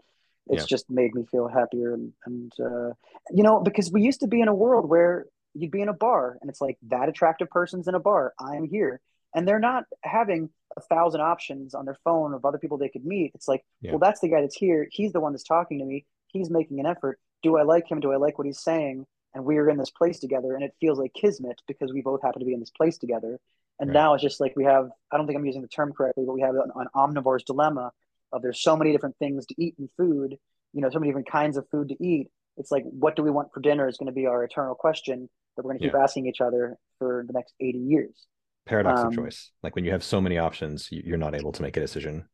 it's 0.47 0.63
yeah. 0.63 0.67
just 0.67 0.89
made 0.89 1.13
me 1.15 1.25
feel 1.31 1.47
happier 1.47 1.93
and, 1.93 2.13
and 2.25 2.51
uh, 2.59 2.91
you 3.31 3.43
know 3.43 3.61
because 3.61 3.91
we 3.91 4.01
used 4.01 4.19
to 4.19 4.27
be 4.27 4.41
in 4.41 4.47
a 4.47 4.53
world 4.53 4.89
where 4.89 5.25
you'd 5.53 5.71
be 5.71 5.81
in 5.81 5.89
a 5.89 5.93
bar 5.93 6.37
and 6.41 6.49
it's 6.49 6.61
like 6.61 6.77
that 6.87 7.09
attractive 7.09 7.49
person's 7.49 7.87
in 7.87 7.95
a 7.95 7.99
bar 7.99 8.33
i'm 8.39 8.65
here 8.65 8.99
and 9.35 9.47
they're 9.47 9.59
not 9.59 9.85
having 10.03 10.49
a 10.75 10.81
thousand 10.81 11.21
options 11.21 11.73
on 11.73 11.85
their 11.85 11.97
phone 12.03 12.33
of 12.33 12.43
other 12.45 12.57
people 12.57 12.77
they 12.77 12.89
could 12.89 13.05
meet 13.05 13.31
it's 13.35 13.47
like 13.47 13.63
yeah. 13.81 13.91
well 13.91 13.99
that's 13.99 14.19
the 14.19 14.29
guy 14.29 14.41
that's 14.41 14.55
here 14.55 14.87
he's 14.91 15.13
the 15.13 15.19
one 15.19 15.31
that's 15.31 15.43
talking 15.43 15.79
to 15.79 15.85
me 15.85 16.05
he's 16.33 16.49
making 16.49 16.79
an 16.79 16.85
effort. 16.85 17.19
Do 17.43 17.57
I 17.57 17.63
like 17.63 17.89
him? 17.89 18.01
Do 18.01 18.11
I 18.11 18.17
like 18.17 18.37
what 18.37 18.47
he's 18.47 18.59
saying? 18.59 19.05
And 19.33 19.45
we 19.45 19.57
are 19.57 19.69
in 19.69 19.77
this 19.77 19.89
place 19.89 20.19
together, 20.19 20.53
and 20.53 20.63
it 20.63 20.75
feels 20.79 20.99
like 20.99 21.13
kismet 21.13 21.61
because 21.67 21.93
we 21.93 22.01
both 22.01 22.21
happen 22.21 22.39
to 22.39 22.45
be 22.45 22.53
in 22.53 22.59
this 22.59 22.71
place 22.71 22.97
together. 22.97 23.39
And 23.79 23.89
right. 23.89 23.93
now 23.93 24.13
it's 24.13 24.21
just 24.21 24.39
like 24.39 24.53
we 24.55 24.65
have. 24.65 24.89
I 25.11 25.17
don't 25.17 25.25
think 25.25 25.39
I'm 25.39 25.45
using 25.45 25.61
the 25.61 25.67
term 25.67 25.93
correctly, 25.93 26.25
but 26.27 26.33
we 26.33 26.41
have 26.41 26.55
an, 26.55 26.71
an 26.75 26.87
omnivore's 26.93 27.43
dilemma 27.43 27.91
of 28.33 28.41
there's 28.41 28.61
so 28.61 28.75
many 28.75 28.91
different 28.91 29.15
things 29.17 29.45
to 29.45 29.55
eat 29.57 29.75
in 29.79 29.87
food. 29.97 30.35
You 30.73 30.81
know, 30.81 30.89
so 30.89 30.99
many 30.99 31.11
different 31.11 31.31
kinds 31.31 31.55
of 31.55 31.65
food 31.69 31.89
to 31.89 32.03
eat. 32.03 32.27
It's 32.57 32.71
like, 32.71 32.83
what 32.85 33.15
do 33.15 33.23
we 33.23 33.31
want 33.31 33.49
for 33.53 33.61
dinner 33.61 33.87
is 33.87 33.97
going 33.97 34.07
to 34.07 34.13
be 34.13 34.25
our 34.25 34.43
eternal 34.43 34.75
question 34.75 35.29
that 35.55 35.63
we're 35.63 35.71
going 35.71 35.79
to 35.79 35.85
keep 35.85 35.93
yeah. 35.93 36.03
asking 36.03 36.27
each 36.27 36.41
other 36.41 36.77
for 36.99 37.23
the 37.27 37.33
next 37.33 37.53
80 37.59 37.77
years. 37.77 38.27
Paradox 38.65 39.01
um, 39.01 39.07
of 39.07 39.15
choice. 39.15 39.51
Like 39.61 39.75
when 39.75 39.85
you 39.85 39.91
have 39.91 40.03
so 40.03 40.19
many 40.19 40.37
options, 40.37 40.89
you're 40.91 41.17
not 41.17 41.35
able 41.35 41.51
to 41.51 41.61
make 41.61 41.77
a 41.77 41.79
decision. 41.79 42.25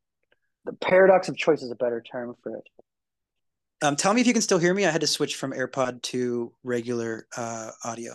The 0.65 0.73
paradox 0.73 1.29
of 1.29 1.37
choice 1.37 1.61
is 1.61 1.71
a 1.71 1.75
better 1.75 2.01
term 2.01 2.35
for 2.43 2.55
it. 2.55 2.63
Um, 3.81 3.95
tell 3.95 4.13
me 4.13 4.21
if 4.21 4.27
you 4.27 4.33
can 4.33 4.41
still 4.41 4.59
hear 4.59 4.73
me. 4.73 4.85
I 4.85 4.91
had 4.91 5.01
to 5.01 5.07
switch 5.07 5.37
from 5.37 5.53
AirPod 5.53 6.01
to 6.03 6.53
regular 6.63 7.27
uh, 7.35 7.71
audio. 7.83 8.13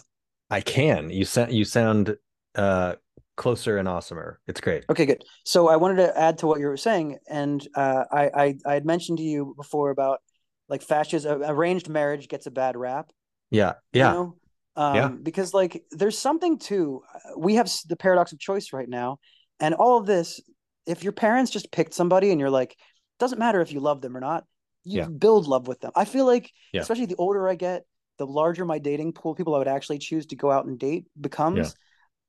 I 0.50 0.60
can. 0.60 1.10
You 1.10 1.24
sound 1.24 1.52
you 1.52 1.64
sound 1.64 2.16
uh, 2.54 2.96
closer 3.36 3.78
and 3.78 3.88
awesomer. 3.88 4.36
It's 4.46 4.60
great. 4.60 4.84
Okay, 4.90 5.06
good. 5.06 5.24
So 5.44 5.68
I 5.68 5.76
wanted 5.76 5.96
to 5.96 6.18
add 6.18 6.38
to 6.38 6.46
what 6.46 6.60
you 6.60 6.66
were 6.66 6.76
saying, 6.76 7.18
and 7.28 7.66
uh, 7.74 8.04
I, 8.10 8.30
I 8.34 8.54
I 8.66 8.74
had 8.74 8.84
mentioned 8.86 9.18
to 9.18 9.24
you 9.24 9.54
before 9.56 9.90
about 9.90 10.20
like 10.68 10.82
fascism. 10.82 11.42
Arranged 11.42 11.88
marriage 11.88 12.28
gets 12.28 12.46
a 12.46 12.50
bad 12.50 12.76
rap. 12.76 13.10
Yeah, 13.50 13.74
yeah. 13.92 14.08
You 14.08 14.14
know? 14.14 14.36
Um, 14.76 14.96
Yeah. 14.96 15.08
because 15.08 15.54
like 15.54 15.84
there's 15.90 16.18
something 16.18 16.58
to 16.60 17.02
we 17.36 17.56
have 17.56 17.70
the 17.88 17.96
paradox 17.96 18.32
of 18.32 18.38
choice 18.38 18.72
right 18.72 18.88
now, 18.88 19.18
and 19.60 19.74
all 19.74 19.98
of 19.98 20.06
this. 20.06 20.40
If 20.86 21.02
your 21.02 21.12
parents 21.14 21.50
just 21.50 21.72
picked 21.72 21.94
somebody 21.94 22.30
and 22.30 22.38
you're 22.38 22.50
like, 22.50 22.76
doesn't 23.18 23.38
matter 23.38 23.62
if 23.62 23.72
you 23.72 23.80
love 23.80 24.02
them 24.02 24.14
or 24.14 24.20
not, 24.20 24.44
you 24.82 24.98
Yeah. 25.00 25.06
build 25.06 25.46
love 25.46 25.66
with 25.66 25.80
them. 25.80 25.92
I 25.96 26.04
feel 26.04 26.26
like, 26.26 26.50
Yeah. 26.74 26.82
especially 26.82 27.06
the 27.06 27.16
older 27.16 27.48
I 27.48 27.54
get, 27.54 27.84
the 28.18 28.26
larger 28.26 28.66
my 28.66 28.78
dating 28.78 29.14
pool, 29.14 29.34
people 29.34 29.54
I 29.54 29.58
would 29.58 29.66
actually 29.66 29.96
choose 29.96 30.26
to 30.26 30.36
go 30.36 30.50
out 30.50 30.66
and 30.66 30.78
date 30.78 31.06
becomes. 31.18 31.74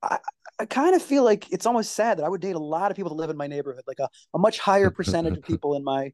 I, 0.01 0.20
I 0.60 0.66
kind 0.66 0.95
of 0.95 1.01
feel 1.01 1.24
like 1.24 1.51
it's 1.51 1.66
almost 1.66 1.93
sad 1.93 2.18
that 2.18 2.26
I 2.26 2.30
would 2.30 2.41
date 2.41 2.56
a 2.56 2.60
lot 2.60 2.91
of 2.91 2.95
people 2.97 3.10
that 3.10 3.22
live 3.22 3.30
in 3.30 3.38
my 3.38 3.47
neighborhood, 3.47 3.84
like 3.88 3.99
a, 3.99 4.08
a 4.34 4.39
much 4.39 4.60
higher 4.60 4.89
percentage 4.89 5.38
of 5.38 5.43
people 5.43 5.76
in 5.76 5.84
my 5.84 6.12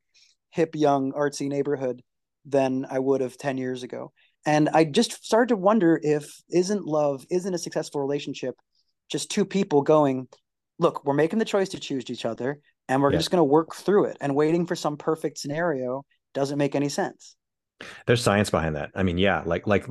hip, 0.49 0.75
young, 0.75 1.11
artsy 1.13 1.47
neighborhood 1.47 2.01
than 2.45 2.85
I 2.89 2.99
would 2.99 3.21
have 3.21 3.37
10 3.37 3.57
years 3.57 3.83
ago. 3.83 4.11
And 4.45 4.69
I 4.69 4.85
just 4.85 5.23
started 5.23 5.49
to 5.49 5.55
wonder 5.55 5.99
if 6.01 6.41
isn't 6.49 6.85
love, 6.85 7.25
isn't 7.29 7.53
a 7.53 7.59
successful 7.59 8.01
relationship 8.01 8.55
just 9.11 9.29
two 9.29 9.45
people 9.45 9.81
going, 9.81 10.27
look, 10.79 11.05
we're 11.05 11.13
making 11.13 11.39
the 11.39 11.45
choice 11.45 11.69
to 11.69 11.79
choose 11.79 12.09
each 12.09 12.25
other 12.25 12.59
and 12.87 13.01
we're 13.01 13.11
Yeah. 13.11 13.17
just 13.17 13.29
going 13.29 13.39
to 13.39 13.43
work 13.43 13.75
through 13.75 14.05
it 14.05 14.17
and 14.21 14.35
waiting 14.35 14.65
for 14.65 14.75
some 14.75 14.97
perfect 14.97 15.37
scenario 15.37 16.03
doesn't 16.33 16.57
make 16.57 16.75
any 16.75 16.89
sense. 16.89 17.35
There's 18.05 18.21
science 18.23 18.49
behind 18.49 18.75
that. 18.75 18.91
I 18.95 19.03
mean, 19.03 19.17
yeah, 19.17 19.43
like 19.45 19.65
like 19.67 19.87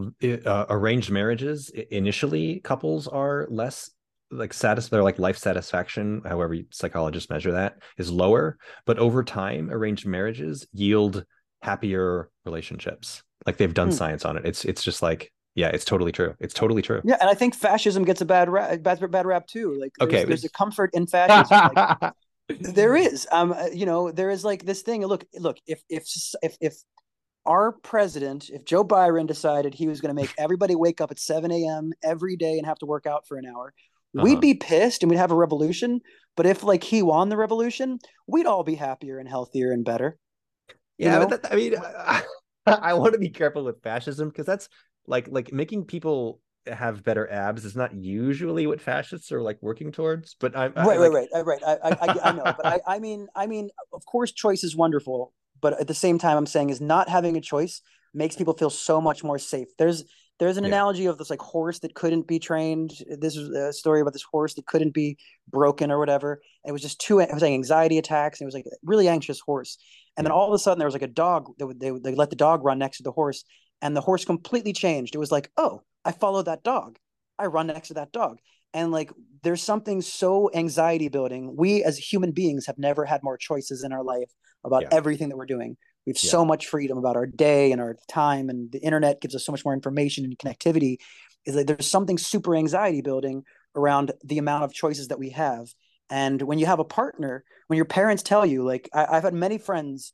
uh, 0.47 0.67
arranged 0.69 1.11
marriages 1.11 1.71
initially, 1.71 2.61
couples 2.61 3.09
are 3.09 3.47
less 3.51 3.91
like 4.31 4.53
satis 4.53 4.89
they're 4.89 5.03
like 5.03 5.19
life 5.19 5.39
satisfaction, 5.39 6.23
however 6.25 6.57
psychologists 6.71 7.31
measure 7.31 7.53
that, 7.53 7.79
is 7.99 8.11
lower. 8.11 8.59
But 8.87 8.99
over 8.99 9.25
time, 9.25 9.71
arranged 9.71 10.07
marriages 10.07 10.67
yield 10.73 11.25
happier 11.63 12.31
relationships. 12.45 13.23
Like 13.47 13.57
they've 13.57 13.75
done 13.75 13.89
Hmm. 13.89 13.93
science 13.93 14.25
on 14.25 14.37
it. 14.37 14.47
It's 14.47 14.65
it's 14.65 14.83
just 14.83 15.03
like 15.03 15.33
yeah, 15.57 15.69
it's 15.69 15.85
totally 15.85 16.13
true. 16.13 16.35
It's 16.41 16.55
totally 16.55 16.81
true. 16.83 17.01
Yeah. 17.05 17.17
And 17.21 17.29
I 17.29 17.35
think 17.35 17.55
fascism 17.57 18.05
gets 18.05 18.21
a 18.21 18.25
bad 18.25 18.49
rap, 18.49 18.83
bad, 18.83 19.11
bad 19.11 19.27
rap 19.27 19.47
too. 19.49 19.77
Like 19.81 19.93
there's, 19.99 20.23
Okay, 20.23 20.25
there's 20.25 20.45
a 20.45 20.51
comfort 20.51 20.91
in 20.95 21.07
fascism. 21.09 21.71
like, 21.75 22.13
there 22.61 22.97
is 22.97 23.27
um 23.33 23.53
uh, 23.53 23.67
you 23.73 23.87
know 23.87 24.11
there 24.11 24.31
is 24.31 24.45
like 24.45 24.65
this 24.65 24.83
thing 24.83 25.05
look 25.07 25.25
look 25.39 25.59
if 25.67 25.83
if 25.89 26.05
if 26.43 26.57
if 26.61 26.77
our 27.47 27.73
president 27.73 28.51
if 28.51 28.65
Joe 28.65 28.85
Biden 28.85 29.27
decided 29.27 29.75
he 29.75 29.89
was 29.89 30.01
going 30.01 30.15
to 30.15 30.21
make 30.21 30.33
everybody 30.39 30.75
wake 30.75 31.01
up 31.01 31.11
at 31.11 31.19
7 31.19 31.51
a.m 31.51 31.93
every 32.05 32.37
day 32.37 32.59
and 32.59 32.67
have 32.67 32.79
to 32.81 32.87
work 32.87 33.07
out 33.07 33.27
for 33.27 33.37
an 33.39 33.47
hour 33.47 33.73
Uh-huh. 34.17 34.25
we'd 34.25 34.41
be 34.41 34.55
pissed 34.55 35.03
and 35.03 35.11
we'd 35.11 35.17
have 35.19 35.31
a 35.31 35.37
revolution 35.37 36.01
but 36.37 36.47
if 36.47 36.63
like 36.63 36.85
he 36.85 37.03
won 37.03 37.29
the 37.29 37.37
revolution 37.37 37.99
we'd 38.27 38.47
all 38.47 38.65
be 38.65 38.75
happier 38.75 39.19
and 39.19 39.29
healthier 39.29 39.73
and 39.73 39.85
better 39.85 40.19
you 40.99 41.07
Yeah, 41.07 41.19
know? 41.19 41.27
but 41.27 41.43
that, 41.43 41.53
I 41.53 41.57
mean, 41.57 41.75
I, 41.99 42.23
I 42.67 42.95
want 42.95 43.15
to 43.15 43.19
be 43.19 43.31
careful 43.31 43.65
with 43.65 43.83
fascism 43.83 44.29
because 44.29 44.47
that's 44.47 44.69
like 45.07 45.29
like 45.29 45.53
making 45.53 45.87
people 45.87 46.41
have 46.67 47.03
better 47.03 47.31
abs 47.31 47.65
is 47.65 47.75
not 47.75 47.95
usually 47.95 48.67
what 48.67 48.81
fascists 48.81 49.33
are 49.33 49.41
like 49.41 49.59
working 49.63 49.93
towards. 49.93 50.35
But 50.39 50.57
I, 50.57 50.67
I 50.67 50.87
right 50.87 50.99
like, 50.99 51.13
right 51.13 51.13
right 51.13 51.29
uh, 51.35 51.45
right 51.45 51.63
I, 51.67 51.79
I, 51.85 51.95
I, 52.01 52.15
I 52.29 52.33
know 52.33 52.55
but 52.57 52.67
I, 52.67 52.81
I 52.87 52.99
mean 52.99 53.29
i 53.35 53.47
mean 53.47 53.71
of 53.93 54.05
course 54.07 54.33
choice 54.33 54.65
is 54.65 54.77
wonderful 54.77 55.33
but 55.61 55.79
at 55.81 55.89
the 55.89 55.95
same 55.95 56.19
time 56.19 56.37
i'm 56.37 56.47
saying 56.47 56.71
is 56.71 56.81
not 56.81 57.09
having 57.09 57.37
a 57.37 57.41
choice 57.41 57.83
makes 58.15 58.37
people 58.37 58.55
feel 58.55 58.71
so 58.71 59.01
much 59.01 59.23
more 59.25 59.39
safe 59.39 59.69
there's 59.79 60.05
there's 60.41 60.57
an 60.57 60.65
Yeah. 60.65 60.69
analogy 60.71 61.07
of 61.07 61.19
this 61.19 61.31
like 61.31 61.41
horse 61.41 61.79
that 61.81 61.95
couldn't 61.95 62.27
be 62.27 62.39
trained. 62.41 62.95
This 63.19 63.37
is 63.37 63.51
a 63.51 63.73
story 63.73 64.01
about 64.01 64.15
this 64.15 64.23
horse 64.25 64.55
that 64.55 64.67
couldn't 64.67 64.93
be 64.95 65.17
broken 65.49 65.91
or 65.93 65.99
whatever. 66.01 66.41
It 66.67 66.73
was 66.73 66.83
just 66.83 67.01
too 67.01 67.21
it 67.21 67.33
was 67.33 67.43
like 67.43 67.53
anxiety 67.53 67.99
attacks 67.99 68.41
and 68.41 68.47
it 68.47 68.49
was 68.49 68.55
like 68.55 68.67
a 68.67 68.77
really 68.83 69.07
anxious 69.09 69.39
horse. 69.39 69.79
And 70.17 70.27
then 70.27 70.33
all 70.33 70.49
of 70.49 70.55
a 70.55 70.59
sudden 70.59 70.79
there 70.81 70.89
was 70.89 70.95
like 70.95 71.03
a 71.03 71.07
dog 71.07 71.51
that 71.59 71.67
would 71.67 71.79
they, 71.79 71.91
they 71.91 72.15
let 72.17 72.31
the 72.31 72.37
dog 72.37 72.65
run 72.65 72.79
next 72.79 72.97
to 72.97 73.03
the 73.05 73.13
horse 73.13 73.45
and 73.83 73.95
the 73.97 74.01
horse 74.01 74.25
completely 74.25 74.73
changed. 74.73 75.15
It 75.15 75.19
was 75.19 75.31
like 75.31 75.51
oh 75.57 75.83
i 76.05 76.13
followed 76.13 76.47
that 76.47 76.63
dog. 76.65 76.99
I 77.39 77.47
run 77.47 77.67
next 77.69 77.89
to 77.89 77.95
that 77.95 78.11
dog. 78.11 78.39
And 78.73 78.91
like 78.91 79.13
there's 79.43 79.63
something 79.63 80.01
so 80.03 80.51
anxiety 80.55 81.09
building. 81.09 81.55
We 81.57 81.85
as 81.85 81.99
human 81.99 82.33
beings 82.33 82.67
have 82.67 82.79
never 82.79 83.05
had 83.05 83.23
more 83.23 83.37
choices 83.37 83.85
in 83.85 83.93
our 83.93 84.03
life 84.03 84.31
about 84.65 84.83
Yeah. 84.83 84.89
everything 84.93 85.29
that 85.29 85.37
we're 85.37 85.47
doing 85.47 85.77
we 86.11 86.17
have 86.19 86.25
Yeah. 86.25 86.31
so 86.31 86.45
much 86.45 86.67
freedom 86.67 86.99
about 86.99 87.15
our 87.17 87.27
day 87.27 87.71
and 87.71 87.81
our 87.81 87.97
time 88.09 88.49
and 88.51 88.71
the 88.73 88.81
internet 88.81 89.21
gives 89.21 89.37
us 89.37 89.45
so 89.45 89.53
much 89.53 89.65
more 89.65 89.75
information 89.75 90.25
and 90.25 90.37
connectivity 90.37 90.97
is 91.47 91.55
that 91.55 91.67
there's 91.69 91.87
something 91.89 92.19
super 92.19 92.57
anxiety 92.57 93.01
building 93.01 93.45
around 93.77 94.11
the 94.25 94.39
amount 94.39 94.65
of 94.65 94.73
choices 94.73 95.09
that 95.09 95.19
we 95.21 95.31
have 95.31 95.69
and 96.11 96.43
when 96.43 96.59
you 96.59 96.67
have 96.67 96.81
a 96.81 96.85
partner 96.85 97.45
when 97.69 97.77
your 97.77 97.85
parents 97.85 98.25
tell 98.25 98.45
you 98.45 98.65
like 98.65 98.89
I, 98.93 99.07
i've 99.17 99.23
had 99.23 99.35
many 99.35 99.59
friends 99.59 100.13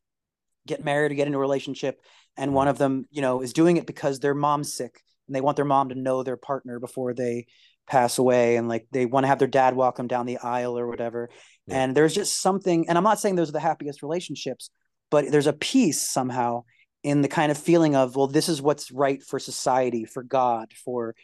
get 0.67 0.85
married 0.85 1.13
or 1.13 1.15
get 1.15 1.27
into 1.27 1.39
a 1.39 1.41
relationship 1.41 1.99
and 2.37 2.53
one 2.53 2.69
of 2.69 2.77
them 2.77 3.07
you 3.11 3.23
know 3.23 3.41
is 3.41 3.55
doing 3.55 3.79
it 3.79 3.87
because 3.87 4.21
their 4.21 4.35
mom's 4.35 4.75
sick 4.75 5.01
and 5.27 5.35
they 5.35 5.41
want 5.41 5.57
their 5.57 5.65
mom 5.65 5.89
to 5.89 5.95
know 5.95 6.23
their 6.23 6.37
partner 6.37 6.79
before 6.79 7.15
they 7.15 7.47
pass 7.89 8.19
away 8.19 8.57
and 8.57 8.69
like 8.69 8.87
they 8.93 9.07
want 9.07 9.25
to 9.25 9.29
have 9.29 9.39
their 9.39 9.49
dad 9.49 9.75
walk 9.75 9.97
them 9.97 10.09
down 10.09 10.27
the 10.27 10.39
aisle 10.39 10.77
or 10.79 10.87
whatever 10.87 11.31
Yeah. 11.67 11.83
and 11.83 11.97
there's 11.97 12.15
just 12.15 12.43
something 12.43 12.89
and 12.89 12.99
i'm 12.99 13.05
not 13.05 13.19
saying 13.21 13.37
those 13.37 13.49
are 13.49 13.53
the 13.53 13.61
happiest 13.61 14.03
relationships 14.03 14.69
but 15.11 15.31
there's 15.31 15.47
a 15.47 15.53
peace 15.53 16.09
somehow 16.09 16.63
in 17.03 17.23
the 17.23 17.29
kind 17.29 17.51
of 17.51 17.59
feeling 17.59 17.95
of 17.95 18.17
well 18.17 18.27
this 18.27 18.49
is 18.49 18.61
what's 18.61 18.91
right 18.91 19.23
for 19.23 19.39
society 19.39 20.05
for 20.05 20.23
god 20.23 20.73
for 20.85 21.15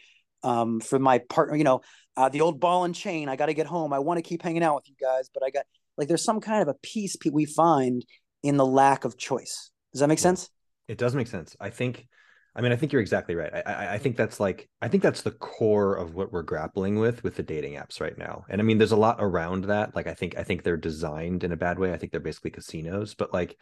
um 0.43 0.79
for 0.79 0.99
my 0.99 1.17
partner 1.17 1.55
you 1.55 1.63
know 1.63 1.81
uh, 2.15 2.29
the 2.29 2.41
old 2.41 2.59
ball 2.59 2.83
and 2.83 2.93
chain 2.93 3.27
i 3.27 3.35
got 3.35 3.47
to 3.47 3.55
get 3.55 3.65
home. 3.65 3.91
I 3.91 3.99
want 3.99 4.19
to 4.19 4.21
keep 4.21 4.43
hanging 4.43 4.63
out 4.63 4.75
with 4.75 4.87
you 4.87 4.95
guys 5.01 5.29
but 5.33 5.43
i 5.43 5.49
got 5.49 5.65
like 5.97 6.07
there's 6.07 6.23
some 6.23 6.41
kind 6.41 6.61
of 6.61 6.67
a 6.67 6.75
peace 6.75 7.15
we 7.31 7.45
find 7.45 8.05
in 8.43 8.57
the 8.57 8.65
lack 8.65 9.05
of 9.05 9.17
choice. 9.17 9.71
Does 9.93 10.01
that 10.01 10.07
make 10.07 10.19
sense? 10.19 10.49
It 10.87 10.97
does 10.97 11.15
make 11.15 11.27
sense. 11.27 11.55
I 11.59 11.69
think, 11.69 12.07
I 12.55 12.61
mean, 12.61 12.71
I 12.71 12.75
think 12.75 12.91
you're 12.91 13.01
exactly 13.01 13.33
right. 13.33 13.51
I, 13.65 13.95
I, 13.95 13.97
think 13.97 14.15
that's 14.15 14.39
like, 14.39 14.69
I 14.79 14.87
think 14.87 15.01
that's 15.01 15.23
the 15.23 15.31
core 15.31 15.95
of 15.95 16.13
what 16.13 16.31
we're 16.31 16.43
grappling 16.43 16.99
with 16.99 17.23
with 17.23 17.35
the 17.35 17.41
dating 17.41 17.73
apps 17.73 17.99
right 17.99 18.17
now. 18.17 18.45
And 18.47 18.61
I 18.61 18.63
mean, 18.63 18.77
there's 18.77 18.91
a 18.91 18.97
lot 18.97 19.17
around 19.19 19.65
that. 19.65 19.95
Like, 19.95 20.05
I 20.05 20.13
think, 20.13 20.37
I 20.37 20.43
think 20.43 20.61
they're 20.61 20.77
designed 20.77 21.43
in 21.43 21.51
a 21.51 21.57
bad 21.57 21.79
way. 21.79 21.93
I 21.93 21.97
think 21.97 22.11
they're 22.11 22.21
basically 22.21 22.51
casinos. 22.51 23.15
But 23.15 23.33
like, 23.33 23.57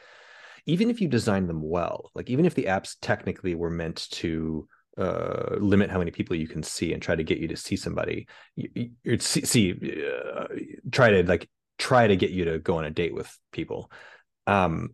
even 0.66 0.89
if 0.89 1.00
you 1.00 1.08
design 1.08 1.48
them 1.48 1.62
well, 1.62 2.12
like 2.16 2.30
even 2.30 2.46
if 2.46 2.54
the 2.54 2.66
apps 2.66 2.96
technically 3.02 3.56
were 3.56 3.70
meant 3.70 4.10
to 4.12 4.68
uh 4.98 5.56
limit 5.58 5.89
how 5.89 5.98
many 5.98 6.12
people 6.12 6.36
you 6.36 6.50
can 6.50 6.62
see 6.62 6.92
and 6.92 7.02
try 7.02 7.16
to 7.16 7.24
get 7.24 7.38
you 7.38 7.48
to 7.48 7.56
see 7.56 7.78
somebody 7.78 8.28
you, 8.58 8.89
you 9.04 9.18
see, 9.20 9.46
see 9.46 9.72
uh, 10.06 10.48
try 10.92 11.10
to 11.10 11.24
like 11.24 11.50
try 11.78 12.08
to 12.08 12.18
get 12.18 12.32
you 12.32 12.44
to 12.44 12.60
go 12.60 12.76
on 12.76 12.84
a 12.84 12.89
date 12.89 13.14
with 13.16 13.34
people 13.54 13.89
um 14.48 14.94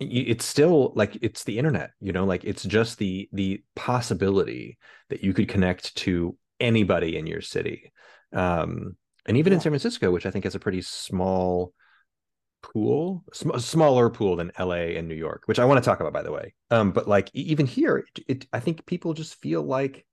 it's 0.00 0.44
still 0.44 0.92
like 0.94 1.18
it's 1.22 1.44
the 1.44 1.58
internet 1.58 1.90
you 2.00 2.12
know 2.12 2.24
like 2.24 2.44
it's 2.44 2.62
just 2.62 2.98
the 2.98 3.28
the 3.32 3.62
possibility 3.74 4.78
that 5.10 5.24
you 5.24 5.34
could 5.34 5.48
connect 5.48 5.94
to 5.96 6.36
anybody 6.60 7.16
in 7.16 7.26
your 7.26 7.40
city. 7.40 7.92
Um 8.32 8.96
and 9.26 9.36
even 9.36 9.52
in 9.52 9.60
san 9.60 9.70
francisco 9.70 10.10
which 10.10 10.24
i 10.26 10.30
think 10.30 10.46
is 10.46 10.54
a 10.54 10.60
pretty 10.60 10.80
small 10.80 11.72
pool 12.62 13.24
sm- 13.32 13.56
smaller 13.58 14.08
pool 14.10 14.36
than 14.36 14.50
la 14.58 14.72
and 14.72 15.06
new 15.06 15.14
york 15.14 15.42
which 15.46 15.58
i 15.58 15.64
want 15.64 15.82
to 15.82 15.88
talk 15.88 16.00
about 16.00 16.12
by 16.12 16.22
the 16.22 16.32
way. 16.32 16.54
Um 16.70 16.92
but 16.92 17.08
like 17.08 17.30
even 17.34 17.66
here 17.66 17.98
it, 17.98 18.24
it 18.26 18.46
i 18.52 18.60
think 18.60 18.86
people 18.86 19.14
just 19.14 19.40
feel 19.40 19.62
like 19.62 20.06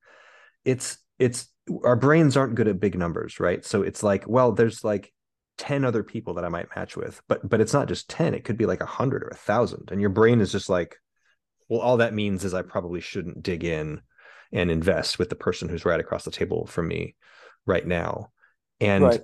it's 0.63 0.97
it's 1.19 1.47
our 1.83 1.95
brains 1.95 2.37
aren't 2.37 2.55
good 2.55 2.67
at 2.67 2.79
big 2.79 2.97
numbers 2.97 3.39
right? 3.39 3.63
So 3.65 3.81
it's 3.81 4.03
like 4.03 4.27
well 4.27 4.51
there's 4.51 4.83
like 4.83 5.13
10 5.57 5.85
other 5.85 6.03
people 6.03 6.33
that 6.33 6.45
i 6.45 6.49
might 6.49 6.73
match 6.75 6.97
with 6.97 7.21
but 7.27 7.47
but 7.47 7.61
it's 7.61 7.73
not 7.73 7.87
just 7.87 8.09
10 8.09 8.33
it 8.33 8.43
could 8.43 8.57
be 8.57 8.65
like 8.65 8.81
a 8.81 8.85
100 8.85 9.23
or 9.23 9.27
a 9.27 9.31
1000 9.31 9.89
and 9.91 10.01
your 10.01 10.09
brain 10.09 10.41
is 10.41 10.51
just 10.51 10.69
like 10.69 10.97
well 11.69 11.81
all 11.81 11.97
that 11.97 12.13
means 12.13 12.43
is 12.43 12.53
i 12.53 12.61
probably 12.61 13.01
shouldn't 13.01 13.41
dig 13.41 13.63
in 13.63 14.01
and 14.51 14.69
invest 14.69 15.17
with 15.17 15.29
the 15.29 15.35
person 15.35 15.69
who's 15.69 15.85
right 15.85 15.99
across 15.99 16.23
the 16.23 16.31
table 16.31 16.65
from 16.65 16.87
me 16.87 17.15
right 17.65 17.87
now 17.87 18.31
and 18.79 19.03
right 19.03 19.21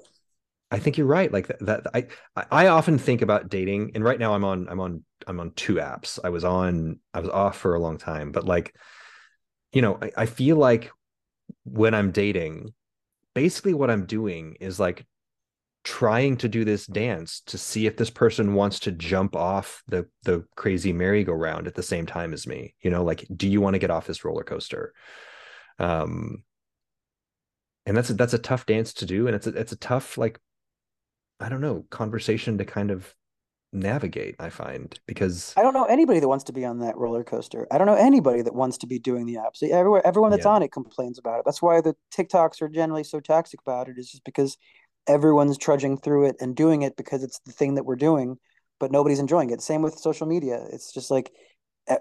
I 0.71 0.79
think 0.79 0.97
you're 0.97 1.05
right. 1.05 1.31
Like 1.31 1.47
that, 1.47 1.59
that 1.65 1.87
I 1.93 2.07
I 2.49 2.67
often 2.67 2.97
think 2.97 3.21
about 3.21 3.49
dating, 3.49 3.91
and 3.93 4.03
right 4.05 4.17
now 4.17 4.33
I'm 4.33 4.45
on 4.45 4.69
I'm 4.69 4.79
on 4.79 5.03
I'm 5.27 5.39
on 5.41 5.51
two 5.51 5.75
apps. 5.75 6.17
I 6.23 6.29
was 6.29 6.45
on 6.45 6.99
I 7.13 7.19
was 7.19 7.29
off 7.29 7.57
for 7.57 7.75
a 7.75 7.79
long 7.79 7.97
time, 7.97 8.31
but 8.31 8.45
like, 8.45 8.73
you 9.73 9.81
know, 9.81 9.99
I, 10.01 10.11
I 10.19 10.25
feel 10.25 10.55
like 10.55 10.89
when 11.65 11.93
I'm 11.93 12.11
dating, 12.11 12.73
basically 13.33 13.73
what 13.73 13.91
I'm 13.91 14.05
doing 14.05 14.55
is 14.61 14.79
like 14.79 15.05
trying 15.83 16.37
to 16.37 16.47
do 16.47 16.63
this 16.63 16.85
dance 16.85 17.41
to 17.47 17.57
see 17.57 17.87
if 17.87 17.97
this 17.97 18.09
person 18.09 18.53
wants 18.53 18.79
to 18.81 18.91
jump 18.91 19.35
off 19.35 19.81
the 19.87 20.07
the 20.23 20.45
crazy 20.55 20.93
merry-go-round 20.93 21.67
at 21.67 21.75
the 21.75 21.83
same 21.83 22.05
time 22.05 22.33
as 22.33 22.45
me. 22.45 22.75
You 22.81 22.91
know, 22.91 23.03
like, 23.03 23.25
do 23.35 23.47
you 23.47 23.61
want 23.61 23.73
to 23.73 23.79
get 23.79 23.91
off 23.91 24.07
this 24.07 24.23
roller 24.23 24.43
coaster? 24.43 24.93
Um, 25.79 26.43
and 27.85 27.97
that's 27.97 28.11
a, 28.11 28.13
that's 28.13 28.33
a 28.33 28.39
tough 28.39 28.65
dance 28.65 28.93
to 28.95 29.05
do, 29.05 29.27
and 29.27 29.35
it's 29.35 29.47
a 29.47 29.49
it's 29.51 29.71
a 29.71 29.77
tough 29.77 30.17
like 30.17 30.39
I 31.39 31.49
don't 31.49 31.61
know, 31.61 31.85
conversation 31.89 32.59
to 32.59 32.65
kind 32.65 32.91
of 32.91 33.15
navigate, 33.73 34.35
I 34.37 34.49
find, 34.49 34.99
because 35.07 35.53
I 35.57 35.63
don't 35.63 35.73
know 35.73 35.85
anybody 35.85 36.19
that 36.19 36.27
wants 36.27 36.43
to 36.45 36.53
be 36.53 36.65
on 36.65 36.79
that 36.79 36.97
roller 36.97 37.23
coaster. 37.23 37.67
I 37.71 37.77
don't 37.77 37.87
know 37.87 37.95
anybody 37.95 38.43
that 38.43 38.53
wants 38.53 38.77
to 38.79 38.87
be 38.87 38.99
doing 38.99 39.25
the 39.25 39.35
apps. 39.35 39.63
Everyone, 39.63 40.01
everyone 40.05 40.29
that's 40.29 40.45
Yeah. 40.45 40.51
on 40.51 40.61
it 40.61 40.71
complains 40.71 41.17
about 41.17 41.39
it. 41.39 41.45
That's 41.45 41.61
why 41.61 41.81
the 41.81 41.95
TikToks 42.13 42.61
are 42.61 42.69
generally 42.69 43.03
so 43.03 43.19
toxic 43.19 43.61
about 43.61 43.89
it. 43.89 43.97
Is 43.97 44.11
just 44.11 44.23
because 44.23 44.57
everyone's 45.07 45.57
trudging 45.57 45.97
through 45.97 46.25
it 46.25 46.35
and 46.39 46.55
doing 46.55 46.81
it 46.81 46.95
because 46.95 47.23
it's 47.23 47.39
the 47.45 47.51
thing 47.51 47.75
that 47.75 47.85
we're 47.85 47.95
doing, 47.95 48.37
but 48.79 48.91
nobody's 48.91 49.19
enjoying 49.19 49.49
it. 49.49 49.61
Same 49.61 49.81
with 49.81 49.95
social 49.95 50.27
media. 50.27 50.65
It's 50.71 50.93
just 50.93 51.11
like 51.11 51.31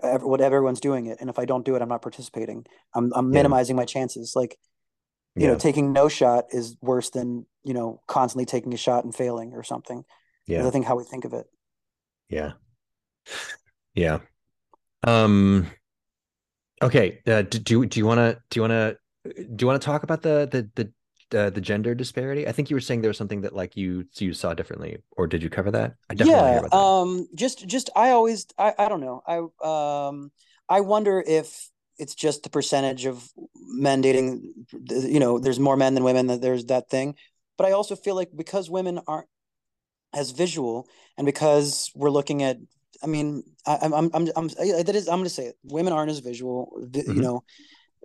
what 0.02 0.40
everyone's 0.40 0.80
doing 0.80 1.06
it, 1.06 1.18
and 1.20 1.30
if 1.30 1.38
I 1.38 1.44
don't 1.44 1.64
do 1.64 1.74
it, 1.74 1.82
I'm 1.82 1.88
not 1.88 2.02
participating. 2.02 2.64
I'm 2.94 3.12
I'm 3.14 3.30
minimizing 3.30 3.76
yeah. 3.76 3.80
my 3.80 3.84
chances. 3.86 4.34
Like, 4.36 4.56
you 5.34 5.42
yeah. 5.42 5.52
know, 5.52 5.58
taking 5.58 5.92
no 5.92 6.08
shot 6.08 6.44
is 6.50 6.76
worse 6.80 7.10
than 7.10 7.46
you 7.64 7.74
know 7.74 8.00
constantly 8.06 8.44
taking 8.44 8.74
a 8.74 8.76
shot 8.76 9.04
and 9.04 9.14
failing 9.14 9.52
or 9.54 9.62
something. 9.62 10.04
Yeah, 10.46 10.66
I 10.66 10.70
think 10.70 10.86
how 10.86 10.96
we 10.96 11.04
think 11.04 11.24
of 11.24 11.32
it. 11.32 11.46
Yeah, 12.28 12.52
yeah. 13.94 14.18
Um. 15.04 15.66
Okay. 16.82 17.20
Uh, 17.26 17.42
do, 17.42 17.58
do 17.58 17.86
do 17.86 18.00
you 18.00 18.06
want 18.06 18.18
to 18.18 18.38
do 18.50 18.58
you 18.58 18.62
want 18.62 18.72
to 18.72 18.96
do 19.34 19.62
you 19.62 19.66
want 19.66 19.80
to 19.80 19.86
talk 19.86 20.02
about 20.02 20.22
the 20.22 20.48
the 20.50 20.70
the 20.74 20.92
uh, 21.34 21.50
the 21.50 21.60
gender 21.60 21.94
disparity? 21.94 22.46
I 22.46 22.52
think 22.52 22.70
you 22.70 22.76
were 22.76 22.80
saying 22.80 23.02
there 23.02 23.10
was 23.10 23.16
something 23.16 23.42
that 23.42 23.54
like 23.54 23.76
you 23.76 24.06
you 24.18 24.32
saw 24.32 24.54
differently, 24.54 24.98
or 25.12 25.26
did 25.26 25.42
you 25.42 25.50
cover 25.50 25.70
that? 25.70 25.94
I 26.08 26.14
definitely 26.14 26.42
yeah. 26.42 26.68
Um, 26.72 27.28
just 27.34 27.66
just 27.66 27.90
I 27.96 28.10
always 28.10 28.46
I 28.58 28.74
I 28.78 28.88
don't 28.88 29.00
know. 29.00 29.22
I 29.26 30.08
um 30.08 30.32
I 30.68 30.80
wonder 30.80 31.22
if 31.26 31.70
it's 31.98 32.14
just 32.14 32.42
the 32.42 32.50
percentage 32.50 33.06
of 33.06 33.28
men 33.56 34.00
dating. 34.00 34.66
You 34.88 35.20
know, 35.20 35.38
there's 35.38 35.60
more 35.60 35.76
men 35.76 35.94
than 35.94 36.04
women. 36.04 36.28
That 36.28 36.40
there's 36.40 36.66
that 36.66 36.88
thing, 36.88 37.16
but 37.56 37.66
I 37.66 37.72
also 37.72 37.96
feel 37.96 38.14
like 38.14 38.30
because 38.34 38.70
women 38.70 39.00
aren't 39.06 39.28
as 40.12 40.32
visual, 40.32 40.88
and 41.16 41.26
because 41.26 41.90
we're 41.94 42.10
looking 42.10 42.42
at 42.42 42.58
I 43.02 43.06
mean, 43.06 43.44
I, 43.66 43.78
am 43.82 43.94
I'm, 43.94 44.10
I'm, 44.12 44.28
I'm, 44.36 44.48
that 44.48 44.92
is, 44.94 45.08
I'm 45.08 45.20
going 45.20 45.24
to 45.24 45.30
say 45.30 45.46
it. 45.46 45.56
Women 45.64 45.94
aren't 45.94 46.10
as 46.10 46.18
visual, 46.18 46.70
mm-hmm. 46.78 47.12
you 47.14 47.22
know, 47.22 47.42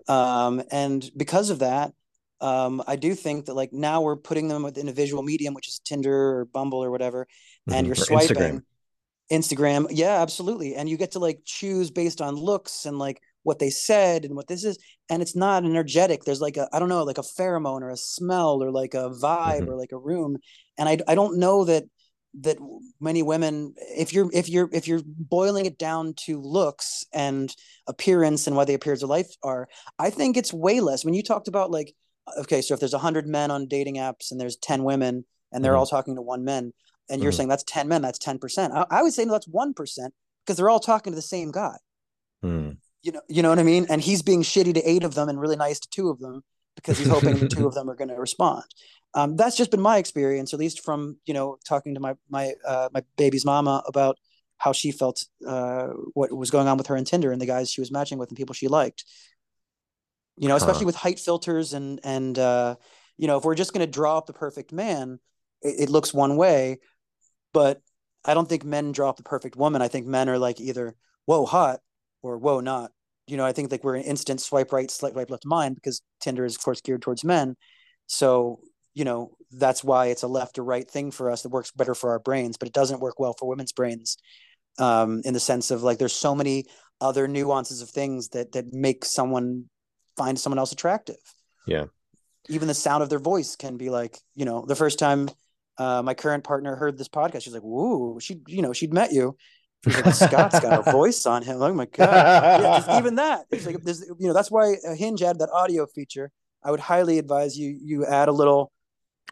um, 0.07 0.63
and 0.71 1.09
because 1.15 1.49
of 1.49 1.59
that, 1.59 1.93
um, 2.41 2.83
I 2.85 2.95
do 2.95 3.15
think 3.15 3.45
that 3.45 3.53
like 3.55 3.71
now 3.71 4.01
we're 4.01 4.17
putting 4.17 4.47
them 4.47 4.63
within 4.63 4.89
a 4.89 4.93
visual 4.93 5.23
medium, 5.23 5.53
which 5.53 5.67
is 5.67 5.79
Tinder 5.79 6.39
or 6.39 6.45
Bumble 6.45 6.83
or 6.83 6.91
whatever, 6.91 7.27
and 7.67 7.75
mm-hmm. 7.75 7.85
you're 7.87 7.95
swiping. 7.95 8.37
Instagram. 8.37 8.61
Instagram, 9.31 9.87
yeah, 9.89 10.21
absolutely, 10.21 10.75
and 10.75 10.87
you 10.87 10.97
get 10.97 11.11
to 11.11 11.19
like 11.19 11.39
choose 11.45 11.89
based 11.89 12.21
on 12.21 12.35
looks 12.35 12.85
and 12.85 12.99
like 12.99 13.21
what 13.43 13.59
they 13.59 13.69
said 13.69 14.25
and 14.25 14.35
what 14.35 14.47
this 14.47 14.63
is, 14.63 14.77
and 15.09 15.21
it's 15.21 15.35
not 15.35 15.65
energetic. 15.65 16.23
There's 16.23 16.41
like 16.41 16.57
a 16.57 16.67
I 16.71 16.79
don't 16.79 16.89
know, 16.89 17.03
like 17.03 17.17
a 17.17 17.21
pheromone 17.21 17.81
or 17.81 17.89
a 17.89 17.97
smell 17.97 18.61
or 18.61 18.71
like 18.71 18.93
a 18.93 19.09
vibe 19.09 19.61
mm-hmm. 19.61 19.69
or 19.69 19.77
like 19.77 19.91
a 19.91 19.97
room, 19.97 20.37
and 20.77 20.87
I 20.87 20.99
I 21.07 21.15
don't 21.15 21.39
know 21.39 21.65
that 21.65 21.85
that 22.41 22.57
many 22.99 23.23
women 23.23 23.73
if 23.77 24.13
you're 24.13 24.29
if 24.33 24.49
you're 24.49 24.69
if 24.73 24.87
you're 24.87 25.01
boiling 25.05 25.65
it 25.65 25.77
down 25.77 26.13
to 26.17 26.41
looks 26.41 27.05
and 27.13 27.55
appearance 27.87 28.45
and 28.47 28.55
what 28.55 28.67
the 28.67 28.73
appearance 28.73 29.03
of 29.03 29.09
life 29.09 29.33
are 29.41 29.67
i 29.99 30.09
think 30.09 30.35
it's 30.35 30.51
way 30.51 30.81
less 30.81 31.05
when 31.05 31.13
you 31.13 31.23
talked 31.23 31.47
about 31.47 31.71
like 31.71 31.93
okay 32.37 32.61
so 32.61 32.73
if 32.73 32.79
there's 32.79 32.93
100 32.93 33.27
men 33.27 33.51
on 33.51 33.67
dating 33.67 33.95
apps 33.95 34.31
and 34.31 34.39
there's 34.39 34.57
10 34.57 34.83
women 34.83 35.25
and 35.51 35.63
they're 35.63 35.73
mm-hmm. 35.73 35.79
all 35.79 35.85
talking 35.85 36.15
to 36.15 36.21
one 36.21 36.43
man 36.43 36.73
and 37.09 37.21
you're 37.21 37.31
mm-hmm. 37.31 37.37
saying 37.37 37.49
that's 37.49 37.63
10 37.63 37.87
men 37.87 38.01
that's 38.01 38.19
10% 38.19 38.71
I, 38.71 38.85
I, 38.89 39.03
would 39.03 39.13
say 39.13 39.25
no, 39.25 39.33
that's 39.33 39.47
1% 39.47 39.75
because 39.75 40.57
they're 40.57 40.69
all 40.69 40.79
talking 40.79 41.11
to 41.11 41.15
the 41.15 41.21
same 41.21 41.51
guy 41.51 41.77
mm. 42.43 42.77
you 43.01 43.11
know 43.11 43.21
you 43.27 43.41
know 43.41 43.49
what 43.49 43.59
i 43.59 43.63
mean 43.63 43.85
and 43.89 44.01
he's 44.01 44.21
being 44.21 44.41
shitty 44.41 44.73
to 44.73 44.89
eight 44.89 45.03
of 45.03 45.13
them 45.13 45.29
and 45.29 45.39
really 45.39 45.55
nice 45.55 45.79
to 45.79 45.89
two 45.89 46.09
of 46.09 46.19
them 46.19 46.43
because 46.75 46.97
he's 46.97 47.07
hoping 47.07 47.37
the 47.37 47.47
two 47.47 47.67
of 47.67 47.73
them 47.73 47.89
are 47.89 47.95
going 47.95 48.09
to 48.09 48.15
respond 48.15 48.63
um, 49.15 49.37
that's 49.37 49.55
just 49.55 49.71
been 49.71 49.81
my 49.81 49.97
experience, 49.97 50.53
at 50.53 50.59
least 50.59 50.83
from 50.83 51.17
you 51.25 51.33
know 51.33 51.57
talking 51.65 51.95
to 51.95 52.01
my 52.01 52.15
my 52.29 52.53
uh, 52.67 52.89
my 52.93 53.01
baby's 53.17 53.45
mama 53.45 53.81
about 53.87 54.17
how 54.57 54.73
she 54.73 54.91
felt 54.91 55.25
uh, 55.47 55.87
what 56.13 56.35
was 56.35 56.51
going 56.51 56.67
on 56.67 56.77
with 56.77 56.87
her 56.87 56.97
in 56.97 57.05
Tinder 57.05 57.31
and 57.31 57.41
the 57.41 57.45
guys 57.45 57.71
she 57.71 57.81
was 57.81 57.91
matching 57.91 58.17
with 58.17 58.29
and 58.29 58.37
people 58.37 58.53
she 58.53 58.67
liked. 58.67 59.05
You 60.37 60.49
know, 60.49 60.55
especially 60.55 60.81
huh. 60.81 60.87
with 60.87 60.95
height 60.95 61.19
filters 61.19 61.73
and 61.73 61.99
and 62.03 62.37
uh, 62.37 62.75
you 63.17 63.27
know 63.27 63.37
if 63.37 63.45
we're 63.45 63.55
just 63.55 63.73
going 63.73 63.85
to 63.85 63.91
draw 63.91 64.17
up 64.17 64.25
the 64.25 64.33
perfect 64.33 64.73
man, 64.73 65.19
it, 65.61 65.83
it 65.83 65.89
looks 65.89 66.13
one 66.13 66.35
way, 66.35 66.79
but 67.53 67.81
I 68.25 68.33
don't 68.33 68.49
think 68.49 68.65
men 68.65 68.91
draw 68.91 69.09
up 69.09 69.17
the 69.17 69.23
perfect 69.23 69.55
woman. 69.55 69.81
I 69.81 69.87
think 69.87 70.05
men 70.05 70.29
are 70.29 70.39
like 70.39 70.59
either 70.59 70.95
whoa 71.25 71.45
hot 71.45 71.79
or 72.21 72.37
whoa 72.37 72.59
not. 72.59 72.91
You 73.27 73.37
know, 73.37 73.45
I 73.45 73.53
think 73.53 73.71
like 73.71 73.83
we're 73.83 73.95
an 73.95 74.03
instant 74.03 74.41
swipe 74.41 74.71
right, 74.71 74.91
swipe 74.91 75.15
left 75.29 75.45
mind 75.45 75.75
because 75.75 76.01
Tinder 76.19 76.45
is 76.45 76.55
of 76.55 76.63
course 76.63 76.81
geared 76.81 77.01
towards 77.01 77.23
men. 77.23 77.55
So 78.07 78.59
you 78.95 79.03
know 79.03 79.35
that's 79.51 79.83
why 79.83 80.07
it's 80.07 80.23
a 80.23 80.27
left 80.27 80.57
or 80.57 80.63
right 80.63 80.89
thing 80.89 81.11
for 81.11 81.29
us 81.29 81.43
that 81.43 81.49
works 81.49 81.71
better 81.71 81.93
for 81.93 82.09
our 82.11 82.19
brains 82.19 82.57
but 82.57 82.67
it 82.67 82.73
doesn't 82.73 83.01
work 83.01 83.19
well 83.19 83.35
for 83.37 83.47
women's 83.47 83.73
brains 83.73 84.17
um, 84.79 85.21
in 85.23 85.33
the 85.33 85.39
sense 85.39 85.69
of 85.69 85.83
like 85.83 85.99
there's 85.99 86.13
so 86.13 86.33
many 86.33 86.65
other 86.99 87.27
nuances 87.27 87.81
of 87.81 87.89
things 87.89 88.29
that 88.29 88.53
that 88.53 88.73
make 88.73 89.05
someone 89.05 89.65
find 90.17 90.39
someone 90.39 90.59
else 90.59 90.71
attractive 90.71 91.17
yeah 91.67 91.85
even 92.49 92.67
the 92.67 92.73
sound 92.73 93.01
of 93.01 93.09
their 93.09 93.19
voice 93.19 93.55
can 93.55 93.77
be 93.77 93.89
like 93.89 94.17
you 94.35 94.45
know 94.45 94.65
the 94.65 94.75
first 94.75 94.99
time 94.99 95.29
uh, 95.77 96.01
my 96.01 96.13
current 96.13 96.43
partner 96.43 96.75
heard 96.75 96.97
this 96.97 97.09
podcast 97.09 97.43
she's 97.43 97.53
like 97.53 97.61
whoa 97.61 98.17
she 98.19 98.41
you 98.47 98.61
know 98.61 98.73
she'd 98.73 98.93
met 98.93 99.11
you 99.11 99.35
like, 99.85 100.13
Scott's 100.13 100.59
got 100.59 100.87
a 100.87 100.91
voice 100.91 101.25
on 101.25 101.43
him. 101.43 101.61
Oh 101.61 101.73
my 101.73 101.85
god! 101.85 102.61
Yeah, 102.87 102.97
even 102.97 103.15
that. 103.21 103.45
It's 103.51 103.65
like 103.65 103.77
you 103.85 104.27
know, 104.27 104.33
that's 104.33 104.51
why 104.51 104.75
Hinge 104.95 105.21
added 105.21 105.39
that 105.39 105.49
audio 105.51 105.85
feature. 105.85 106.31
I 106.63 106.71
would 106.71 106.79
highly 106.79 107.19
advise 107.19 107.57
you 107.57 107.77
you 107.81 108.05
add 108.05 108.27
a 108.27 108.31
little 108.31 108.71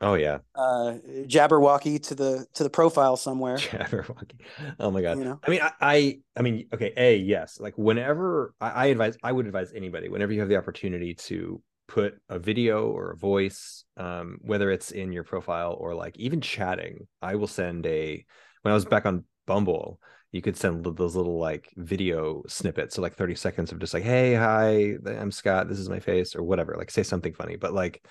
Oh 0.04 0.16
yeah. 0.16 0.40
Uh, 0.54 0.96
Jabberwocky 1.28 2.04
to 2.08 2.14
the 2.14 2.46
to 2.56 2.64
the 2.64 2.70
profile 2.70 3.16
somewhere. 3.16 3.56
Jabberwocky. 3.56 4.42
Oh 4.78 4.92
my 4.92 5.02
god. 5.02 5.18
You 5.18 5.24
know? 5.24 5.40
I 5.42 5.50
mean, 5.50 5.62
I, 5.62 5.72
I, 5.80 6.20
I 6.36 6.42
mean, 6.42 6.68
okay. 6.74 6.92
A 6.98 7.16
yes. 7.16 7.58
Like 7.58 7.78
whenever 7.78 8.54
I, 8.60 8.70
I 8.70 8.86
advise, 8.88 9.18
I 9.24 9.32
would 9.32 9.46
advise 9.46 9.72
anybody 9.74 10.10
whenever 10.10 10.34
you 10.34 10.42
have 10.42 10.50
the 10.50 10.58
opportunity 10.58 11.14
to 11.30 11.62
put 11.88 12.16
a 12.28 12.38
video 12.38 12.90
or 12.90 13.12
a 13.12 13.16
voice, 13.16 13.86
um, 13.96 14.40
whether 14.42 14.72
it's 14.72 14.92
in 14.92 15.14
your 15.14 15.24
profile 15.24 15.78
or 15.80 15.96
like 15.96 16.18
even 16.20 16.42
chatting. 16.42 17.08
I 17.22 17.36
will 17.36 17.48
send 17.48 17.86
a. 17.86 18.26
When 18.64 18.74
I 18.74 18.76
was 18.76 18.84
back 18.84 19.06
on 19.06 19.24
Bumble, 19.48 20.02
you 20.34 20.42
could 20.42 20.58
send 20.58 20.84
those 20.84 21.16
little 21.16 21.40
like 21.40 21.70
video 21.78 22.44
snippets, 22.50 22.96
so 22.96 23.02
like 23.02 23.16
thirty 23.16 23.36
seconds 23.36 23.72
of 23.72 23.80
just 23.80 23.94
like, 23.94 24.04
"Hey, 24.04 24.36
hi, 24.36 24.96
I'm 25.08 25.32
Scott. 25.32 25.70
This 25.70 25.80
is 25.80 25.88
my 25.88 26.02
face," 26.02 26.36
or 26.36 26.44
whatever. 26.44 26.76
Like 26.78 26.92
say 26.92 27.04
something 27.04 27.34
funny, 27.34 27.56
but 27.56 27.74
like. 27.74 28.06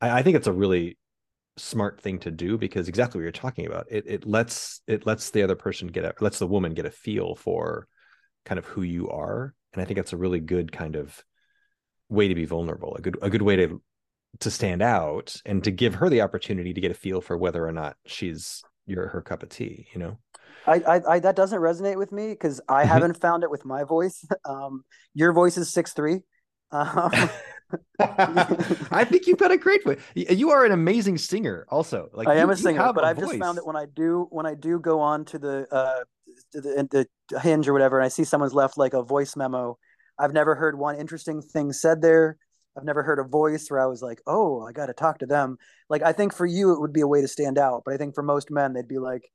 I, 0.00 0.18
I 0.18 0.22
think 0.22 0.36
it's 0.36 0.46
a 0.46 0.52
really 0.52 0.96
smart 1.58 2.00
thing 2.00 2.18
to 2.18 2.30
do 2.30 2.56
because 2.56 2.88
exactly 2.88 3.18
what 3.18 3.22
you're 3.22 3.32
talking 3.32 3.66
about 3.66 3.86
it 3.90 4.04
it 4.06 4.26
lets 4.26 4.80
it 4.86 5.06
lets 5.06 5.30
the 5.30 5.42
other 5.42 5.56
person 5.56 5.88
get 5.88 6.04
a 6.04 6.14
lets 6.20 6.38
the 6.38 6.46
woman 6.46 6.74
get 6.74 6.86
a 6.86 6.90
feel 6.90 7.34
for 7.34 7.86
kind 8.44 8.58
of 8.58 8.64
who 8.66 8.82
you 8.82 9.08
are 9.08 9.54
and 9.72 9.82
i 9.82 9.84
think 9.84 9.96
that's 9.96 10.12
a 10.12 10.16
really 10.16 10.40
good 10.40 10.72
kind 10.72 10.96
of 10.96 11.22
way 12.08 12.28
to 12.28 12.34
be 12.34 12.44
vulnerable 12.44 12.94
a 12.96 13.00
good 13.00 13.16
a 13.22 13.30
good 13.30 13.42
way 13.42 13.56
to 13.56 13.82
to 14.40 14.50
stand 14.50 14.82
out 14.82 15.34
and 15.44 15.64
to 15.64 15.70
give 15.70 15.94
her 15.96 16.08
the 16.08 16.20
opportunity 16.20 16.72
to 16.72 16.80
get 16.80 16.90
a 16.90 16.94
feel 16.94 17.20
for 17.20 17.36
whether 17.36 17.66
or 17.66 17.72
not 17.72 17.96
she's 18.06 18.62
your 18.86 19.08
her 19.08 19.22
cup 19.22 19.42
of 19.42 19.48
tea 19.48 19.86
you 19.92 19.98
know 19.98 20.18
I, 20.66 20.74
I, 20.86 21.14
I 21.14 21.18
that 21.20 21.36
doesn't 21.36 21.60
resonate 21.60 21.96
with 21.96 22.12
me 22.12 22.28
because 22.28 22.60
I 22.68 22.82
mm-hmm. 22.82 22.92
haven't 22.92 23.20
found 23.20 23.42
it 23.42 23.50
with 23.50 23.64
my 23.64 23.84
voice. 23.84 24.24
Um, 24.44 24.84
your 25.14 25.32
voice 25.32 25.56
is 25.56 25.72
six 25.72 25.92
three. 25.92 26.20
Um, 26.70 27.30
I 27.98 29.04
think 29.04 29.26
you've 29.26 29.38
got 29.38 29.50
a 29.50 29.56
great 29.56 29.84
voice. 29.84 29.98
You 30.14 30.50
are 30.50 30.64
an 30.64 30.72
amazing 30.72 31.18
singer, 31.18 31.66
also. 31.68 32.08
Like 32.12 32.28
I 32.28 32.36
am 32.36 32.50
a 32.50 32.56
singer, 32.56 32.92
but 32.92 33.04
i 33.04 33.10
I've 33.10 33.18
just 33.18 33.38
found 33.38 33.58
that 33.58 33.66
when 33.66 33.76
I 33.76 33.86
do 33.86 34.26
when 34.30 34.46
I 34.46 34.54
do 34.54 34.78
go 34.78 35.00
on 35.00 35.24
to 35.26 35.38
the 35.38 35.66
uh 35.72 36.04
to 36.52 36.60
the, 36.60 37.06
the 37.30 37.40
hinge 37.40 37.68
or 37.68 37.72
whatever, 37.72 37.98
and 37.98 38.04
I 38.04 38.08
see 38.08 38.24
someone's 38.24 38.54
left 38.54 38.78
like 38.78 38.94
a 38.94 39.02
voice 39.02 39.36
memo, 39.36 39.78
I've 40.18 40.32
never 40.32 40.54
heard 40.54 40.78
one 40.78 40.96
interesting 40.96 41.42
thing 41.42 41.72
said 41.72 42.00
there. 42.00 42.38
I've 42.76 42.84
never 42.84 43.02
heard 43.02 43.18
a 43.18 43.24
voice 43.24 43.68
where 43.70 43.80
I 43.80 43.86
was 43.86 44.02
like, 44.02 44.22
"Oh, 44.26 44.62
I 44.62 44.72
got 44.72 44.86
to 44.86 44.92
talk 44.92 45.18
to 45.18 45.26
them." 45.26 45.58
Like 45.90 46.02
I 46.02 46.12
think 46.12 46.32
for 46.32 46.46
you 46.46 46.72
it 46.72 46.80
would 46.80 46.92
be 46.92 47.00
a 47.00 47.08
way 47.08 47.20
to 47.20 47.28
stand 47.28 47.58
out, 47.58 47.82
but 47.84 47.92
I 47.92 47.96
think 47.96 48.14
for 48.14 48.22
most 48.22 48.50
men 48.50 48.72
they'd 48.72 48.88
be 48.88 48.98
like, 48.98 49.30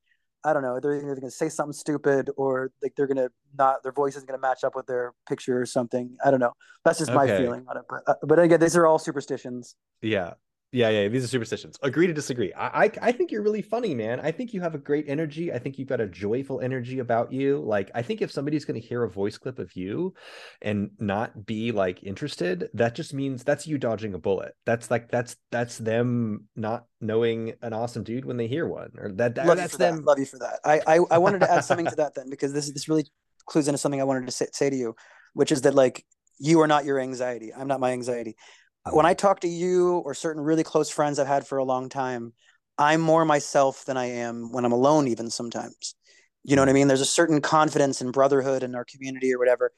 I 0.45 0.53
don't 0.53 0.61
know. 0.61 0.79
They're 0.79 0.95
either 0.95 1.15
going 1.15 1.21
to 1.21 1.31
say 1.31 1.49
something 1.49 1.73
stupid 1.73 2.29
or 2.35 2.71
like 2.81 2.93
they're 2.95 3.07
going 3.07 3.17
to 3.17 3.31
not, 3.57 3.81
their 3.83 3.91
voice 3.91 4.15
isn't 4.15 4.27
going 4.27 4.37
to 4.37 4.41
match 4.41 4.63
up 4.63 4.75
with 4.75 4.87
their 4.87 5.13
picture 5.27 5.61
or 5.61 5.65
something. 5.65 6.17
I 6.23 6.31
don't 6.31 6.39
know. 6.39 6.53
That's 6.83 6.99
just 6.99 7.13
my 7.13 7.27
feeling 7.27 7.65
on 7.69 7.77
it. 7.77 7.83
But, 7.89 8.01
uh, 8.07 8.15
but 8.23 8.39
again, 8.39 8.59
these 8.59 8.75
are 8.75 8.85
all 8.85 8.99
superstitions. 8.99 9.75
Yeah. 10.01 10.33
Yeah, 10.73 10.89
yeah, 10.89 11.07
these 11.07 11.23
are 11.23 11.27
superstitions. 11.27 11.77
Agree 11.83 12.07
to 12.07 12.13
disagree. 12.13 12.51
I, 12.53 12.85
I, 12.85 12.91
I 12.99 13.11
think 13.11 13.31
you're 13.31 13.43
really 13.43 13.61
funny, 13.61 13.93
man. 13.93 14.19
I 14.19 14.31
think 14.31 14.55
you 14.55 14.61
have 14.61 14.73
a 14.73 14.79
great 14.79 15.05
energy. 15.07 15.53
I 15.53 15.59
think 15.59 15.77
you've 15.77 15.87
got 15.87 16.01
a 16.01 16.07
joyful 16.07 16.61
energy 16.61 16.97
about 16.97 17.31
you. 17.31 17.59
Like, 17.59 17.91
I 17.93 18.01
think 18.01 18.23
if 18.23 18.31
somebody's 18.31 18.65
going 18.65 18.81
to 18.81 18.85
hear 18.85 19.03
a 19.03 19.09
voice 19.09 19.37
clip 19.37 19.59
of 19.59 19.75
you 19.75 20.15
and 20.63 20.89
not 20.99 21.45
be 21.45 21.71
like 21.71 22.01
interested, 22.01 22.69
that 22.73 22.95
just 22.95 23.13
means 23.13 23.43
that's 23.43 23.67
you 23.67 23.77
dodging 23.77 24.15
a 24.15 24.17
bullet. 24.17 24.55
That's 24.65 24.89
like 24.89 25.11
that's 25.11 25.35
that's 25.51 25.77
them 25.77 26.45
not 26.55 26.85
knowing 26.99 27.53
an 27.61 27.73
awesome 27.73 28.03
dude 28.03 28.25
when 28.25 28.37
they 28.37 28.47
hear 28.47 28.67
one, 28.67 28.93
or 28.97 29.11
that, 29.11 29.35
that 29.35 29.45
that's 29.55 29.77
them. 29.77 29.97
That. 29.97 30.05
Love 30.05 30.17
you 30.17 30.25
for 30.25 30.39
that. 30.39 30.59
I, 30.65 30.81
I 30.87 30.99
I 31.11 31.17
wanted 31.19 31.41
to 31.41 31.51
add 31.51 31.65
something 31.65 31.85
to 31.85 31.95
that 31.97 32.15
then 32.15 32.31
because 32.31 32.51
this 32.51 32.71
this 32.73 32.89
really 32.89 33.05
clues 33.45 33.67
into 33.67 33.77
something 33.77 34.01
I 34.01 34.05
wanted 34.05 34.25
to 34.25 34.31
say, 34.31 34.47
say 34.51 34.71
to 34.71 34.75
you, 34.75 34.95
which 35.33 35.51
is 35.51 35.61
that 35.61 35.75
like 35.75 36.03
you 36.39 36.61
are 36.61 36.67
not 36.67 36.83
your 36.83 36.99
anxiety. 36.99 37.53
I'm 37.53 37.67
not 37.67 37.79
my 37.79 37.91
anxiety 37.91 38.35
when 38.91 39.05
I 39.05 39.13
talk 39.13 39.41
to 39.41 39.47
you 39.47 39.97
or 39.99 40.13
certain 40.13 40.41
really 40.41 40.63
close 40.63 40.89
friends 40.89 41.19
I've 41.19 41.27
had 41.27 41.47
for 41.47 41.57
a 41.57 41.63
long 41.63 41.89
time, 41.89 42.33
I'm 42.77 43.01
more 43.01 43.23
myself 43.23 43.85
than 43.85 43.97
I 43.97 44.05
am 44.05 44.51
when 44.51 44.65
I'm 44.65 44.71
alone, 44.71 45.07
even 45.07 45.29
sometimes. 45.29 45.95
You 46.43 46.55
know 46.55 46.61
what 46.61 46.69
I 46.69 46.73
mean? 46.73 46.87
There's 46.87 47.01
a 47.01 47.05
certain 47.05 47.39
confidence 47.39 48.01
in 48.01 48.11
brotherhood 48.11 48.63
in 48.63 48.75
our 48.75 48.85
community 48.85 49.33
or 49.33 49.39
whatever. 49.39 49.71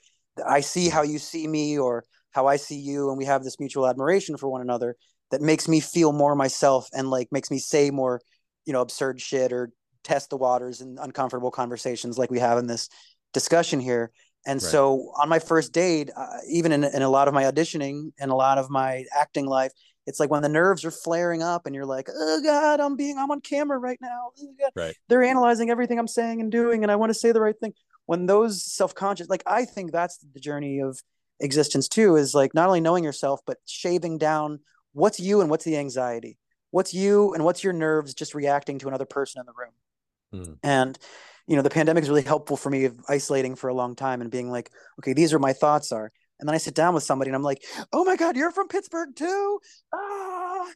I 0.45 0.61
see 0.61 0.89
how 0.89 1.03
you 1.03 1.19
see 1.19 1.47
me 1.47 1.77
or 1.77 2.03
how 2.31 2.47
I 2.47 2.55
see 2.55 2.77
you, 2.77 3.09
and 3.09 3.17
we 3.17 3.25
have 3.25 3.43
this 3.43 3.59
mutual 3.59 3.87
admiration 3.87 4.37
for 4.37 4.49
one 4.49 4.61
another 4.61 4.95
that 5.31 5.41
makes 5.41 5.67
me 5.67 5.79
feel 5.79 6.11
more 6.11 6.35
myself 6.35 6.89
and 6.93 7.09
like 7.09 7.31
makes 7.31 7.51
me 7.51 7.59
say 7.59 7.91
more, 7.91 8.21
you 8.65 8.73
know, 8.73 8.81
absurd 8.81 9.21
shit 9.21 9.53
or 9.53 9.71
test 10.03 10.29
the 10.29 10.37
waters 10.37 10.81
in 10.81 10.97
uncomfortable 10.99 11.51
conversations 11.51 12.17
like 12.17 12.31
we 12.31 12.39
have 12.39 12.57
in 12.57 12.67
this 12.67 12.89
discussion 13.33 13.79
here. 13.79 14.11
And 14.45 14.61
right. 14.61 14.71
so 14.71 15.11
on 15.19 15.27
my 15.27 15.39
first 15.39 15.73
date, 15.73 16.11
uh, 16.15 16.37
even 16.47 16.71
in, 16.71 16.83
in 16.83 17.01
a 17.01 17.09
lot 17.09 17.27
of 17.27 17.33
my 17.33 17.43
auditioning 17.43 18.11
and 18.19 18.31
a 18.31 18.35
lot 18.35 18.57
of 18.57 18.69
my 18.69 19.05
acting 19.15 19.45
life, 19.47 19.71
it's 20.07 20.19
like 20.19 20.29
when 20.29 20.43
the 20.43 20.49
nerves 20.49 20.85
are 20.85 20.91
flaring 20.91 21.41
up 21.41 21.65
and 21.65 21.73
you're 21.73 21.85
like, 21.85 22.09
oh 22.13 22.41
God, 22.43 22.79
I'm 22.79 22.95
being, 22.95 23.17
I'm 23.17 23.31
on 23.31 23.41
camera 23.41 23.79
right 23.79 23.97
now. 23.99 24.29
Oh, 24.39 24.69
right. 24.75 24.95
They're 25.09 25.23
analyzing 25.23 25.71
everything 25.71 25.97
I'm 25.97 26.07
saying 26.07 26.41
and 26.41 26.51
doing, 26.51 26.83
and 26.83 26.91
I 26.91 26.95
want 26.95 27.09
to 27.09 27.15
say 27.15 27.31
the 27.31 27.41
right 27.41 27.59
thing. 27.59 27.73
When 28.05 28.27
those 28.27 28.63
self-conscious, 28.63 29.29
like 29.29 29.41
I 29.47 29.65
think 29.65 29.91
that's 29.91 30.17
the 30.17 30.39
journey 30.39 30.79
of 30.79 31.01
existence 31.39 31.87
too, 31.87 32.15
is 32.15 32.35
like 32.35 32.53
not 32.53 32.67
only 32.67 32.81
knowing 32.81 33.03
yourself, 33.03 33.41
but 33.47 33.57
shaving 33.65 34.19
down 34.19 34.59
what's 34.93 35.19
you 35.19 35.41
and 35.41 35.49
what's 35.49 35.65
the 35.65 35.75
anxiety. 35.77 36.37
What's 36.69 36.93
you 36.93 37.33
and 37.33 37.43
what's 37.43 37.63
your 37.63 37.73
nerves 37.73 38.13
just 38.13 38.35
reacting 38.35 38.77
to 38.79 38.87
another 38.87 39.05
person 39.05 39.39
in 39.39 39.45
the 39.47 39.53
room. 39.57 40.45
Mm. 40.45 40.57
And 40.61 40.99
you 41.47 41.55
know, 41.55 41.61
the 41.61 41.69
pandemic 41.69 42.03
is 42.03 42.09
really 42.09 42.23
helpful 42.23 42.57
for 42.57 42.69
me 42.69 42.85
of 42.85 42.99
isolating 43.07 43.55
for 43.55 43.69
a 43.69 43.73
long 43.73 43.95
time 43.95 44.21
and 44.21 44.31
being 44.31 44.49
like, 44.49 44.71
okay, 44.99 45.13
these 45.13 45.33
are 45.33 45.39
my 45.39 45.53
thoughts 45.53 45.91
are. 45.91 46.11
And 46.39 46.49
then 46.49 46.55
I 46.55 46.57
sit 46.57 46.73
down 46.73 46.93
with 46.93 47.03
somebody 47.03 47.29
and 47.29 47.35
I'm 47.35 47.43
like, 47.43 47.63
oh 47.93 48.03
my 48.03 48.15
God, 48.15 48.35
you're 48.35 48.51
from 48.51 48.67
Pittsburgh 48.67 49.15
too? 49.15 49.59
Ah. 49.93 50.67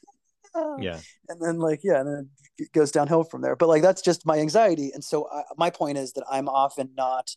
ah. 0.55 0.75
Yeah. 0.79 0.99
And 1.27 1.41
then 1.41 1.57
like, 1.57 1.81
yeah, 1.83 1.99
and 1.99 2.07
then 2.07 2.29
it 2.57 2.71
goes 2.71 2.91
downhill 2.91 3.23
from 3.23 3.41
there. 3.41 3.55
But 3.55 3.67
like, 3.67 3.81
that's 3.81 4.01
just 4.01 4.25
my 4.25 4.37
anxiety. 4.37 4.91
And 4.93 5.03
so 5.03 5.27
I, 5.31 5.41
my 5.57 5.69
point 5.69 5.97
is 5.97 6.13
that 6.13 6.23
I'm 6.29 6.47
often 6.47 6.91
not, 6.95 7.31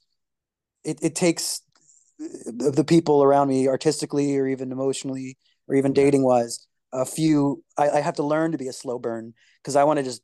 it, 0.84 0.98
it 1.02 1.14
takes 1.14 1.62
uh, 2.20 2.70
the 2.70 2.84
people 2.84 3.22
around 3.22 3.48
me 3.48 3.66
artistically 3.66 4.36
or 4.36 4.46
even 4.46 4.72
emotionally 4.72 5.38
or 5.68 5.74
even 5.74 5.92
dating 5.92 6.22
wise, 6.22 6.66
a 6.92 7.06
few, 7.06 7.64
I, 7.78 7.88
I 7.90 8.00
have 8.00 8.14
to 8.16 8.22
learn 8.22 8.52
to 8.52 8.58
be 8.58 8.68
a 8.68 8.72
slow 8.72 8.98
burn 8.98 9.32
because 9.62 9.74
I 9.74 9.84
want 9.84 9.98
to 9.98 10.02
just 10.02 10.22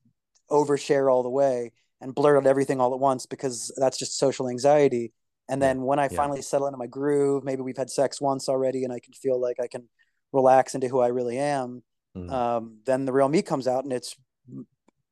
overshare 0.51 1.11
all 1.11 1.23
the 1.23 1.31
way 1.31 1.73
and 2.01 2.15
blurt 2.15 2.37
out 2.37 2.47
everything 2.47 2.81
all 2.81 2.95
at 2.95 3.01
once 3.01 3.27
because 3.27 3.73
that's 3.77 3.99
just 3.99 4.19
social 4.19 4.49
anxiety. 4.49 5.13
And 5.49 5.63
then 5.63 5.83
when 5.83 5.99
I 5.99 6.05
yeah. 6.05 6.17
finally 6.17 6.43
settle 6.43 6.67
into 6.67 6.77
my 6.77 6.87
groove, 6.87 7.43
maybe 7.43 7.63
we've 7.63 7.77
had 7.77 7.91
sex 7.91 8.21
once 8.21 8.49
already 8.49 8.85
and 8.85 8.93
I 8.93 9.01
can 9.01 9.15
feel 9.15 9.41
like 9.41 9.59
I 9.61 9.67
can 9.67 9.89
relax 10.33 10.75
into 10.75 10.89
who 10.89 11.01
I 11.01 11.09
really 11.09 11.39
am. 11.39 11.83
Mm. 12.17 12.31
Um, 12.31 12.79
then 12.85 13.07
the 13.07 13.13
real 13.13 13.29
me 13.29 13.43
comes 13.43 13.67
out 13.67 13.85
and 13.85 13.93
it's, 13.93 14.15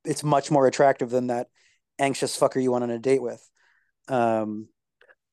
it's 0.05 0.23
much 0.23 0.51
more 0.51 0.67
attractive 0.67 1.11
than 1.11 1.29
that 1.29 1.49
anxious 1.99 2.39
fucker 2.39 2.63
you 2.63 2.73
went 2.73 2.85
on 2.85 2.91
a 2.91 2.99
date 2.99 3.23
with. 3.23 3.43
Um, 4.09 4.69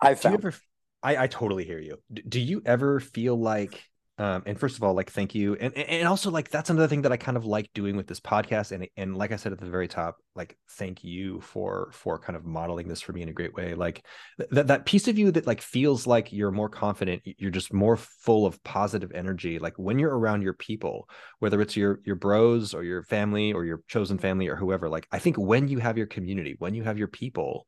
I've 0.01 0.19
found. 0.19 0.35
Ever, 0.35 0.53
I, 1.01 1.23
I 1.23 1.27
totally 1.27 1.65
hear 1.65 1.79
you. 1.79 1.97
do 2.27 2.39
you 2.39 2.61
ever 2.65 2.99
feel 2.99 3.35
like 3.35 3.83
um, 4.19 4.43
and 4.45 4.59
first 4.59 4.77
of 4.77 4.83
all, 4.83 4.93
like 4.93 5.11
thank 5.11 5.33
you, 5.33 5.55
and 5.55 5.75
and 5.75 6.07
also 6.07 6.29
like 6.29 6.49
that's 6.49 6.69
another 6.69 6.87
thing 6.87 7.01
that 7.01 7.11
I 7.11 7.17
kind 7.17 7.35
of 7.35 7.45
like 7.45 7.71
doing 7.73 7.97
with 7.97 8.05
this 8.05 8.19
podcast, 8.19 8.71
and 8.71 8.87
and 8.95 9.17
like 9.17 9.31
I 9.31 9.37
said 9.37 9.53
at 9.53 9.59
the 9.59 9.65
very 9.65 9.87
top, 9.87 10.17
like 10.35 10.55
thank 10.73 11.03
you 11.03 11.41
for 11.41 11.89
for 11.93 12.19
kind 12.19 12.35
of 12.35 12.45
modeling 12.45 12.87
this 12.87 13.01
for 13.01 13.11
me 13.11 13.23
in 13.23 13.29
a 13.29 13.33
great 13.33 13.55
way. 13.55 13.73
Like 13.73 14.05
that 14.51 14.67
that 14.67 14.85
piece 14.85 15.07
of 15.07 15.17
you 15.17 15.31
that 15.31 15.47
like 15.47 15.61
feels 15.61 16.05
like 16.05 16.31
you're 16.31 16.51
more 16.51 16.69
confident, 16.69 17.23
you're 17.25 17.49
just 17.49 17.73
more 17.73 17.97
full 17.97 18.45
of 18.45 18.63
positive 18.63 19.11
energy. 19.15 19.57
Like 19.57 19.79
when 19.79 19.97
you're 19.97 20.15
around 20.15 20.43
your 20.43 20.53
people, 20.53 21.09
whether 21.39 21.59
it's 21.59 21.75
your 21.75 21.99
your 22.05 22.15
bros 22.15 22.75
or 22.75 22.83
your 22.83 23.01
family 23.01 23.51
or 23.51 23.65
your 23.65 23.81
chosen 23.87 24.19
family 24.19 24.47
or 24.47 24.55
whoever. 24.55 24.89
Like 24.89 25.07
I 25.11 25.17
think 25.17 25.37
when 25.37 25.67
you 25.67 25.79
have 25.79 25.97
your 25.97 26.07
community, 26.07 26.55
when 26.59 26.75
you 26.75 26.83
have 26.83 26.99
your 26.99 27.07
people, 27.07 27.65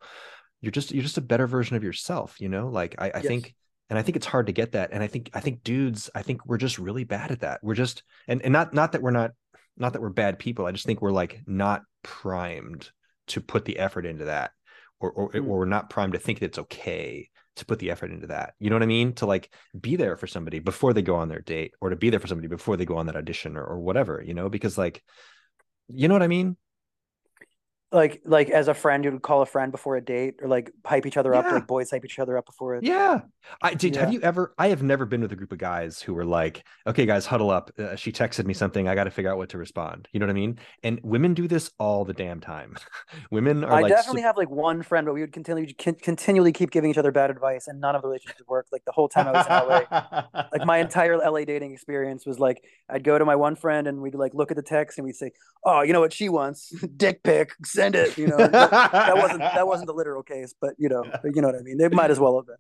you're 0.62 0.72
just 0.72 0.92
you're 0.92 1.02
just 1.02 1.18
a 1.18 1.22
better 1.22 1.48
version 1.48 1.76
of 1.76 1.84
yourself. 1.84 2.40
You 2.40 2.50
know, 2.50 2.68
like 2.68 2.94
I, 3.00 3.06
I 3.06 3.18
yes. 3.18 3.26
think 3.26 3.56
and 3.90 4.00
i 4.00 4.02
think 4.02 4.16
it's 4.16 4.26
hard 4.26 4.48
to 4.48 4.54
get 4.54 4.74
that 4.74 4.92
and 4.92 5.04
i 5.04 5.08
think 5.08 5.30
i 5.34 5.40
think 5.40 5.64
dudes 5.64 6.10
i 6.16 6.22
think 6.22 6.46
we're 6.46 6.58
just 6.58 6.80
really 6.80 7.04
bad 7.04 7.32
at 7.32 7.42
that. 7.42 7.60
We're 7.64 7.76
just 7.76 8.04
and, 8.28 8.42
and 8.42 8.54
not 8.54 8.74
not 8.74 8.92
that 8.94 9.02
we're 9.02 9.12
not 9.12 9.32
not 9.78 9.94
that 9.94 10.02
we're 10.02 10.10
bad 10.10 10.40
people 10.40 10.66
i 10.66 10.72
just 10.72 10.86
think 10.86 11.02
we're 11.02 11.12
like 11.12 11.42
not 11.46 11.84
primed 12.04 12.90
to 13.28 13.42
put 13.42 13.66
the 13.66 13.80
effort 13.80 14.06
into 14.06 14.26
that 14.26 14.52
or 15.00 15.12
or, 15.12 15.32
mm. 15.32 15.48
or 15.48 15.60
we're 15.60 15.66
not 15.66 15.90
primed 15.90 16.14
to 16.14 16.20
think 16.20 16.40
that 16.40 16.48
it's 16.48 16.60
okay 16.60 17.30
to 17.56 17.66
put 17.66 17.80
the 17.80 17.90
effort 17.90 18.12
into 18.12 18.28
that. 18.28 18.54
You 18.60 18.70
know 18.70 18.76
what 18.76 18.84
i 18.84 18.88
mean? 18.88 19.14
To 19.14 19.26
like 19.26 19.50
be 19.80 19.96
there 19.96 20.18
for 20.18 20.28
somebody 20.28 20.60
before 20.60 20.94
they 20.94 21.02
go 21.02 21.16
on 21.16 21.30
their 21.30 21.40
date 21.40 21.74
or 21.80 21.90
to 21.90 21.96
be 21.96 22.10
there 22.10 22.20
for 22.20 22.28
somebody 22.28 22.50
before 22.50 22.76
they 22.76 22.86
go 22.86 22.98
on 22.98 23.06
that 23.06 23.16
audition 23.16 23.56
or, 23.56 23.64
or 23.64 23.80
whatever 23.80 24.22
you 24.26 24.34
know? 24.34 24.50
Because 24.50 24.78
like 24.78 25.04
you 25.88 26.08
know 26.08 26.16
what 26.16 26.24
i 26.24 26.28
mean 26.28 26.58
like 27.92 28.22
like 28.26 28.50
as 28.50 28.68
a 28.68 28.74
friend 28.74 29.04
you 29.04 29.12
would 29.12 29.22
call 29.22 29.42
a 29.42 29.46
friend 29.46 29.72
before 29.72 29.96
a 29.96 30.02
date 30.02 30.36
or 30.42 30.48
like 30.48 30.72
hype 30.86 31.06
each 31.06 31.18
other 31.18 31.34
yeah. 31.34 31.40
up 31.40 31.52
like 31.52 31.68
boys 31.68 31.92
hype 31.92 32.04
each 32.04 32.20
other 32.20 32.38
up 32.38 32.46
before 32.46 32.76
it 32.76 32.84
yeah. 32.84 33.20
I 33.62 33.74
did 33.74 33.96
yeah. 33.96 34.02
have 34.02 34.14
you 34.14 34.20
ever 34.22 34.54
i 34.58 34.68
have 34.68 34.82
never 34.82 35.06
been 35.06 35.22
with 35.22 35.32
a 35.32 35.36
group 35.36 35.52
of 35.52 35.60
guys 35.60 36.02
who 36.02 36.14
were 36.14 36.26
like 36.26 36.66
okay 36.88 37.06
guys 37.06 37.26
huddle 37.26 37.52
up. 37.52 37.72
Uh, 37.78 37.96
she 37.96 38.12
texted 38.12 38.46
me 38.46 38.54
something. 38.54 38.88
I 38.88 38.96
got 38.96 39.06
to 39.06 39.12
figure 39.12 39.32
out 39.32 39.38
what 39.38 39.50
to 39.50 39.58
respond. 39.58 40.08
You 40.12 40.20
know 40.20 40.26
what 40.26 40.32
i 40.32 40.34
mean? 40.34 40.60
And 40.84 41.00
women 41.04 41.34
do 41.34 41.48
this 41.48 41.72
all 41.80 42.06
the 42.06 42.14
damn 42.14 42.40
time. 42.40 42.76
Women 43.32 43.64
are 43.64 43.74
i 43.74 43.82
like, 43.82 43.92
definitely 43.92 44.22
have 44.22 44.38
like 44.38 44.50
one 44.50 44.82
friend 44.82 45.06
but 45.06 45.14
we 45.14 45.22
would 45.22 45.34
continue 45.34 45.72
continually 45.74 46.52
keep 46.52 46.72
giving 46.72 46.90
each 46.90 46.98
other 46.98 47.12
bad 47.12 47.30
advice 47.30 47.68
and 47.68 47.80
none 47.80 47.96
of 47.96 48.02
the 48.02 48.08
relationships 48.08 48.42
worked 48.48 48.72
like 48.72 48.84
the 48.86 48.92
whole 48.92 49.08
time 49.08 49.28
i 49.28 49.32
was 49.32 49.46
in 49.46 49.52
la 49.52 50.46
like 50.52 50.66
my 50.66 50.78
entire 50.78 51.18
la 51.18 51.44
dating 51.44 51.72
experience 51.72 52.26
was 52.26 52.40
like 52.40 52.64
i'd 52.90 53.04
go 53.04 53.18
to 53.18 53.26
my 53.26 53.36
one 53.36 53.56
friend 53.56 53.88
and 53.88 54.02
we'd 54.02 54.16
like 54.16 54.34
look 54.34 54.52
at 54.52 54.58
the 54.58 54.64
text 54.64 54.98
and 54.98 55.06
we'd 55.06 55.16
say 55.16 55.32
oh 55.66 55.82
you 55.82 55.94
know 55.94 56.00
what 56.00 56.14
she 56.14 56.30
wants? 56.30 56.70
Dick 56.98 57.24
pic 57.24 57.52
send 57.76 57.96
it. 57.96 58.18
You 58.18 58.28
know, 58.28 58.38
that 58.38 59.18
wasn't 59.18 59.40
that 59.56 59.68
wasn't 59.68 59.88
the 59.88 59.94
literal 59.94 60.24
case, 60.24 60.54
but 60.60 60.76
you 60.78 60.90
know, 60.90 61.04
you 61.24 61.42
know 61.42 61.48
what 61.48 61.56
I 61.56 61.62
mean. 61.62 61.78
They 61.78 61.90
might 61.90 62.12
as 62.12 62.20
well 62.22 62.38
have 62.38 62.48
been. 62.48 62.56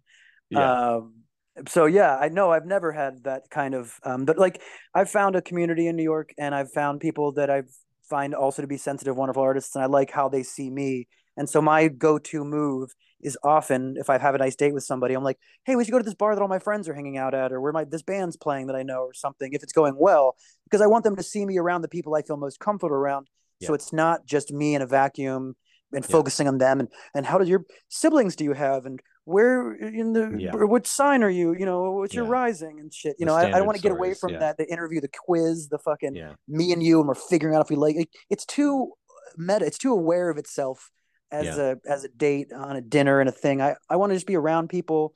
Yeah. 0.49 0.95
Um, 0.95 1.25
so 1.67 1.85
yeah, 1.85 2.17
I 2.17 2.29
know 2.29 2.51
I've 2.51 2.65
never 2.65 2.91
had 2.91 3.23
that 3.23 3.49
kind 3.49 3.73
of, 3.73 3.97
um, 4.03 4.25
but 4.25 4.37
like 4.37 4.61
I've 4.93 5.09
found 5.09 5.35
a 5.35 5.41
community 5.41 5.87
in 5.87 5.95
New 5.95 6.03
York, 6.03 6.33
and 6.37 6.53
I've 6.53 6.71
found 6.71 6.99
people 6.99 7.31
that 7.33 7.49
I 7.49 7.63
find 8.09 8.35
also 8.35 8.61
to 8.61 8.67
be 8.67 8.77
sensitive, 8.77 9.15
wonderful 9.15 9.41
artists, 9.41 9.75
and 9.75 9.83
I 9.83 9.87
like 9.87 10.11
how 10.11 10.29
they 10.29 10.43
see 10.43 10.69
me. 10.69 11.07
And 11.37 11.49
so 11.49 11.61
my 11.61 11.87
go-to 11.87 12.45
move 12.45 12.93
is 13.21 13.37
often 13.43 13.95
if 13.97 14.09
I 14.09 14.17
have 14.17 14.35
a 14.35 14.37
nice 14.37 14.55
date 14.55 14.73
with 14.73 14.83
somebody, 14.83 15.15
I'm 15.15 15.23
like, 15.23 15.39
hey, 15.65 15.75
we 15.75 15.83
should 15.83 15.91
go 15.91 15.97
to 15.97 16.03
this 16.03 16.13
bar 16.13 16.35
that 16.35 16.41
all 16.41 16.47
my 16.47 16.59
friends 16.59 16.87
are 16.87 16.93
hanging 16.93 17.17
out 17.17 17.33
at, 17.33 17.51
or 17.51 17.59
where 17.59 17.73
my 17.73 17.83
this 17.83 18.03
band's 18.03 18.37
playing 18.37 18.67
that 18.67 18.75
I 18.75 18.83
know, 18.83 18.99
or 18.99 19.13
something. 19.13 19.53
If 19.53 19.63
it's 19.63 19.73
going 19.73 19.95
well, 19.97 20.35
because 20.65 20.81
I 20.81 20.87
want 20.87 21.03
them 21.03 21.15
to 21.15 21.23
see 21.23 21.45
me 21.45 21.57
around 21.57 21.81
the 21.81 21.87
people 21.87 22.15
I 22.15 22.21
feel 22.21 22.37
most 22.37 22.59
comfortable 22.59 22.95
around, 22.95 23.27
yeah. 23.65 23.67
So 23.67 23.73
it's 23.73 23.93
not 23.93 24.25
just 24.25 24.51
me 24.51 24.75
in 24.75 24.81
a 24.81 24.87
vacuum 24.87 25.55
and 25.93 26.03
yeah. 26.03 26.11
focusing 26.11 26.47
on 26.47 26.57
them. 26.57 26.79
And 26.79 26.89
and 27.13 27.25
how 27.25 27.37
does 27.37 27.49
your 27.49 27.65
siblings 27.89 28.35
do 28.35 28.43
you 28.43 28.53
have? 28.53 28.85
And 28.85 29.01
where 29.25 29.73
in 29.73 30.13
the 30.13 30.35
yeah. 30.37 30.51
what 30.53 30.85
sign 30.85 31.23
are 31.23 31.29
you 31.29 31.55
you 31.57 31.65
know 31.65 31.91
what's 31.93 32.13
your 32.13 32.25
rising 32.25 32.79
and 32.79 32.93
shit? 32.93 33.15
You 33.17 33.25
the 33.25 33.31
know 33.31 33.35
I, 33.35 33.47
I 33.47 33.51
don't 33.51 33.65
want 33.65 33.77
to 33.77 33.81
get 33.81 33.91
away 33.91 34.13
from 34.13 34.33
that 34.33 34.57
the 34.57 34.71
interview 34.71 35.01
the 35.01 35.09
quiz 35.09 35.67
the 35.69 35.79
fucking 35.79 36.15
me 36.47 36.71
and 36.71 36.83
you 36.83 36.99
and 36.99 37.07
we're 37.07 37.15
figuring 37.15 37.55
out 37.55 37.61
if 37.61 37.69
we 37.69 37.75
like 37.75 37.95
it, 37.95 38.09
it's 38.29 38.45
too 38.45 38.93
meta 39.37 39.65
it's 39.65 39.79
too 39.79 39.91
aware 39.91 40.29
of 40.29 40.37
itself 40.37 40.91
as 41.31 41.57
a 41.57 41.77
as 41.87 42.03
a 42.03 42.09
date 42.09 42.53
on 42.53 42.75
a 42.75 42.81
dinner 42.81 43.19
and 43.19 43.27
a 43.27 43.31
thing. 43.31 43.61
I 43.61 43.75
I 43.89 43.95
want 43.95 44.11
to 44.11 44.15
just 44.15 44.27
be 44.27 44.35
around 44.35 44.69
people 44.69 45.15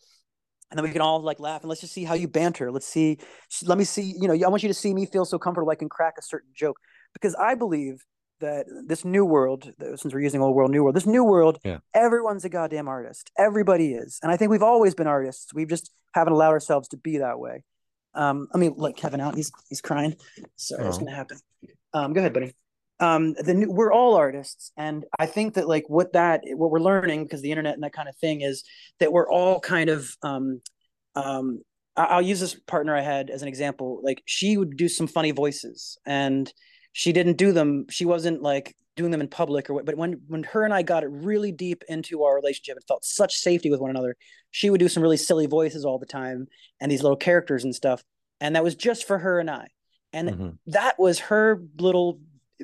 and 0.71 0.77
then 0.77 0.84
we 0.84 0.91
can 0.91 1.01
all 1.01 1.21
like 1.21 1.39
laugh 1.39 1.61
and 1.61 1.69
let's 1.69 1.81
just 1.81 1.93
see 1.93 2.03
how 2.03 2.15
you 2.15 2.27
banter. 2.27 2.71
Let's 2.71 2.88
see 2.88 3.19
let 3.63 3.77
me 3.77 3.84
see 3.84 4.15
you 4.19 4.27
know 4.27 4.34
I 4.34 4.49
want 4.49 4.63
you 4.63 4.69
to 4.69 4.73
see 4.73 4.93
me 4.93 5.05
feel 5.05 5.26
so 5.26 5.38
comfortable 5.38 5.69
I 5.69 5.76
can 5.76 5.89
crack 5.89 6.15
a 6.17 6.23
certain 6.23 6.49
joke. 6.53 6.77
Because 7.13 7.35
I 7.35 7.55
believe 7.55 8.03
that 8.40 8.66
this 8.88 9.06
new 9.06 9.26
world, 9.26 9.72
since 9.80 10.14
we're 10.14 10.22
using 10.22 10.41
old 10.41 10.56
world, 10.56 10.72
new 10.72 10.84
world, 10.84 10.95
this 10.95 11.06
new 11.06 11.24
world, 11.24 11.60
yeah. 11.64 11.80
everyone's 11.94 12.45
a 12.45 12.49
goddamn 12.49 12.88
artist. 12.88 13.32
Everybody 13.38 13.94
is, 13.94 14.20
and 14.22 14.32
I 14.32 14.38
think 14.38 14.52
we've 14.52 14.64
always 14.64 14.95
been 14.95 15.07
artists. 15.07 15.53
We've 15.53 15.68
just 15.68 15.91
haven't 16.14 16.34
allowed 16.34 16.52
ourselves 16.52 16.88
to 16.90 16.98
be 16.98 17.18
that 17.20 17.40
way. 17.40 17.64
Um, 18.14 18.48
let 18.53 18.60
me 18.60 18.72
let 18.76 18.98
Kevin 18.98 19.22
out. 19.22 19.36
He's 19.36 19.52
he's 19.70 19.82
crying. 19.82 20.16
Sorry, 20.56 20.84
oh. 20.84 20.88
it's 20.88 20.98
gonna 20.98 21.16
happen. 21.16 21.38
Um, 21.94 22.14
go 22.14 22.20
ahead, 22.20 22.34
buddy. 22.34 22.53
Um, 22.99 23.34
the 23.34 23.53
new, 23.53 23.72
we're 23.72 23.94
all 23.94 24.16
artists, 24.16 24.72
and 24.76 25.06
I 25.18 25.26
think 25.26 25.53
that 25.53 25.68
like 25.68 25.86
what 25.88 26.14
that 26.14 26.41
what 26.45 26.70
we're 26.70 26.80
learning 26.80 27.24
because 27.24 27.41
the 27.41 27.52
internet 27.52 27.76
and 27.76 27.84
that 27.84 27.94
kind 27.94 28.10
of 28.10 28.16
thing 28.18 28.41
is 28.41 28.64
that 28.99 29.14
we're 29.14 29.30
all 29.30 29.60
kind 29.60 29.90
of 29.90 30.10
um, 30.22 30.61
um, 31.16 31.61
I'll 31.95 32.22
use 32.22 32.40
this 32.40 32.56
partner 32.56 32.95
I 32.95 33.02
had 33.02 33.30
as 33.30 33.41
an 33.41 33.48
example. 33.48 34.02
Like 34.03 34.22
she 34.26 34.57
would 34.57 34.76
do 34.76 34.90
some 34.90 35.07
funny 35.07 35.32
voices, 35.32 35.98
and 36.06 36.52
she 36.94 37.11
didn't 37.11 37.38
do 37.38 37.52
them 37.52 37.86
she 37.90 38.06
wasn't 38.06 38.41
like 38.41 38.76
doing 38.95 39.11
them 39.11 39.22
in 39.22 39.28
public 39.28 39.70
or 39.70 39.74
what 39.74 39.86
but 39.86 39.95
when 39.95 40.20
when 40.28 40.44
her 40.44 40.64
and 40.64 40.74
i 40.74 40.82
got 40.82 41.03
it 41.03 41.10
really 41.10 41.52
deep 41.52 41.84
into 41.88 42.24
our 42.24 42.36
relationship 42.36 42.76
and 42.76 42.84
felt 42.88 43.06
such 43.06 43.36
safety 43.36 43.70
with 43.70 43.80
one 43.80 43.90
another 43.90 44.16
she 44.52 44.70
would 44.70 44.80
do 44.80 44.90
some 44.90 45.03
really 45.03 45.18
silly 45.18 45.45
voices 45.45 45.86
all 45.86 45.99
the 45.99 46.06
time 46.06 46.48
and 46.82 46.91
these 46.91 47.03
little 47.03 47.18
characters 47.18 47.64
and 47.64 47.74
stuff 47.74 48.03
and 48.41 48.56
that 48.56 48.64
was 48.64 48.76
just 48.76 49.07
for 49.07 49.18
her 49.18 49.40
and 49.40 49.49
i 49.49 49.68
and 50.11 50.30
mm-hmm. 50.30 50.49
that 50.68 50.99
was 50.99 51.20
her 51.20 51.61
little 51.78 52.20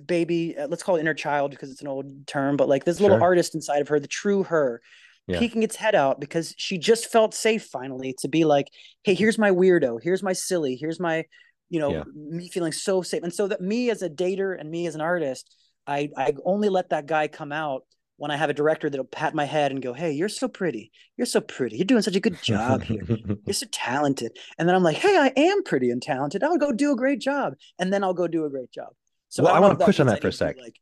baby 0.06 0.58
uh, 0.58 0.68
let's 0.68 0.84
call 0.84 0.98
it 0.98 1.02
inner 1.02 1.14
child 1.14 1.52
because 1.52 1.72
it's 1.72 1.82
an 1.82 1.88
old 1.88 2.28
term 2.28 2.58
but 2.58 2.68
like 2.68 2.84
this 2.84 3.00
little 3.00 3.18
sure. 3.18 3.24
artist 3.24 3.56
inside 3.56 3.82
of 3.82 3.88
her 3.88 4.00
the 4.00 4.08
true 4.08 4.44
her 4.44 4.82
yeah. 5.28 5.40
peeking 5.40 5.64
its 5.64 5.76
head 5.76 5.96
out 5.96 6.20
because 6.20 6.54
she 6.58 6.78
just 6.78 7.12
felt 7.12 7.34
safe 7.34 7.64
finally 7.64 8.14
to 8.20 8.28
be 8.28 8.44
like 8.44 8.68
hey 9.04 9.14
here's 9.14 9.38
my 9.38 9.52
weirdo 9.52 10.00
here's 10.02 10.22
my 10.22 10.34
silly 10.34 10.76
here's 10.76 11.00
my 11.00 11.24
you 11.70 11.80
know 11.80 11.92
yeah. 11.92 12.04
me 12.14 12.50
feeling 12.50 12.72
so 12.72 13.02
safe. 13.02 13.24
And 13.24 13.34
so 13.34 13.48
that 13.48 13.62
me 13.62 13.90
as 13.90 14.02
a 14.02 14.10
dater 14.10 14.60
and 14.60 14.70
me 14.70 14.88
as 14.88 14.96
an 14.96 15.02
artist 15.02 15.56
i 15.88 16.10
i 16.18 16.34
only 16.46 16.70
let 16.70 16.90
that 16.90 17.06
guy 17.06 17.28
come 17.28 17.52
out 17.52 17.84
when 18.18 18.32
i 18.32 18.38
have 18.38 18.50
a 18.50 18.54
director 18.54 18.90
that'll 18.90 19.06
pat 19.06 19.36
my 19.36 19.46
head 19.46 19.72
and 19.72 19.82
go 19.82 19.94
hey 19.94 20.12
you're 20.12 20.30
so 20.30 20.48
pretty. 20.48 20.92
You're 21.18 21.26
so 21.26 21.42
pretty. 21.42 21.78
You're 21.78 21.86
doing 21.86 22.02
such 22.02 22.16
a 22.16 22.20
good 22.20 22.42
job 22.42 22.84
here. 22.84 23.04
You're 23.46 23.54
so 23.54 23.68
talented. 23.72 24.38
And 24.58 24.68
then 24.68 24.76
i'm 24.76 24.84
like 24.84 24.98
hey 24.98 25.18
i 25.18 25.32
am 25.36 25.64
pretty 25.64 25.90
and 25.90 26.02
talented. 26.02 26.44
I'll 26.44 26.58
go 26.58 26.72
do 26.72 26.92
a 26.92 26.96
great 26.96 27.20
job. 27.20 27.54
And 27.80 27.92
then 27.92 28.04
i'll 28.04 28.14
go 28.14 28.28
do 28.28 28.46
a 28.46 28.50
great 28.50 28.72
job. 28.72 28.90
So 29.30 29.44
well, 29.44 29.54
i, 29.54 29.58
I 29.58 29.60
want 29.60 29.78
to 29.80 29.86
push 29.86 30.00
on 30.00 30.08
that 30.08 30.22
for 30.22 30.30
a 30.30 30.34
sec. 30.34 30.58
like 30.58 30.80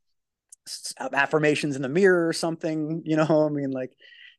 affirmations 1.12 1.76
in 1.76 1.82
the 1.82 1.90
mirror 1.90 2.26
or 2.26 2.32
something 2.32 3.02
you 3.04 3.16
know 3.16 3.46
i 3.46 3.48
mean? 3.50 3.70
Like 3.70 3.92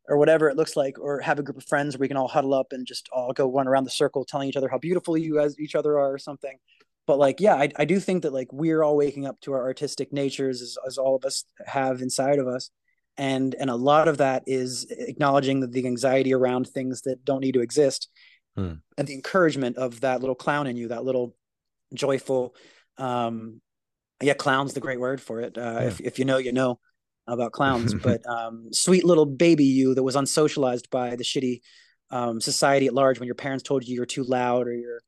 or 0.07 0.17
whatever 0.17 0.49
it 0.49 0.57
looks 0.57 0.75
like, 0.75 0.99
or 0.99 1.19
have 1.19 1.39
a 1.39 1.43
group 1.43 1.57
of 1.57 1.65
friends 1.65 1.95
where 1.95 2.01
we 2.01 2.07
can 2.07 2.17
all 2.17 2.27
huddle 2.27 2.53
up 2.53 2.67
and 2.71 2.85
just 2.85 3.09
all 3.11 3.33
go 3.33 3.51
run 3.51 3.67
around 3.67 3.83
the 3.83 3.89
circle 3.89 4.23
telling 4.23 4.49
each 4.49 4.57
other 4.57 4.69
how 4.69 4.77
beautiful 4.77 5.17
you 5.17 5.35
guys 5.35 5.59
each 5.59 5.75
other 5.75 5.97
are 5.97 6.13
or 6.13 6.17
something. 6.17 6.57
But 7.07 7.19
like, 7.19 7.39
yeah, 7.39 7.55
I, 7.55 7.69
I 7.75 7.85
do 7.85 7.99
think 7.99 8.23
that 8.23 8.33
like 8.33 8.51
we're 8.51 8.83
all 8.83 8.97
waking 8.97 9.25
up 9.27 9.39
to 9.41 9.53
our 9.53 9.61
artistic 9.63 10.11
natures 10.11 10.61
as, 10.61 10.77
as 10.85 10.97
all 10.97 11.15
of 11.15 11.23
us 11.23 11.45
have 11.65 12.01
inside 12.01 12.39
of 12.39 12.47
us. 12.47 12.69
And 13.17 13.55
and 13.55 13.69
a 13.69 13.75
lot 13.75 14.07
of 14.07 14.17
that 14.17 14.43
is 14.45 14.87
acknowledging 14.89 15.59
the, 15.59 15.67
the 15.67 15.85
anxiety 15.85 16.33
around 16.33 16.67
things 16.67 17.01
that 17.03 17.23
don't 17.23 17.41
need 17.41 17.53
to 17.53 17.61
exist. 17.61 18.09
Hmm. 18.55 18.73
And 18.97 19.07
the 19.07 19.13
encouragement 19.13 19.77
of 19.77 20.01
that 20.01 20.19
little 20.19 20.35
clown 20.35 20.67
in 20.67 20.75
you, 20.75 20.89
that 20.89 21.05
little 21.05 21.35
joyful 21.93 22.55
um 22.97 23.61
yeah, 24.21 24.33
clown's 24.33 24.73
the 24.73 24.79
great 24.79 24.99
word 24.99 25.21
for 25.21 25.41
it. 25.41 25.57
Uh, 25.57 25.61
yeah. 25.61 25.81
if, 25.81 25.99
if 26.01 26.19
you 26.19 26.25
know, 26.25 26.37
you 26.37 26.53
know 26.53 26.79
about 27.27 27.51
clowns, 27.51 27.93
but 28.03 28.25
um, 28.27 28.69
sweet 28.71 29.03
little 29.03 29.25
baby 29.25 29.65
you 29.65 29.95
that 29.95 30.03
was 30.03 30.15
unsocialized 30.15 30.89
by 30.89 31.15
the 31.15 31.23
shitty 31.23 31.61
um, 32.11 32.39
society 32.39 32.87
at 32.87 32.93
large 32.93 33.19
when 33.19 33.27
your 33.27 33.35
parents 33.35 33.63
told 33.63 33.87
you 33.87 33.95
you're 33.95 34.05
too 34.05 34.23
loud 34.23 34.67
or 34.67 34.73
your 34.73 35.01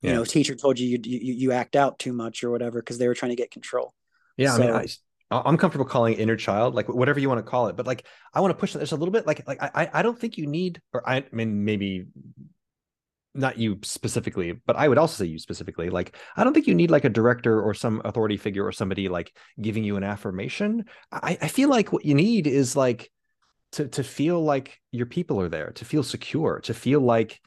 you 0.00 0.10
yeah. 0.10 0.14
know 0.14 0.24
teacher 0.24 0.54
told 0.54 0.78
you 0.78 0.98
you, 1.02 1.18
you 1.18 1.34
you 1.34 1.52
act 1.52 1.76
out 1.76 1.98
too 1.98 2.12
much 2.12 2.44
or 2.44 2.50
whatever 2.50 2.80
because 2.80 2.98
they 2.98 3.08
were 3.08 3.14
trying 3.14 3.30
to 3.30 3.36
get 3.36 3.50
control. 3.50 3.94
Yeah, 4.36 4.56
so, 4.56 4.62
I 4.62 4.80
mean, 4.80 4.88
I, 5.30 5.42
I'm 5.44 5.56
comfortable 5.56 5.86
calling 5.86 6.14
inner 6.14 6.36
child, 6.36 6.74
like 6.74 6.88
whatever 6.88 7.18
you 7.18 7.28
want 7.28 7.38
to 7.38 7.50
call 7.50 7.68
it, 7.68 7.76
but 7.76 7.86
like 7.86 8.06
I 8.32 8.40
want 8.40 8.52
to 8.52 8.58
push 8.58 8.72
this 8.72 8.92
a 8.92 8.96
little 8.96 9.12
bit. 9.12 9.26
Like 9.26 9.46
like 9.48 9.62
I 9.62 9.90
I 9.92 10.02
don't 10.02 10.18
think 10.18 10.38
you 10.38 10.46
need, 10.46 10.80
or 10.92 11.08
I, 11.08 11.16
I 11.16 11.24
mean 11.32 11.64
maybe 11.64 12.06
not 13.34 13.58
you 13.58 13.78
specifically, 13.82 14.52
but 14.66 14.76
I 14.76 14.88
would 14.88 14.98
also 14.98 15.22
say 15.22 15.28
you 15.28 15.38
specifically. 15.38 15.90
Like, 15.90 16.16
I 16.36 16.44
don't 16.44 16.54
think 16.54 16.66
you 16.66 16.74
need 16.74 16.90
like 16.90 17.04
a 17.04 17.10
director 17.10 17.60
or 17.60 17.74
some 17.74 18.00
authority 18.04 18.36
figure 18.36 18.64
or 18.64 18.72
somebody 18.72 19.08
like 19.08 19.36
giving 19.60 19.84
you 19.84 19.96
an 19.96 20.04
affirmation. 20.04 20.84
I, 21.10 21.36
I 21.40 21.48
feel 21.48 21.68
like 21.68 21.92
what 21.92 22.04
you 22.04 22.14
need 22.14 22.46
is 22.46 22.76
like 22.76 23.10
to 23.72 23.88
to 23.88 24.04
feel 24.04 24.42
like 24.42 24.80
your 24.92 25.06
people 25.06 25.40
are 25.40 25.48
there, 25.48 25.72
to 25.72 25.84
feel 25.84 26.02
secure, 26.02 26.60
to 26.60 26.74
feel 26.74 27.00
like 27.00 27.40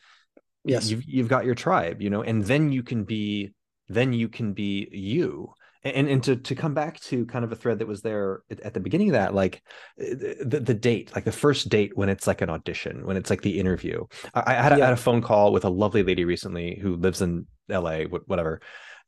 yes, 0.65 0.89
you've 0.89 1.05
you've 1.05 1.29
got 1.29 1.45
your 1.45 1.55
tribe, 1.55 2.01
you 2.01 2.09
know, 2.09 2.21
and 2.21 2.43
then 2.43 2.71
you 2.71 2.83
can 2.83 3.05
be 3.05 3.53
then 3.87 4.11
you 4.11 4.27
can 4.27 4.53
be 4.53 4.89
you 4.91 5.53
and 5.95 6.07
and 6.07 6.23
to 6.23 6.35
to 6.35 6.55
come 6.55 6.73
back 6.73 6.99
to 7.01 7.25
kind 7.25 7.45
of 7.45 7.51
a 7.51 7.55
thread 7.55 7.79
that 7.79 7.87
was 7.87 8.01
there 8.01 8.41
at, 8.49 8.59
at 8.61 8.73
the 8.73 8.79
beginning 8.79 9.09
of 9.09 9.13
that 9.13 9.33
like 9.33 9.61
the, 9.97 10.61
the 10.63 10.73
date 10.73 11.11
like 11.15 11.23
the 11.23 11.31
first 11.31 11.69
date 11.69 11.95
when 11.95 12.09
it's 12.09 12.27
like 12.27 12.41
an 12.41 12.49
audition 12.49 13.05
when 13.05 13.17
it's 13.17 13.29
like 13.29 13.41
the 13.41 13.59
interview 13.59 14.05
i, 14.33 14.43
I 14.45 14.53
had, 14.53 14.73
a, 14.73 14.77
yeah. 14.77 14.85
had 14.85 14.93
a 14.93 14.97
phone 14.97 15.21
call 15.21 15.51
with 15.51 15.65
a 15.65 15.69
lovely 15.69 16.03
lady 16.03 16.25
recently 16.25 16.77
who 16.81 16.95
lives 16.95 17.21
in 17.21 17.45
la 17.69 18.01
whatever 18.03 18.61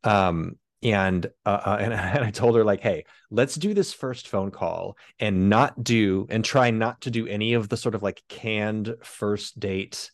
um 0.03 0.55
and 0.81 1.25
uh, 1.45 1.59
uh 1.65 1.77
and, 1.79 1.93
and 1.93 2.23
I 2.23 2.31
told 2.31 2.55
her 2.55 2.63
like, 2.63 2.81
hey, 2.81 3.05
let's 3.29 3.55
do 3.55 3.73
this 3.73 3.93
first 3.93 4.27
phone 4.27 4.51
call 4.51 4.97
and 5.19 5.49
not 5.49 5.83
do 5.83 6.27
and 6.29 6.43
try 6.43 6.71
not 6.71 7.01
to 7.01 7.11
do 7.11 7.27
any 7.27 7.53
of 7.53 7.69
the 7.69 7.77
sort 7.77 7.95
of 7.95 8.03
like 8.03 8.23
canned 8.29 8.95
first 9.03 9.59
date 9.59 10.09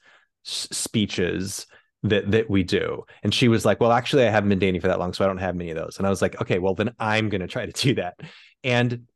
s- 0.46 0.68
speeches 0.72 1.68
that 2.10 2.32
that 2.32 2.50
we 2.50 2.64
do. 2.64 3.06
And 3.24 3.34
she 3.34 3.48
was 3.48 3.66
like 3.66 3.80
well 3.80 3.92
actually 3.92 4.26
i 4.26 4.30
haven't 4.30 4.50
been 4.50 4.60
dating 4.60 4.82
for 4.82 4.88
that 4.88 5.00
long 5.00 5.14
so 5.14 5.24
i 5.24 5.28
don't 5.28 5.38
have 5.38 5.56
many 5.56 5.72
of 5.72 5.78
those. 5.78 5.98
And 5.98 6.08
i 6.08 6.10
was 6.10 6.22
like 6.22 6.40
okay 6.42 6.60
well 6.60 6.76
then 6.76 6.94
i'm 7.00 7.30
going 7.30 7.42
to 7.42 7.48
try 7.48 7.66
to 7.66 7.72
do 7.72 7.96
that. 7.96 8.20
And 8.64 9.08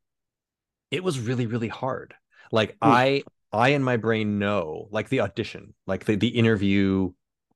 it 0.91 1.03
was 1.03 1.19
really 1.19 1.45
really 1.45 1.67
hard. 1.67 2.13
Like 2.51 2.73
mm. 2.73 2.77
i 2.81 3.23
i 3.51 3.69
in 3.69 3.83
my 3.83 3.97
brain 3.97 4.39
know 4.39 4.87
like 4.91 5.09
the 5.09 5.21
audition 5.21 5.73
like 5.87 6.05
the, 6.05 6.15
the 6.15 6.27
interview 6.27 7.11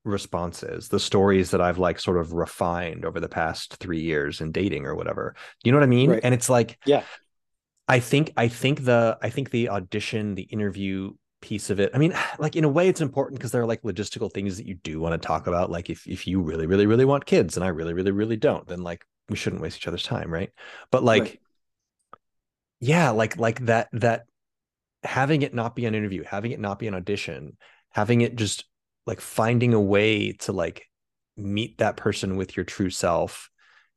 responses 0.06 0.90
the 0.90 1.00
stories 1.00 1.52
that 1.52 1.62
i've 1.62 1.78
like 1.78 2.00
sort 2.00 2.18
of 2.18 2.34
refined 2.34 3.06
over 3.06 3.20
the 3.20 3.30
past 3.30 3.76
three 3.76 4.02
years 4.02 4.42
in 4.42 4.52
dating 4.52 4.86
or 4.86 4.96
whatever. 4.96 5.36
You 5.64 5.72
know 5.72 5.78
what 5.78 5.84
i 5.84 5.88
mean? 5.88 6.12
Right. 6.12 6.22
and 6.24 6.34
it's 6.34 6.50
like 6.50 6.78
yeah. 6.86 7.04
I 7.88 8.00
think 8.00 8.32
i 8.38 8.48
think 8.48 8.86
the 8.86 9.18
i 9.22 9.30
think 9.30 9.50
the 9.50 9.70
audition 9.70 10.36
the 10.36 10.44
interview 10.44 11.14
piece 11.44 11.70
of 11.70 11.80
it. 11.80 11.92
I 11.94 11.98
mean, 11.98 12.16
like 12.40 12.56
in 12.56 12.64
a 12.64 12.70
way, 12.70 12.88
it's 12.88 13.02
important 13.02 13.40
because 13.40 13.52
there 13.52 13.62
are 13.62 13.68
like 13.68 13.84
logistical 13.84 14.32
things 14.32 14.58
that 14.58 14.66
you 14.66 14.76
do 14.76 15.00
want 15.00 15.22
to 15.22 15.28
talk 15.28 15.46
about. 15.46 15.70
Like 15.70 15.90
if 15.90 16.08
if 16.08 16.26
you 16.26 16.42
really, 16.42 16.66
really, 16.66 16.88
really 16.88 17.06
want 17.06 17.26
kids, 17.26 17.58
and 17.58 17.64
I 17.64 17.68
really, 17.68 17.94
really, 17.94 18.12
really 18.12 18.38
don't, 18.38 18.68
then 18.68 18.82
like 18.82 19.06
we 19.30 19.36
shouldn't 19.36 19.62
waste 19.62 19.78
each 19.78 19.88
other's 19.88 20.04
time, 20.04 20.34
right? 20.34 20.52
But 20.90 21.04
like, 21.04 21.22
right. 21.22 21.40
yeah, 22.80 23.10
like 23.12 23.38
like 23.38 23.66
that 23.66 23.90
that 23.94 24.26
having 25.04 25.42
it 25.42 25.54
not 25.54 25.76
be 25.76 25.86
an 25.86 25.96
interview, 25.96 26.24
having 26.24 26.52
it 26.52 26.60
not 26.60 26.80
be 26.80 26.88
an 26.88 26.96
audition, 26.96 27.58
having 27.90 28.22
it 28.22 28.36
just 28.36 28.66
like 29.06 29.20
finding 29.20 29.74
a 29.74 29.82
way 29.82 30.32
to 30.32 30.54
like 30.54 30.88
meet 31.36 31.78
that 31.80 31.98
person 31.98 32.38
with 32.38 32.56
your 32.56 32.64
true 32.64 32.90
self 32.90 33.50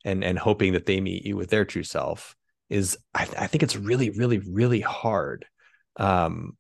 and 0.05 0.25
and 0.25 0.39
hoping 0.39 0.73
that 0.73 0.87
they 0.87 1.01
meet 1.01 1.25
you 1.25 1.37
with 1.37 1.51
their 1.51 1.65
true 1.65 1.83
self 1.83 2.35
is 2.69 2.99
I, 3.15 3.25
th- 3.25 3.39
I 3.39 3.47
think 3.47 3.63
it's 3.63 3.77
really 3.77 4.11
really 4.11 4.39
really 4.39 4.81
hard 4.81 5.47
um 5.97 6.57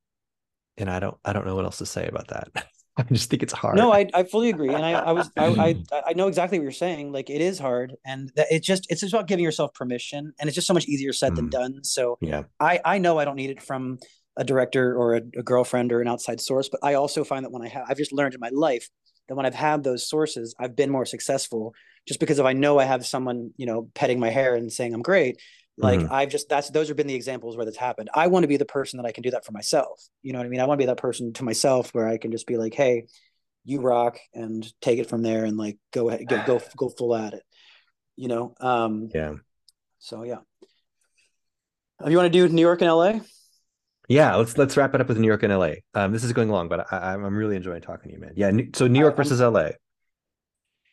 and 0.78 0.90
I 0.90 1.00
don't 1.00 1.16
I 1.24 1.32
don't 1.32 1.46
know 1.46 1.54
what 1.54 1.64
else 1.64 1.78
to 1.78 1.86
say 1.86 2.06
about 2.06 2.28
that. 2.28 2.48
I 2.98 3.02
just 3.02 3.28
think 3.28 3.42
it's 3.42 3.52
hard. 3.52 3.76
No, 3.76 3.92
I, 3.92 4.08
I 4.14 4.22
fully 4.22 4.48
agree, 4.48 4.72
and 4.72 4.84
I 4.84 4.92
I 4.92 5.12
was 5.12 5.30
I, 5.36 5.46
I, 5.92 6.02
I 6.08 6.12
know 6.14 6.28
exactly 6.28 6.58
what 6.58 6.62
you're 6.62 6.72
saying. 6.72 7.12
Like 7.12 7.28
it 7.28 7.42
is 7.42 7.58
hard, 7.58 7.94
and 8.06 8.32
that 8.36 8.46
it's 8.50 8.66
just 8.66 8.86
it's 8.90 9.02
just 9.02 9.12
about 9.12 9.26
giving 9.26 9.44
yourself 9.44 9.74
permission, 9.74 10.32
and 10.38 10.48
it's 10.48 10.54
just 10.54 10.66
so 10.66 10.72
much 10.72 10.86
easier 10.86 11.12
said 11.12 11.32
mm. 11.32 11.36
than 11.36 11.50
done. 11.50 11.84
So 11.84 12.16
yeah, 12.22 12.44
I 12.58 12.80
I 12.84 12.98
know 12.98 13.18
I 13.18 13.26
don't 13.26 13.36
need 13.36 13.50
it 13.50 13.62
from 13.62 13.98
a 14.38 14.44
director 14.44 14.96
or 14.96 15.14
a, 15.14 15.22
a, 15.38 15.42
girlfriend 15.42 15.92
or 15.92 16.02
an 16.02 16.08
outside 16.08 16.40
source, 16.40 16.68
but 16.68 16.80
I 16.82 16.94
also 16.94 17.24
find 17.24 17.44
that 17.44 17.52
when 17.52 17.62
I 17.62 17.68
have 17.68 17.84
I've 17.88 17.96
just 17.98 18.12
learned 18.12 18.34
in 18.34 18.40
my 18.40 18.50
life 18.50 18.88
that 19.28 19.34
when 19.34 19.44
I've 19.44 19.54
had 19.54 19.82
those 19.82 20.08
sources, 20.08 20.54
I've 20.58 20.76
been 20.76 20.90
more 20.90 21.04
successful. 21.04 21.74
Just 22.06 22.20
because 22.20 22.38
if 22.38 22.46
I 22.46 22.52
know 22.52 22.78
I 22.78 22.84
have 22.84 23.04
someone 23.04 23.50
you 23.58 23.66
know 23.66 23.90
petting 23.94 24.20
my 24.20 24.30
hair 24.30 24.54
and 24.54 24.72
saying 24.72 24.94
I'm 24.94 25.02
great, 25.02 25.38
like 25.78 26.00
mm-hmm. 26.00 26.12
I've 26.12 26.30
just 26.30 26.48
that's 26.48 26.70
those 26.70 26.88
have 26.88 26.96
been 26.96 27.06
the 27.06 27.14
examples 27.14 27.56
where 27.56 27.66
that's 27.66 27.76
happened. 27.76 28.08
I 28.14 28.28
want 28.28 28.44
to 28.44 28.48
be 28.48 28.56
the 28.56 28.64
person 28.64 28.96
that 28.98 29.06
I 29.06 29.12
can 29.12 29.22
do 29.22 29.30
that 29.32 29.44
for 29.44 29.52
myself. 29.52 30.08
You 30.22 30.32
know 30.32 30.38
what 30.38 30.46
I 30.46 30.48
mean? 30.48 30.60
I 30.60 30.64
want 30.64 30.78
to 30.78 30.82
be 30.82 30.86
that 30.86 30.96
person 30.96 31.32
to 31.34 31.44
myself 31.44 31.92
where 31.92 32.08
I 32.08 32.16
can 32.18 32.32
just 32.32 32.46
be 32.46 32.56
like, 32.56 32.74
hey, 32.74 33.06
you 33.64 33.80
rock 33.80 34.18
and 34.32 34.66
take 34.80 34.98
it 34.98 35.08
from 35.08 35.22
there 35.22 35.44
and 35.44 35.56
like 35.56 35.78
go 35.92 36.08
ahead, 36.08 36.26
go 36.26 36.42
go 36.46 36.60
go 36.76 36.88
full 36.88 37.14
at 37.14 37.34
it. 37.34 37.42
You 38.16 38.28
know? 38.28 38.54
Um 38.60 39.10
yeah. 39.14 39.34
So 39.98 40.22
yeah. 40.22 40.38
You 42.06 42.16
want 42.16 42.32
to 42.32 42.46
do 42.46 42.52
New 42.52 42.62
York 42.62 42.82
and 42.82 42.90
LA? 42.90 43.20
Yeah, 44.08 44.36
let's 44.36 44.56
let's 44.56 44.76
wrap 44.76 44.94
it 44.94 45.00
up 45.00 45.08
with 45.08 45.18
New 45.18 45.26
York 45.26 45.42
and 45.42 45.52
LA. 45.52 45.72
Um, 45.94 46.12
this 46.12 46.22
is 46.22 46.32
going 46.32 46.48
long, 46.48 46.68
but 46.68 46.92
I, 46.92 47.14
am 47.14 47.24
really 47.34 47.56
enjoying 47.56 47.82
talking 47.82 48.10
to 48.10 48.14
you, 48.14 48.20
man. 48.20 48.32
Yeah, 48.36 48.52
so 48.74 48.86
New 48.86 49.00
York 49.00 49.16
versus 49.16 49.40
LA. 49.40 49.70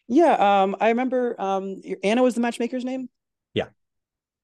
Yeah, 0.08 0.64
um, 0.64 0.76
I 0.82 0.90
remember 0.90 1.40
um, 1.40 1.82
Anna 2.04 2.24
was 2.24 2.36
the 2.36 2.42
matchmaker's 2.42 2.84
name. 2.84 3.10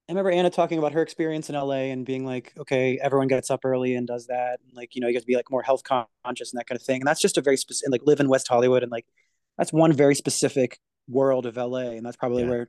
I 0.10 0.12
remember 0.12 0.32
Anna 0.32 0.50
talking 0.50 0.80
about 0.80 0.94
her 0.94 1.04
experience 1.04 1.52
in 1.52 1.56
LA 1.56 1.92
and 1.92 2.04
being 2.04 2.26
like, 2.26 2.52
okay, 2.58 2.98
everyone 3.00 3.28
gets 3.28 3.52
up 3.52 3.64
early 3.64 3.94
and 3.94 4.08
does 4.08 4.26
that. 4.26 4.60
And 4.66 4.76
like, 4.76 4.96
you 4.96 5.02
know, 5.02 5.08
you 5.08 5.14
have 5.14 5.22
to 5.22 5.28
be 5.28 5.36
like 5.36 5.52
more 5.52 5.62
health 5.62 5.84
conscious 5.84 6.52
and 6.52 6.60
that 6.60 6.66
kind 6.66 6.78
of 6.78 6.82
thing. 6.82 7.00
And 7.00 7.08
that's 7.08 7.22
just 7.22 7.38
a 7.38 7.42
very 7.42 7.58
specific, 7.58 7.92
like 7.92 8.02
live 8.06 8.20
in 8.20 8.28
West 8.28 8.48
Hollywood. 8.48 8.82
And 8.82 8.92
like, 8.92 9.06
that's 9.56 9.72
one 9.72 9.94
very 9.94 10.16
specific 10.16 10.80
world 11.08 11.46
of 11.46 11.58
LA. 11.58 11.92
And 11.92 12.04
that's 12.04 12.18
probably 12.18 12.42
yeah. 12.42 12.50
where 12.50 12.68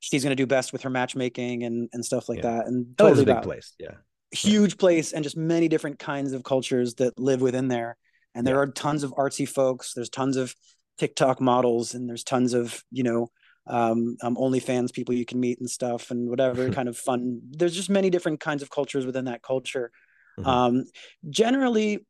she's 0.00 0.22
going 0.22 0.32
to 0.32 0.36
do 0.36 0.46
best 0.46 0.70
with 0.70 0.82
her 0.82 0.90
matchmaking 0.90 1.62
and, 1.62 1.88
and 1.94 2.04
stuff 2.04 2.28
like 2.28 2.42
yeah. 2.42 2.58
that. 2.58 2.66
And 2.66 2.86
totally 2.98 3.22
a 3.22 3.26
big 3.36 3.42
place. 3.42 3.72
Yeah. 3.78 3.94
Huge 4.32 4.76
place 4.76 5.14
and 5.14 5.24
just 5.24 5.36
many 5.36 5.68
different 5.68 5.98
kinds 5.98 6.34
of 6.34 6.44
cultures 6.44 6.96
that 6.96 7.18
live 7.18 7.40
within 7.40 7.68
there. 7.68 7.96
And 8.34 8.46
there 8.46 8.56
yeah. 8.56 8.60
are 8.60 8.66
tons 8.66 9.02
of 9.02 9.12
artsy 9.12 9.48
folks. 9.48 9.94
There's 9.94 10.10
tons 10.10 10.36
of 10.36 10.54
TikTok 10.98 11.40
models 11.40 11.94
and 11.94 12.06
there's 12.06 12.24
tons 12.24 12.52
of, 12.52 12.84
you 12.90 13.02
know, 13.02 13.30
um, 13.66 14.16
um 14.22 14.36
OnlyFans 14.36 14.92
people 14.92 15.14
you 15.14 15.24
can 15.24 15.40
meet 15.40 15.60
and 15.60 15.70
stuff 15.70 16.10
and 16.10 16.28
whatever 16.28 16.70
kind 16.78 16.88
of 16.88 16.96
fun. 16.96 17.40
There's 17.50 17.74
just 17.74 17.90
many 17.90 18.10
different 18.10 18.40
kinds 18.40 18.62
of 18.62 18.70
cultures 18.70 19.06
within 19.06 19.26
that 19.26 19.42
culture. 19.42 19.90
Mm-hmm. 20.38 20.48
Um, 20.48 20.84
generally, 21.28 22.06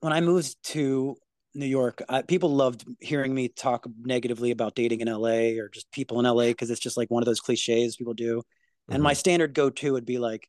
when 0.00 0.12
I 0.12 0.20
moved 0.20 0.56
to 0.64 1.16
New 1.54 1.66
York, 1.66 2.02
I, 2.08 2.22
people 2.22 2.54
loved 2.54 2.84
hearing 3.00 3.34
me 3.34 3.48
talk 3.48 3.86
negatively 4.02 4.50
about 4.50 4.74
dating 4.74 5.00
in 5.00 5.08
LA 5.08 5.60
or 5.60 5.68
just 5.68 5.90
people 5.92 6.20
in 6.20 6.26
LA 6.26 6.46
because 6.46 6.70
it's 6.70 6.80
just 6.80 6.96
like 6.96 7.10
one 7.10 7.22
of 7.22 7.26
those 7.26 7.40
cliches 7.40 7.96
people 7.96 8.14
do. 8.14 8.38
Mm-hmm. 8.38 8.94
And 8.94 9.02
my 9.02 9.12
mm-hmm. 9.12 9.18
standard 9.18 9.54
go 9.54 9.70
to 9.70 9.92
would 9.92 10.06
be 10.06 10.18
like, 10.18 10.48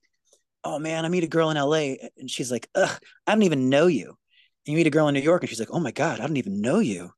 "Oh 0.64 0.80
man, 0.80 1.06
I 1.06 1.10
meet 1.10 1.24
a 1.24 1.28
girl 1.28 1.50
in 1.50 1.58
LA 1.58 1.96
and 2.18 2.30
she's 2.30 2.52
like, 2.52 2.70
ugh, 2.76 3.00
I 3.26 3.34
don't 3.34 3.44
even 3.44 3.70
know 3.70 3.88
you." 3.88 4.08
And 4.08 4.74
you 4.74 4.76
meet 4.76 4.88
a 4.88 4.92
girl 4.92 5.08
in 5.08 5.14
New 5.14 5.22
York 5.22 5.42
and 5.42 5.50
she's 5.50 5.60
like, 5.60 5.72
"Oh 5.72 5.80
my 5.80 5.92
god, 5.92 6.20
I 6.20 6.28
don't 6.28 6.38
even 6.38 6.62
know 6.62 6.80
you." 6.80 7.12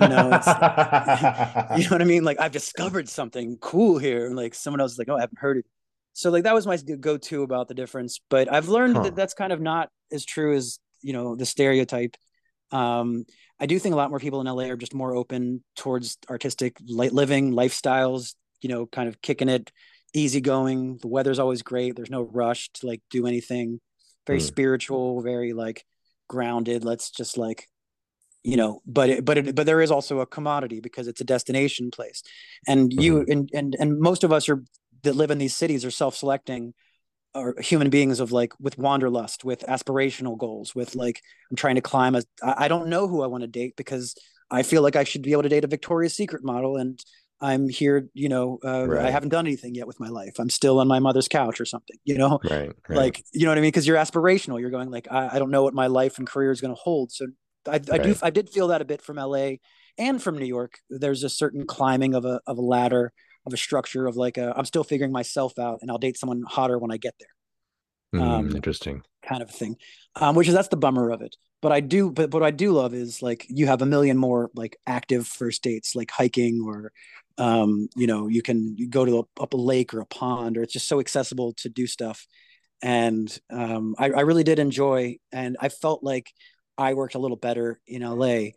You 0.00 0.08
know, 0.08 0.30
it's, 0.32 0.46
you 1.78 1.84
know 1.84 1.94
what 1.94 2.02
I 2.02 2.04
mean? 2.04 2.24
Like 2.24 2.40
I've 2.40 2.52
discovered 2.52 3.08
something 3.08 3.58
cool 3.60 3.98
here. 3.98 4.26
And 4.26 4.36
like 4.36 4.54
someone 4.54 4.80
else 4.80 4.92
is 4.92 4.98
like, 4.98 5.08
oh, 5.08 5.16
I 5.16 5.20
haven't 5.20 5.38
heard 5.38 5.58
it. 5.58 5.66
So 6.12 6.30
like 6.30 6.44
that 6.44 6.54
was 6.54 6.66
my 6.66 6.76
go-to 6.76 7.42
about 7.42 7.68
the 7.68 7.74
difference. 7.74 8.20
But 8.28 8.52
I've 8.52 8.68
learned 8.68 8.96
huh. 8.96 9.02
that 9.04 9.16
that's 9.16 9.34
kind 9.34 9.52
of 9.52 9.60
not 9.60 9.88
as 10.10 10.24
true 10.24 10.56
as 10.56 10.78
you 11.00 11.12
know 11.12 11.36
the 11.36 11.46
stereotype. 11.46 12.16
Um, 12.72 13.24
I 13.60 13.66
do 13.66 13.78
think 13.78 13.92
a 13.92 13.96
lot 13.96 14.10
more 14.10 14.18
people 14.18 14.40
in 14.40 14.46
LA 14.46 14.64
are 14.64 14.76
just 14.76 14.94
more 14.94 15.14
open 15.14 15.62
towards 15.76 16.18
artistic 16.28 16.76
light 16.88 17.12
living 17.12 17.52
lifestyles. 17.52 18.34
You 18.60 18.68
know, 18.68 18.86
kind 18.86 19.08
of 19.08 19.22
kicking 19.22 19.48
it, 19.48 19.70
easygoing. 20.12 20.98
The 20.98 21.06
weather's 21.06 21.38
always 21.38 21.62
great. 21.62 21.94
There's 21.94 22.10
no 22.10 22.22
rush 22.22 22.70
to 22.74 22.86
like 22.88 23.00
do 23.10 23.26
anything. 23.26 23.80
Very 24.26 24.40
mm. 24.40 24.42
spiritual. 24.42 25.22
Very 25.22 25.52
like 25.52 25.84
grounded. 26.28 26.84
Let's 26.84 27.10
just 27.10 27.38
like 27.38 27.68
you 28.42 28.56
know 28.56 28.80
but 28.86 29.10
it, 29.10 29.24
but 29.24 29.38
it, 29.38 29.54
but 29.54 29.66
there 29.66 29.80
is 29.80 29.90
also 29.90 30.20
a 30.20 30.26
commodity 30.26 30.80
because 30.80 31.08
it's 31.08 31.20
a 31.20 31.24
destination 31.24 31.90
place 31.90 32.22
and 32.66 32.92
you 32.92 33.20
mm-hmm. 33.20 33.32
and 33.32 33.50
and 33.52 33.76
and 33.78 33.98
most 33.98 34.24
of 34.24 34.32
us 34.32 34.48
are 34.48 34.62
that 35.02 35.16
live 35.16 35.30
in 35.30 35.38
these 35.38 35.56
cities 35.56 35.84
are 35.84 35.90
self-selecting 35.90 36.72
are 37.34 37.54
human 37.60 37.90
beings 37.90 38.20
of 38.20 38.32
like 38.32 38.52
with 38.60 38.78
wanderlust, 38.78 39.44
with 39.44 39.64
aspirational 39.68 40.36
goals, 40.36 40.74
with 40.74 40.94
like 40.94 41.22
I'm 41.50 41.56
trying 41.56 41.76
to 41.76 41.80
climb 41.80 42.14
a. 42.14 42.22
I 42.42 42.68
don't 42.68 42.88
know 42.88 43.08
who 43.08 43.22
I 43.22 43.26
want 43.26 43.42
to 43.42 43.48
date 43.48 43.74
because 43.76 44.14
I 44.50 44.62
feel 44.62 44.82
like 44.82 44.96
I 44.96 45.04
should 45.04 45.22
be 45.22 45.32
able 45.32 45.42
to 45.42 45.48
date 45.48 45.64
a 45.64 45.68
Victoria's 45.68 46.14
Secret 46.14 46.42
model, 46.42 46.76
and 46.76 46.98
I'm 47.40 47.68
here. 47.68 48.08
You 48.14 48.28
know, 48.28 48.58
uh, 48.64 48.86
right. 48.86 49.06
I 49.06 49.10
haven't 49.10 49.30
done 49.30 49.46
anything 49.46 49.74
yet 49.74 49.86
with 49.86 50.00
my 50.00 50.08
life. 50.08 50.34
I'm 50.38 50.50
still 50.50 50.80
on 50.80 50.88
my 50.88 50.98
mother's 50.98 51.28
couch 51.28 51.60
or 51.60 51.64
something. 51.64 51.96
You 52.04 52.18
know, 52.18 52.40
right? 52.50 52.72
right. 52.88 52.96
Like 52.96 53.24
you 53.32 53.44
know 53.44 53.50
what 53.50 53.58
I 53.58 53.60
mean? 53.60 53.68
Because 53.68 53.86
you're 53.86 53.96
aspirational. 53.96 54.60
You're 54.60 54.70
going 54.70 54.90
like 54.90 55.08
I, 55.10 55.36
I, 55.36 55.38
don't 55.38 55.50
know 55.50 55.62
what 55.62 55.74
my 55.74 55.86
life 55.86 56.18
and 56.18 56.26
career 56.26 56.50
is 56.50 56.60
going 56.60 56.74
to 56.74 56.80
hold. 56.80 57.12
So 57.12 57.26
I, 57.68 57.74
I 57.74 57.98
do. 57.98 58.16
I 58.22 58.30
did 58.30 58.50
feel 58.50 58.68
that 58.68 58.80
a 58.80 58.84
bit 58.84 59.02
from 59.02 59.16
LA 59.16 59.56
and 59.96 60.22
from 60.22 60.38
New 60.38 60.46
York. 60.46 60.78
There's 60.90 61.24
a 61.24 61.30
certain 61.30 61.66
climbing 61.66 62.14
of 62.14 62.24
a 62.24 62.40
of 62.46 62.58
a 62.58 62.62
ladder 62.62 63.12
of 63.46 63.54
a 63.54 63.56
structure 63.56 64.06
of 64.06 64.16
like 64.16 64.36
a, 64.36 64.52
I'm 64.56 64.64
still 64.64 64.84
figuring 64.84 65.12
myself 65.12 65.58
out, 65.58 65.78
and 65.82 65.90
I'll 65.90 65.98
date 65.98 66.18
someone 66.18 66.42
hotter 66.46 66.78
when 66.78 66.90
I 66.90 66.96
get 66.96 67.14
there. 67.18 68.20
Mm, 68.20 68.22
um, 68.22 68.56
interesting 68.56 69.02
kind 69.22 69.42
of 69.42 69.50
a 69.50 69.52
thing, 69.52 69.76
um, 70.16 70.34
which 70.34 70.48
is 70.48 70.54
that's 70.54 70.68
the 70.68 70.76
bummer 70.76 71.10
of 71.10 71.22
it. 71.22 71.36
But 71.60 71.72
I 71.72 71.80
do, 71.80 72.10
but 72.10 72.32
what 72.32 72.42
I 72.42 72.50
do 72.50 72.72
love 72.72 72.94
is 72.94 73.20
like 73.20 73.44
you 73.48 73.66
have 73.66 73.82
a 73.82 73.86
million 73.86 74.16
more 74.16 74.50
like 74.54 74.76
active 74.86 75.26
first 75.26 75.62
dates, 75.62 75.96
like 75.96 76.10
hiking 76.10 76.62
or, 76.64 76.92
um, 77.36 77.88
you 77.96 78.06
know, 78.06 78.28
you 78.28 78.42
can 78.42 78.76
you 78.76 78.88
go 78.88 79.04
to 79.04 79.18
a, 79.18 79.42
up 79.42 79.54
a 79.54 79.56
lake 79.56 79.92
or 79.92 80.00
a 80.00 80.06
pond, 80.06 80.56
or 80.56 80.62
it's 80.62 80.72
just 80.72 80.88
so 80.88 81.00
accessible 81.00 81.52
to 81.54 81.68
do 81.68 81.86
stuff. 81.86 82.26
And 82.80 83.36
um, 83.50 83.96
I, 83.98 84.10
I 84.10 84.20
really 84.20 84.44
did 84.44 84.60
enjoy, 84.60 85.16
and 85.32 85.56
I 85.60 85.68
felt 85.68 86.04
like 86.04 86.32
I 86.78 86.94
worked 86.94 87.16
a 87.16 87.18
little 87.18 87.36
better 87.36 87.80
in 87.86 88.02
LA, 88.02 88.50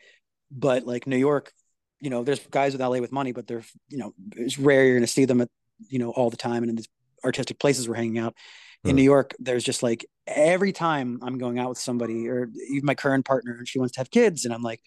but 0.51 0.85
like 0.85 1.07
New 1.07 1.17
York, 1.17 1.51
you 1.99 2.09
know, 2.09 2.23
there's 2.23 2.39
guys 2.47 2.73
with 2.73 2.81
LA 2.81 2.99
with 2.99 3.11
money, 3.11 3.31
but 3.31 3.47
they're, 3.47 3.63
you 3.89 3.97
know, 3.97 4.13
it's 4.35 4.57
rare 4.57 4.85
you're 4.85 4.95
going 4.95 5.01
to 5.01 5.07
see 5.07 5.25
them 5.25 5.41
at, 5.41 5.49
you 5.89 5.99
know, 5.99 6.11
all 6.11 6.29
the 6.29 6.37
time 6.37 6.63
and 6.63 6.69
in 6.69 6.75
these 6.75 6.87
artistic 7.25 7.59
places 7.59 7.89
we're 7.89 7.95
hanging 7.95 8.19
out. 8.19 8.35
In 8.83 8.91
mm. 8.91 8.95
New 8.95 9.03
York, 9.03 9.35
there's 9.39 9.63
just 9.63 9.83
like 9.83 10.05
every 10.27 10.71
time 10.71 11.19
I'm 11.21 11.37
going 11.37 11.59
out 11.59 11.69
with 11.69 11.77
somebody 11.77 12.27
or 12.27 12.49
even 12.69 12.85
my 12.85 12.95
current 12.95 13.25
partner 13.25 13.55
and 13.57 13.67
she 13.67 13.79
wants 13.79 13.93
to 13.93 13.99
have 13.99 14.11
kids, 14.11 14.45
and 14.45 14.53
I'm 14.53 14.63
like, 14.63 14.81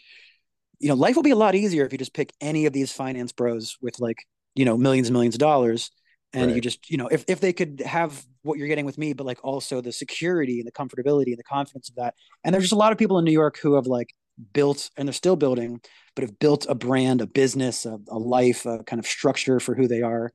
you 0.81 0.89
know, 0.89 0.95
life 0.95 1.17
will 1.17 1.23
be 1.23 1.31
a 1.31 1.37
lot 1.37 1.55
easier 1.55 1.87
if 1.87 1.93
you 1.93 1.99
just 1.99 2.15
pick 2.15 2.33
any 2.41 2.67
of 2.67 2.73
these 2.73 2.93
finance 2.93 3.33
bros 3.33 3.77
with 3.81 4.01
like, 4.01 4.19
you 4.55 4.65
know, 4.65 4.77
millions 4.77 5.09
and 5.09 5.15
millions 5.15 5.35
of 5.35 5.39
dollars. 5.39 5.91
And 6.33 6.47
right. 6.47 6.57
you 6.57 6.61
just, 6.61 6.91
you 6.91 6.97
know, 6.97 7.07
if, 7.07 7.25
if 7.29 7.41
they 7.41 7.53
could 7.53 7.83
have 7.87 8.25
what 8.45 8.59
you're 8.59 8.69
getting 8.69 8.85
with 8.85 8.99
me, 8.99 9.13
but 9.13 9.27
like 9.27 9.43
also 9.45 9.81
the 9.81 9.93
security 9.93 10.61
and 10.61 10.67
the 10.67 10.73
comfortability 10.73 11.29
and 11.29 11.39
the 11.39 11.45
confidence 11.45 11.89
of 11.89 11.97
that. 11.97 12.15
And 12.45 12.55
there's 12.55 12.65
just 12.65 12.73
a 12.73 12.77
lot 12.77 12.93
of 12.93 12.99
people 12.99 13.19
in 13.19 13.25
New 13.25 13.33
York 13.33 13.59
who 13.59 13.75
have 13.75 13.87
like 13.87 14.15
built 14.53 14.91
and 14.97 15.09
they're 15.09 15.13
still 15.13 15.37
building, 15.37 15.81
but 16.15 16.23
have 16.23 16.39
built 16.39 16.67
a 16.69 16.75
brand, 16.75 17.21
a 17.21 17.27
business, 17.27 17.87
a, 17.87 17.99
a 18.09 18.19
life, 18.19 18.67
a 18.67 18.85
kind 18.85 19.01
of 19.01 19.07
structure 19.07 19.61
for 19.61 19.75
who 19.75 19.89
they 19.89 20.03
are. 20.03 20.31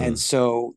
Mm. 0.00 0.06
And 0.06 0.18
so 0.18 0.76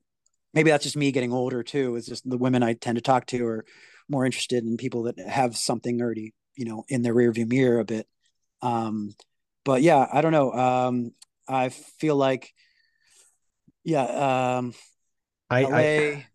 maybe 0.54 0.72
that's 0.72 0.84
just 0.84 0.98
me 0.98 1.12
getting 1.12 1.34
older 1.34 1.64
too. 1.64 1.96
Is 1.96 2.06
just 2.06 2.28
the 2.28 2.38
women 2.38 2.64
I 2.64 2.74
tend 2.74 2.96
to 2.96 3.02
talk 3.02 3.26
to 3.28 3.46
are 3.46 3.66
more 4.08 4.26
interested 4.26 4.64
in 4.64 4.78
people 4.78 5.04
that 5.04 5.20
have 5.20 5.58
something 5.58 6.02
already, 6.02 6.34
you 6.56 6.66
know, 6.66 6.84
in 6.88 7.02
their 7.02 7.14
rearview 7.14 7.48
mirror 7.48 7.80
a 7.80 7.86
bit. 7.86 8.08
Um, 8.62 9.14
but 9.66 9.82
yeah, 9.82 10.08
I 10.12 10.22
don't 10.22 10.32
know. 10.32 10.52
Um, 10.52 11.12
I 11.48 11.70
feel 11.70 12.16
like, 12.16 12.54
yeah, 13.84 14.58
um, 14.58 14.74
I, 15.50 15.64
LA 15.64 15.78
I, 15.78 16.26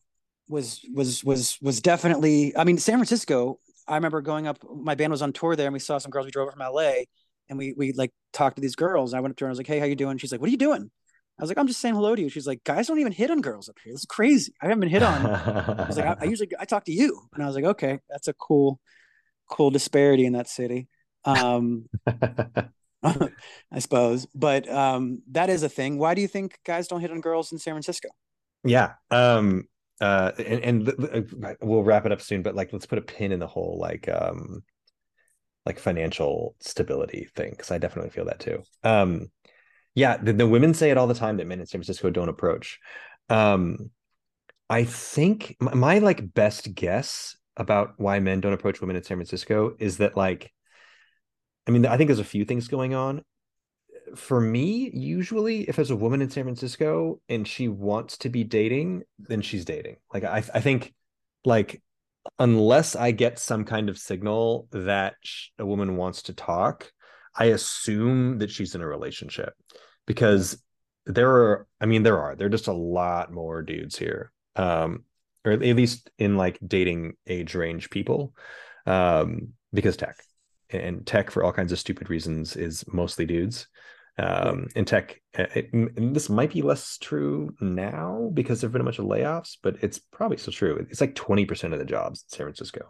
was 0.49 0.81
was 0.93 1.25
was 1.25 1.59
was 1.63 1.81
definitely. 1.81 2.57
I 2.57 2.65
mean, 2.65 2.79
San 2.79 2.97
Francisco 2.97 3.59
I 3.87 3.97
remember 3.97 4.21
going 4.21 4.47
up. 4.47 4.59
My 4.75 4.95
band 4.95 5.11
was 5.11 5.23
on 5.23 5.33
tour 5.33 5.57
there, 5.57 5.67
and 5.67 5.73
we 5.73 5.79
saw 5.79 5.99
some 5.99 6.11
girls. 6.11 6.25
We 6.25 6.31
drove 6.31 6.51
from 6.51 6.61
LA, 6.61 7.05
and 7.49 7.59
we 7.59 7.75
we 7.77 7.93
like 7.93 8.13
talked 8.33 8.57
to 8.57 8.63
these 8.63 8.77
girls. 8.77 9.15
I 9.15 9.21
went 9.21 9.33
up 9.33 9.37
to 9.39 9.45
her 9.45 9.47
and 9.47 9.51
I 9.51 9.53
was 9.53 9.59
like, 9.59 9.67
"Hey, 9.67 9.79
how 9.79 9.85
you 9.85 9.97
doing?" 9.97 10.19
She's 10.19 10.33
like, 10.33 10.41
"What 10.41 10.49
are 10.49 10.53
you 10.53 10.57
doing?" 10.57 10.91
I 11.39 11.43
was 11.43 11.51
like, 11.51 11.59
"I'm 11.59 11.67
just 11.67 11.81
saying 11.81 11.95
hello 11.95 12.15
to 12.15 12.23
you." 12.23 12.29
She's 12.29 12.47
like, 12.47 12.65
"Guys 12.65 12.87
don't 12.87 13.01
even 13.01 13.13
hit 13.13 13.31
on 13.31 13.41
girls 13.41 13.69
up 13.69 13.77
here. 13.83 13.93
This 13.93 14.03
is 14.03 14.07
crazy. 14.07 14.53
I 14.63 14.67
haven't 14.67 14.81
been 14.81 14.89
hit 14.89 15.03
on." 15.03 15.27
I 15.27 15.87
was 15.87 15.97
like, 15.97 16.07
I, 16.07 16.17
I, 16.21 16.25
usually 16.31 16.51
I 16.59 16.65
talk 16.65 16.85
to 16.85 16.93
you," 16.93 17.21
and 17.35 17.43
I 17.43 17.47
was 17.47 17.55
like, 17.55 17.65
"Okay, 17.65 17.99
that's 18.09 18.29
a 18.29 18.35
cool, 18.35 18.81
cool 19.51 19.71
disparity 19.71 20.25
in 20.25 20.33
that 20.35 20.49
city." 20.49 20.89
Um, 21.25 21.87
I 23.03 23.79
suppose, 23.79 24.27
but 24.35 24.71
um, 24.71 25.23
that 25.33 25.51
is 25.51 25.63
a 25.63 25.69
thing. 25.69 25.99
Why 25.99 26.15
do 26.15 26.23
you 26.23 26.29
think 26.29 26.59
guys 26.65 26.89
don't 26.89 27.01
hit 27.01 27.11
on 27.11 27.21
girls 27.21 27.53
in 27.53 27.59
San 27.59 27.75
Francisco? 27.75 28.09
Yeah, 28.65 28.95
um, 29.11 29.69
uh 30.01 30.33
and, 30.39 30.89
and 30.89 31.45
uh, 31.45 31.55
we'll 31.63 31.85
wrap 31.85 32.07
it 32.07 32.13
up 32.13 32.21
soon 32.21 32.43
but 32.43 32.55
like 32.55 32.73
let's 32.73 32.87
put 32.87 32.99
a 32.99 33.03
pin 33.03 33.33
in 33.33 33.39
the 33.39 33.47
whole 33.47 33.79
like 33.81 34.09
um 34.09 34.63
like 35.65 35.79
financial 35.79 36.55
stability 36.61 37.29
thing 37.35 37.51
because 37.51 37.71
i 37.71 37.79
definitely 37.79 38.11
feel 38.11 38.25
that 38.25 38.41
too. 38.41 38.63
Um 38.83 39.31
yeah 39.95 40.17
the, 40.17 40.33
the 40.33 40.47
women 40.47 40.75
say 40.75 40.91
it 40.91 40.99
all 40.99 41.07
the 41.07 41.15
time 41.15 41.37
that 41.37 41.47
men 41.47 41.61
in 41.61 41.67
san 41.67 41.79
francisco 41.79 42.11
don't 42.11 42.29
approach. 42.29 42.81
Um 43.29 43.91
i 44.69 44.85
think 44.85 45.57
my, 45.61 45.75
my 45.75 45.99
like 45.99 46.35
best 46.35 46.75
guess 46.75 47.37
about 47.57 47.95
why 47.97 48.19
men 48.19 48.41
don't 48.41 48.53
approach 48.53 48.81
women 48.81 48.97
in 48.97 49.05
san 49.05 49.17
francisco 49.17 49.75
is 49.79 49.99
that 49.99 50.17
like 50.17 50.53
i 51.67 51.71
mean 51.71 51.87
i 51.87 51.97
think 51.97 52.09
there's 52.09 52.19
a 52.19 52.25
few 52.25 52.45
things 52.45 52.67
going 52.69 52.95
on 52.95 53.23
for 54.19 54.41
me, 54.41 54.91
usually, 54.93 55.63
if 55.63 55.77
there's 55.77 55.91
a 55.91 55.97
woman 55.97 56.23
in 56.23 56.31
San 56.31 56.45
Francisco 56.45 57.21
and 57.29 57.47
she 57.47 57.69
wants 57.69 58.19
to 58.19 58.29
be 58.29 58.45
dating, 58.45 59.03
then 59.19 59.43
she's 59.43 59.65
dating. 59.65 59.97
Like 60.13 60.25
I, 60.25 60.39
I 60.39 60.61
think, 60.61 60.95
like 61.45 61.83
unless 62.39 62.97
I 62.97 63.11
get 63.11 63.39
some 63.39 63.65
kind 63.65 63.89
of 63.89 63.99
signal 63.99 64.69
that 64.73 65.15
a 65.59 65.67
woman 65.67 65.97
wants 65.97 66.23
to 66.25 66.33
talk, 66.33 66.91
I 67.35 67.47
assume 67.47 68.39
that 68.39 68.51
she's 68.51 68.75
in 68.75 68.81
a 68.81 68.87
relationship 68.87 69.55
because 70.07 70.63
there 71.07 71.31
are. 71.31 71.67
I 71.81 71.87
mean, 71.87 72.03
there 72.03 72.21
are. 72.21 72.35
There 72.35 72.47
are 72.47 72.51
just 72.51 72.69
a 72.69 72.73
lot 72.73 73.33
more 73.33 73.63
dudes 73.63 73.99
here, 73.99 74.33
um, 74.57 75.05
or 75.45 75.53
at 75.53 75.61
least 75.61 76.11
in 76.19 76.37
like 76.37 76.59
dating 76.67 77.15
age 77.27 77.55
range 77.55 77.91
people, 77.91 78.35
um, 78.87 79.55
because 79.73 79.97
tech 79.97 80.17
and 80.71 81.07
tech 81.07 81.31
for 81.31 81.45
all 81.45 81.53
kinds 81.53 81.73
of 81.73 81.79
stupid 81.79 82.11
reasons 82.11 82.57
is 82.57 82.85
mostly 82.89 83.27
dudes 83.27 83.67
um, 84.19 84.69
in 84.77 84.85
tech. 84.85 85.21
Uh, 85.37 85.47
it, 85.55 85.71
this 86.13 86.29
might 86.29 86.53
be 86.53 86.63
less 86.63 86.99
true 86.99 87.55
now 87.61 88.31
because 88.33 88.61
there've 88.61 88.73
been 88.73 88.81
a 88.81 88.85
bunch 88.85 88.99
of 88.99 89.07
layoffs, 89.07 89.57
but 89.63 89.77
it's 89.83 89.99
probably 89.99 90.37
still 90.37 90.53
true. 90.53 90.87
It's 90.91 91.01
like 91.01 91.15
twenty 91.15 91.45
percent 91.47 91.73
of 91.73 91.79
the 91.79 91.85
jobs 91.85 92.25
in 92.25 92.37
San 92.37 92.45
Francisco. 92.47 92.81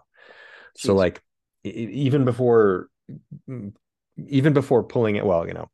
Jeez. 0.76 0.86
So 0.86 0.94
like 0.94 1.22
even 1.64 2.24
before, 2.24 2.88
even 3.48 4.52
before 4.52 4.84
pulling 4.84 5.16
it, 5.16 5.24
well, 5.24 5.46
you 5.46 5.55
know, 5.55 5.70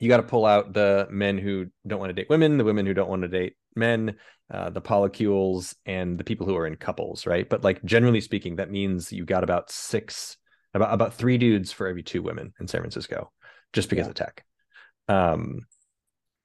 you 0.00 0.08
got 0.08 0.16
to 0.16 0.24
pull 0.24 0.44
out 0.44 0.72
the 0.72 1.06
men 1.10 1.38
who 1.38 1.66
don't 1.86 2.00
want 2.00 2.10
to 2.10 2.14
date 2.14 2.28
women, 2.28 2.58
the 2.58 2.64
women 2.64 2.84
who 2.84 2.94
don't 2.94 3.08
want 3.08 3.22
to 3.22 3.28
date 3.28 3.54
men, 3.76 4.16
uh, 4.52 4.70
the 4.70 4.82
polycules, 4.82 5.74
and 5.86 6.18
the 6.18 6.24
people 6.24 6.46
who 6.46 6.56
are 6.56 6.66
in 6.66 6.76
couples, 6.76 7.26
right? 7.26 7.48
But 7.48 7.62
like 7.62 7.82
generally 7.84 8.20
speaking, 8.20 8.56
that 8.56 8.70
means 8.70 9.12
you 9.12 9.24
got 9.24 9.44
about 9.44 9.70
six, 9.70 10.36
about 10.74 10.92
about 10.92 11.14
three 11.14 11.38
dudes 11.38 11.70
for 11.70 11.86
every 11.86 12.02
two 12.02 12.22
women 12.22 12.52
in 12.58 12.66
San 12.66 12.80
Francisco, 12.80 13.30
just 13.72 13.88
because 13.88 14.06
yeah. 14.06 14.10
of 14.10 14.14
tech 14.16 14.44
um 15.08 15.60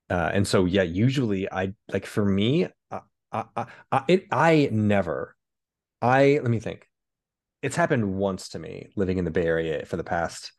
uh 0.10 0.32
and 0.34 0.48
so 0.48 0.66
yeah 0.66 0.84
usually 0.84 1.52
i 1.52 1.74
like 1.92 2.06
for 2.06 2.26
me 2.26 2.68
I, 2.92 3.00
I, 3.32 3.66
I 3.92 4.04
it 4.08 4.26
i 4.32 4.70
never 4.72 5.36
i 6.02 6.40
let 6.42 6.50
me 6.50 6.60
think 6.60 6.88
it's 7.62 7.76
happened 7.76 8.16
once 8.16 8.50
to 8.50 8.60
me 8.60 8.90
living 8.96 9.18
in 9.18 9.26
the 9.26 9.32
bay 9.32 9.46
area 9.46 9.86
for 9.86 9.98
the 9.98 10.04
past 10.04 10.52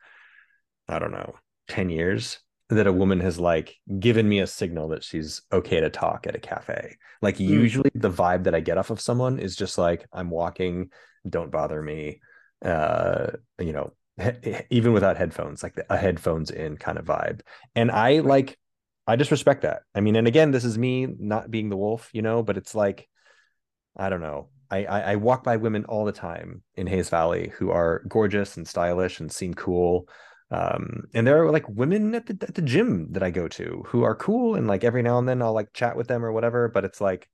i 0.87 0.99
don't 0.99 1.11
know 1.11 1.35
10 1.67 1.89
years 1.89 2.39
that 2.69 2.87
a 2.87 2.93
woman 2.93 3.19
has 3.19 3.37
like 3.37 3.75
given 3.99 4.27
me 4.27 4.39
a 4.39 4.47
signal 4.47 4.87
that 4.89 5.03
she's 5.03 5.41
okay 5.51 5.81
to 5.81 5.89
talk 5.89 6.25
at 6.25 6.35
a 6.35 6.39
cafe 6.39 6.95
like 7.21 7.37
mm. 7.37 7.47
usually 7.47 7.91
the 7.93 8.09
vibe 8.09 8.45
that 8.45 8.55
i 8.55 8.59
get 8.59 8.77
off 8.77 8.89
of 8.89 9.01
someone 9.01 9.39
is 9.39 9.55
just 9.55 9.77
like 9.77 10.05
i'm 10.13 10.29
walking 10.29 10.89
don't 11.29 11.51
bother 11.51 11.81
me 11.81 12.21
uh 12.63 13.27
you 13.59 13.73
know 13.73 13.91
even 14.69 14.93
without 14.93 15.17
headphones, 15.17 15.63
like 15.63 15.77
a 15.89 15.97
headphones 15.97 16.51
in 16.51 16.77
kind 16.77 16.97
of 16.97 17.05
vibe. 17.05 17.41
And 17.75 17.91
I 17.91 18.19
like, 18.19 18.57
I 19.07 19.15
just 19.15 19.31
respect 19.31 19.63
that. 19.63 19.83
I 19.95 20.01
mean, 20.01 20.15
and 20.15 20.27
again, 20.27 20.51
this 20.51 20.65
is 20.65 20.77
me 20.77 21.07
not 21.07 21.49
being 21.49 21.69
the 21.69 21.77
wolf, 21.77 22.09
you 22.13 22.21
know, 22.21 22.43
but 22.43 22.57
it's 22.57 22.75
like, 22.75 23.07
I 23.97 24.09
don't 24.09 24.21
know. 24.21 24.49
I, 24.69 24.85
I, 24.85 24.99
I 25.01 25.15
walk 25.17 25.43
by 25.43 25.57
women 25.57 25.85
all 25.85 26.05
the 26.05 26.11
time 26.11 26.63
in 26.75 26.87
Hayes 26.87 27.09
Valley 27.09 27.51
who 27.57 27.71
are 27.71 28.03
gorgeous 28.07 28.57
and 28.57 28.67
stylish 28.67 29.19
and 29.19 29.31
seem 29.31 29.53
cool. 29.53 30.07
Um, 30.49 31.03
and 31.13 31.25
there 31.25 31.43
are 31.43 31.51
like 31.51 31.67
women 31.67 32.13
at 32.15 32.25
the 32.25 32.37
at 32.41 32.55
the 32.55 32.61
gym 32.61 33.11
that 33.11 33.23
I 33.23 33.31
go 33.31 33.47
to 33.47 33.83
who 33.87 34.03
are 34.03 34.15
cool 34.15 34.55
and 34.55 34.67
like 34.67 34.83
every 34.83 35.01
now 35.01 35.17
and 35.17 35.27
then 35.27 35.41
I'll 35.41 35.53
like 35.53 35.73
chat 35.73 35.95
with 35.95 36.07
them 36.07 36.25
or 36.25 36.31
whatever. 36.31 36.67
But 36.67 36.85
it's 36.85 36.99
like 37.01 37.29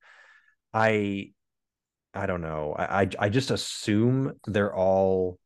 I 0.74 1.32
I 2.14 2.26
don't 2.28 2.42
know. 2.42 2.76
I 2.78 3.02
I, 3.02 3.10
I 3.20 3.30
just 3.30 3.52
assume 3.52 4.34
they're 4.46 4.76
all 4.76 5.40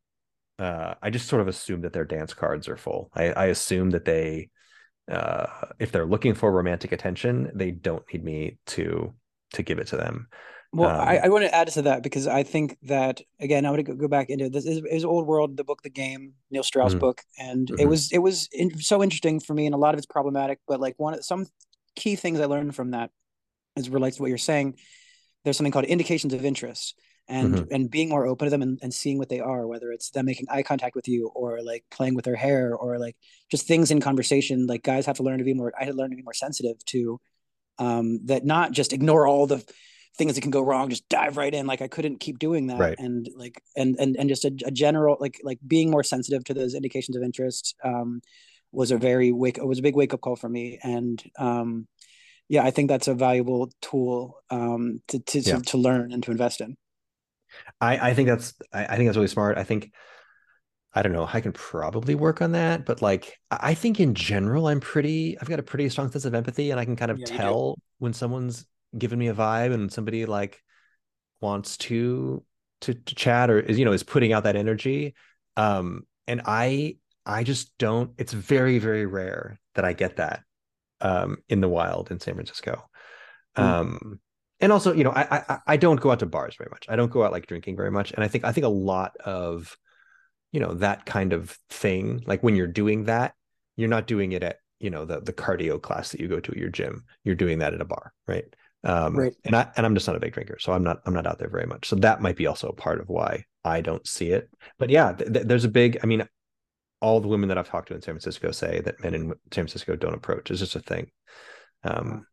uh, 0.61 0.93
I 1.01 1.09
just 1.09 1.27
sort 1.27 1.41
of 1.41 1.47
assume 1.47 1.81
that 1.81 1.91
their 1.91 2.05
dance 2.05 2.35
cards 2.35 2.67
are 2.67 2.77
full. 2.77 3.09
I, 3.15 3.31
I 3.31 3.45
assume 3.47 3.89
that 3.91 4.05
they, 4.05 4.49
uh, 5.11 5.47
if 5.79 5.91
they're 5.91 6.05
looking 6.05 6.35
for 6.35 6.51
romantic 6.51 6.91
attention, 6.91 7.51
they 7.55 7.71
don't 7.71 8.03
need 8.13 8.23
me 8.23 8.57
to 8.67 9.13
to 9.53 9.63
give 9.63 9.79
it 9.79 9.87
to 9.87 9.97
them. 9.97 10.27
Well, 10.71 10.89
um, 10.89 11.07
I, 11.07 11.17
I, 11.17 11.27
want 11.27 11.43
to 11.43 11.53
add 11.53 11.67
to 11.69 11.81
that 11.81 12.03
because 12.03 12.27
I 12.27 12.43
think 12.43 12.77
that 12.83 13.21
again, 13.39 13.65
I 13.65 13.71
want 13.71 13.85
to 13.85 13.95
go 13.95 14.07
back 14.07 14.29
into 14.29 14.49
this 14.49 14.65
is, 14.65 14.83
is 14.89 15.03
Old 15.03 15.25
World, 15.25 15.57
the 15.57 15.63
book, 15.63 15.81
the 15.81 15.89
game, 15.89 16.33
Neil 16.51 16.63
Strauss 16.63 16.91
mm-hmm. 16.91 16.99
book, 16.99 17.21
and 17.39 17.67
mm-hmm. 17.67 17.79
it 17.81 17.89
was 17.89 18.11
it 18.11 18.19
was 18.19 18.47
in, 18.51 18.79
so 18.79 19.01
interesting 19.01 19.39
for 19.39 19.55
me, 19.55 19.65
and 19.65 19.73
a 19.73 19.79
lot 19.79 19.95
of 19.95 19.97
it's 19.97 20.05
problematic. 20.05 20.59
But 20.67 20.79
like 20.79 20.93
one 20.97 21.15
of 21.15 21.25
some 21.25 21.47
key 21.95 22.15
things 22.15 22.39
I 22.39 22.45
learned 22.45 22.75
from 22.75 22.91
that 22.91 23.09
is 23.75 23.89
relates 23.89 24.17
to 24.17 24.21
what 24.21 24.29
you're 24.29 24.37
saying 24.37 24.77
there's 25.43 25.57
something 25.57 25.71
called 25.71 25.85
indications 25.85 26.33
of 26.33 26.45
interest 26.45 26.99
and 27.27 27.55
mm-hmm. 27.55 27.73
and 27.73 27.91
being 27.91 28.09
more 28.09 28.25
open 28.25 28.45
to 28.45 28.49
them 28.49 28.61
and, 28.61 28.79
and 28.81 28.93
seeing 28.93 29.17
what 29.17 29.29
they 29.29 29.39
are 29.39 29.67
whether 29.67 29.91
it's 29.91 30.09
them 30.11 30.25
making 30.25 30.47
eye 30.49 30.63
contact 30.63 30.95
with 30.95 31.07
you 31.07 31.27
or 31.33 31.61
like 31.61 31.83
playing 31.91 32.15
with 32.15 32.25
their 32.25 32.35
hair 32.35 32.75
or 32.75 32.99
like 32.99 33.15
just 33.49 33.67
things 33.67 33.91
in 33.91 34.01
conversation 34.01 34.67
like 34.67 34.83
guys 34.83 35.05
have 35.05 35.17
to 35.17 35.23
learn 35.23 35.37
to 35.37 35.43
be 35.43 35.53
more 35.53 35.71
i 35.79 35.85
had 35.85 35.91
to 35.91 35.97
learn 35.97 36.09
to 36.09 36.15
be 36.15 36.23
more 36.23 36.33
sensitive 36.33 36.83
to 36.85 37.19
um 37.79 38.19
that 38.25 38.45
not 38.45 38.71
just 38.71 38.93
ignore 38.93 39.27
all 39.27 39.47
the 39.47 39.63
things 40.17 40.35
that 40.35 40.41
can 40.41 40.51
go 40.51 40.61
wrong 40.61 40.89
just 40.89 41.07
dive 41.07 41.37
right 41.37 41.53
in 41.53 41.65
like 41.65 41.81
i 41.81 41.87
couldn't 41.87 42.19
keep 42.19 42.37
doing 42.37 42.67
that 42.67 42.79
right. 42.79 42.99
and 42.99 43.29
like 43.35 43.61
and 43.77 43.95
and 43.97 44.17
and 44.17 44.27
just 44.27 44.43
a, 44.43 44.51
a, 44.65 44.71
general 44.71 45.15
like 45.19 45.39
like 45.43 45.59
being 45.65 45.89
more 45.89 46.03
sensitive 46.03 46.43
to 46.43 46.53
those 46.53 46.73
indications 46.73 47.15
of 47.15 47.23
interest 47.23 47.75
um 47.83 48.21
was 48.73 48.91
a 48.91 48.97
very 48.97 49.31
wake 49.31 49.57
it 49.57 49.65
was 49.65 49.79
a 49.79 49.81
big 49.81 49.95
wake 49.95 50.13
up 50.13 50.21
call 50.21 50.35
for 50.35 50.49
me 50.49 50.79
and 50.83 51.23
um 51.39 51.87
yeah 52.49 52.63
i 52.63 52.71
think 52.71 52.89
that's 52.89 53.07
a 53.07 53.13
valuable 53.13 53.71
tool 53.81 54.37
um 54.49 54.99
to 55.07 55.19
to, 55.19 55.39
yeah. 55.39 55.55
to, 55.55 55.61
to 55.61 55.77
learn 55.77 56.11
and 56.11 56.23
to 56.23 56.31
invest 56.31 56.59
in 56.59 56.75
I, 57.79 58.09
I 58.09 58.13
think 58.13 58.27
that's 58.29 58.53
I, 58.73 58.85
I 58.85 58.95
think 58.95 59.07
that's 59.07 59.17
really 59.17 59.27
smart. 59.27 59.57
I 59.57 59.63
think 59.63 59.91
I 60.93 61.01
don't 61.01 61.13
know, 61.13 61.27
I 61.31 61.39
can 61.39 61.53
probably 61.53 62.15
work 62.15 62.41
on 62.41 62.51
that, 62.51 62.85
but 62.85 63.01
like 63.01 63.37
I 63.49 63.73
think 63.73 63.99
in 63.99 64.13
general, 64.13 64.67
I'm 64.67 64.81
pretty 64.81 65.37
I've 65.39 65.47
got 65.49 65.59
a 65.59 65.63
pretty 65.63 65.87
strong 65.89 66.11
sense 66.11 66.25
of 66.25 66.33
empathy 66.35 66.71
and 66.71 66.79
I 66.79 66.85
can 66.85 66.95
kind 66.95 67.11
of 67.11 67.19
yeah, 67.19 67.25
tell 67.25 67.79
when 67.99 68.13
someone's 68.13 68.65
giving 68.97 69.19
me 69.19 69.27
a 69.27 69.33
vibe 69.33 69.73
and 69.73 69.91
somebody 69.91 70.25
like 70.25 70.61
wants 71.39 71.77
to 71.77 72.43
to 72.81 72.93
to 72.93 73.15
chat 73.15 73.49
or 73.49 73.59
is 73.59 73.79
you 73.79 73.85
know 73.85 73.93
is 73.93 74.03
putting 74.03 74.33
out 74.33 74.43
that 74.43 74.55
energy. 74.55 75.15
Um 75.55 76.05
and 76.27 76.41
I 76.45 76.97
I 77.25 77.43
just 77.43 77.77
don't 77.77 78.11
it's 78.17 78.33
very, 78.33 78.79
very 78.79 79.05
rare 79.05 79.59
that 79.75 79.85
I 79.85 79.93
get 79.93 80.17
that 80.17 80.43
um 80.99 81.37
in 81.47 81.61
the 81.61 81.69
wild 81.69 82.11
in 82.11 82.19
San 82.19 82.33
Francisco. 82.33 82.83
Mm. 83.57 83.63
Um 83.63 84.19
and 84.61 84.71
also 84.71 84.93
you 84.93 85.03
know 85.03 85.11
I, 85.11 85.43
I 85.49 85.59
i 85.67 85.77
don't 85.77 85.99
go 85.99 86.11
out 86.11 86.19
to 86.19 86.25
bars 86.25 86.55
very 86.55 86.69
much. 86.71 86.85
I 86.87 86.95
don't 86.95 87.11
go 87.11 87.23
out 87.23 87.31
like 87.31 87.47
drinking 87.47 87.75
very 87.75 87.91
much. 87.91 88.11
And 88.11 88.23
i 88.23 88.27
think 88.27 88.45
i 88.45 88.51
think 88.51 88.65
a 88.65 88.69
lot 88.69 89.17
of 89.25 89.77
you 90.51 90.59
know 90.59 90.73
that 90.75 91.05
kind 91.05 91.33
of 91.33 91.57
thing 91.69 92.23
like 92.25 92.43
when 92.43 92.55
you're 92.55 92.67
doing 92.67 93.05
that 93.05 93.33
you're 93.75 93.89
not 93.89 94.07
doing 94.07 94.31
it 94.33 94.43
at 94.43 94.57
you 94.79 94.89
know 94.89 95.05
the 95.05 95.19
the 95.21 95.33
cardio 95.33 95.81
class 95.81 96.11
that 96.11 96.19
you 96.19 96.27
go 96.27 96.39
to 96.39 96.51
at 96.51 96.57
your 96.57 96.69
gym. 96.69 97.03
You're 97.23 97.35
doing 97.35 97.59
that 97.59 97.73
at 97.73 97.81
a 97.81 97.85
bar 97.85 98.13
right? 98.27 98.45
Um 98.83 99.15
right. 99.15 99.33
and 99.45 99.55
i 99.55 99.69
and 99.75 99.85
i'm 99.85 99.93
just 99.93 100.07
not 100.07 100.15
a 100.15 100.19
big 100.19 100.33
drinker 100.33 100.57
so 100.59 100.73
i'm 100.73 100.83
not 100.83 101.01
i'm 101.05 101.13
not 101.13 101.27
out 101.27 101.39
there 101.39 101.49
very 101.49 101.67
much. 101.67 101.87
So 101.87 101.95
that 101.97 102.21
might 102.21 102.35
be 102.35 102.47
also 102.47 102.67
a 102.69 102.73
part 102.73 102.99
of 102.99 103.09
why 103.09 103.45
i 103.63 103.81
don't 103.81 104.07
see 104.07 104.29
it. 104.31 104.49
But 104.79 104.89
yeah 104.89 105.13
th- 105.13 105.31
th- 105.31 105.45
there's 105.45 105.65
a 105.65 105.69
big 105.69 105.99
i 106.03 106.05
mean 106.07 106.27
all 106.99 107.19
the 107.19 107.27
women 107.27 107.49
that 107.49 107.57
i've 107.57 107.69
talked 107.69 107.87
to 107.87 107.95
in 107.95 108.01
san 108.01 108.13
francisco 108.13 108.51
say 108.51 108.79
that 108.81 109.01
men 109.03 109.15
in 109.15 109.27
san 109.51 109.65
francisco 109.65 109.95
don't 109.95 110.13
approach. 110.13 110.51
It's 110.51 110.59
just 110.59 110.75
a 110.75 110.79
thing. 110.79 111.11
Um 111.83 112.25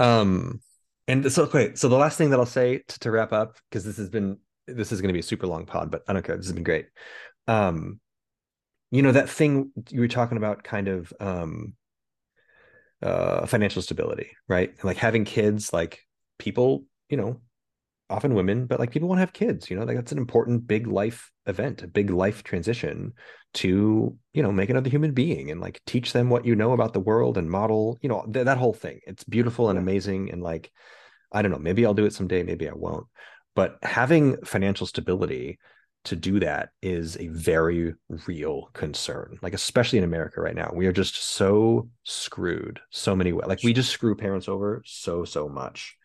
um, 0.00 0.60
and 1.06 1.30
so 1.30 1.44
okay, 1.44 1.74
so 1.74 1.88
the 1.88 1.96
last 1.96 2.16
thing 2.16 2.30
that 2.30 2.40
I'll 2.40 2.46
say 2.46 2.78
to, 2.78 2.98
to 3.00 3.10
wrap 3.10 3.32
up, 3.32 3.56
because 3.68 3.84
this 3.84 3.98
has 3.98 4.08
been 4.08 4.38
this 4.66 4.92
is 4.92 5.00
going 5.00 5.08
to 5.08 5.12
be 5.12 5.20
a 5.20 5.24
super 5.24 5.46
long 5.46 5.66
pod, 5.66 5.90
but 5.90 6.02
I 6.08 6.12
don't 6.12 6.24
care. 6.24 6.36
This 6.36 6.46
has 6.46 6.54
been 6.54 6.64
great. 6.64 6.86
Um, 7.46 8.00
you 8.90 9.02
know 9.02 9.12
that 9.12 9.28
thing 9.28 9.72
you 9.90 10.00
were 10.00 10.08
talking 10.08 10.38
about, 10.38 10.64
kind 10.64 10.88
of 10.88 11.12
um, 11.20 11.74
uh, 13.02 13.44
financial 13.46 13.82
stability, 13.82 14.30
right? 14.48 14.72
Like 14.82 14.96
having 14.96 15.24
kids, 15.24 15.72
like 15.72 16.00
people, 16.38 16.84
you 17.10 17.18
know, 17.18 17.40
often 18.08 18.34
women, 18.34 18.66
but 18.66 18.80
like 18.80 18.90
people 18.90 19.08
want 19.08 19.18
to 19.18 19.22
have 19.22 19.34
kids. 19.34 19.70
You 19.70 19.76
know, 19.76 19.84
like 19.84 19.96
that's 19.96 20.12
an 20.12 20.18
important 20.18 20.66
big 20.66 20.86
life 20.86 21.30
event, 21.46 21.82
a 21.82 21.86
big 21.86 22.10
life 22.10 22.42
transition 22.42 23.12
to 23.52 24.16
you 24.32 24.42
know 24.42 24.52
make 24.52 24.70
another 24.70 24.90
human 24.90 25.12
being 25.12 25.50
and 25.50 25.60
like 25.60 25.80
teach 25.86 26.12
them 26.12 26.30
what 26.30 26.44
you 26.44 26.54
know 26.54 26.72
about 26.72 26.92
the 26.92 27.00
world 27.00 27.36
and 27.36 27.50
model 27.50 27.98
you 28.00 28.08
know 28.08 28.24
th- 28.32 28.44
that 28.44 28.58
whole 28.58 28.72
thing. 28.72 29.00
It's 29.06 29.24
beautiful 29.24 29.70
and 29.70 29.78
amazing 29.78 30.30
and 30.30 30.42
like 30.42 30.70
i 31.32 31.42
don't 31.42 31.50
know 31.50 31.58
maybe 31.58 31.84
i'll 31.86 31.94
do 31.94 32.04
it 32.06 32.12
someday 32.12 32.42
maybe 32.42 32.68
i 32.68 32.72
won't. 32.72 33.06
But 33.56 33.78
having 33.82 34.36
financial 34.44 34.86
stability 34.86 35.58
to 36.04 36.16
do 36.16 36.40
that 36.40 36.70
is 36.80 37.16
a 37.18 37.26
very 37.28 37.94
real 38.26 38.70
concern 38.72 39.36
like 39.42 39.52
especially 39.52 39.98
in 39.98 40.04
america 40.04 40.40
right 40.40 40.54
now. 40.54 40.70
We 40.72 40.86
are 40.86 40.92
just 40.92 41.16
so 41.16 41.88
screwed 42.04 42.80
so 42.90 43.14
many 43.16 43.32
ways 43.32 43.48
like 43.48 43.62
we 43.62 43.72
just 43.72 43.90
screw 43.90 44.14
parents 44.14 44.48
over 44.48 44.82
so 44.86 45.24
so 45.24 45.48
much. 45.48 45.96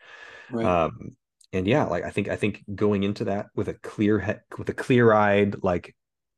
Right. 0.50 0.66
um 0.66 1.16
and 1.52 1.66
yeah 1.66 1.84
like 1.84 2.04
i 2.04 2.10
think 2.10 2.28
i 2.28 2.36
think 2.36 2.62
going 2.74 3.02
into 3.04 3.24
that 3.24 3.46
with 3.54 3.68
a 3.68 3.74
clear 3.74 4.18
head 4.18 4.42
with 4.58 4.68
a 4.68 4.74
clear 4.74 5.12
eyed 5.12 5.62
like 5.62 5.94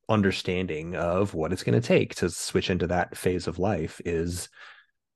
understanding 0.09 0.97
of 0.97 1.35
what 1.35 1.53
it's 1.53 1.63
going 1.63 1.81
to 1.81 1.87
take 1.87 2.15
to 2.17 2.31
switch 2.31 2.71
into 2.71 2.87
that 2.87 3.17
phase 3.17 3.47
of 3.47 3.59
life 3.59 4.01
is 4.05 4.49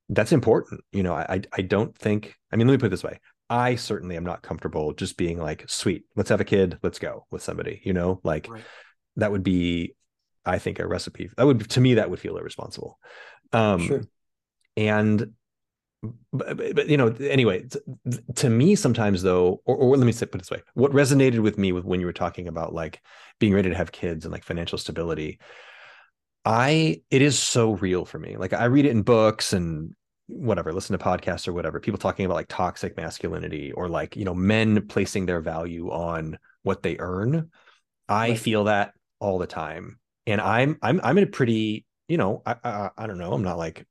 that's 0.09 0.32
important. 0.32 0.82
You 0.93 1.02
know, 1.02 1.14
I 1.14 1.40
I 1.52 1.62
don't 1.62 1.97
think. 1.97 2.36
I 2.52 2.56
mean, 2.56 2.66
let 2.66 2.74
me 2.74 2.78
put 2.78 2.86
it 2.86 2.90
this 2.90 3.05
way: 3.05 3.19
I 3.48 3.77
certainly 3.77 4.16
am 4.16 4.24
not 4.24 4.43
comfortable 4.43 4.93
just 4.93 5.16
being 5.16 5.39
like, 5.39 5.64
"Sweet, 5.69 6.05
let's 6.16 6.31
have 6.31 6.40
a 6.40 6.44
kid, 6.44 6.78
let's 6.82 6.98
go 6.98 7.27
with 7.31 7.43
somebody." 7.43 7.81
You 7.85 7.93
know, 7.93 8.20
like 8.23 8.48
right. 8.51 8.64
that 9.16 9.32
would 9.32 9.43
be, 9.43 9.94
I 10.44 10.59
think, 10.59 10.78
a 10.78 10.86
recipe. 10.86 11.31
That 11.36 11.47
would 11.47 11.70
to 11.70 11.81
me 11.81 11.94
that 11.94 12.10
would 12.10 12.20
feel 12.20 12.36
irresponsible. 12.36 12.98
Um, 13.52 13.86
sure. 13.86 14.02
And 14.77 15.32
but, 16.33 16.57
but, 16.57 16.89
you 16.89 16.97
know 16.97 17.15
anyway 17.20 17.62
to, 17.62 17.83
to, 18.35 18.51
me 18.51 18.74
sometimes 18.74 19.23
though 19.23 19.61
or, 19.65 19.77
or 19.77 19.97
let 19.97 20.05
me 20.05 20.12
say, 20.12 20.27
put 20.27 20.41
it 20.41 20.45
this 20.45 20.51
way. 20.51 20.62
What 20.74 20.93
resonated 20.93 21.41
with 21.41 21.59
me 21.59 21.73
with 21.73 21.85
when 21.85 22.01
you 22.01 22.07
were 22.07 22.12
talking 22.12 22.49
about 22.49 22.74
like 22.74 23.01
being 23.39 23.55
ready 23.55 23.70
to 23.70 23.77
have 23.77 23.93
kids 23.93 24.24
and 24.24 24.33
like 24.33 24.45
financial 24.45 24.79
stability 24.79 25.39
i 26.45 27.01
it 27.11 27.23
is 27.23 27.39
so 27.39 27.73
real 27.73 28.05
for 28.05 28.19
me. 28.19 28.37
Like 28.37 28.53
i 28.53 28.65
read 28.65 28.87
it 28.87 28.91
in 28.91 29.03
books 29.03 29.53
and 29.53 29.95
whatever 30.27 30.73
listen 30.73 30.97
to 30.97 31.05
podcasts 31.05 31.47
or 31.47 31.53
whatever 31.53 31.79
people 31.79 31.99
talking 31.99 32.24
about 32.24 32.35
like 32.35 32.49
toxic 32.49 32.97
masculinity 32.97 33.70
or 33.73 33.89
like 33.89 34.16
you 34.16 34.24
know 34.24 34.35
men 34.35 34.87
placing 34.89 35.27
their 35.27 35.41
value 35.41 35.91
on 35.91 36.39
what 36.62 36.83
they 36.83 36.97
earn. 36.99 37.51
I 38.09 38.31
right. 38.31 38.39
feel 38.39 38.65
that 38.65 38.95
all 39.20 39.39
the 39.39 39.47
time. 39.47 39.99
And 40.27 40.41
i'm 40.41 40.79
i'm 40.83 41.01
i'm 41.05 41.19
in 41.19 41.24
a 41.24 41.29
pretty 41.29 41.85
you 42.09 42.16
know 42.16 42.43
I, 42.45 42.57
I 42.65 42.91
i 42.97 43.07
don't 43.07 43.19
know 43.19 43.33
i'm 43.33 43.43
not 43.43 43.59
like 43.59 43.87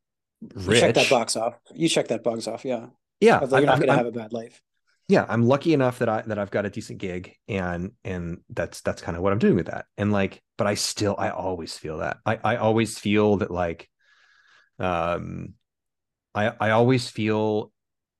rich. 0.55 0.75
You 0.75 0.81
check 0.81 0.95
that 0.95 1.09
box 1.09 1.35
off. 1.35 1.55
You 1.73 1.89
check 1.89 2.07
that 2.09 2.23
box 2.23 2.47
off. 2.47 2.65
Yeah. 2.65 2.87
Yeah. 3.19 3.39
You're 3.41 3.61
not 3.61 3.77
going 3.77 3.87
to 3.87 3.93
have 3.93 4.05
a 4.05 4.11
bad 4.11 4.33
life. 4.33 4.61
Yeah. 5.07 5.25
I'm 5.27 5.43
lucky 5.43 5.73
enough 5.73 5.99
that 5.99 6.09
I, 6.09 6.21
that 6.21 6.39
I've 6.39 6.51
got 6.51 6.65
a 6.65 6.69
decent 6.69 6.99
gig 6.99 7.35
and, 7.47 7.91
and 8.03 8.39
that's, 8.49 8.81
that's 8.81 9.01
kind 9.01 9.17
of 9.17 9.23
what 9.23 9.33
I'm 9.33 9.39
doing 9.39 9.55
with 9.55 9.67
that. 9.67 9.85
And 9.97 10.11
like, 10.11 10.41
but 10.57 10.67
I 10.67 10.75
still, 10.75 11.15
I 11.17 11.29
always 11.29 11.77
feel 11.77 11.97
that 11.97 12.17
I, 12.25 12.39
I 12.43 12.55
always 12.55 12.97
feel 12.97 13.37
that 13.37 13.51
like, 13.51 13.89
um, 14.79 15.53
I, 16.33 16.53
I 16.59 16.69
always 16.71 17.09
feel, 17.09 17.71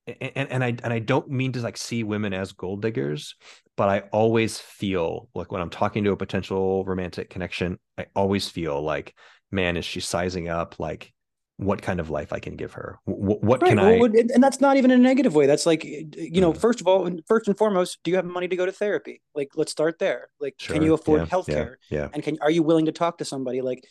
and, 0.06 0.52
and 0.52 0.64
I, 0.64 0.76
and 0.84 0.92
I 0.92 1.00
don't 1.00 1.30
mean 1.30 1.54
to 1.54 1.62
like 1.62 1.78
see 1.78 2.04
women 2.04 2.34
as 2.34 2.52
gold 2.52 2.82
diggers, 2.82 3.36
but 3.78 3.88
I 3.88 4.00
always 4.12 4.60
feel 4.60 5.30
like 5.34 5.52
when 5.52 5.62
I'm 5.62 5.70
talking 5.70 6.04
to 6.04 6.12
a 6.12 6.18
potential 6.18 6.84
romantic 6.84 7.30
connection, 7.30 7.80
I 7.98 8.08
always 8.16 8.50
feel 8.50 8.82
like, 8.82 9.16
man, 9.50 9.78
is 9.78 9.86
she 9.86 10.02
sizing 10.02 10.50
up 10.50 10.78
like 10.78 11.14
what 11.62 11.80
kind 11.82 12.00
of 12.00 12.10
life 12.10 12.34
I 12.34 12.40
can 12.40 12.56
give 12.56 12.74
her. 12.74 12.98
what, 13.06 13.44
what 13.44 13.62
right. 13.62 13.70
can 13.70 13.80
I? 13.80 13.94
and 14.34 14.44
that's 14.44 14.60
not 14.60 14.78
even 14.78 14.90
a 14.90 14.98
negative 14.98 15.36
way. 15.36 15.46
That's 15.46 15.68
like, 15.68 15.84
you 15.84 16.42
know, 16.42 16.54
mm. 16.54 16.58
first 16.58 16.82
of 16.82 16.88
all, 16.88 17.08
first 17.28 17.48
and 17.48 17.56
foremost, 17.56 18.00
do 18.04 18.10
you 18.10 18.18
have 18.18 18.26
money 18.26 18.48
to 18.48 18.56
go 18.56 18.66
to 18.66 18.72
therapy? 18.72 19.22
Like, 19.36 19.50
let's 19.56 19.72
start 19.72 20.00
there. 20.00 20.30
Like, 20.40 20.56
sure. 20.58 20.74
can 20.74 20.84
you 20.84 20.96
afford 20.96 21.22
yeah. 21.22 21.28
healthcare? 21.28 21.76
Yeah. 21.92 22.00
yeah. 22.00 22.08
And 22.14 22.24
can 22.24 22.40
are 22.42 22.50
you 22.50 22.64
willing 22.64 22.88
to 22.88 22.92
talk 22.92 23.20
to 23.20 23.26
somebody? 23.26 23.62
Like, 23.62 23.86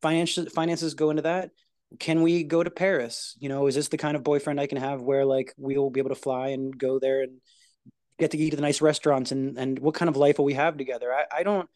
financial 0.00 0.46
finances 0.46 0.94
go 0.94 1.10
into 1.10 1.22
that. 1.22 1.50
Can 1.98 2.22
we 2.22 2.44
go 2.44 2.62
to 2.62 2.70
Paris? 2.70 3.36
You 3.40 3.48
know, 3.48 3.66
is 3.66 3.74
this 3.74 3.88
the 3.88 3.98
kind 3.98 4.16
of 4.16 4.22
boyfriend 4.22 4.60
I 4.60 4.68
can 4.68 4.78
have 4.78 5.02
where 5.02 5.24
like 5.24 5.52
we'll 5.56 5.90
be 5.90 6.00
able 6.00 6.10
to 6.10 6.14
fly 6.14 6.48
and 6.48 6.76
go 6.76 7.00
there 7.00 7.22
and 7.22 7.40
get 8.20 8.30
to 8.30 8.38
eat 8.38 8.52
at 8.52 8.56
the 8.56 8.62
nice 8.62 8.80
restaurants 8.80 9.32
and 9.32 9.58
and 9.58 9.78
what 9.80 9.94
kind 9.94 10.08
of 10.08 10.16
life 10.16 10.38
will 10.38 10.44
we 10.44 10.54
have 10.54 10.76
together? 10.76 11.12
I, 11.12 11.38
I 11.38 11.42
don't 11.42 11.68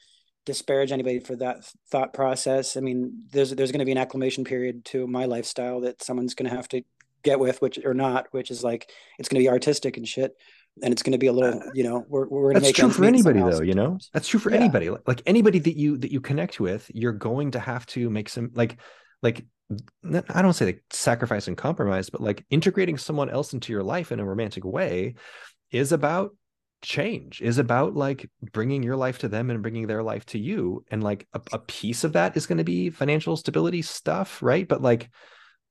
disparage 0.45 0.93
anybody 0.93 1.21
for 1.21 1.37
that 1.37 1.65
thought 1.91 2.13
process. 2.13 2.77
I 2.77 2.81
mean, 2.81 3.25
there's 3.33 3.51
there's 3.51 3.73
going 3.73 3.81
to 3.81 3.85
be 3.85 3.93
an 3.93 3.99
acclimation 3.99 4.45
period 4.45 4.85
to 4.87 5.07
my 5.07 5.27
lifestyle 5.27 5.81
that 5.81 6.03
someone's 6.03 6.35
going 6.35 6.51
to 6.51 6.57
have 6.57 6.69
to 6.69 6.83
get 7.23 7.39
with, 7.39 7.63
which 7.63 7.79
or 7.85 7.95
not, 7.95 8.27
which 8.33 8.51
is 8.51 8.65
like 8.65 8.91
it's 9.19 9.29
going 9.29 9.43
to 9.43 9.45
be 9.45 9.51
artistic 9.51 9.97
and 9.97 10.07
shit, 10.07 10.35
and 10.83 10.93
it's 10.93 11.03
going 11.03 11.13
to 11.13 11.19
be 11.19 11.27
a 11.27 11.33
little, 11.33 11.61
uh, 11.61 11.71
you 11.75 11.85
know, 11.85 12.05
we're 12.09 12.27
we're 12.29 12.53
going 12.53 12.55
to 12.57 12.61
that's 12.61 12.77
true 12.77 12.91
for 12.91 13.05
anybody 13.05 13.41
though, 13.41 13.63
you 13.63 13.75
know, 13.75 13.99
that's 14.13 14.29
true 14.29 14.41
for 14.41 14.51
yeah. 14.51 14.59
anybody. 14.59 14.91
Like, 14.91 15.07
like 15.07 15.23
anybody 15.27 15.59
that 15.61 15.77
you 15.77 15.99
that 15.99 16.11
you 16.11 16.21
connect 16.21 16.59
with, 16.61 16.91
you're 16.95 17.13
going 17.13 17.53
to 17.53 17.61
have 17.61 17.87
to 17.87 18.11
make 18.11 18.29
some 18.29 18.51
like 18.55 18.79
like 19.23 19.45
I 20.31 20.43
don't 20.43 20.53
say 20.53 20.67
like 20.67 20.83
sacrifice 20.91 21.49
and 21.49 21.57
compromise, 21.57 22.11
but 22.11 22.21
like 22.21 22.45
integrating 22.51 22.99
someone 22.99 23.31
else 23.31 23.53
into 23.53 23.73
your 23.73 23.83
life 23.83 24.13
in 24.13 24.21
a 24.21 24.25
romantic 24.25 24.65
way 24.65 25.15
is 25.71 25.93
about 25.93 26.35
change 26.83 27.41
is 27.41 27.59
about 27.59 27.95
like 27.95 28.29
bringing 28.53 28.83
your 28.83 28.97
life 28.97 29.19
to 29.19 29.29
them 29.29 29.51
and 29.51 29.63
bringing 29.63 29.87
their 29.87 30.03
life 30.03 30.27
to 30.27 30.39
you. 30.39 30.85
And 30.91 31.03
like 31.03 31.27
a, 31.33 31.41
a 31.53 31.59
piece 31.59 32.05
of 32.05 32.13
that 32.13 32.37
is 32.37 32.47
going 32.47 32.59
to 32.59 32.65
be 32.65 32.91
financial 32.91 33.37
stability 33.37 33.83
stuff 33.83 34.43
right? 34.43 34.67
But 34.67 34.83
like 34.83 35.11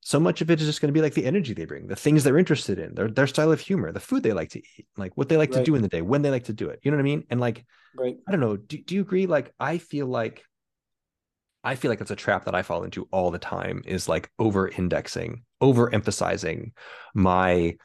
so 0.01 0.19
much 0.19 0.41
of 0.41 0.49
it 0.49 0.59
is 0.59 0.67
just 0.67 0.81
going 0.81 0.87
to 0.87 0.93
be 0.93 1.01
like 1.01 1.13
the 1.13 1.25
energy 1.25 1.53
they 1.53 1.65
bring 1.65 1.85
the 1.85 1.95
things 1.95 2.23
they're 2.23 2.37
interested 2.37 2.79
in 2.79 2.95
their, 2.95 3.07
their 3.07 3.27
style 3.27 3.51
of 3.51 3.59
humor 3.59 3.91
the 3.91 3.99
food 3.99 4.23
they 4.23 4.33
like 4.33 4.49
to 4.49 4.57
eat 4.57 4.87
like 4.97 5.15
what 5.15 5.29
they 5.29 5.37
like 5.37 5.51
right. 5.51 5.59
to 5.59 5.63
do 5.63 5.75
in 5.75 5.83
the 5.83 5.87
day 5.87 6.01
when 6.01 6.23
they 6.23 6.31
like 6.31 6.45
to 6.45 6.53
do 6.53 6.69
it. 6.69 6.79
You 6.81 6.91
know 6.91 6.97
what 6.97 7.01
i 7.01 7.03
mean? 7.03 7.23
And 7.29 7.39
like 7.39 7.65
right. 7.95 8.17
I 8.27 8.31
don't 8.31 8.39
know 8.39 8.57
do, 8.57 8.77
do 8.77 8.95
you 8.95 9.01
agree? 9.01 9.27
Like 9.27 9.53
i 9.59 9.77
feel 9.77 10.07
like 10.07 10.43
i 11.63 11.75
feel 11.75 11.89
like 11.89 12.01
it's 12.01 12.11
a 12.11 12.15
trap 12.15 12.45
that 12.45 12.55
i 12.55 12.63
fall 12.63 12.83
into 12.83 13.07
all 13.11 13.29
the 13.29 13.37
time 13.37 13.83
is 13.85 14.09
like 14.09 14.31
over 14.39 14.67
indexing 14.67 15.43
over 15.59 15.93
emphasizing 15.93 16.71
my 17.13 17.75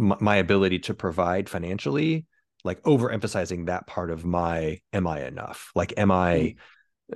my, 0.00 0.16
my 0.20 0.36
ability 0.36 0.80
to 0.80 0.94
provide 0.94 1.48
financially 1.48 2.26
like 2.64 2.82
overemphasizing 2.82 3.66
that 3.66 3.86
part 3.86 4.10
of 4.10 4.24
my 4.24 4.80
am 4.92 5.06
i 5.06 5.24
enough? 5.24 5.70
Like 5.74 5.94
am 5.96 6.10
i 6.10 6.56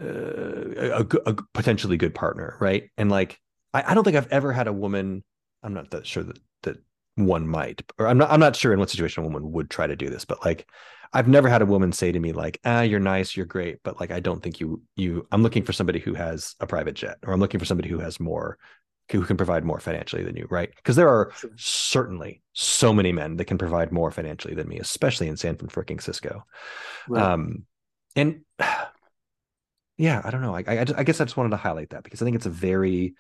uh, 0.01 0.05
a, 0.05 1.07
a, 1.27 1.35
potentially 1.53 1.97
good 1.97 2.15
partner 2.15 2.57
right? 2.61 2.91
And 2.97 3.11
like 3.11 3.41
I, 3.75 3.91
I 3.91 3.95
don't 3.95 4.05
think 4.05 4.17
i've 4.17 4.33
ever 4.33 4.53
had 4.53 4.69
a 4.69 4.73
woman 4.73 5.23
i'm 5.63 5.75
not 5.75 5.91
that 5.91 6.07
sure 6.07 6.23
that 6.23 6.39
that 6.63 6.77
one 7.17 7.47
might 7.47 7.83
or 7.99 8.07
i'm 8.07 8.17
not 8.17 8.31
i'm 8.31 8.41
not 8.41 8.57
sure 8.57 8.73
in 8.73 8.79
what 8.79 8.89
situation 8.89 9.23
a 9.23 9.27
woman 9.27 9.53
would 9.53 9.69
try 9.69 9.87
to 9.87 9.97
do 9.97 10.09
this 10.09 10.25
but 10.25 10.45
like 10.45 10.67
i've 11.13 11.29
never 11.29 11.49
had 11.49 11.63
a 11.63 11.67
woman 11.67 11.93
say 11.93 12.11
to 12.11 12.21
me 12.21 12.33
like 12.33 12.61
ah 12.65 12.81
you're 12.81 13.01
nice 13.01 13.37
you're 13.37 13.47
great 13.47 13.79
but 13.83 14.01
like 14.01 14.11
i 14.11 14.21
don't 14.21 14.43
think 14.43 14.61
you 14.61 14.81
you 14.97 15.27
i'm 15.33 15.43
looking 15.43 15.65
for 15.65 15.73
somebody 15.73 15.99
who 15.99 16.15
has 16.15 16.55
a 16.61 16.67
private 16.67 16.95
jet 16.95 17.19
or 17.27 17.33
i'm 17.33 17.41
looking 17.41 17.61
for 17.61 17.67
somebody 17.67 17.89
who 17.89 17.99
has 17.99 18.19
more 18.19 18.57
who 19.11 19.25
can 19.25 19.37
provide 19.37 19.65
more 19.65 19.81
financially 19.81 20.25
than 20.25 20.37
you, 20.37 20.47
right? 20.51 20.71
Because 20.77 20.97
there 20.97 21.09
are 21.09 21.31
sure. 21.37 21.51
certainly 21.57 22.43
so 22.53 22.93
many 22.93 23.13
men 23.13 23.37
that 23.37 23.45
can 23.45 23.59
provide 23.59 23.93
more 23.93 24.11
financially 24.11 24.55
than 24.55 24.69
me, 24.69 24.79
especially 24.79 25.29
in 25.29 25.37
San 25.37 25.57
Francisco. 25.57 26.45
Right. 27.09 27.23
Um, 27.23 27.65
and 28.17 28.41
yeah, 29.99 30.23
I 30.25 30.31
don't 30.31 30.43
know. 30.43 30.55
I, 30.55 30.65
I, 30.67 30.87
I, 30.97 31.03
guess 31.05 31.21
I 31.21 31.25
just 31.25 31.37
wanted 31.37 31.51
to 31.51 31.57
highlight 31.57 31.91
that 31.91 32.03
because 32.03 32.23
I 32.23 32.25
think 32.25 32.37
it's 32.37 32.47
a 32.47 32.51
very 32.51 33.15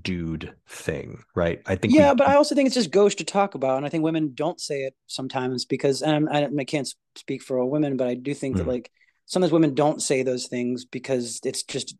dude 0.00 0.54
thing, 0.66 1.22
right? 1.34 1.60
I 1.66 1.76
think. 1.76 1.94
Yeah, 1.94 2.12
we, 2.12 2.16
but 2.16 2.28
I 2.28 2.36
also 2.36 2.54
think 2.54 2.66
it's 2.66 2.74
just 2.74 2.90
gauche 2.90 3.16
to 3.16 3.24
talk 3.24 3.54
about, 3.54 3.76
and 3.76 3.86
I 3.86 3.90
think 3.90 4.04
women 4.04 4.32
don't 4.34 4.60
say 4.60 4.82
it 4.82 4.94
sometimes 5.06 5.66
because, 5.66 6.00
and 6.00 6.28
I, 6.30 6.48
I 6.58 6.64
can't 6.64 6.88
speak 7.16 7.42
for 7.42 7.58
all 7.58 7.70
women, 7.70 7.96
but 7.96 8.08
I 8.08 8.14
do 8.14 8.32
think 8.32 8.56
mm-hmm. 8.56 8.66
that 8.66 8.72
like 8.72 8.90
sometimes 9.26 9.52
women 9.52 9.74
don't 9.74 10.00
say 10.00 10.22
those 10.22 10.46
things 10.46 10.84
because 10.84 11.40
it's 11.44 11.62
just 11.64 11.96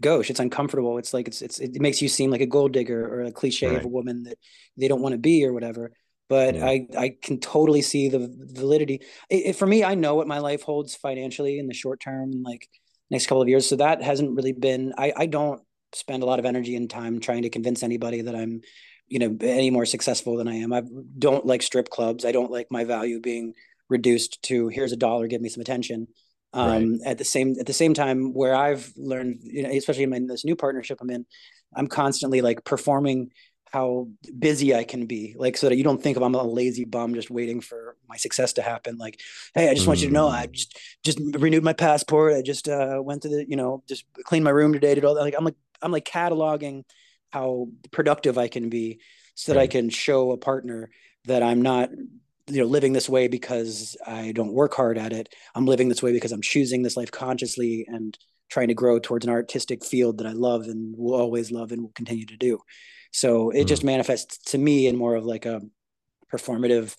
gauche. 0.00 0.30
It's 0.30 0.40
uncomfortable. 0.40 0.98
It's 0.98 1.14
like 1.14 1.28
it's, 1.28 1.42
it's 1.42 1.58
it 1.58 1.80
makes 1.80 2.02
you 2.02 2.08
seem 2.08 2.30
like 2.30 2.40
a 2.40 2.46
gold 2.46 2.72
digger 2.72 3.06
or 3.06 3.22
a 3.22 3.32
cliche 3.32 3.68
right. 3.68 3.76
of 3.78 3.84
a 3.84 3.88
woman 3.88 4.24
that 4.24 4.38
they 4.76 4.88
don't 4.88 5.02
want 5.02 5.12
to 5.12 5.18
be 5.18 5.44
or 5.44 5.52
whatever. 5.52 5.92
But 6.28 6.56
yeah. 6.56 6.66
i 6.66 6.86
i 6.96 7.16
can 7.22 7.40
totally 7.40 7.82
see 7.82 8.08
the 8.08 8.28
validity. 8.52 9.00
It, 9.30 9.46
it, 9.46 9.56
for 9.56 9.66
me 9.66 9.84
i 9.84 9.94
know 9.94 10.14
what 10.14 10.26
my 10.26 10.38
life 10.38 10.62
holds 10.62 10.94
financially 10.94 11.58
in 11.58 11.66
the 11.66 11.74
short 11.74 12.00
term 12.00 12.42
like 12.42 12.68
next 13.10 13.26
couple 13.26 13.42
of 13.42 13.48
years. 13.48 13.68
So 13.68 13.76
that 13.76 14.02
hasn't 14.02 14.36
really 14.36 14.52
been 14.52 14.92
i 14.98 15.12
i 15.16 15.26
don't 15.26 15.62
spend 15.94 16.22
a 16.22 16.26
lot 16.26 16.38
of 16.38 16.44
energy 16.44 16.76
and 16.76 16.90
time 16.90 17.18
trying 17.18 17.42
to 17.42 17.50
convince 17.50 17.82
anybody 17.82 18.20
that 18.20 18.34
i'm 18.34 18.60
you 19.06 19.18
know 19.18 19.34
any 19.40 19.70
more 19.70 19.86
successful 19.86 20.36
than 20.36 20.48
i 20.48 20.56
am. 20.56 20.72
I 20.72 20.82
don't 21.18 21.46
like 21.46 21.62
strip 21.62 21.88
clubs. 21.88 22.24
I 22.24 22.32
don't 22.32 22.50
like 22.50 22.66
my 22.70 22.84
value 22.84 23.20
being 23.20 23.54
reduced 23.88 24.42
to 24.42 24.68
here's 24.68 24.92
a 24.92 24.96
dollar 24.96 25.26
give 25.28 25.40
me 25.40 25.48
some 25.48 25.62
attention 25.62 26.08
um, 26.52 26.68
right. 26.70 27.00
at 27.04 27.18
the 27.18 27.24
same 27.24 27.54
at 27.60 27.66
the 27.66 27.72
same 27.72 27.94
time 27.94 28.32
where 28.32 28.54
i've 28.54 28.92
learned 28.96 29.40
you 29.42 29.62
know 29.62 29.70
especially 29.70 30.04
in, 30.04 30.10
my, 30.10 30.16
in 30.16 30.26
this 30.26 30.44
new 30.44 30.56
partnership 30.56 30.98
i'm 31.00 31.10
in 31.10 31.26
i'm 31.74 31.86
constantly 31.86 32.40
like 32.40 32.64
performing 32.64 33.30
how 33.72 34.08
busy 34.38 34.74
I 34.74 34.84
can 34.84 35.06
be, 35.06 35.34
like 35.36 35.56
so 35.56 35.68
that 35.68 35.76
you 35.76 35.84
don't 35.84 36.02
think 36.02 36.16
of 36.16 36.22
I'm 36.22 36.34
a 36.34 36.42
lazy 36.42 36.84
bum 36.84 37.14
just 37.14 37.30
waiting 37.30 37.60
for 37.60 37.96
my 38.08 38.16
success 38.16 38.54
to 38.54 38.62
happen. 38.62 38.96
Like, 38.96 39.20
hey, 39.54 39.68
I 39.68 39.74
just 39.74 39.86
want 39.86 40.00
you 40.00 40.08
to 40.08 40.12
know 40.12 40.28
I 40.28 40.46
mm. 40.46 40.52
just 40.52 40.78
just 41.04 41.18
renewed 41.38 41.64
my 41.64 41.72
passport. 41.72 42.34
I 42.34 42.42
just 42.42 42.68
uh, 42.68 43.00
went 43.02 43.22
to 43.22 43.28
the 43.28 43.48
you 43.48 43.56
know 43.56 43.82
just 43.88 44.04
cleaned 44.24 44.44
my 44.44 44.50
room 44.50 44.72
today. 44.72 44.94
Did 44.94 45.04
all 45.04 45.14
that. 45.14 45.22
Like 45.22 45.34
I'm 45.36 45.44
like 45.44 45.56
I'm 45.82 45.92
like 45.92 46.04
cataloging 46.04 46.84
how 47.30 47.68
productive 47.90 48.38
I 48.38 48.48
can 48.48 48.68
be, 48.68 49.00
so 49.34 49.52
that 49.52 49.58
right. 49.58 49.64
I 49.64 49.72
can 49.72 49.90
show 49.90 50.32
a 50.32 50.38
partner 50.38 50.90
that 51.26 51.42
I'm 51.42 51.62
not 51.62 51.90
you 52.48 52.60
know 52.60 52.66
living 52.66 52.92
this 52.92 53.08
way 53.08 53.28
because 53.28 53.96
i 54.06 54.32
don't 54.32 54.52
work 54.52 54.74
hard 54.74 54.98
at 54.98 55.12
it. 55.12 55.34
I'm 55.54 55.66
living 55.66 55.88
this 55.88 56.02
way 56.02 56.12
because 56.12 56.32
i'm 56.32 56.42
choosing 56.42 56.82
this 56.82 56.96
life 56.96 57.10
consciously 57.10 57.86
and 57.88 58.18
trying 58.50 58.68
to 58.68 58.74
grow 58.74 58.98
towards 58.98 59.26
an 59.26 59.32
artistic 59.32 59.84
field 59.84 60.18
that 60.18 60.26
i 60.26 60.32
love 60.32 60.62
and 60.62 60.96
will 60.96 61.14
always 61.14 61.50
love 61.50 61.72
and 61.72 61.82
will 61.82 61.92
continue 61.94 62.26
to 62.26 62.36
do. 62.36 62.60
So 63.10 63.50
it 63.50 63.64
mm. 63.64 63.68
just 63.68 63.84
manifests 63.84 64.38
to 64.52 64.58
me 64.58 64.86
in 64.86 64.96
more 64.96 65.14
of 65.16 65.24
like 65.24 65.46
a 65.46 65.62
performative 66.32 66.94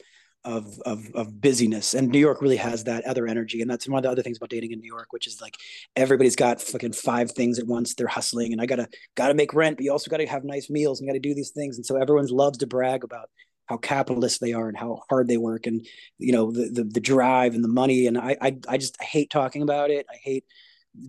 of, 0.45 0.79
of 0.85 1.05
of 1.15 1.41
busyness. 1.41 1.93
And 1.93 2.09
new 2.09 2.19
york 2.19 2.41
really 2.41 2.57
has 2.57 2.85
that 2.85 3.05
other 3.05 3.27
energy. 3.27 3.61
And 3.61 3.69
that's 3.69 3.87
one 3.87 3.99
of 3.99 4.03
the 4.03 4.09
other 4.09 4.21
things 4.21 4.37
about 4.37 4.49
dating 4.49 4.71
in 4.71 4.79
new 4.79 4.87
york 4.87 5.07
which 5.11 5.27
is 5.27 5.41
like 5.41 5.55
everybody's 5.95 6.35
got 6.35 6.61
fucking 6.61 6.93
five 6.93 7.31
things 7.31 7.59
at 7.59 7.67
once. 7.67 7.93
They're 7.93 8.07
hustling 8.07 8.53
and 8.53 8.61
i 8.61 8.65
gotta 8.65 8.87
gotta 9.15 9.33
make 9.33 9.53
rent 9.53 9.77
but 9.77 9.83
you 9.83 9.91
also 9.91 10.09
gotta 10.09 10.27
have 10.27 10.43
nice 10.43 10.69
meals 10.69 10.99
and 10.99 11.07
you 11.07 11.13
gotta 11.13 11.19
do 11.19 11.35
these 11.35 11.51
things. 11.51 11.77
And 11.77 11.85
so 11.85 11.97
everyone 11.97 12.25
loves 12.27 12.57
to 12.59 12.67
brag 12.67 13.03
about 13.03 13.29
how 13.69 13.77
capitalist 13.77 14.41
they 14.41 14.53
are 14.53 14.67
and 14.67 14.77
how 14.77 15.03
hard 15.09 15.27
they 15.27 15.37
work 15.37 15.67
and 15.67 15.85
you 16.17 16.33
know 16.33 16.51
the 16.51 16.69
the, 16.69 16.83
the 16.83 16.99
drive 16.99 17.53
and 17.53 17.63
the 17.63 17.69
money. 17.69 18.07
And 18.07 18.17
I, 18.17 18.35
I 18.41 18.57
i 18.67 18.77
just 18.77 19.01
hate 19.01 19.29
talking 19.29 19.61
about 19.61 19.91
it. 19.91 20.07
I 20.11 20.17
hate 20.21 20.43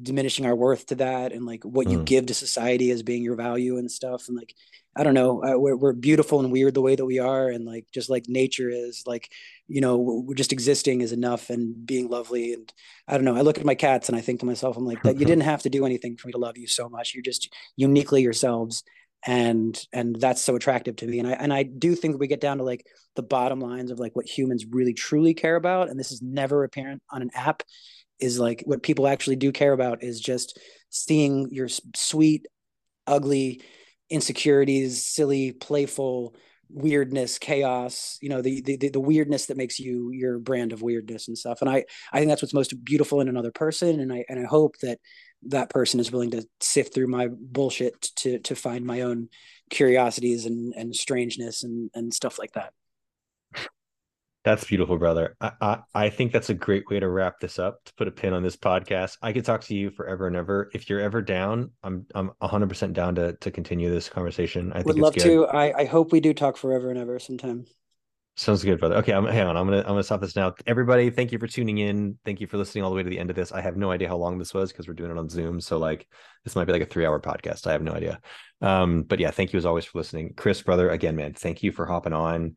diminishing 0.02 0.44
our 0.44 0.54
worth 0.54 0.86
to 0.86 0.94
that 0.96 1.32
and 1.32 1.46
like 1.46 1.64
what 1.64 1.86
mm. 1.86 1.92
you 1.92 2.02
give 2.02 2.26
to 2.26 2.34
society 2.34 2.90
as 2.90 3.02
being 3.02 3.22
your 3.22 3.34
value 3.34 3.78
and 3.78 3.90
stuff. 3.90 4.28
And 4.28 4.36
like 4.36 4.54
i 4.96 5.04
don't 5.04 5.14
know 5.14 5.42
uh, 5.44 5.56
we're, 5.56 5.76
we're 5.76 5.92
beautiful 5.92 6.40
and 6.40 6.50
weird 6.50 6.74
the 6.74 6.80
way 6.80 6.96
that 6.96 7.06
we 7.06 7.20
are 7.20 7.48
and 7.48 7.64
like 7.64 7.86
just 7.94 8.10
like 8.10 8.24
nature 8.28 8.68
is 8.68 9.04
like 9.06 9.30
you 9.68 9.80
know 9.80 9.96
we're 9.96 10.34
just 10.34 10.52
existing 10.52 11.00
is 11.00 11.12
enough 11.12 11.48
and 11.48 11.86
being 11.86 12.08
lovely. 12.08 12.52
And 12.52 12.72
i 13.08 13.14
don't 13.14 13.24
know 13.24 13.36
i 13.36 13.40
look 13.40 13.58
at 13.58 13.64
my 13.64 13.76
cats 13.76 14.08
and 14.08 14.18
i 14.18 14.20
think 14.20 14.40
to 14.40 14.46
myself 14.46 14.76
i'm 14.76 14.84
like 14.84 15.02
that 15.04 15.18
you 15.18 15.26
didn't 15.30 15.44
have 15.44 15.62
to 15.62 15.70
do 15.70 15.86
anything 15.86 16.16
for 16.16 16.26
me 16.28 16.32
to 16.32 16.38
love 16.38 16.58
you 16.58 16.66
so 16.66 16.88
much. 16.88 17.14
You're 17.14 17.22
just 17.22 17.54
uniquely 17.76 18.20
yourselves 18.22 18.84
and 19.26 19.78
and 19.92 20.16
that's 20.16 20.42
so 20.42 20.56
attractive 20.56 20.96
to 20.96 21.06
me. 21.06 21.18
And 21.18 21.28
i 21.28 21.32
and 21.32 21.52
i 21.52 21.62
do 21.62 21.94
think 21.94 22.18
we 22.18 22.26
get 22.26 22.40
down 22.40 22.58
to 22.58 22.64
like 22.64 22.86
the 23.16 23.22
bottom 23.22 23.60
lines 23.60 23.90
of 23.90 23.98
like 23.98 24.16
what 24.16 24.26
humans 24.26 24.64
really 24.70 24.94
truly 24.94 25.34
care 25.34 25.56
about 25.56 25.90
and 25.90 25.98
this 25.98 26.12
is 26.12 26.22
never 26.22 26.64
apparent 26.64 27.02
on 27.10 27.22
an 27.22 27.30
app 27.34 27.62
is 28.18 28.38
like 28.38 28.62
what 28.66 28.82
people 28.82 29.06
actually 29.06 29.36
do 29.36 29.52
care 29.52 29.72
about 29.72 30.02
is 30.02 30.20
just 30.20 30.58
seeing 30.90 31.48
your 31.50 31.68
sweet 31.94 32.46
ugly 33.06 33.62
insecurities 34.08 35.06
silly 35.06 35.52
playful 35.52 36.34
weirdness 36.72 37.38
chaos 37.38 38.16
you 38.22 38.28
know 38.28 38.40
the, 38.42 38.60
the 38.62 38.76
the 38.90 39.00
weirdness 39.00 39.46
that 39.46 39.56
makes 39.56 39.78
you 39.78 40.10
your 40.12 40.38
brand 40.38 40.72
of 40.72 40.82
weirdness 40.82 41.28
and 41.28 41.36
stuff. 41.36 41.60
And 41.60 41.70
i 41.70 41.84
i 42.12 42.18
think 42.18 42.28
that's 42.28 42.42
what's 42.42 42.54
most 42.54 42.84
beautiful 42.84 43.20
in 43.20 43.28
another 43.28 43.50
person. 43.50 44.00
And 44.00 44.12
i 44.12 44.24
and 44.28 44.38
i 44.38 44.44
hope 44.44 44.76
that 44.82 44.98
that 45.44 45.70
person 45.70 46.00
is 46.00 46.12
willing 46.12 46.30
to 46.32 46.46
sift 46.60 46.94
through 46.94 47.06
my 47.06 47.28
bullshit 47.28 48.02
to 48.16 48.38
to 48.40 48.54
find 48.54 48.84
my 48.84 49.02
own 49.02 49.28
curiosities 49.70 50.46
and 50.46 50.74
and 50.76 50.94
strangeness 50.94 51.62
and 51.62 51.90
and 51.94 52.12
stuff 52.12 52.38
like 52.38 52.52
that. 52.52 52.72
That's 54.42 54.64
beautiful 54.64 54.96
brother. 54.96 55.36
I, 55.38 55.52
I, 55.60 55.78
I 55.94 56.10
think 56.10 56.32
that's 56.32 56.48
a 56.48 56.54
great 56.54 56.88
way 56.88 56.98
to 56.98 57.10
wrap 57.10 57.40
this 57.40 57.58
up 57.58 57.84
to 57.84 57.92
put 57.94 58.08
a 58.08 58.10
pin 58.10 58.32
on 58.32 58.42
this 58.42 58.56
podcast. 58.56 59.18
I 59.20 59.34
could 59.34 59.44
talk 59.44 59.60
to 59.64 59.74
you 59.74 59.90
forever 59.90 60.26
and 60.26 60.34
ever. 60.34 60.70
If 60.72 60.88
you're 60.88 61.00
ever 61.00 61.20
down 61.20 61.72
i'm 61.82 62.06
i'm 62.14 62.30
100% 62.40 62.94
down 62.94 63.14
to 63.16 63.34
to 63.34 63.50
continue 63.50 63.90
this 63.90 64.08
conversation. 64.08 64.72
I 64.72 64.76
think 64.76 64.86
would 64.86 64.98
love 64.98 65.14
good. 65.14 65.24
to. 65.24 65.46
I, 65.46 65.80
I 65.80 65.84
hope 65.84 66.12
we 66.12 66.20
do 66.20 66.32
talk 66.32 66.56
forever 66.56 66.88
and 66.90 66.98
ever 66.98 67.18
sometime 67.18 67.66
Sounds 68.40 68.64
good, 68.64 68.80
brother. 68.80 68.96
Okay, 68.96 69.12
I'm 69.12 69.26
hang 69.26 69.46
on. 69.46 69.54
I'm 69.58 69.66
gonna 69.66 69.80
I'm 69.80 69.88
gonna 69.88 70.02
stop 70.02 70.22
this 70.22 70.34
now. 70.34 70.54
Everybody, 70.66 71.10
thank 71.10 71.30
you 71.30 71.38
for 71.38 71.46
tuning 71.46 71.76
in. 71.76 72.18
Thank 72.24 72.40
you 72.40 72.46
for 72.46 72.56
listening 72.56 72.84
all 72.84 72.88
the 72.88 72.96
way 72.96 73.02
to 73.02 73.10
the 73.10 73.18
end 73.18 73.28
of 73.28 73.36
this. 73.36 73.52
I 73.52 73.60
have 73.60 73.76
no 73.76 73.90
idea 73.90 74.08
how 74.08 74.16
long 74.16 74.38
this 74.38 74.54
was 74.54 74.72
because 74.72 74.88
we're 74.88 74.94
doing 74.94 75.10
it 75.10 75.18
on 75.18 75.28
Zoom. 75.28 75.60
So 75.60 75.76
like 75.76 76.08
this 76.42 76.56
might 76.56 76.64
be 76.64 76.72
like 76.72 76.80
a 76.80 76.86
three 76.86 77.04
hour 77.04 77.20
podcast. 77.20 77.66
I 77.66 77.72
have 77.72 77.82
no 77.82 77.92
idea. 77.92 78.18
Um, 78.62 79.02
but 79.02 79.20
yeah, 79.20 79.30
thank 79.30 79.52
you 79.52 79.58
as 79.58 79.66
always 79.66 79.84
for 79.84 79.98
listening. 79.98 80.32
Chris, 80.38 80.62
brother, 80.62 80.88
again, 80.88 81.16
man, 81.16 81.34
thank 81.34 81.62
you 81.62 81.70
for 81.70 81.84
hopping 81.84 82.14
on. 82.14 82.56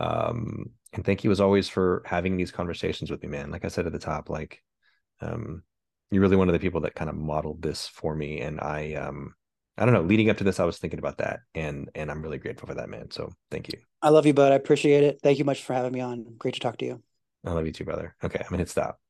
Um, 0.00 0.72
and 0.94 1.04
thank 1.04 1.22
you 1.22 1.30
as 1.30 1.40
always 1.40 1.68
for 1.68 2.02
having 2.06 2.36
these 2.36 2.50
conversations 2.50 3.08
with 3.08 3.22
me, 3.22 3.28
man. 3.28 3.52
Like 3.52 3.64
I 3.64 3.68
said 3.68 3.86
at 3.86 3.92
the 3.92 4.00
top, 4.00 4.30
like 4.30 4.60
um 5.20 5.62
you're 6.10 6.22
really 6.22 6.34
one 6.34 6.48
of 6.48 6.54
the 6.54 6.58
people 6.58 6.80
that 6.80 6.96
kind 6.96 7.08
of 7.08 7.14
modeled 7.14 7.62
this 7.62 7.86
for 7.86 8.16
me. 8.16 8.40
And 8.40 8.60
I 8.60 8.94
um 8.94 9.34
I 9.80 9.86
don't 9.86 9.94
know, 9.94 10.02
leading 10.02 10.28
up 10.28 10.36
to 10.36 10.44
this, 10.44 10.60
I 10.60 10.64
was 10.64 10.78
thinking 10.78 10.98
about 10.98 11.18
that 11.18 11.40
and 11.54 11.88
and 11.94 12.10
I'm 12.10 12.22
really 12.22 12.38
grateful 12.38 12.68
for 12.68 12.74
that, 12.74 12.90
man. 12.90 13.10
So 13.10 13.32
thank 13.50 13.68
you. 13.72 13.80
I 14.02 14.10
love 14.10 14.26
you, 14.26 14.34
bud. 14.34 14.52
I 14.52 14.54
appreciate 14.54 15.04
it. 15.04 15.20
Thank 15.22 15.38
you 15.38 15.44
much 15.44 15.62
for 15.62 15.72
having 15.74 15.92
me 15.92 16.00
on. 16.00 16.24
Great 16.38 16.54
to 16.54 16.60
talk 16.60 16.76
to 16.78 16.84
you. 16.84 17.02
I 17.44 17.52
love 17.52 17.66
you 17.66 17.72
too, 17.72 17.84
brother. 17.84 18.14
Okay, 18.22 18.38
I'm 18.38 18.50
gonna 18.50 18.58
hit 18.58 18.68
stop. 18.68 19.00